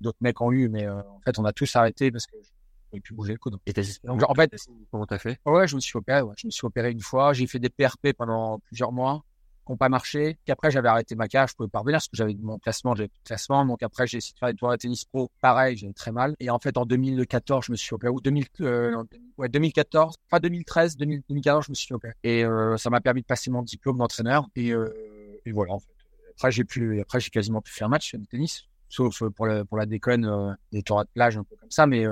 d'autres 0.00 0.18
mecs 0.20 0.40
ont 0.40 0.52
eu, 0.52 0.68
mais 0.68 0.86
euh, 0.86 1.00
en 1.00 1.20
fait, 1.20 1.38
on 1.38 1.44
a 1.44 1.52
tous 1.52 1.74
arrêté 1.76 2.10
parce 2.10 2.26
que 2.26 2.36
je 2.42 2.50
pouvais 2.90 3.00
plus 3.00 3.14
bouger 3.14 3.32
le 3.32 3.38
coude. 3.38 3.56
Et 3.66 3.72
Donc, 4.04 4.22
en 4.28 4.34
fait, 4.34 4.54
comment 4.90 5.06
t'as 5.06 5.18
fait? 5.18 5.38
Ouais, 5.44 5.66
je 5.68 5.74
me 5.76 5.80
suis 5.80 5.96
opéré. 5.96 6.22
Ouais. 6.22 6.34
Je 6.38 6.46
me 6.46 6.50
suis 6.50 6.64
opéré 6.66 6.92
une 6.92 7.00
fois. 7.00 7.32
J'ai 7.32 7.46
fait 7.46 7.58
des 7.58 7.68
PRP 7.68 8.12
pendant 8.16 8.58
plusieurs 8.60 8.92
mois 8.92 9.22
qui 9.66 9.72
n'ont 9.72 9.76
pas 9.76 9.88
marché. 9.88 10.38
Puis 10.44 10.52
après, 10.52 10.70
j'avais 10.70 10.88
arrêté 10.88 11.14
ma 11.16 11.28
cage. 11.28 11.50
Je 11.50 11.56
pouvais 11.56 11.68
pas 11.68 11.80
revenir 11.80 11.96
parce 11.96 12.08
que 12.08 12.16
j'avais 12.16 12.34
mon 12.40 12.58
classement, 12.58 12.94
j'avais 12.94 13.08
plus 13.08 13.18
de 13.18 13.26
classement. 13.26 13.66
Donc 13.66 13.82
après, 13.82 14.06
j'ai 14.06 14.18
essayé 14.18 14.32
de 14.32 14.38
faire 14.38 14.48
des 14.48 14.54
tournois 14.54 14.76
de 14.76 14.80
tennis 14.80 15.04
pro. 15.04 15.30
Pareil, 15.40 15.76
j'avais 15.76 15.92
très 15.92 16.12
mal. 16.12 16.34
Et 16.40 16.50
en 16.50 16.58
fait, 16.58 16.78
en 16.78 16.86
2014, 16.86 17.66
je 17.66 17.72
me 17.72 17.76
suis 17.76 17.94
opéré. 17.94 18.12
Ou 18.12 18.20
2000, 18.20 18.44
euh, 18.60 19.04
ouais, 19.38 19.48
2014, 19.48 20.14
enfin 20.30 20.40
2013, 20.40 20.96
2000, 20.96 21.22
2014, 21.28 21.66
je 21.66 21.70
me 21.70 21.74
suis 21.74 21.92
opéré. 21.92 22.14
Et 22.22 22.44
euh, 22.44 22.76
ça 22.76 22.90
m'a 22.90 23.00
permis 23.00 23.22
de 23.22 23.26
passer 23.26 23.50
mon 23.50 23.62
diplôme 23.62 23.98
d'entraîneur. 23.98 24.46
Et, 24.54 24.72
euh, 24.72 25.40
et 25.44 25.52
voilà, 25.52 25.72
en 25.72 25.80
fait. 25.80 25.88
Après, 26.36 26.52
j'ai 26.52 26.64
pu, 26.64 27.00
après, 27.00 27.18
j'ai 27.18 27.30
quasiment 27.30 27.60
pu 27.60 27.72
faire 27.72 27.88
match 27.88 28.14
de 28.14 28.24
tennis. 28.24 28.64
Sauf 28.88 29.18
pour, 29.18 29.48
pour 29.68 29.78
la 29.78 29.86
déconne, 29.86 30.56
des 30.70 30.82
tournois 30.82 31.04
de 31.04 31.10
plage 31.12 31.36
un 31.36 31.42
peu 31.42 31.56
comme 31.56 31.70
ça. 31.70 31.86
Mais 31.86 32.04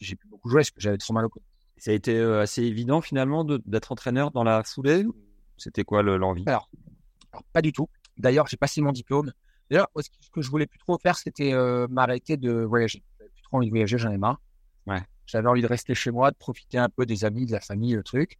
j'ai 0.00 0.16
pu 0.16 0.28
beaucoup 0.28 0.50
jouer 0.50 0.60
parce 0.60 0.70
que 0.70 0.80
j'avais 0.80 0.98
trop 0.98 1.14
mal 1.14 1.24
au 1.24 1.28
coude. 1.28 1.42
Ça 1.78 1.92
a 1.92 1.94
été 1.94 2.18
assez 2.20 2.62
évident 2.62 3.00
finalement 3.00 3.44
d'être 3.44 3.92
entraîneur 3.92 4.30
dans 4.32 4.44
la 4.44 4.62
foulée 4.64 5.04
ou 5.04 5.14
C'était 5.56 5.84
quoi 5.84 6.02
le- 6.02 6.16
l'envie? 6.16 6.44
Alors, 6.46 6.68
alors, 7.32 7.44
pas 7.52 7.62
du 7.62 7.72
tout. 7.72 7.88
D'ailleurs, 8.16 8.46
j'ai 8.46 8.56
passé 8.56 8.80
mon 8.80 8.92
diplôme. 8.92 9.32
D'ailleurs, 9.70 9.88
ce 9.96 10.08
que- 10.32 10.42
je 10.42 10.50
voulais 10.50 10.66
plus 10.66 10.78
trop 10.78 10.98
faire, 10.98 11.16
c'était 11.16 11.52
euh, 11.52 11.86
m'arrêter 11.88 12.36
de 12.36 12.52
voyager. 12.64 13.02
J'avais 13.18 13.30
plus 13.30 13.42
trop 13.42 13.56
envie 13.58 13.66
de 13.66 13.70
voyager, 13.70 13.98
j'en 13.98 14.10
ai 14.10 14.18
marre. 14.18 14.40
Ouais. 14.86 15.02
J'avais 15.26 15.48
envie 15.48 15.62
de 15.62 15.66
rester 15.66 15.94
chez 15.94 16.10
moi, 16.10 16.30
de 16.30 16.36
profiter 16.36 16.78
un 16.78 16.88
peu 16.88 17.06
des 17.06 17.24
amis, 17.24 17.46
de 17.46 17.52
la 17.52 17.60
famille, 17.60 17.94
le 17.94 18.02
truc. 18.02 18.38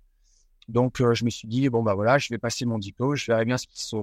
Donc, 0.69 1.01
euh, 1.01 1.15
je 1.15 1.25
me 1.25 1.31
suis 1.31 1.49
dit, 1.49 1.69
bon, 1.69 1.83
bah 1.83 1.95
voilà, 1.95 2.19
je 2.19 2.29
vais 2.31 2.39
passer 2.39 2.65
mon 2.67 2.79
diplôme, 2.79 3.15
je 3.15 3.27
verrai 3.27 3.45
bien 3.45 3.57
ce 3.59 3.67
qui 3.67 3.83
se, 3.83 3.97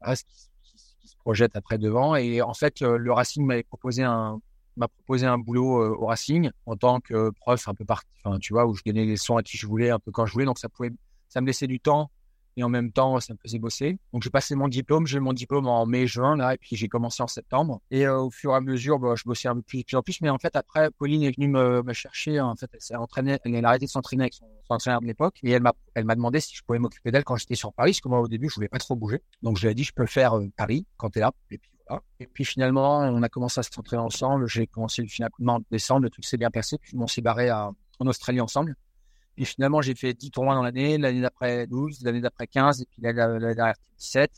voilà, 0.00 0.16
ce 0.16 0.24
qui, 0.24 0.36
se- 0.78 0.94
qui 1.06 1.16
projette 1.16 1.54
après 1.56 1.78
devant. 1.78 2.16
Et 2.16 2.40
en 2.42 2.54
fait, 2.54 2.82
euh, 2.82 2.96
le 2.96 3.12
Racing 3.12 3.44
m'avait 3.44 3.62
proposé 3.62 4.02
un, 4.02 4.40
m'a 4.76 4.88
proposé 4.88 5.26
un 5.26 5.38
boulot 5.38 5.82
euh, 5.82 5.96
au 5.98 6.06
Racing 6.06 6.50
en 6.66 6.76
tant 6.76 7.00
que 7.00 7.30
prof 7.30 7.68
un 7.68 7.74
peu 7.74 7.84
parti, 7.84 8.08
enfin, 8.24 8.38
tu 8.38 8.52
vois, 8.54 8.66
où 8.66 8.74
je 8.74 8.82
donnais 8.84 9.04
les 9.04 9.12
leçons 9.12 9.36
à 9.36 9.42
qui 9.42 9.56
je 9.58 9.66
voulais, 9.66 9.90
un 9.90 9.98
peu 9.98 10.10
quand 10.12 10.24
je 10.26 10.32
voulais. 10.32 10.46
Donc, 10.46 10.58
ça 10.58 10.68
pouvait, 10.70 10.90
ça 11.32 11.40
me 11.40 11.46
laissait 11.46 11.66
du 11.66 11.80
temps 11.80 12.10
et 12.56 12.62
en 12.62 12.68
même 12.68 12.92
temps, 12.92 13.18
ça 13.20 13.32
me 13.32 13.38
faisait 13.38 13.58
bosser. 13.58 13.98
Donc, 14.12 14.22
j'ai 14.22 14.28
passé 14.28 14.54
mon 14.54 14.68
diplôme. 14.68 15.06
J'ai 15.06 15.16
eu 15.16 15.20
mon 15.20 15.32
diplôme 15.32 15.66
en 15.66 15.86
mai-juin, 15.86 16.36
là, 16.36 16.52
et 16.52 16.58
puis 16.58 16.76
j'ai 16.76 16.86
commencé 16.86 17.22
en 17.22 17.26
septembre. 17.26 17.80
Et 17.90 18.06
euh, 18.06 18.20
au 18.20 18.30
fur 18.30 18.52
et 18.52 18.56
à 18.56 18.60
mesure, 18.60 18.98
bah, 18.98 19.14
je 19.16 19.24
bossais 19.24 19.48
un 19.48 19.54
peu 19.54 19.62
plus, 19.62 19.84
plus 19.84 19.96
en 19.96 20.02
plus. 20.02 20.20
Mais 20.20 20.28
en 20.28 20.36
fait, 20.36 20.54
après, 20.54 20.90
Pauline 20.90 21.22
est 21.22 21.34
venue 21.34 21.48
me, 21.48 21.82
chercher. 21.94 22.40
En 22.40 22.54
fait, 22.54 22.68
elle 22.74 22.80
s'est 22.82 22.94
entraînée, 22.94 23.38
elle 23.44 23.64
a 23.64 23.68
arrêté 23.68 23.86
de 23.86 23.90
s'entraîner 23.90 24.24
avec 24.24 24.34
son, 24.34 24.46
entraîneur 24.68 25.00
de 25.00 25.06
l'époque. 25.06 25.38
Et 25.42 25.50
elle 25.50 25.62
m'a, 25.62 25.72
elle 25.94 26.04
m'a 26.04 26.14
demandé 26.14 26.40
si 26.40 26.54
je 26.54 26.62
pouvais 26.62 26.78
m'occuper 26.78 27.10
d'elle 27.10 27.24
quand 27.24 27.36
j'étais 27.36 27.54
sur 27.54 27.72
Paris, 27.72 27.92
parce 27.92 28.02
que 28.02 28.08
moi, 28.08 28.20
au 28.20 28.28
début, 28.28 28.50
je 28.50 28.54
voulais 28.54 28.68
pas 28.68 28.78
trop 28.78 28.96
bouger. 28.96 29.22
Donc, 29.42 29.56
je 29.56 29.62
lui 29.62 29.72
ai 29.72 29.74
dit, 29.74 29.84
je 29.84 29.92
peux 29.94 30.06
faire 30.06 30.36
euh, 30.36 30.46
Paris 30.54 30.86
quand 30.98 31.10
t'es 31.10 31.20
là. 31.20 31.32
Et 31.50 31.58
puis. 31.58 31.70
Et 32.20 32.26
puis, 32.26 32.46
finalement, 32.46 33.00
on 33.00 33.22
a 33.22 33.28
commencé 33.28 33.60
à 33.60 33.62
s'entraîner 33.62 34.00
ensemble. 34.00 34.46
J'ai 34.46 34.66
commencé 34.66 35.02
le 35.02 35.08
final 35.08 35.30
en 35.46 35.60
décembre. 35.70 36.02
Le 36.02 36.10
truc 36.10 36.24
s'est 36.24 36.38
bien 36.38 36.50
passé. 36.50 36.78
Puis, 36.78 36.96
on 36.96 37.06
s'est 37.06 37.20
barré 37.20 37.50
en 37.50 37.74
Australie 38.00 38.40
ensemble. 38.40 38.76
Puis 39.34 39.44
finalement, 39.44 39.80
j'ai 39.80 39.94
fait 39.94 40.14
10 40.14 40.30
tournois 40.30 40.54
dans 40.54 40.62
l'année, 40.62 40.98
l'année 40.98 41.20
d'après 41.20 41.66
12, 41.66 42.02
l'année 42.02 42.20
d'après 42.20 42.46
15, 42.46 42.82
et 42.82 42.86
puis 42.86 43.02
l'année 43.02 43.54
dernière 43.54 43.74
17. 43.98 44.30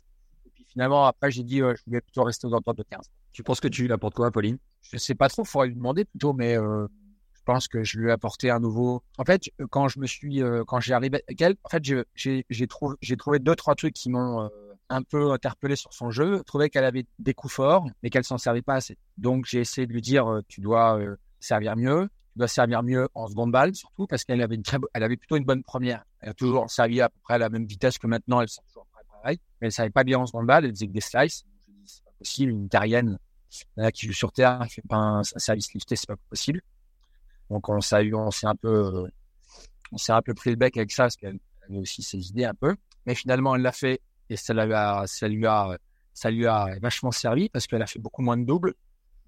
Et 0.46 0.50
puis 0.50 0.64
finalement, 0.68 1.06
après, 1.06 1.30
j'ai 1.30 1.42
dit, 1.42 1.60
euh, 1.62 1.74
je 1.76 1.82
voulais 1.86 2.00
plutôt 2.00 2.22
rester 2.22 2.46
aux 2.46 2.50
alentours 2.50 2.74
de 2.74 2.84
15. 2.84 3.10
Tu 3.34 3.42
penses 3.42 3.60
que 3.60 3.68
tu 3.68 3.88
l'apportes 3.88 4.14
quoi, 4.14 4.30
Pauline? 4.30 4.58
Je 4.82 4.96
sais 4.96 5.16
pas 5.16 5.28
trop, 5.28 5.44
faudrait 5.44 5.68
lui 5.68 5.74
demander 5.74 6.04
plutôt, 6.04 6.32
mais 6.32 6.56
euh, 6.56 6.86
je 7.32 7.42
pense 7.44 7.66
que 7.66 7.82
je 7.82 7.98
lui 7.98 8.08
ai 8.08 8.12
apporté 8.12 8.48
un 8.48 8.60
nouveau. 8.60 9.02
En 9.18 9.24
fait, 9.24 9.50
euh, 9.60 9.66
quand 9.68 9.88
je 9.88 9.98
me 9.98 10.06
suis, 10.06 10.40
euh, 10.40 10.62
quand 10.64 10.78
j'ai 10.78 10.94
arrivé 10.94 11.20
avec 11.26 11.40
elle, 11.40 11.56
en 11.64 11.68
fait, 11.68 11.82
j'ai 12.14 12.66
trouvé, 12.68 12.96
trouvé 13.18 13.40
deux 13.40 13.56
trois 13.56 13.74
trucs 13.74 13.94
qui 13.94 14.08
m'ont 14.08 14.48
un 14.88 15.02
peu 15.02 15.32
interpellé 15.32 15.74
sur 15.74 15.92
son 15.92 16.10
jeu. 16.10 16.38
Je 16.38 16.42
trouvais 16.42 16.70
qu'elle 16.70 16.84
avait 16.84 17.06
des 17.18 17.34
coups 17.34 17.54
forts, 17.54 17.86
mais 18.02 18.10
qu'elle 18.10 18.22
s'en 18.24 18.38
servait 18.38 18.62
pas 18.62 18.74
assez. 18.74 18.96
Donc, 19.18 19.46
j'ai 19.46 19.58
essayé 19.58 19.88
de 19.88 19.92
lui 19.92 20.02
dire, 20.02 20.40
tu 20.46 20.60
dois 20.60 21.00
servir 21.40 21.76
mieux. 21.76 22.08
Tu 22.34 22.38
dois 22.38 22.48
servir 22.48 22.82
mieux 22.82 23.08
en 23.14 23.28
seconde 23.28 23.52
balle, 23.52 23.74
surtout 23.76 24.08
parce 24.08 24.24
qu'elle 24.24 24.42
avait 24.42 24.56
une 24.56 24.64
elle 24.92 25.02
avait 25.04 25.16
plutôt 25.16 25.36
une 25.36 25.44
bonne 25.44 25.62
première. 25.62 26.04
Elle 26.20 26.30
a 26.30 26.34
toujours 26.34 26.68
servi 26.68 27.00
à 27.00 27.08
peu 27.08 27.18
près 27.22 27.34
à 27.34 27.38
la 27.38 27.48
même 27.48 27.64
vitesse 27.64 27.96
que 27.96 28.08
maintenant. 28.08 28.40
Elle 28.40 28.48
toujours 28.66 28.88
pareil, 29.22 29.38
mais 29.60 29.68
elle 29.68 29.72
savait 29.72 29.90
pas 29.90 30.02
bien 30.02 30.18
en 30.18 30.26
seconde 30.26 30.46
balle. 30.46 30.64
Elle 30.64 30.72
faisait 30.72 30.88
que 30.88 30.92
des 30.92 31.00
slices. 31.00 31.44
C'est 31.86 32.04
pas 32.04 32.10
possible. 32.18 32.50
Une 32.50 32.64
Italienne 32.64 33.18
là, 33.76 33.92
qui 33.92 34.06
joue 34.06 34.12
sur 34.12 34.32
terre, 34.32 34.64
qui 34.66 34.74
fait 34.74 34.88
pas 34.88 34.96
un, 34.96 35.20
un 35.20 35.38
service 35.38 35.72
lifté, 35.72 35.94
c'est 35.94 36.08
pas 36.08 36.16
possible. 36.28 36.60
Donc 37.50 37.68
on 37.68 37.80
s'est 37.80 38.02
eu, 38.02 38.14
on 38.16 38.32
s'est 38.32 38.48
un 38.48 38.56
peu, 38.56 38.68
euh, 38.68 39.08
on 39.92 39.96
s'est 39.96 40.12
un 40.12 40.22
peu 40.22 40.34
pris 40.34 40.50
le 40.50 40.56
bec 40.56 40.76
avec 40.76 40.90
ça 40.90 41.04
parce 41.04 41.16
qu'elle 41.16 41.38
avait 41.68 41.78
aussi 41.78 42.02
ses 42.02 42.18
idées 42.30 42.46
un 42.46 42.54
peu. 42.54 42.74
Mais 43.06 43.14
finalement, 43.14 43.54
elle 43.54 43.62
l'a 43.62 43.72
fait 43.72 44.00
et 44.28 44.36
ça 44.36 44.54
lui 44.54 44.74
a, 44.74 45.04
ça 45.06 45.28
lui 45.28 45.46
a, 45.46 45.78
ça 46.12 46.30
lui 46.30 46.46
a 46.46 46.78
vachement 46.80 47.12
servi 47.12 47.48
parce 47.48 47.66
qu'elle 47.66 47.82
a 47.82 47.86
fait 47.86 47.98
beaucoup 47.98 48.22
moins 48.22 48.36
de 48.36 48.44
doubles 48.44 48.74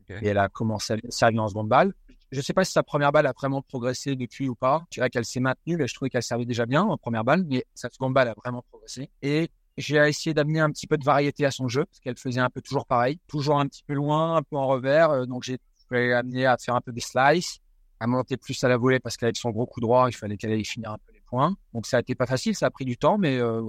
et 0.08 0.28
elle 0.28 0.38
a 0.38 0.48
commencé 0.48 0.94
à 0.94 0.96
servir 1.10 1.42
en 1.42 1.48
seconde 1.48 1.68
balle. 1.68 1.92
Je 2.32 2.40
sais 2.40 2.52
pas 2.52 2.64
si 2.64 2.72
sa 2.72 2.82
première 2.82 3.12
balle 3.12 3.26
a 3.26 3.32
vraiment 3.32 3.62
progressé 3.62 4.16
depuis 4.16 4.48
ou 4.48 4.54
pas. 4.54 4.84
Je 4.90 4.96
dirais 4.96 5.10
qu'elle 5.10 5.24
s'est 5.24 5.40
maintenue, 5.40 5.76
mais 5.76 5.86
je 5.86 5.94
trouvais 5.94 6.10
qu'elle 6.10 6.22
servait 6.22 6.44
déjà 6.44 6.66
bien 6.66 6.82
en 6.82 6.96
première 6.98 7.24
balle, 7.24 7.44
mais 7.48 7.64
sa 7.74 7.88
seconde 7.88 8.14
balle 8.14 8.28
a 8.28 8.34
vraiment 8.34 8.62
progressé. 8.68 9.10
Et 9.22 9.50
j'ai 9.78 9.96
essayé 9.96 10.34
d'amener 10.34 10.60
un 10.60 10.70
petit 10.70 10.86
peu 10.86 10.96
de 10.96 11.04
variété 11.04 11.44
à 11.44 11.50
son 11.50 11.68
jeu 11.68 11.84
parce 11.84 12.00
qu'elle 12.00 12.16
faisait 12.16 12.40
un 12.40 12.50
peu 12.50 12.60
toujours 12.60 12.86
pareil, 12.86 13.20
toujours 13.28 13.60
un 13.60 13.66
petit 13.66 13.84
peu 13.84 13.94
loin, 13.94 14.36
un 14.36 14.42
peu 14.42 14.56
en 14.56 14.66
revers. 14.66 15.10
Euh, 15.10 15.26
Donc 15.26 15.44
j'ai 15.44 15.58
amené 15.90 16.46
à 16.46 16.56
faire 16.56 16.74
un 16.74 16.80
peu 16.80 16.92
des 16.92 17.00
slices, 17.00 17.58
à 18.00 18.06
monter 18.06 18.36
plus 18.36 18.62
à 18.64 18.68
la 18.68 18.76
volée 18.76 18.98
parce 18.98 19.16
qu'avec 19.16 19.36
son 19.36 19.50
gros 19.50 19.66
coup 19.66 19.80
droit, 19.80 20.08
il 20.08 20.14
fallait 20.14 20.36
qu'elle 20.36 20.52
aille 20.52 20.64
finir 20.64 20.92
un 20.92 20.98
peu 20.98 21.12
les 21.12 21.20
points. 21.20 21.56
Donc 21.74 21.86
ça 21.86 21.98
a 21.98 22.00
été 22.00 22.14
pas 22.14 22.26
facile, 22.26 22.56
ça 22.56 22.66
a 22.66 22.70
pris 22.70 22.84
du 22.84 22.96
temps, 22.96 23.18
mais 23.18 23.38
euh, 23.38 23.62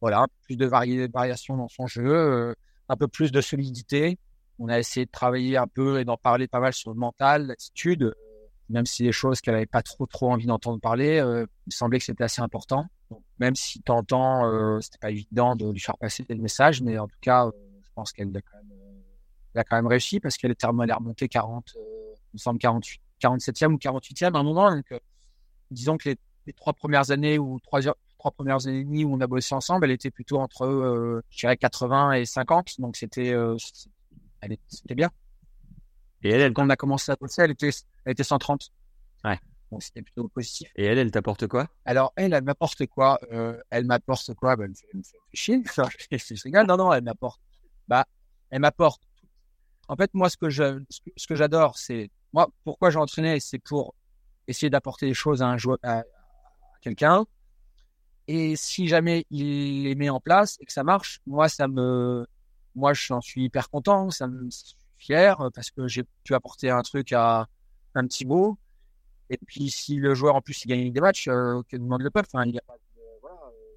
voilà, 0.00 0.26
plus 0.42 0.56
de 0.56 0.66
vari 0.66 1.08
variations 1.08 1.56
dans 1.56 1.68
son 1.68 1.86
jeu, 1.86 2.04
euh, 2.04 2.54
un 2.88 2.96
peu 2.96 3.08
plus 3.08 3.32
de 3.32 3.40
solidité. 3.40 4.18
On 4.58 4.68
a 4.68 4.78
essayé 4.78 5.06
de 5.06 5.10
travailler 5.10 5.56
un 5.56 5.66
peu 5.66 6.00
et 6.00 6.04
d'en 6.04 6.16
parler 6.16 6.46
pas 6.46 6.60
mal 6.60 6.72
sur 6.72 6.92
le 6.92 6.98
mental, 6.98 7.46
l'attitude, 7.46 8.14
même 8.68 8.86
si 8.86 9.02
des 9.02 9.12
choses 9.12 9.40
qu'elle 9.40 9.54
avait 9.54 9.66
pas 9.66 9.82
trop 9.82 10.06
trop 10.06 10.32
envie 10.32 10.46
d'entendre 10.46 10.80
parler, 10.80 11.18
euh, 11.18 11.46
il 11.66 11.72
semblait 11.72 11.98
que 11.98 12.04
c'était 12.04 12.24
assez 12.24 12.40
important. 12.40 12.86
Même 13.38 13.54
si 13.54 13.80
t'entends, 13.82 14.46
euh, 14.46 14.80
c'était 14.80 14.98
pas 14.98 15.10
évident 15.10 15.56
de 15.56 15.70
lui 15.70 15.80
faire 15.80 15.98
passer 15.98 16.24
le 16.28 16.36
message, 16.36 16.82
mais 16.82 16.98
en 16.98 17.06
tout 17.06 17.18
cas, 17.20 17.46
euh, 17.46 17.50
je 17.82 17.90
pense 17.94 18.12
qu'elle 18.12 18.28
a 18.34 18.40
euh, 19.58 19.62
quand 19.68 19.76
même 19.76 19.86
réussi 19.86 20.20
parce 20.20 20.36
qu'elle 20.36 20.52
est 20.52 20.64
remontée 20.64 21.28
40, 21.28 21.74
euh, 21.76 21.80
il 22.32 22.36
me 22.36 22.38
semble 22.38 22.58
48, 22.58 23.00
47e 23.20 23.72
ou 23.72 23.76
48e 23.76 24.34
à 24.34 24.38
un 24.38 24.42
moment. 24.42 24.70
Donc, 24.74 24.86
disons 25.70 25.96
que 25.96 26.08
les, 26.10 26.16
les 26.46 26.52
trois 26.52 26.72
premières 26.72 27.10
années 27.10 27.38
ou 27.38 27.60
trois, 27.60 27.80
trois 28.18 28.30
premières 28.30 28.66
années 28.66 28.80
et 28.80 28.84
demie 28.84 29.04
où 29.04 29.14
on 29.14 29.20
a 29.20 29.26
bossé 29.26 29.54
ensemble, 29.54 29.84
elle 29.84 29.92
était 29.92 30.10
plutôt 30.10 30.38
entre, 30.38 31.22
je 31.30 31.38
dirais 31.38 31.56
80 31.56 32.12
et 32.12 32.24
50. 32.24 32.80
Donc 32.80 32.96
c'était, 32.96 33.34
elle 34.44 34.56
c'était 34.68 34.94
bien. 34.94 35.10
Et 36.22 36.30
elle, 36.30 36.40
elle, 36.40 36.52
Quand 36.52 36.66
on 36.66 36.70
a 36.70 36.76
commencé 36.76 37.12
à 37.12 37.16
bosser, 37.16 37.42
elle 37.42 37.50
était, 37.50 37.70
elle 38.04 38.12
était 38.12 38.24
130. 38.24 38.70
Ouais. 39.24 39.38
Donc 39.70 39.82
c'était 39.82 40.02
plutôt 40.02 40.28
positif. 40.28 40.70
et 40.76 40.84
elle, 40.84 40.98
elle 40.98 41.10
t'apporte 41.10 41.46
quoi? 41.46 41.68
Alors, 41.84 42.12
elle, 42.16 42.32
elle 42.32 42.44
m'apporte 42.44 42.86
quoi? 42.86 43.18
Euh, 43.32 43.60
Elle 43.70 43.86
m'apporte 43.86 44.32
quoi? 44.34 44.56
Ben, 44.56 44.72
Elle 44.92 44.98
me 44.98 45.02
fait, 45.02 45.18
chier. 45.32 45.62
je, 46.12 46.42
rigole. 46.44 46.66
Non, 46.66 46.76
non, 46.76 46.92
elle 46.92 47.04
m'apporte. 47.04 47.40
Bah, 47.88 48.06
elle 48.50 48.60
m'apporte. 48.60 49.02
En 49.88 49.96
fait, 49.96 50.10
moi, 50.14 50.30
ce 50.30 50.36
que 50.36 50.48
je, 50.48 50.82
ce 51.16 51.26
que, 51.26 51.34
j'adore, 51.34 51.76
c'est 51.76 52.10
moi. 52.32 52.48
Pourquoi 52.64 52.90
j'ai 52.90 52.98
entraîné, 52.98 53.40
c'est 53.40 53.58
pour 53.58 53.94
essayer 54.46 54.70
d'apporter 54.70 55.06
des 55.06 55.14
choses 55.14 55.42
à 55.42 55.46
un 55.46 55.58
joueur, 55.58 55.78
à 55.82 56.04
quelqu'un. 56.80 57.24
Et 58.26 58.56
si 58.56 58.88
jamais 58.88 59.26
il 59.30 59.84
les 59.84 59.94
met 59.94 60.08
en 60.08 60.20
place 60.20 60.56
et 60.60 60.64
que 60.64 60.72
ça 60.72 60.84
marche, 60.84 61.20
moi, 61.26 61.48
ça 61.48 61.68
me, 61.68 62.26
moi, 62.74 62.92
j'en 62.94 63.20
suis 63.20 63.44
hyper 63.44 63.70
content. 63.70 64.10
Ça 64.10 64.26
me 64.26 64.48
fier 64.98 65.40
euh, 65.40 65.50
parce 65.50 65.70
que 65.70 65.88
j'ai 65.88 66.04
pu 66.24 66.34
apporter 66.34 66.70
un 66.70 66.82
truc 66.82 67.12
à 67.12 67.46
un 67.94 68.06
petit 68.06 68.26
mot. 68.26 68.58
Et 69.30 69.38
puis, 69.38 69.70
si 69.70 69.96
le 69.96 70.14
joueur, 70.14 70.34
en 70.34 70.40
plus, 70.40 70.64
il 70.64 70.68
gagne 70.68 70.92
des 70.92 71.00
matchs, 71.00 71.28
euh, 71.28 71.62
que 71.68 71.76
demande 71.76 72.02
le 72.02 72.10
peuple, 72.10 72.28
euh, 72.34 72.42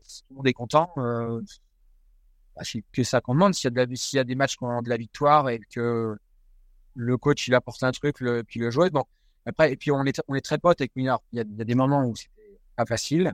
si 0.03 0.21
tout 0.23 0.27
le 0.31 0.35
monde 0.37 0.47
est 0.47 0.53
content, 0.53 0.91
euh, 0.97 1.41
bah, 2.55 2.63
c'est 2.63 2.83
que 2.91 3.03
ça 3.03 3.21
qu'on 3.21 3.33
demande. 3.33 3.53
S'il 3.53 3.71
y 3.73 3.79
a 3.79 3.85
y 3.85 4.19
a 4.19 4.23
des 4.23 4.35
matchs 4.35 4.57
qui 4.57 4.63
ont 4.63 4.81
de 4.81 4.89
la 4.89 4.97
victoire 4.97 5.49
et 5.49 5.59
que 5.71 6.17
le 6.95 7.17
coach, 7.17 7.47
il 7.47 7.55
apporte 7.55 7.83
un 7.83 7.91
truc, 7.91 8.17
puis 8.47 8.59
le 8.59 8.71
joueur, 8.71 8.89
bon. 8.91 9.05
Après, 9.45 9.71
et 9.71 9.77
puis, 9.77 9.91
on 9.91 10.03
est, 10.03 10.21
on 10.27 10.35
est 10.35 10.41
très 10.41 10.57
potes 10.57 10.81
avec 10.81 10.95
Minard. 10.95 11.21
Il 11.31 11.37
y 11.37 11.39
a, 11.39 11.43
des 11.45 11.75
moments 11.75 12.03
où 12.05 12.15
c'était 12.15 12.59
pas 12.75 12.85
facile. 12.85 13.33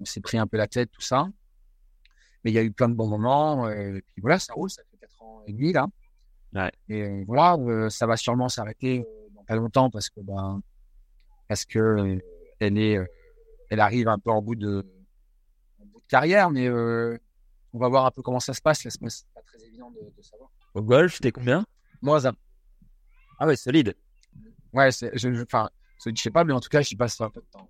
On 0.00 0.04
s'est 0.06 0.20
pris 0.20 0.38
un 0.38 0.46
peu 0.46 0.56
la 0.56 0.66
tête, 0.66 0.90
tout 0.90 1.02
ça. 1.02 1.28
Mais 2.42 2.50
il 2.50 2.54
y 2.54 2.58
a 2.58 2.62
eu 2.62 2.72
plein 2.72 2.88
de 2.88 2.94
bons 2.94 3.08
moments. 3.08 3.68
et 3.68 4.02
puis 4.14 4.22
voilà, 4.22 4.38
ça 4.38 4.54
roule, 4.54 4.70
ans 5.22 5.42
et 5.46 5.52
demi, 5.52 5.72
là. 5.72 5.86
Ouais. 6.54 6.70
Et 6.88 7.24
voilà, 7.24 7.54
euh, 7.54 7.88
ça 7.88 8.06
va 8.06 8.16
sûrement 8.16 8.48
s'arrêter 8.48 9.00
euh, 9.00 9.28
dans 9.34 9.44
pas 9.44 9.56
longtemps 9.56 9.90
parce 9.90 10.10
que, 10.10 10.20
ben, 10.20 10.60
parce 11.48 11.64
que 11.64 11.78
euh, 11.78 12.18
elle 12.60 12.78
est, 12.78 12.98
elle 13.70 13.80
arrive 13.80 14.08
un 14.08 14.18
peu 14.18 14.30
en 14.30 14.42
bout 14.42 14.54
de, 14.54 14.84
en 15.80 15.86
bout 15.86 16.00
de 16.00 16.06
carrière, 16.08 16.50
mais 16.50 16.68
on 16.70 17.78
va 17.78 17.88
voir 17.88 18.04
un 18.06 18.10
peu 18.10 18.22
comment 18.22 18.40
ça 18.40 18.52
se 18.52 18.60
passe. 18.60 18.84
Là, 18.84 18.90
c'est 18.90 18.98
c'est 19.08 19.24
pas 19.34 19.42
très 19.42 19.64
évident 19.64 19.90
de, 19.90 20.00
de 20.16 20.22
savoir. 20.22 20.50
Au 20.74 20.82
golf, 20.82 21.20
t'es 21.20 21.32
combien? 21.32 21.64
Moi, 22.02 22.20
ça, 22.20 22.32
Ah 23.38 23.46
ouais, 23.46 23.56
solide. 23.56 23.94
ouais, 24.74 24.92
c'est, 24.92 25.10
je, 25.16 25.32
je- 25.32 25.42
enfin, 25.42 25.70
je 26.04 26.12
sais 26.20 26.30
pas, 26.30 26.44
mais 26.44 26.52
en 26.52 26.60
tout 26.60 26.68
cas, 26.68 26.82
j'y 26.82 26.96
passe 26.96 27.20
un 27.20 27.30
peu 27.30 27.40
de 27.40 27.46
temps. 27.50 27.68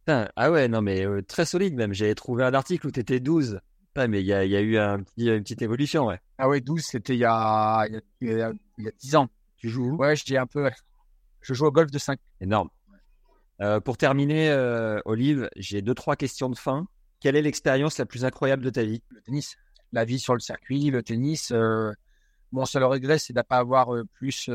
Putain, 0.00 0.28
ah 0.36 0.50
ouais, 0.50 0.68
non, 0.68 0.82
mais 0.82 1.04
euh, 1.04 1.22
très 1.22 1.44
solide 1.44 1.74
même. 1.74 1.92
J'avais 1.92 2.14
trouvé 2.14 2.44
un 2.44 2.54
article 2.54 2.86
où 2.86 2.90
t'étais 2.90 3.20
12. 3.20 3.60
Mais 4.08 4.20
il 4.20 4.26
y 4.26 4.32
a, 4.32 4.44
il 4.44 4.50
y 4.50 4.56
a 4.56 4.60
eu 4.60 4.76
un 4.76 5.02
petit, 5.02 5.26
une 5.26 5.42
petite 5.42 5.62
évolution, 5.62 6.06
ouais. 6.06 6.20
Ah 6.38 6.48
ouais, 6.48 6.60
12, 6.60 6.82
c'était 6.82 7.14
il 7.14 7.20
y 7.20 7.24
a, 7.24 7.86
il 7.88 7.94
y 7.94 7.96
a, 7.96 8.00
il 8.20 8.28
y 8.28 8.42
a, 8.42 8.52
il 8.78 8.84
y 8.84 8.88
a 8.88 8.92
10 9.00 9.16
ans. 9.16 9.28
Tu 9.56 9.70
joues 9.70 9.92
où? 9.92 9.96
Ouais, 9.96 10.14
je 10.16 10.24
dis 10.24 10.36
un 10.36 10.46
peu, 10.46 10.70
je 11.40 11.54
joue 11.54 11.66
au 11.66 11.72
golf 11.72 11.90
de 11.90 11.98
5. 11.98 12.18
Énorme. 12.40 12.68
Euh, 13.62 13.80
pour 13.80 13.96
terminer, 13.96 14.50
euh, 14.50 15.00
Olive, 15.06 15.48
j'ai 15.56 15.80
deux, 15.80 15.94
trois 15.94 16.16
questions 16.16 16.50
de 16.50 16.58
fin. 16.58 16.86
Quelle 17.20 17.36
est 17.36 17.42
l'expérience 17.42 17.96
la 17.98 18.04
plus 18.04 18.24
incroyable 18.24 18.62
de 18.62 18.70
ta 18.70 18.82
vie? 18.82 19.02
Le 19.10 19.22
tennis. 19.22 19.56
La 19.92 20.04
vie 20.04 20.18
sur 20.18 20.34
le 20.34 20.40
circuit, 20.40 20.90
le 20.90 21.02
tennis. 21.02 21.52
Euh, 21.52 21.92
mon 22.52 22.66
seul 22.66 22.84
regret, 22.84 23.18
c'est 23.18 23.32
de 23.32 23.38
ne 23.38 23.42
pas 23.42 23.56
avoir 23.56 23.88
plus 24.12 24.50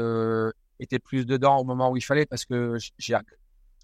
été 0.79 0.99
plus 0.99 1.25
dedans 1.25 1.57
au 1.57 1.63
moment 1.63 1.91
où 1.91 1.97
il 1.97 2.03
fallait, 2.03 2.25
parce 2.25 2.45
que 2.45 2.77
j'ai 2.97 3.15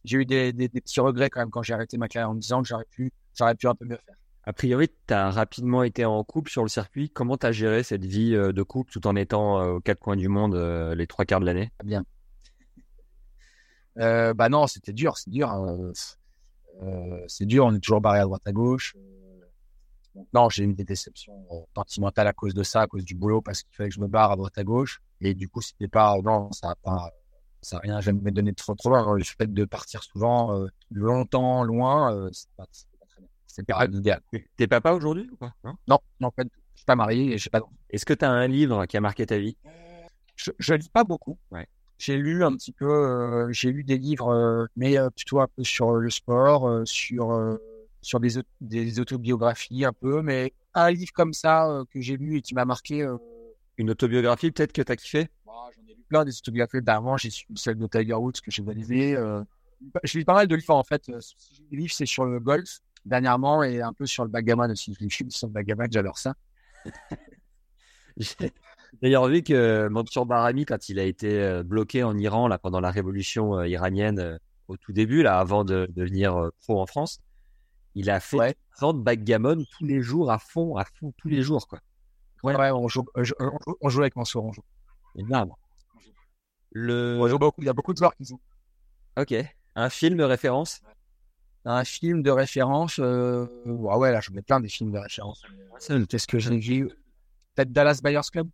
j'ai 0.04 0.18
eu 0.18 0.26
des, 0.26 0.54
des, 0.54 0.70
des 0.70 0.82
petits 0.82 1.00
regrets 1.00 1.30
quand 1.30 1.42
même 1.42 1.50
quand 1.50 1.64
j'ai 1.64 1.74
arrêté 1.74 1.98
ma 1.98 2.08
carrière 2.08 2.30
en 2.30 2.36
me 2.36 2.40
disant 2.40 2.62
que 2.62 2.68
j'aurais 2.68 2.86
pu 2.90 3.12
j'aurais 3.34 3.56
pu 3.56 3.68
un 3.68 3.76
peu 3.76 3.86
mieux 3.86 4.00
faire. 4.06 4.16
A 4.48 4.54
priori, 4.54 4.88
tu 5.06 5.14
as 5.14 5.30
rapidement 5.30 5.84
été 5.84 6.06
en 6.06 6.24
couple 6.24 6.50
sur 6.50 6.64
le 6.64 6.70
circuit. 6.70 7.10
Comment 7.10 7.36
tu 7.36 7.46
as 7.46 7.52
géré 7.52 7.84
cette 7.84 8.06
vie 8.06 8.34
euh, 8.34 8.54
de 8.54 8.64
couple 8.64 8.94
tout 8.94 9.06
en 9.06 9.18
étant 9.18 9.60
euh, 9.60 9.72
aux 9.74 9.82
quatre 9.82 10.00
coins 10.00 10.16
du 10.16 10.30
monde 10.30 10.56
euh, 10.56 10.96
les 10.96 11.06
trois 11.06 11.26
quarts 11.26 11.42
de 11.42 11.46
l'année? 11.46 11.70
Bien. 11.84 12.06
Bah 13.98 14.48
non, 14.48 14.66
c'était 14.68 14.94
dur, 14.94 15.18
c'est 15.18 15.30
dur. 15.30 15.50
hein. 15.50 15.92
C'est 17.28 17.46
dur, 17.46 17.66
on 17.66 17.76
est 17.76 17.82
toujours 17.82 18.00
barré 18.00 18.20
à 18.20 18.24
droite 18.24 18.44
à 18.46 18.54
gauche. 18.54 18.96
Non, 20.34 20.48
j'ai 20.48 20.64
eu 20.64 20.74
des 20.74 20.86
déceptions 20.86 21.68
sentimentales 21.76 22.28
à 22.28 22.34
cause 22.34 22.54
de 22.54 22.64
ça, 22.64 22.82
à 22.82 22.88
cause 22.88 23.04
du 23.04 23.16
boulot, 23.16 23.42
parce 23.42 23.64
qu'il 23.64 23.76
fallait 23.76 23.90
que 23.90 23.96
je 23.96 24.00
me 24.00 24.08
barre 24.08 24.32
à 24.32 24.38
droite 24.38 24.58
à 24.58 24.64
gauche. 24.64 25.02
Et 25.20 25.34
du 25.34 25.50
coup, 25.50 25.62
c'était 25.62 25.90
pas, 25.90 26.16
non, 26.24 26.54
ça 26.54 26.70
a 26.70 26.76
pas, 26.76 27.12
ça 27.62 27.78
a 27.78 27.80
rien 27.82 28.00
jamais 28.00 28.32
donné 28.32 28.54
trop 28.54 28.76
trop 28.76 28.92
loin. 28.92 29.18
Le 29.18 29.24
fait 29.26 29.52
de 29.54 29.66
partir 29.66 30.04
souvent, 30.04 30.58
longtemps, 30.90 31.64
loin, 31.64 32.30
c'est 32.32 32.50
pas, 32.56 32.66
c'est 33.66 33.96
idéal. 33.96 34.22
T'es 34.56 34.68
papa 34.68 34.92
aujourd'hui 34.94 35.30
ou 35.32 35.36
pas 35.36 35.54
Non? 35.64 35.74
Non, 35.88 36.00
non, 36.20 36.32
pas 36.32 36.44
du 36.44 36.50
tout. 36.50 36.60
Je 36.74 36.80
suis 36.80 36.86
pas 36.86 36.96
marié 36.96 37.36
et 37.36 37.50
pas. 37.50 37.62
Est-ce 37.90 38.06
que 38.06 38.14
tu 38.14 38.24
as 38.24 38.30
un 38.30 38.48
livre 38.48 38.86
qui 38.86 38.98
a 38.98 39.02
marqué 39.02 39.26
ta 39.26 39.38
vie? 39.38 39.58
Je, 40.36 40.52
je 40.60 40.74
lis 40.76 40.90
pas 40.90 41.04
beaucoup. 41.04 41.38
Ouais. 41.52 41.68
J'ai 41.98 42.18
lu 42.18 42.44
un 42.44 42.54
petit 42.54 42.72
peu, 42.72 42.86
euh, 42.86 43.52
j'ai 43.52 43.72
lu 43.72 43.84
des 43.84 43.98
livres, 43.98 44.30
euh, 44.30 44.66
mais 44.76 45.00
euh, 45.00 45.10
plutôt 45.10 45.40
un 45.40 45.48
peu 45.48 45.64
sur 45.64 45.94
le 45.94 46.10
sport, 46.12 46.82
sur 46.86 47.58
sur 48.04 48.20
des, 48.20 48.30
des 48.62 49.00
autobiographies 49.00 49.84
un 49.84 49.94
peu, 49.94 50.22
mais 50.22 50.54
un 50.76 50.92
livre 50.92 51.12
comme 51.14 51.34
ça 51.34 51.84
que 51.92 52.00
j'ai 52.00 52.16
lu 52.16 52.38
et 52.38 52.42
qui 52.42 52.54
m'a 52.54 52.66
marqué. 52.66 53.08
Une 53.80 53.90
autobiographie 53.90 54.52
peut-être 54.52 54.72
que 54.74 54.82
tu 54.84 54.92
as 54.92 54.96
kiffé? 54.96 55.28
Bah, 55.46 55.54
J'en 55.76 55.84
ai 55.92 55.96
lu 55.96 56.04
plein 56.08 56.24
des 56.24 56.38
autobiographies. 56.38 56.84
Dernièrement, 56.84 57.18
j'ai 57.18 57.32
su 57.32 57.46
celle 57.56 57.78
de 57.78 57.88
Tiger 57.88 58.14
Woods 58.14 58.40
que 58.44 58.52
j'ai 58.52 58.62
validée. 58.62 59.18
J'ai 60.04 60.20
lu 60.20 60.26
pas 60.26 60.36
mal 60.36 60.48
de 60.48 60.56
livres 60.56 60.76
en 60.76 60.84
fait. 60.84 61.10
Des 61.10 61.78
livres, 61.78 61.94
c'est 61.94 62.06
sur 62.06 62.26
le 62.26 62.40
golf 62.40 62.80
dernièrement 63.08 63.64
et 63.64 63.82
un 63.82 63.94
peu 63.94 64.06
sur 64.06 64.24
le 64.24 64.30
backgammon 64.30 64.70
aussi. 64.72 64.96
Je 65.00 65.04
lis 65.06 65.32
sur 65.32 65.48
le 65.48 65.54
backgammon, 65.54 65.88
j'adore 65.90 66.18
ça. 66.18 66.36
J'ai 68.18 68.52
d'ailleurs 69.02 69.28
vu 69.28 69.44
que 69.44 69.88
Mansour 69.90 70.26
Barami, 70.26 70.66
quand 70.66 70.90
il 70.90 71.00
a 71.00 71.04
été 71.04 71.40
euh, 71.40 71.64
bloqué 71.64 72.04
en 72.04 72.18
Iran 72.18 72.48
là, 72.48 72.58
pendant 72.58 72.80
la 72.80 72.92
révolution 72.92 73.58
euh, 73.58 73.68
iranienne 73.68 74.20
euh, 74.20 74.38
au 74.68 74.78
tout 74.78 74.92
début, 74.92 75.22
là, 75.22 75.40
avant 75.40 75.64
de 75.64 75.88
devenir 75.96 76.50
pro 76.62 76.82
en 76.82 76.86
France, 76.86 77.20
il 77.96 78.10
a 78.10 78.20
fait 78.20 78.38
Ouais. 78.38 78.56
30 78.76 79.04
backgammon 79.04 79.64
tous 79.78 79.86
les 79.86 80.02
jours, 80.02 80.32
à 80.32 80.40
fond, 80.40 80.76
à 80.76 80.86
fond, 80.86 81.14
tous 81.18 81.30
les 81.30 81.42
jours. 81.42 81.68
quoi. 81.68 81.80
Ouais, 82.44 82.56
ouais, 82.56 82.72
on 82.72 82.88
joue, 82.88 83.06
on 83.16 83.24
joue, 83.24 83.34
on 83.82 83.90
joue 83.90 84.02
avec 84.02 84.16
Mansour. 84.16 84.46
On 84.46 84.52
joue. 84.52 84.64
Énorme. 85.16 85.54
Le... 86.72 87.18
On 87.20 87.28
joue 87.28 87.40
beaucoup. 87.40 87.62
Il 87.62 87.66
y 87.66 87.70
a 87.70 87.74
beaucoup 87.74 87.94
de 87.94 87.98
joueurs 87.98 88.16
qui 88.16 88.26
jouent. 88.26 88.42
Ok. 89.18 89.34
Un 89.76 89.90
film 89.90 90.22
référence? 90.22 90.82
Un 91.70 91.84
film 91.84 92.24
de 92.24 92.32
référence. 92.32 92.98
Euh... 93.00 93.46
Ouais, 93.66 93.96
ouais, 93.98 94.12
là, 94.14 94.22
je 94.22 94.32
mets 94.32 94.42
plein 94.42 94.62
des 94.62 94.70
films 94.70 94.92
de 94.92 95.00
référence. 95.00 95.44
Qu'est-ce 96.08 96.26
que 96.26 96.40
j'ai 96.40 96.58
vu 96.58 96.88
Peut-être 97.56 97.74
Dallas 97.74 98.00
Buyers 98.02 98.22
Club. 98.32 98.48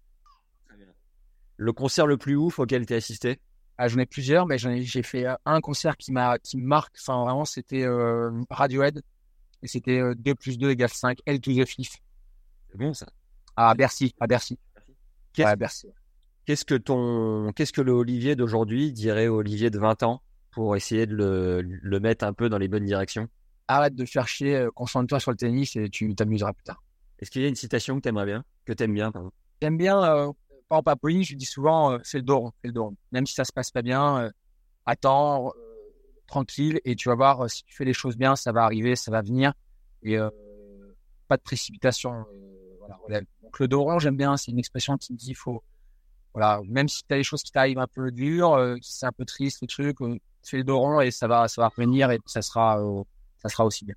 Le 1.57 1.73
concert 1.73 2.07
le 2.07 2.17
plus 2.17 2.35
ouf 2.35 2.57
auquel 2.57 2.87
tu 2.87 2.93
as 2.93 2.97
assisté? 2.97 3.39
Ah, 3.77 3.87
j'en 3.87 3.99
ai 3.99 4.07
plusieurs, 4.07 4.47
mais 4.47 4.57
j'ai 4.57 5.03
fait 5.03 5.27
euh, 5.27 5.35
un 5.45 5.61
concert 5.61 5.95
qui 5.95 6.11
m'a, 6.11 6.39
qui 6.39 6.57
me 6.57 6.65
marque. 6.65 6.95
Enfin, 6.99 7.23
vraiment, 7.23 7.45
c'était 7.45 7.83
euh, 7.83 8.31
Radiohead. 8.49 9.03
Et 9.61 9.67
c'était 9.67 9.99
euh, 9.99 10.15
2 10.15 10.33
plus 10.33 10.57
2 10.57 10.71
égale 10.71 10.89
5. 10.89 11.19
L 11.27 11.39
to 11.39 11.51
the 11.53 11.65
fifth. 11.65 11.97
C'est 12.71 12.77
bon 12.77 12.93
ça. 12.95 13.05
À 13.55 13.75
Bercy. 13.75 14.15
À 14.19 14.25
Bercy. 14.25 14.57
Qu'est-ce 15.33 15.47
Ouais, 15.47 15.55
Bercy. 15.55 15.87
qu'est-ce 16.45 16.65
que 16.65 16.75
ton, 16.75 17.51
qu'est-ce 17.55 17.73
que 17.73 17.81
le 17.81 17.91
Olivier 17.91 18.35
d'aujourd'hui 18.35 18.91
dirait 18.91 19.27
au 19.27 19.37
Olivier 19.37 19.69
de 19.69 19.77
20 19.77 20.01
ans? 20.01 20.23
Pour 20.53 20.75
essayer 20.75 21.05
de 21.05 21.15
le, 21.15 21.61
le 21.61 21.99
mettre 21.99 22.25
un 22.25 22.33
peu 22.33 22.49
dans 22.49 22.57
les 22.57 22.67
bonnes 22.67 22.85
directions 22.85 23.27
Arrête 23.67 23.95
de 23.95 24.05
faire 24.05 24.27
chier, 24.27 24.55
euh, 24.55 24.71
concentre-toi 24.71 25.19
sur 25.19 25.31
le 25.31 25.37
tennis 25.37 25.75
et 25.75 25.89
tu 25.89 26.13
t'amuseras 26.15 26.53
plus 26.53 26.63
tard. 26.63 26.83
Est-ce 27.19 27.31
qu'il 27.31 27.41
y 27.41 27.45
a 27.45 27.47
une 27.47 27.55
citation 27.55 27.95
que 27.95 28.01
t'aimerais 28.01 28.25
bien, 28.25 28.43
que 28.65 28.73
t'aimes 28.73 28.93
bien, 28.93 29.09
pardon? 29.11 29.31
J'aime 29.61 29.77
bien, 29.77 30.03
euh, 30.03 30.31
par 30.67 30.79
exemple, 30.79 30.89
à 30.89 30.95
Pauline, 30.97 31.23
je 31.23 31.35
dis 31.35 31.45
souvent, 31.45 31.93
euh, 31.93 31.99
fais 32.03 32.19
le 32.19 32.33
rond, 32.33 32.51
fais 32.61 32.67
le 32.67 32.73
dos 32.73 32.83
rond. 32.83 32.95
Même 33.13 33.25
si 33.25 33.33
ça 33.33 33.45
se 33.45 33.53
passe 33.53 33.71
pas 33.71 33.81
bien, 33.81 34.23
euh, 34.23 34.29
attends, 34.85 35.53
tranquille, 36.27 36.81
et 36.83 36.97
tu 36.97 37.07
vas 37.07 37.15
voir, 37.15 37.49
si 37.49 37.63
tu 37.63 37.73
fais 37.73 37.85
les 37.85 37.93
choses 37.93 38.17
bien, 38.17 38.35
ça 38.35 38.51
va 38.51 38.65
arriver, 38.65 38.97
ça 38.97 39.09
va 39.09 39.21
venir, 39.21 39.53
et 40.01 40.17
pas 41.29 41.37
de 41.37 41.41
précipitation, 41.41 42.25
voilà. 43.07 43.21
Donc 43.41 43.59
le 43.59 43.67
dos 43.69 43.83
rond, 43.83 43.99
j'aime 43.99 44.17
bien, 44.17 44.35
c'est 44.35 44.51
une 44.51 44.59
expression 44.59 44.97
qui 44.97 45.13
me 45.13 45.17
dit, 45.17 45.33
faut, 45.33 45.63
voilà, 46.33 46.59
même 46.67 46.89
si 46.89 47.03
tu 47.07 47.13
as 47.13 47.17
des 47.17 47.23
choses 47.23 47.43
qui 47.43 47.51
t'arrivent 47.51 47.79
un 47.79 47.87
peu 47.87 48.11
dures, 48.11 48.75
c'est 48.81 49.05
un 49.05 49.11
peu 49.13 49.23
triste, 49.23 49.61
le 49.61 49.67
truc, 49.67 49.97
fais 50.49 50.57
le 50.57 50.63
dos 50.63 50.79
rond 50.79 51.01
et 51.01 51.11
ça 51.11 51.27
va, 51.27 51.47
ça 51.47 51.61
va 51.61 51.69
revenir 51.69 52.11
et 52.11 52.19
ça 52.25 52.41
sera, 52.41 52.79
euh, 52.81 53.03
ça 53.41 53.49
sera 53.49 53.65
aussi 53.65 53.85
bien. 53.85 53.95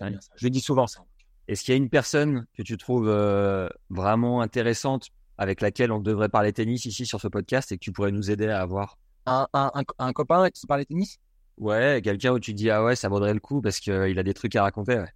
Bien 0.00 0.20
ça. 0.20 0.32
Je 0.36 0.48
dis 0.48 0.60
souvent 0.60 0.86
ça. 0.86 1.00
Est-ce 1.48 1.62
qu'il 1.62 1.72
y 1.72 1.76
a 1.76 1.78
une 1.78 1.90
personne 1.90 2.46
que 2.56 2.62
tu 2.62 2.76
trouves 2.76 3.08
euh, 3.08 3.68
vraiment 3.88 4.40
intéressante 4.40 5.08
avec 5.38 5.60
laquelle 5.60 5.92
on 5.92 6.00
devrait 6.00 6.28
parler 6.28 6.52
tennis 6.52 6.84
ici 6.86 7.06
sur 7.06 7.20
ce 7.20 7.28
podcast 7.28 7.70
et 7.72 7.76
que 7.78 7.82
tu 7.84 7.92
pourrais 7.92 8.10
nous 8.10 8.30
aider 8.30 8.48
à 8.48 8.60
avoir? 8.60 8.98
Un, 9.26 9.46
un, 9.52 9.70
un, 9.74 9.82
un 9.98 10.12
copain 10.12 10.50
qui 10.50 10.66
parle 10.66 10.84
tennis? 10.86 11.18
Ouais, 11.58 12.00
quelqu'un 12.02 12.32
où 12.32 12.38
tu 12.40 12.52
dis 12.52 12.70
ah 12.70 12.84
ouais, 12.84 12.96
ça 12.96 13.08
vaudrait 13.08 13.32
le 13.32 13.40
coup 13.40 13.62
parce 13.62 13.80
qu'il 13.80 14.18
a 14.18 14.22
des 14.22 14.34
trucs 14.34 14.56
à 14.56 14.62
raconter. 14.62 14.96
Ouais. 14.96 15.12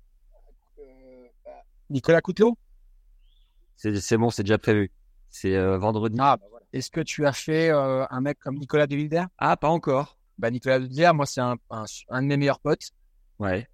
Euh, 0.79 1.27
bah, 1.45 1.51
Nicolas 1.91 2.21
Coutelot? 2.21 2.57
C'est 3.77 4.17
bon, 4.17 4.31
c'est 4.31 4.43
déjà 4.43 4.59
prévu. 4.59 4.93
C'est 5.31 5.57
euh, 5.57 5.79
vendredi. 5.79 6.17
Ah, 6.21 6.37
bah 6.37 6.47
voilà. 6.51 6.67
Est-ce 6.73 6.91
que 6.91 7.01
tu 7.01 7.27
as 7.27 7.33
fait 7.33 7.71
euh, 7.71 8.05
un 8.11 8.21
mec 8.21 8.39
comme 8.39 8.57
Nicolas 8.57 8.87
De 8.87 8.95
Wilder 8.95 9.25
Ah, 9.39 9.57
pas 9.57 9.69
encore. 9.69 10.17
Bah, 10.41 10.51
Nicolas 10.51 10.79
De 10.79 10.85
Wilder, 10.85 11.13
moi, 11.15 11.27
c'est 11.27 11.41
un, 11.41 11.57
un, 11.71 11.85
un 12.09 12.23
de 12.23 12.27
mes 12.27 12.37
meilleurs 12.37 12.61
potes. 12.61 12.91
Ouais. 13.39 13.69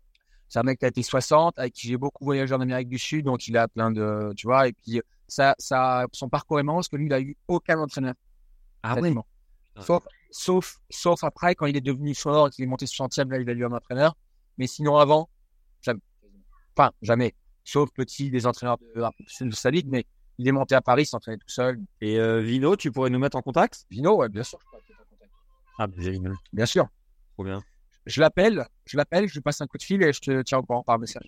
C'est 0.49 0.59
un 0.59 0.63
mec 0.65 0.79
qui 0.79 0.85
a 0.85 0.89
été 0.89 1.03
60, 1.03 1.59
avec 1.59 1.73
qui 1.73 1.89
j'ai 1.89 1.97
beaucoup 1.97 2.25
voyagé 2.25 2.55
en 2.55 2.61
Amérique 2.61 2.89
du 2.89 2.99
Sud, 2.99 3.25
donc 3.25 3.47
il 3.49 3.57
a 3.57 3.69
plein 3.69 3.91
de, 3.91 4.33
tu 4.37 4.47
vois, 4.47 4.69
et 4.69 4.73
puis 4.73 5.01
ça, 5.29 5.55
ça, 5.59 6.07
son 6.13 6.29
parcours 6.29 6.61
est 6.61 6.63
marrant 6.63 6.79
parce 6.79 6.89
que 6.89 6.97
lui, 6.97 7.07
il 7.07 7.13
a 7.13 7.21
eu 7.21 7.37
aucun 7.49 7.79
entraîneur. 7.79 8.15
Ah 8.83 8.97
oui. 9.01 9.15
Sauf, 9.81 10.05
sauf, 10.31 10.79
sauf 10.91 11.25
après, 11.25 11.55
quand 11.55 11.67
il 11.67 11.77
est 11.77 11.81
devenu 11.81 12.15
fort 12.15 12.49
et 12.49 12.51
qu'il 12.51 12.65
est 12.65 12.69
monté 12.69 12.87
60e, 12.87 13.29
là, 13.29 13.39
il 13.39 13.49
a 13.49 13.53
eu 13.53 13.65
un 13.65 13.73
entraîneur. 13.73 14.17
Mais 14.59 14.67
sinon, 14.67 14.97
avant, 14.97 15.29
jamais. 15.83 16.01
Enfin, 16.77 16.93
jamais. 17.03 17.35
Sauf 17.65 17.91
petit, 17.91 18.31
des 18.31 18.47
entraîneurs 18.47 18.79
de, 18.79 19.45
de 19.45 19.55
sa 19.55 19.71
ligue, 19.71 19.89
mais 19.89 20.07
il 20.39 20.47
est 20.49 20.53
monté 20.53 20.75
à 20.75 20.81
Paris, 20.81 21.03
il 21.03 21.07
s'entraînait 21.07 21.39
tout 21.39 21.49
seul. 21.49 21.81
Et 22.01 22.19
euh, 22.19 22.41
Vino, 22.41 22.77
tu 22.77 22.93
pourrais 22.93 23.11
nous 23.11 23.19
mettre 23.19 23.37
en 23.37 23.43
contact? 23.43 23.87
Vino, 23.91 24.17
ouais, 24.17 24.29
bien 24.29 24.43
sûr. 24.43 24.59
je 24.63 24.67
te 24.79 24.93
mettre 24.93 25.01
en 25.03 25.05
contact. 25.11 25.33
Ah, 25.79 25.87
bah. 25.87 25.95
Bien 26.53 26.67
sûr. 26.67 26.89
Trop 27.35 27.45
bien. 27.45 27.63
Je 28.07 28.21
l'appelle, 28.21 28.65
je 28.85 28.97
l'appelle, 28.97 29.27
je 29.29 29.35
lui 29.35 29.41
passe 29.41 29.61
un 29.61 29.67
coup 29.67 29.79
de 29.79 29.83
fil 29.83 30.03
et 30.03 30.13
je 30.13 30.21
te 30.21 30.43
tiens 30.43 30.59
au 30.59 30.63
courant 30.63 30.83
par 30.83 30.99
message. 30.99 31.25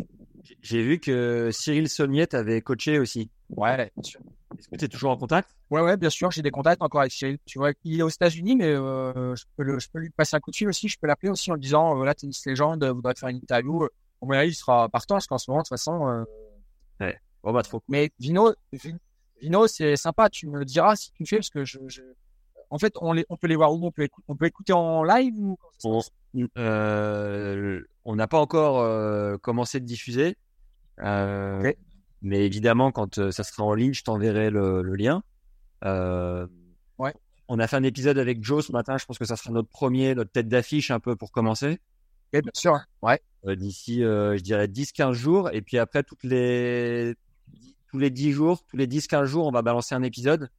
J'ai- 0.62 0.82
vu 0.82 1.00
que 1.00 1.50
Cyril 1.52 1.88
Sommier 1.88 2.26
t'avait 2.28 2.60
coaché 2.62 2.98
aussi. 2.98 3.30
Ouais, 3.50 3.90
bien 3.96 4.02
sûr. 4.02 4.20
Est-ce 4.58 4.68
que 4.68 4.76
tu 4.76 4.84
es 4.84 4.88
toujours 4.88 5.10
en 5.10 5.16
contact? 5.16 5.50
Ouais, 5.70 5.80
ouais, 5.82 5.96
bien 5.96 6.08
sûr, 6.08 6.30
j'ai 6.30 6.40
des 6.42 6.50
contacts 6.52 6.80
encore 6.80 7.00
avec 7.00 7.12
Cyril. 7.12 7.38
Tu 7.44 7.58
vois, 7.58 7.72
il 7.84 7.98
est 7.98 8.02
aux 8.02 8.08
États-Unis, 8.08 8.56
mais 8.56 8.66
euh, 8.66 9.34
je, 9.34 9.44
peux 9.56 9.64
le- 9.64 9.78
je 9.80 9.88
peux 9.92 9.98
lui 9.98 10.10
passer 10.10 10.36
un 10.36 10.40
coup 10.40 10.50
de 10.52 10.56
fil 10.56 10.68
aussi. 10.68 10.88
Je 10.88 10.96
peux 10.98 11.06
l'appeler 11.08 11.30
aussi 11.30 11.50
en 11.50 11.54
lui 11.54 11.60
disant, 11.62 11.92
euh, 11.92 11.96
voilà, 11.96 12.14
tennis 12.14 12.46
légende, 12.46 12.82
euh, 12.84 12.92
voudrait 12.92 13.14
faire 13.16 13.28
une 13.28 13.36
interview. 13.38 13.86
Au 14.20 14.26
moins, 14.26 14.44
il 14.44 14.54
sera 14.54 14.88
partant 14.88 15.16
parce 15.16 15.26
qu'en 15.26 15.38
ce 15.38 15.50
moment, 15.50 15.60
de 15.62 15.64
toute 15.64 15.70
façon. 15.70 16.08
euh, 16.08 16.24
Bon 17.42 17.52
bah 17.52 17.62
trop. 17.62 17.82
Mais 17.88 18.10
Vino, 18.18 18.52
Vi- 18.72 18.96
Vino, 19.40 19.66
c'est 19.68 19.96
sympa. 19.96 20.28
Tu 20.28 20.48
me 20.48 20.64
diras 20.64 20.96
si 20.96 21.12
tu 21.12 21.22
le 21.22 21.26
fais 21.26 21.36
parce 21.36 21.50
que 21.50 21.64
je, 21.64 21.78
je... 21.86 22.02
en 22.70 22.78
fait, 22.78 22.94
on 23.00 23.12
les, 23.12 23.24
on 23.28 23.36
peut 23.36 23.46
les 23.46 23.56
voir 23.56 23.72
où? 23.72 23.84
On 23.86 23.90
peut, 23.90 24.04
écou- 24.04 24.22
on 24.28 24.36
peut 24.36 24.46
écouter 24.46 24.72
en 24.72 25.02
live 25.04 25.34
ou 25.38 25.56
On- 25.84 26.00
Euh, 26.58 27.80
on 28.04 28.14
n'a 28.16 28.26
pas 28.28 28.38
encore 28.38 28.80
euh, 28.80 29.36
commencé 29.38 29.80
de 29.80 29.84
diffuser. 29.86 30.36
Euh. 31.00 31.62
Mais 32.22 32.44
évidemment, 32.44 32.90
quand 32.92 33.30
ça 33.30 33.44
sera 33.44 33.62
en 33.64 33.74
ligne, 33.74 33.94
je 33.94 34.02
t'enverrai 34.04 34.50
le, 34.50 34.82
le 34.82 34.94
lien. 34.96 35.22
Ouais. 36.98 37.14
On 37.48 37.58
a 37.58 37.66
fait 37.66 37.76
un 37.76 37.82
épisode 37.82 38.18
avec 38.18 38.42
Joe 38.44 38.66
ce 38.66 38.72
matin. 38.72 38.98
Je 38.98 39.06
pense 39.06 39.18
que 39.18 39.24
ça 39.24 39.36
sera 39.36 39.50
notre 39.52 39.68
premier, 39.70 40.14
notre 40.14 40.30
tête 40.32 40.48
d'affiche 40.48 40.90
un 40.90 41.00
peu 41.00 41.16
pour 41.16 41.30
commencer. 41.32 41.78
Ok, 42.34 42.42
bien 42.42 42.50
sûr. 42.54 42.78
Ouais. 43.02 43.20
D'ici, 43.56 44.00
je 44.00 44.40
dirais, 44.40 44.66
10-15 44.66 45.12
jours. 45.12 45.50
Et 45.52 45.62
puis 45.62 45.78
après, 45.78 46.02
toutes 46.02 46.24
les... 46.24 47.14
tous 47.90 47.98
les 47.98 48.10
10 48.10 48.32
jours, 48.32 48.62
tous 48.66 48.76
les 48.76 48.86
10-15 48.86 49.24
jours, 49.24 49.46
on 49.46 49.50
va 49.52 49.62
balancer 49.62 49.94
un 49.94 50.02
épisode. 50.02 50.50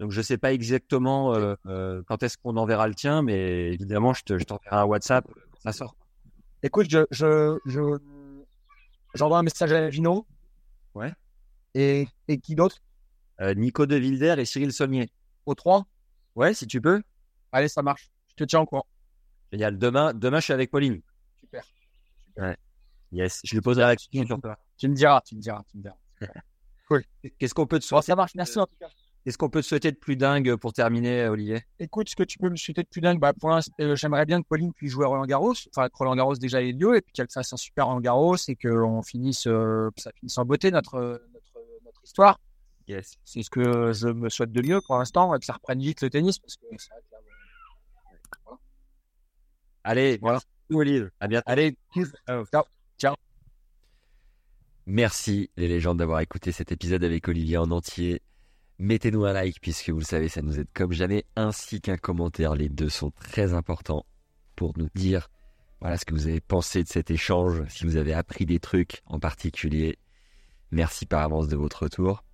Donc, 0.00 0.10
je 0.10 0.20
sais 0.22 0.38
pas 0.38 0.52
exactement 0.52 1.34
euh, 1.34 1.54
euh, 1.66 2.02
quand 2.06 2.22
est-ce 2.22 2.36
qu'on 2.38 2.56
enverra 2.56 2.88
le 2.88 2.94
tien, 2.94 3.20
mais 3.22 3.72
évidemment, 3.72 4.12
je 4.14 4.22
te- 4.24 4.38
je 4.38 4.44
t'enverrai 4.44 4.76
un 4.76 4.84
WhatsApp 4.84 5.24
quand 5.26 5.60
ça 5.60 5.72
sort. 5.72 5.94
Écoute, 6.62 6.86
je, 6.90 7.04
je, 7.10 7.58
je, 7.66 7.98
j'envoie 9.14 9.38
un 9.38 9.42
message 9.42 9.72
à 9.72 9.88
Vino. 9.90 10.26
Ouais. 10.94 11.12
Et, 11.74 12.08
et 12.28 12.38
qui 12.40 12.54
d'autre? 12.54 12.78
Euh, 13.42 13.54
Nico 13.54 13.86
De 13.86 13.96
Wilder 13.96 14.36
et 14.38 14.44
Cyril 14.46 14.72
Sommier. 14.72 15.10
Aux 15.46 15.54
trois? 15.54 15.84
Ouais, 16.34 16.54
si 16.54 16.66
tu 16.66 16.80
peux. 16.80 17.02
Allez, 17.52 17.68
ça 17.68 17.82
marche. 17.82 18.10
Je 18.28 18.34
te 18.36 18.44
tiens 18.44 18.60
au 18.60 18.66
courant. 18.66 18.86
Génial. 19.52 19.78
Demain, 19.78 20.14
demain, 20.14 20.38
je 20.40 20.44
suis 20.44 20.52
avec 20.52 20.70
Pauline. 20.70 21.00
Super. 21.40 21.64
Yes. 23.12 23.40
Je 23.44 23.54
lui 23.54 23.60
poserai 23.60 23.84
la 23.84 23.96
question 23.96 24.24
sur 24.24 24.40
toi. 24.40 24.56
Tu 24.78 24.88
me 24.88 24.94
diras, 24.94 25.20
tu 25.22 25.36
me 25.36 25.40
diras, 25.40 25.62
tu 25.70 25.76
me 25.76 25.82
diras. 25.82 25.96
Qu'est-ce 27.38 27.54
qu'on 27.54 27.66
peut 27.66 27.78
te 27.78 27.84
Bon, 27.84 27.88
souhaiter? 27.88 28.06
ça 28.06 28.16
marche. 28.16 28.34
Merci 28.34 28.58
en 28.58 28.66
tout 28.66 28.76
cas. 28.80 28.88
Qu'est-ce 29.24 29.36
qu'on 29.36 29.50
peut 29.50 29.60
te 29.60 29.66
souhaiter 29.66 29.92
de 29.92 29.96
plus 29.96 30.16
dingue 30.16 30.56
pour 30.56 30.72
terminer, 30.72 31.28
Olivier? 31.28 31.62
Écoute, 31.78 32.08
ce 32.08 32.16
que 32.16 32.22
tu 32.22 32.38
peux 32.38 32.48
me 32.48 32.56
souhaiter 32.56 32.82
de 32.82 32.88
plus 32.88 33.02
dingue, 33.02 33.20
bah, 33.20 33.34
pour 33.34 33.50
l'instant, 33.50 33.74
euh, 33.80 33.94
j'aimerais 33.94 34.24
bien 34.24 34.40
que 34.40 34.48
Pauline 34.48 34.72
puisse 34.72 34.92
jouer 34.92 35.04
à 35.04 35.08
Roland 35.08 35.26
Garros, 35.26 35.52
enfin 35.74 35.88
que 35.88 35.96
Roland 35.96 36.16
Garros 36.16 36.36
déjà 36.36 36.62
ait 36.62 36.72
lieu, 36.72 36.96
et 36.96 37.02
puis 37.02 37.12
qu'elle 37.12 37.28
fasse 37.30 37.52
un 37.52 37.58
super 37.58 37.86
Roland 37.86 38.00
Garros 38.00 38.36
et 38.48 38.56
qu'on 38.56 39.02
finisse, 39.02 39.46
euh, 39.46 39.90
que 39.94 40.00
ça 40.00 40.10
finisse 40.18 40.38
en 40.38 40.46
beauté 40.46 40.70
notre, 40.70 40.98
notre, 41.34 41.66
notre 41.84 42.00
histoire. 42.02 42.38
Yes. 42.88 43.18
C'est 43.24 43.42
ce 43.42 43.50
que 43.50 43.92
je 43.92 44.08
me 44.08 44.30
souhaite 44.30 44.52
de 44.52 44.62
mieux 44.62 44.80
pour 44.80 44.96
l'instant, 44.96 45.34
et 45.34 45.38
que 45.38 45.44
ça 45.44 45.52
reprenne 45.52 45.80
vite 45.80 46.00
le 46.00 46.08
tennis, 46.08 46.38
parce 46.38 46.56
que. 46.56 46.66
Allez, 49.84 50.18
Voilà. 50.20 50.40
À 51.20 51.28
bientôt. 51.28 51.44
Allez, 51.46 51.76
ciao. 52.98 53.14
Merci 54.86 55.50
les 55.56 55.68
légendes 55.68 55.98
d'avoir 55.98 56.20
écouté 56.20 56.52
cet 56.52 56.72
épisode 56.72 57.04
avec 57.04 57.28
Olivier 57.28 57.58
en 57.58 57.70
entier. 57.70 58.22
Mettez-nous 58.82 59.26
un 59.26 59.34
like 59.34 59.60
puisque 59.60 59.90
vous 59.90 59.98
le 59.98 60.04
savez, 60.04 60.30
ça 60.30 60.40
nous 60.40 60.58
aide 60.58 60.66
comme 60.72 60.92
jamais, 60.92 61.26
ainsi 61.36 61.82
qu'un 61.82 61.98
commentaire. 61.98 62.54
Les 62.54 62.70
deux 62.70 62.88
sont 62.88 63.10
très 63.10 63.52
importants 63.52 64.06
pour 64.56 64.72
nous 64.78 64.88
dire 64.94 65.28
voilà 65.82 65.98
ce 65.98 66.06
que 66.06 66.14
vous 66.14 66.28
avez 66.28 66.40
pensé 66.40 66.82
de 66.82 66.88
cet 66.88 67.10
échange, 67.10 67.62
si 67.68 67.84
vous 67.84 67.96
avez 67.96 68.14
appris 68.14 68.46
des 68.46 68.58
trucs 68.58 69.02
en 69.04 69.20
particulier. 69.20 69.98
Merci 70.70 71.04
par 71.04 71.20
avance 71.20 71.46
de 71.48 71.56
votre 71.56 71.82
retour. 71.82 72.24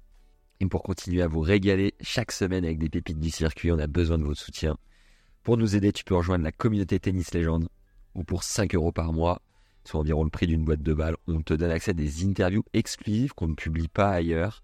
Et 0.60 0.66
pour 0.66 0.84
continuer 0.84 1.20
à 1.20 1.26
vous 1.26 1.40
régaler 1.40 1.94
chaque 2.00 2.30
semaine 2.30 2.64
avec 2.64 2.78
des 2.78 2.90
pépites 2.90 3.18
du 3.18 3.30
circuit, 3.30 3.72
on 3.72 3.78
a 3.80 3.88
besoin 3.88 4.16
de 4.16 4.22
votre 4.22 4.40
soutien. 4.40 4.76
Pour 5.42 5.56
nous 5.56 5.74
aider, 5.74 5.92
tu 5.92 6.04
peux 6.04 6.14
rejoindre 6.14 6.44
la 6.44 6.52
communauté 6.52 7.00
Tennis 7.00 7.34
Légende 7.34 7.68
où 8.14 8.22
pour 8.22 8.44
5 8.44 8.72
euros 8.76 8.92
par 8.92 9.12
mois, 9.12 9.42
soit 9.84 9.98
environ 9.98 10.22
le 10.22 10.30
prix 10.30 10.46
d'une 10.46 10.64
boîte 10.64 10.82
de 10.82 10.94
balles, 10.94 11.16
on 11.26 11.42
te 11.42 11.54
donne 11.54 11.72
accès 11.72 11.90
à 11.90 11.94
des 11.94 12.24
interviews 12.24 12.64
exclusives 12.72 13.32
qu'on 13.32 13.48
ne 13.48 13.54
publie 13.54 13.88
pas 13.88 14.10
ailleurs 14.10 14.62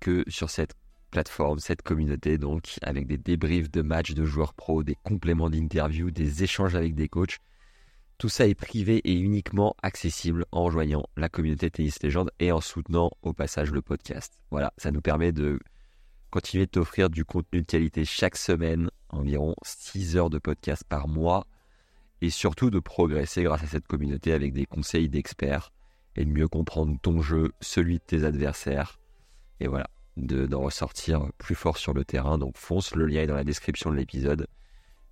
que 0.00 0.24
sur 0.28 0.48
cette 0.48 0.79
plateforme, 1.10 1.58
cette 1.58 1.82
communauté, 1.82 2.38
donc 2.38 2.78
avec 2.82 3.06
des 3.06 3.18
débriefs 3.18 3.70
de 3.70 3.82
matchs 3.82 4.12
de 4.12 4.24
joueurs 4.24 4.54
pros, 4.54 4.82
des 4.82 4.96
compléments 5.02 5.50
d'interviews, 5.50 6.10
des 6.10 6.42
échanges 6.42 6.74
avec 6.74 6.94
des 6.94 7.08
coachs. 7.08 7.38
Tout 8.18 8.28
ça 8.28 8.46
est 8.46 8.54
privé 8.54 9.00
et 9.04 9.14
uniquement 9.14 9.74
accessible 9.82 10.44
en 10.52 10.64
rejoignant 10.64 11.04
la 11.16 11.28
communauté 11.28 11.70
Tennis 11.70 12.02
Légende 12.02 12.30
et 12.38 12.52
en 12.52 12.60
soutenant 12.60 13.10
au 13.22 13.32
passage 13.32 13.70
le 13.70 13.82
podcast. 13.82 14.40
Voilà, 14.50 14.72
ça 14.76 14.90
nous 14.90 15.00
permet 15.00 15.32
de 15.32 15.58
continuer 16.30 16.66
de 16.66 16.70
t'offrir 16.70 17.10
du 17.10 17.24
contenu 17.24 17.62
de 17.62 17.66
qualité 17.66 18.04
chaque 18.04 18.36
semaine, 18.36 18.90
environ 19.08 19.54
6 19.62 20.16
heures 20.16 20.30
de 20.30 20.38
podcast 20.38 20.84
par 20.88 21.08
mois, 21.08 21.46
et 22.22 22.30
surtout 22.30 22.70
de 22.70 22.78
progresser 22.78 23.42
grâce 23.42 23.64
à 23.64 23.66
cette 23.66 23.86
communauté 23.86 24.32
avec 24.32 24.52
des 24.52 24.66
conseils 24.66 25.08
d'experts 25.08 25.72
et 26.16 26.24
de 26.24 26.30
mieux 26.30 26.48
comprendre 26.48 26.98
ton 27.00 27.22
jeu, 27.22 27.52
celui 27.60 27.94
de 27.94 28.04
tes 28.04 28.24
adversaires, 28.24 29.00
et 29.60 29.68
voilà, 29.68 29.88
de- 30.26 30.46
d'en 30.46 30.60
ressortir 30.60 31.28
plus 31.38 31.54
fort 31.54 31.76
sur 31.76 31.92
le 31.94 32.04
terrain. 32.04 32.38
Donc 32.38 32.56
fonce, 32.56 32.94
le 32.94 33.06
lien 33.06 33.22
est 33.22 33.26
dans 33.26 33.34
la 33.34 33.44
description 33.44 33.90
de 33.90 33.96
l'épisode. 33.96 34.46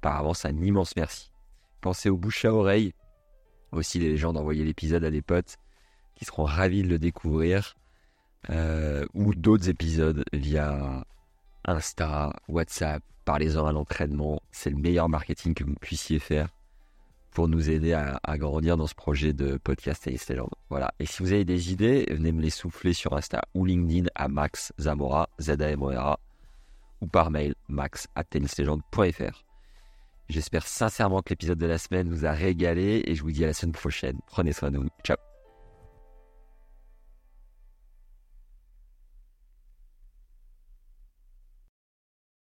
Par 0.01 0.17
avance, 0.17 0.45
un 0.45 0.57
immense 0.57 0.95
merci. 0.97 1.33
Pensez 1.81 2.09
au 2.09 2.17
bouche 2.17 2.45
à 2.45 2.53
oreille, 2.53 2.93
aussi 3.73 3.99
les 3.99 4.17
gens 4.17 4.33
d'envoyer 4.33 4.65
l'épisode 4.65 5.05
à 5.05 5.11
des 5.11 5.23
potes 5.23 5.57
qui 6.15 6.25
seront 6.25 6.45
ravis 6.45 6.83
de 6.83 6.89
le 6.89 6.99
découvrir, 6.99 7.77
euh, 8.51 9.05
ou 9.15 9.35
d'autres 9.35 9.69
épisodes 9.69 10.25
via 10.33 11.05
Insta, 11.65 12.33
WhatsApp, 12.49 13.03
parlez-en 13.25 13.67
à 13.67 13.73
l'entraînement, 13.73 14.41
c'est 14.51 14.71
le 14.71 14.77
meilleur 14.77 15.09
marketing 15.09 15.55
que 15.55 15.65
vous 15.65 15.75
puissiez 15.81 16.19
faire 16.19 16.49
pour 17.39 17.47
nous 17.47 17.71
aider 17.71 17.93
à, 17.93 18.37
grandir 18.37 18.77
dans 18.77 18.89
ce 18.89 18.97
projet 18.97 19.33
de 19.33 19.59
podcast 19.59 20.03
Tennis 20.03 20.29
Legend. 20.29 20.49
Voilà. 20.71 20.93
Et 20.99 21.07
si 21.07 21.23
vous 21.23 21.33
avez 21.33 21.45
des 21.45 21.73
idées, 21.73 22.05
venez 22.11 22.33
me 22.33 22.43
les 22.43 22.51
souffler 22.51 22.93
sur 22.93 23.13
Insta 23.13 23.43
ou 23.55 23.65
LinkedIn 23.65 24.09
à 24.17 24.27
Max 24.27 24.73
Zamora, 24.81 25.29
Z-A-M-O-R-A, 25.41 26.19
ou 27.01 27.07
par 27.07 27.31
mail 27.31 27.55
max 27.69 28.09
tennislegend.fr. 28.31 29.45
J'espère 30.29 30.67
sincèrement 30.67 31.23
que 31.23 31.31
l'épisode 31.31 31.59
de 31.59 31.67
la 31.67 31.79
semaine 31.79 32.09
vous 32.09 32.27
a 32.27 32.33
régalé 32.33 33.05
et 33.07 33.15
je 33.15 33.23
vous 33.23 33.31
dis 33.31 33.45
à 33.45 33.47
la 33.47 33.55
semaine 33.55 33.71
prochaine. 33.71 34.19
Prenez 34.27 34.53
soin 34.53 34.73
de 34.73 34.79
vous. 34.79 34.89
Ciao. 35.05 35.28